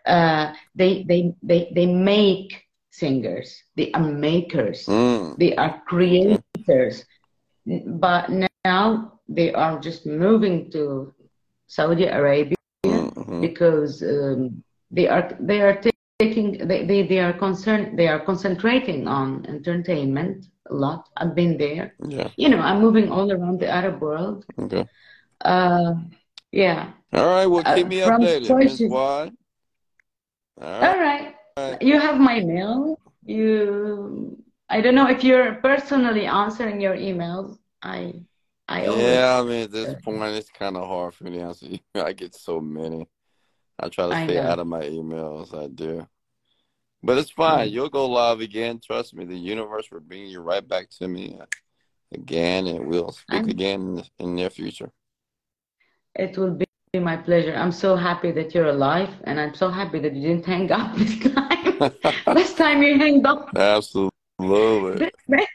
Uh, 0.05 0.53
they, 0.75 1.03
they, 1.07 1.33
they, 1.43 1.71
they 1.75 1.85
make 1.85 2.63
singers. 2.91 3.61
They 3.75 3.91
are 3.93 4.01
makers. 4.03 4.85
Mm. 4.87 5.37
They 5.37 5.55
are 5.55 5.81
creators. 5.87 7.05
But 7.87 8.29
now 8.65 9.13
they 9.27 9.53
are 9.53 9.79
just 9.79 10.05
moving 10.05 10.71
to 10.71 11.13
Saudi 11.67 12.05
Arabia 12.05 12.55
Mhm. 12.85 13.41
because 13.41 14.01
um, 14.03 14.63
they 14.91 15.07
are 15.07 15.35
they 15.39 15.61
are 15.61 15.75
taking 16.21 16.47
they, 16.69 16.79
they, 16.89 17.01
they 17.11 17.19
are 17.25 17.33
concerned 17.45 17.85
they 17.99 18.07
are 18.13 18.21
concentrating 18.29 19.01
on 19.19 19.45
entertainment 19.55 20.37
a 20.71 20.75
lot. 20.85 21.01
I've 21.19 21.35
been 21.41 21.53
there. 21.65 21.85
Yeah. 22.17 22.29
You 22.41 22.47
know, 22.51 22.61
I'm 22.69 22.79
moving 22.85 23.07
all 23.15 23.27
around 23.35 23.57
the 23.63 23.69
Arab 23.79 23.95
world. 24.07 24.45
Okay. 24.63 24.85
Uh, 25.53 25.93
yeah. 26.63 26.81
All 27.17 27.25
right. 27.35 27.47
Well, 27.51 27.63
Uh, 27.65 27.75
keep 27.75 27.87
me 27.87 27.99
from 28.01 28.21
updated, 28.21 28.39
Miss 28.41 28.47
choices- 28.47 28.89
Wad. 28.95 29.27
All 30.61 30.67
All 30.67 30.81
right. 30.81 30.99
right. 31.07 31.35
All 31.57 31.71
right. 31.71 31.81
You 31.89 31.95
have 32.07 32.17
my 32.31 32.37
mail. 32.51 32.77
You 33.35 33.45
I 34.75 34.77
don't 34.83 34.95
know 34.99 35.09
if 35.15 35.21
you're 35.27 35.55
personally 35.69 36.25
answering 36.43 36.77
your 36.85 36.95
emails. 37.09 37.49
I 37.95 37.99
I 38.75 38.85
always 38.87 39.03
Yeah, 39.03 39.39
I 39.39 39.43
mean, 39.49 39.61
at 39.67 39.71
this 39.77 39.93
point, 40.05 40.35
it's 40.39 40.53
kind 40.63 40.75
of 40.79 40.83
hard 40.93 41.11
for 41.15 41.23
me 41.25 41.31
to 41.37 41.39
answer. 41.49 41.67
I 42.09 42.13
get 42.13 42.33
so 42.49 42.55
many. 42.79 43.01
I 43.81 43.89
try 43.89 44.07
to 44.07 44.13
I 44.15 44.25
stay 44.25 44.35
know. 44.35 44.43
out 44.43 44.59
of 44.59 44.67
my 44.67 44.81
emails. 44.83 45.57
I 45.57 45.67
do. 45.67 46.07
But 47.03 47.17
it's 47.17 47.31
fine. 47.31 47.67
Mm. 47.69 47.71
You'll 47.71 47.89
go 47.89 48.07
live 48.07 48.41
again. 48.41 48.79
Trust 48.85 49.15
me. 49.15 49.25
The 49.25 49.35
universe 49.35 49.89
will 49.91 50.01
bring 50.01 50.27
you 50.27 50.39
right 50.41 50.65
back 50.67 50.89
to 50.99 51.07
me 51.07 51.39
again, 52.13 52.67
and 52.67 52.87
we'll 52.87 53.11
speak 53.11 53.41
I'm- 53.41 53.49
again 53.49 53.81
in 53.81 53.95
the, 53.95 54.03
in 54.19 54.25
the 54.27 54.31
near 54.33 54.49
future. 54.49 54.91
It 56.13 56.37
will 56.37 56.51
be 56.51 56.65
my 56.99 57.15
pleasure. 57.17 57.55
I'm 57.55 57.71
so 57.71 57.95
happy 57.95 58.31
that 58.31 58.53
you're 58.53 58.67
alive, 58.67 59.09
and 59.23 59.39
I'm 59.39 59.55
so 59.55 59.69
happy 59.69 59.97
that 59.99 60.13
you 60.13 60.21
didn't 60.27 60.45
hang 60.45 60.71
up 60.71 60.95
this 60.97 61.17
time. 61.19 61.91
Last 62.35 62.57
time 62.57 62.83
you 62.83 62.97
hanged 62.99 63.25
up. 63.25 63.49
Absolutely. 63.55 64.11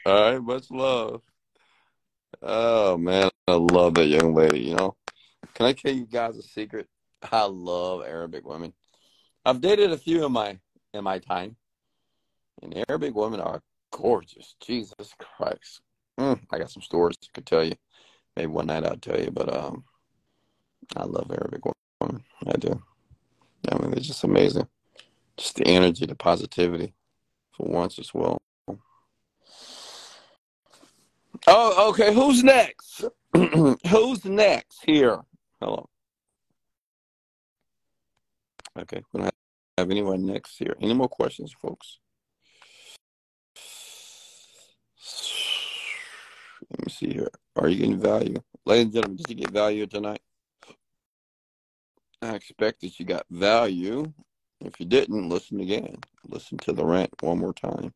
All 0.05 0.31
right. 0.31 0.41
Much 0.41 0.69
love. 0.71 1.21
Oh, 2.41 2.97
man. 2.97 3.29
I 3.47 3.53
love 3.53 3.93
that 3.95 4.07
young 4.07 4.33
lady, 4.33 4.59
you 4.61 4.75
know. 4.75 4.95
Can 5.53 5.67
I 5.67 5.73
tell 5.73 5.93
you 5.93 6.05
guys 6.05 6.37
a 6.37 6.43
secret? 6.43 6.87
I 7.31 7.45
love 7.45 8.03
Arabic 8.03 8.47
women. 8.47 8.73
I've 9.45 9.61
dated 9.61 9.91
a 9.91 9.97
few 9.97 10.25
in 10.25 10.31
my 10.31 10.59
in 10.93 11.03
my 11.03 11.19
time, 11.19 11.55
and 12.61 12.83
Arabic 12.89 13.15
women 13.15 13.39
are 13.39 13.61
gorgeous. 13.91 14.55
Jesus 14.61 15.13
Christ! 15.17 15.81
Mm, 16.19 16.39
I 16.51 16.57
got 16.57 16.71
some 16.71 16.81
stories 16.81 17.17
I 17.23 17.27
could 17.33 17.45
tell 17.45 17.63
you. 17.63 17.75
Maybe 18.35 18.47
one 18.47 18.67
night 18.67 18.85
I'll 18.85 18.97
tell 18.97 19.19
you, 19.19 19.31
but 19.31 19.53
um, 19.53 19.83
I 20.95 21.05
love 21.05 21.31
Arabic 21.31 21.61
women. 22.01 22.23
I 22.45 22.57
do. 22.57 22.81
I 23.71 23.77
mean, 23.79 23.91
they're 23.91 23.99
just 23.99 24.23
amazing. 24.23 24.67
Just 25.37 25.55
the 25.55 25.67
energy, 25.67 26.05
the 26.05 26.15
positivity, 26.15 26.93
for 27.51 27.67
once 27.67 27.99
as 27.99 28.13
well. 28.13 28.37
Oh, 31.47 31.89
okay. 31.89 32.13
Who's 32.13 32.43
next? 32.43 33.05
Who's 33.33 34.25
next 34.25 34.83
here? 34.85 35.21
Hello. 35.61 35.87
Okay, 38.77 39.01
we 39.11 39.21
don't 39.21 39.33
have 39.77 39.89
anyone 39.89 40.25
next 40.25 40.57
here. 40.57 40.75
Any 40.79 40.93
more 40.93 41.09
questions, 41.09 41.53
folks? 41.59 41.97
Let 46.69 46.85
me 46.85 46.91
see 46.91 47.13
here. 47.13 47.31
Are 47.55 47.69
you 47.69 47.77
getting 47.77 47.99
value? 47.99 48.37
Ladies 48.65 48.85
and 48.85 48.93
gentlemen, 48.93 49.17
did 49.17 49.29
you 49.29 49.35
get 49.35 49.51
value 49.51 49.87
tonight? 49.87 50.21
I 52.21 52.35
expect 52.35 52.81
that 52.81 52.99
you 52.99 53.05
got 53.05 53.25
value. 53.31 54.13
If 54.61 54.79
you 54.79 54.85
didn't, 54.85 55.29
listen 55.29 55.59
again. 55.59 55.95
Listen 56.27 56.57
to 56.59 56.73
the 56.73 56.85
rant 56.85 57.13
one 57.21 57.39
more 57.39 57.53
time. 57.53 57.93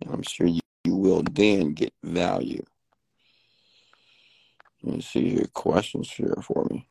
And 0.00 0.14
I'm 0.14 0.22
sure 0.22 0.46
you, 0.46 0.60
you 0.84 0.96
will 0.96 1.22
then 1.30 1.72
get 1.72 1.92
value. 2.02 2.62
Let 4.82 4.94
me 4.96 5.00
see 5.02 5.30
here. 5.30 5.46
Questions 5.52 6.10
here 6.10 6.36
for 6.42 6.66
me. 6.70 6.88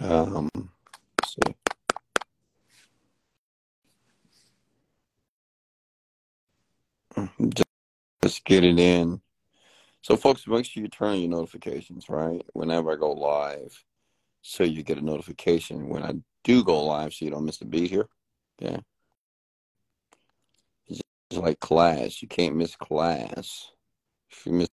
Um, 0.00 0.48
see. 1.26 1.40
Just, 8.22 8.44
get 8.44 8.64
it 8.64 8.78
in. 8.78 9.20
So, 10.00 10.16
folks, 10.16 10.46
make 10.46 10.64
sure 10.64 10.82
you 10.82 10.88
turn 10.88 11.10
on 11.10 11.20
your 11.20 11.28
notifications, 11.28 12.08
right? 12.08 12.40
Whenever 12.54 12.92
I 12.92 12.96
go 12.96 13.12
live, 13.12 13.84
so 14.40 14.64
you 14.64 14.82
get 14.82 14.98
a 14.98 15.04
notification 15.04 15.88
when 15.88 16.02
I 16.02 16.14
do 16.44 16.64
go 16.64 16.82
live, 16.84 17.12
so 17.12 17.26
you 17.26 17.30
don't 17.30 17.44
miss 17.44 17.60
a 17.60 17.66
beat 17.66 17.90
here. 17.90 18.08
Yeah. 18.58 18.78
It's 20.88 21.02
just 21.30 21.42
like 21.42 21.60
class. 21.60 22.22
You 22.22 22.28
can't 22.28 22.56
miss 22.56 22.74
class. 22.74 23.70
If 24.30 24.46
you 24.46 24.52
miss 24.52 24.68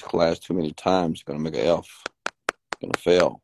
class 0.00 0.38
too 0.38 0.54
many 0.54 0.72
times, 0.72 1.20
you're 1.20 1.34
gonna 1.34 1.44
make 1.44 1.60
an 1.60 1.66
F. 1.66 2.04
You're 2.80 2.90
gonna 2.90 2.98
fail. 2.98 3.42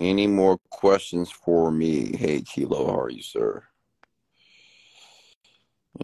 Any 0.00 0.28
more 0.28 0.58
questions 0.70 1.30
for 1.30 1.72
me? 1.72 2.16
Hey, 2.16 2.42
Kilo, 2.42 2.86
how 2.86 3.00
are 3.00 3.10
you, 3.10 3.22
sir? 3.22 3.64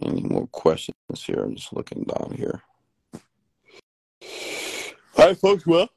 Any 0.01 0.21
more 0.21 0.47
questions 0.47 0.97
here? 1.15 1.43
I'm 1.43 1.55
just 1.55 1.71
looking 1.71 2.03
down 2.03 2.33
here. 2.35 2.61
All 5.17 5.27
right, 5.27 5.37
folks. 5.37 5.65
Well, 5.65 5.89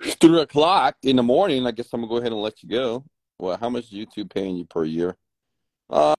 it's 0.00 0.14
three 0.14 0.40
o'clock 0.40 0.96
in 1.02 1.16
the 1.16 1.22
morning. 1.22 1.66
I 1.66 1.72
guess 1.72 1.90
I'm 1.92 2.00
gonna 2.00 2.10
go 2.10 2.16
ahead 2.16 2.32
and 2.32 2.40
let 2.40 2.62
you 2.62 2.70
go. 2.70 3.04
Well, 3.38 3.58
how 3.58 3.68
much 3.68 3.84
is 3.84 3.90
YouTube 3.90 4.32
paying 4.32 4.56
you 4.56 4.64
per 4.64 4.84
year? 4.84 5.14
Uh, 5.90 6.14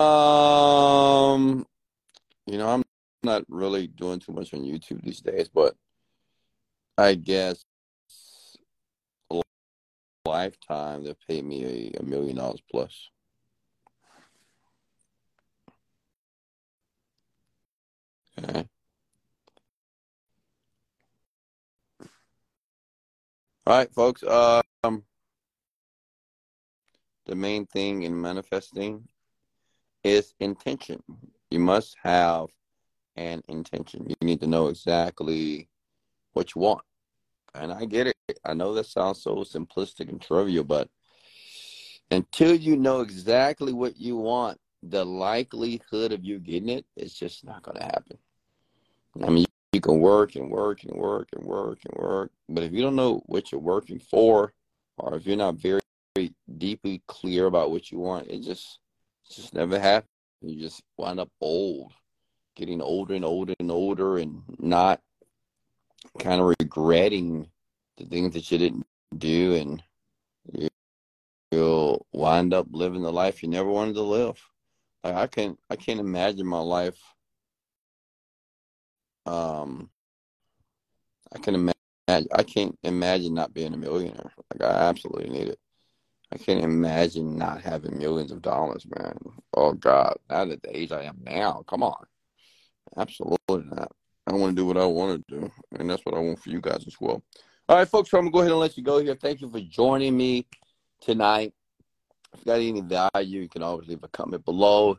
um, 0.00 1.66
you 2.46 2.58
know, 2.58 2.68
I'm 2.68 2.84
not 3.24 3.42
really 3.48 3.88
doing 3.88 4.20
too 4.20 4.32
much 4.32 4.54
on 4.54 4.60
YouTube 4.60 5.02
these 5.02 5.20
days, 5.20 5.48
but 5.48 5.74
I 6.96 7.14
guess 7.16 7.64
lifetime 10.26 11.04
they'll 11.04 11.16
pay 11.28 11.42
me 11.42 11.92
a, 11.94 12.00
a 12.00 12.02
million 12.02 12.36
dollars 12.36 12.62
plus. 12.70 13.10
Okay. 18.38 18.66
All 23.66 23.78
right, 23.78 23.92
folks. 23.94 24.22
Um, 24.22 25.04
the 27.26 27.34
main 27.34 27.66
thing 27.66 28.02
in 28.02 28.20
manifesting 28.20 29.08
is 30.02 30.34
intention. 30.40 31.02
You 31.50 31.58
must 31.58 31.96
have 32.02 32.48
an 33.16 33.42
intention. 33.48 34.06
You 34.08 34.16
need 34.20 34.40
to 34.40 34.46
know 34.46 34.68
exactly 34.68 35.68
what 36.32 36.54
you 36.54 36.60
want. 36.60 36.82
And 37.54 37.72
I 37.72 37.84
get 37.84 38.08
it. 38.08 38.38
I 38.44 38.54
know 38.54 38.74
that 38.74 38.86
sounds 38.86 39.22
so 39.22 39.36
simplistic 39.36 40.08
and 40.08 40.20
trivial, 40.20 40.64
but 40.64 40.88
until 42.10 42.54
you 42.54 42.76
know 42.76 43.00
exactly 43.00 43.72
what 43.72 43.96
you 43.98 44.16
want, 44.16 44.58
the 44.82 45.04
likelihood 45.04 46.12
of 46.12 46.24
you 46.24 46.38
getting 46.38 46.68
it 46.68 46.84
is 46.96 47.14
just 47.14 47.44
not 47.44 47.62
going 47.62 47.78
to 47.78 47.84
happen. 47.84 48.18
I 49.22 49.30
mean, 49.30 49.46
you 49.72 49.80
can 49.80 50.00
work 50.00 50.36
and 50.36 50.50
work 50.50 50.84
and 50.84 50.96
work 50.96 51.28
and 51.32 51.44
work 51.44 51.78
and 51.84 51.96
work, 51.96 52.30
but 52.48 52.64
if 52.64 52.72
you 52.72 52.82
don't 52.82 52.96
know 52.96 53.22
what 53.26 53.50
you're 53.50 53.60
working 53.60 53.98
for, 53.98 54.52
or 54.98 55.16
if 55.16 55.26
you're 55.26 55.36
not 55.36 55.56
very, 55.56 55.80
very 56.14 56.32
deeply 56.58 57.02
clear 57.06 57.46
about 57.46 57.70
what 57.70 57.90
you 57.90 57.98
want, 57.98 58.28
it 58.28 58.42
just 58.42 58.78
it 59.28 59.34
just 59.34 59.54
never 59.54 59.78
happens. 59.78 60.10
You 60.42 60.60
just 60.60 60.82
wind 60.96 61.20
up 61.20 61.30
old, 61.40 61.92
getting 62.54 62.82
older 62.82 63.14
and 63.14 63.24
older 63.24 63.54
and 63.58 63.70
older, 63.70 64.18
and 64.18 64.42
not 64.58 65.00
kind 66.18 66.40
of 66.40 66.54
regretting 66.60 67.48
the 67.96 68.06
things 68.06 68.34
that 68.34 68.50
you 68.50 68.58
didn't 68.58 68.86
do, 69.16 69.54
and 69.54 69.82
you, 70.52 70.68
you'll 71.50 72.06
wind 72.12 72.54
up 72.54 72.66
living 72.70 73.02
the 73.02 73.12
life 73.12 73.42
you 73.42 73.48
never 73.48 73.68
wanted 73.68 73.94
to 73.94 74.02
live. 74.02 74.40
Like 75.02 75.14
I 75.14 75.26
can't, 75.26 75.58
I 75.70 75.76
can't 75.76 76.00
imagine 76.00 76.46
my 76.46 76.60
life. 76.60 76.98
Um, 79.26 79.90
I 81.32 81.38
can 81.38 81.54
imagine. 81.54 81.74
I 82.08 82.42
can't 82.42 82.78
imagine 82.82 83.34
not 83.34 83.54
being 83.54 83.72
a 83.74 83.76
millionaire. 83.76 84.32
Like 84.52 84.62
I 84.70 84.88
absolutely 84.88 85.30
need 85.30 85.48
it. 85.48 85.58
I 86.32 86.36
can't 86.36 86.62
imagine 86.64 87.36
not 87.36 87.62
having 87.62 87.98
millions 87.98 88.32
of 88.32 88.42
dollars, 88.42 88.86
man. 88.98 89.16
Oh 89.54 89.72
God, 89.72 90.16
not 90.28 90.50
at 90.50 90.62
the 90.62 90.76
age 90.76 90.92
I 90.92 91.04
am 91.04 91.18
now. 91.22 91.64
Come 91.68 91.82
on, 91.82 92.04
absolutely 92.96 93.64
not. 93.70 93.92
I 94.26 94.32
want 94.32 94.56
to 94.56 94.62
do 94.62 94.66
what 94.66 94.76
I 94.76 94.86
want 94.86 95.26
to 95.28 95.40
do, 95.40 95.50
and 95.78 95.88
that's 95.88 96.04
what 96.04 96.14
I 96.14 96.18
want 96.18 96.38
for 96.38 96.50
you 96.50 96.60
guys 96.60 96.84
as 96.86 96.96
well. 97.00 97.22
All 97.68 97.76
right, 97.76 97.88
folks, 97.88 98.12
I'm 98.12 98.20
gonna 98.20 98.30
go 98.30 98.38
ahead 98.40 98.50
and 98.50 98.60
let 98.60 98.76
you 98.76 98.82
go 98.82 98.98
here. 98.98 99.14
Thank 99.14 99.40
you 99.40 99.50
for 99.50 99.60
joining 99.60 100.16
me 100.16 100.46
tonight. 101.00 101.52
If 102.34 102.40
you 102.40 102.46
got 102.46 102.60
any 102.60 102.80
value, 102.80 103.42
you 103.42 103.48
can 103.48 103.62
always 103.62 103.88
leave 103.88 104.02
a 104.02 104.08
comment 104.08 104.44
below. 104.44 104.98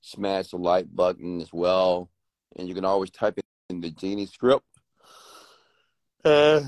Smash 0.00 0.48
the 0.48 0.58
like 0.58 0.86
button 0.94 1.40
as 1.40 1.52
well. 1.52 2.10
And 2.56 2.68
you 2.68 2.74
can 2.74 2.84
always 2.84 3.10
type 3.10 3.38
in 3.70 3.80
the 3.80 3.90
Genie 3.90 4.26
script. 4.26 4.64
Uh, 6.24 6.60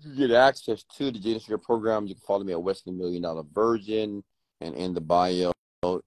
you 0.00 0.28
get 0.28 0.30
access 0.30 0.82
to 0.96 1.10
the 1.10 1.18
Genie 1.18 1.40
script 1.40 1.64
program. 1.64 2.06
You 2.06 2.14
can 2.14 2.22
follow 2.26 2.44
me 2.44 2.52
at 2.52 2.62
Wesley 2.62 2.92
Million 2.92 3.22
Dollar 3.22 3.44
Virgin. 3.52 4.24
And 4.60 4.74
in 4.74 4.94
the 4.94 5.00
bio, 5.00 5.52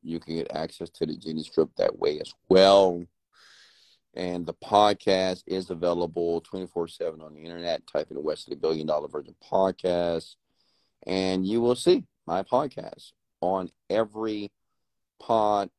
you 0.01 0.19
can 0.19 0.35
get 0.35 0.51
access 0.55 0.89
to 0.91 1.05
the 1.05 1.15
Genie 1.15 1.43
script 1.43 1.77
that 1.77 1.97
way 1.97 2.19
as 2.19 2.33
well. 2.49 3.03
And 4.15 4.45
the 4.45 4.53
podcast 4.53 5.43
is 5.47 5.69
available 5.69 6.41
24 6.41 6.87
7 6.87 7.21
on 7.21 7.33
the 7.33 7.41
internet. 7.41 7.87
Type 7.87 8.11
in 8.11 8.21
Wesley 8.23 8.55
Billion 8.55 8.87
Dollar 8.87 9.07
Virgin 9.07 9.35
Podcast, 9.51 10.35
and 11.07 11.45
you 11.45 11.61
will 11.61 11.75
see 11.75 12.05
my 12.27 12.43
podcast 12.43 13.11
on 13.41 13.69
every 13.89 14.51
podcast 15.21 15.69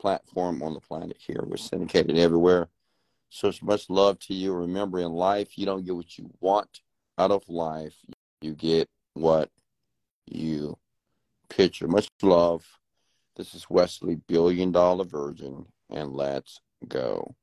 platform 0.00 0.62
on 0.62 0.74
the 0.74 0.80
planet 0.80 1.16
here. 1.18 1.42
We're 1.44 1.56
syndicated 1.56 2.16
everywhere. 2.16 2.68
So 3.28 3.52
much 3.62 3.88
love 3.88 4.18
to 4.20 4.34
you. 4.34 4.52
Remember, 4.52 4.98
in 4.98 5.12
life, 5.12 5.56
you 5.56 5.66
don't 5.66 5.84
get 5.84 5.96
what 5.96 6.18
you 6.18 6.30
want 6.40 6.80
out 7.18 7.30
of 7.30 7.48
life. 7.48 7.96
You 8.40 8.54
get 8.54 8.88
what 9.14 9.50
you 10.26 10.76
picture. 11.48 11.88
Much 11.88 12.08
love. 12.22 12.64
This 13.36 13.54
is 13.54 13.70
Wesley, 13.70 14.16
Billion 14.28 14.72
Dollar 14.72 15.04
Virgin, 15.04 15.66
and 15.88 16.12
let's 16.12 16.60
go. 16.88 17.34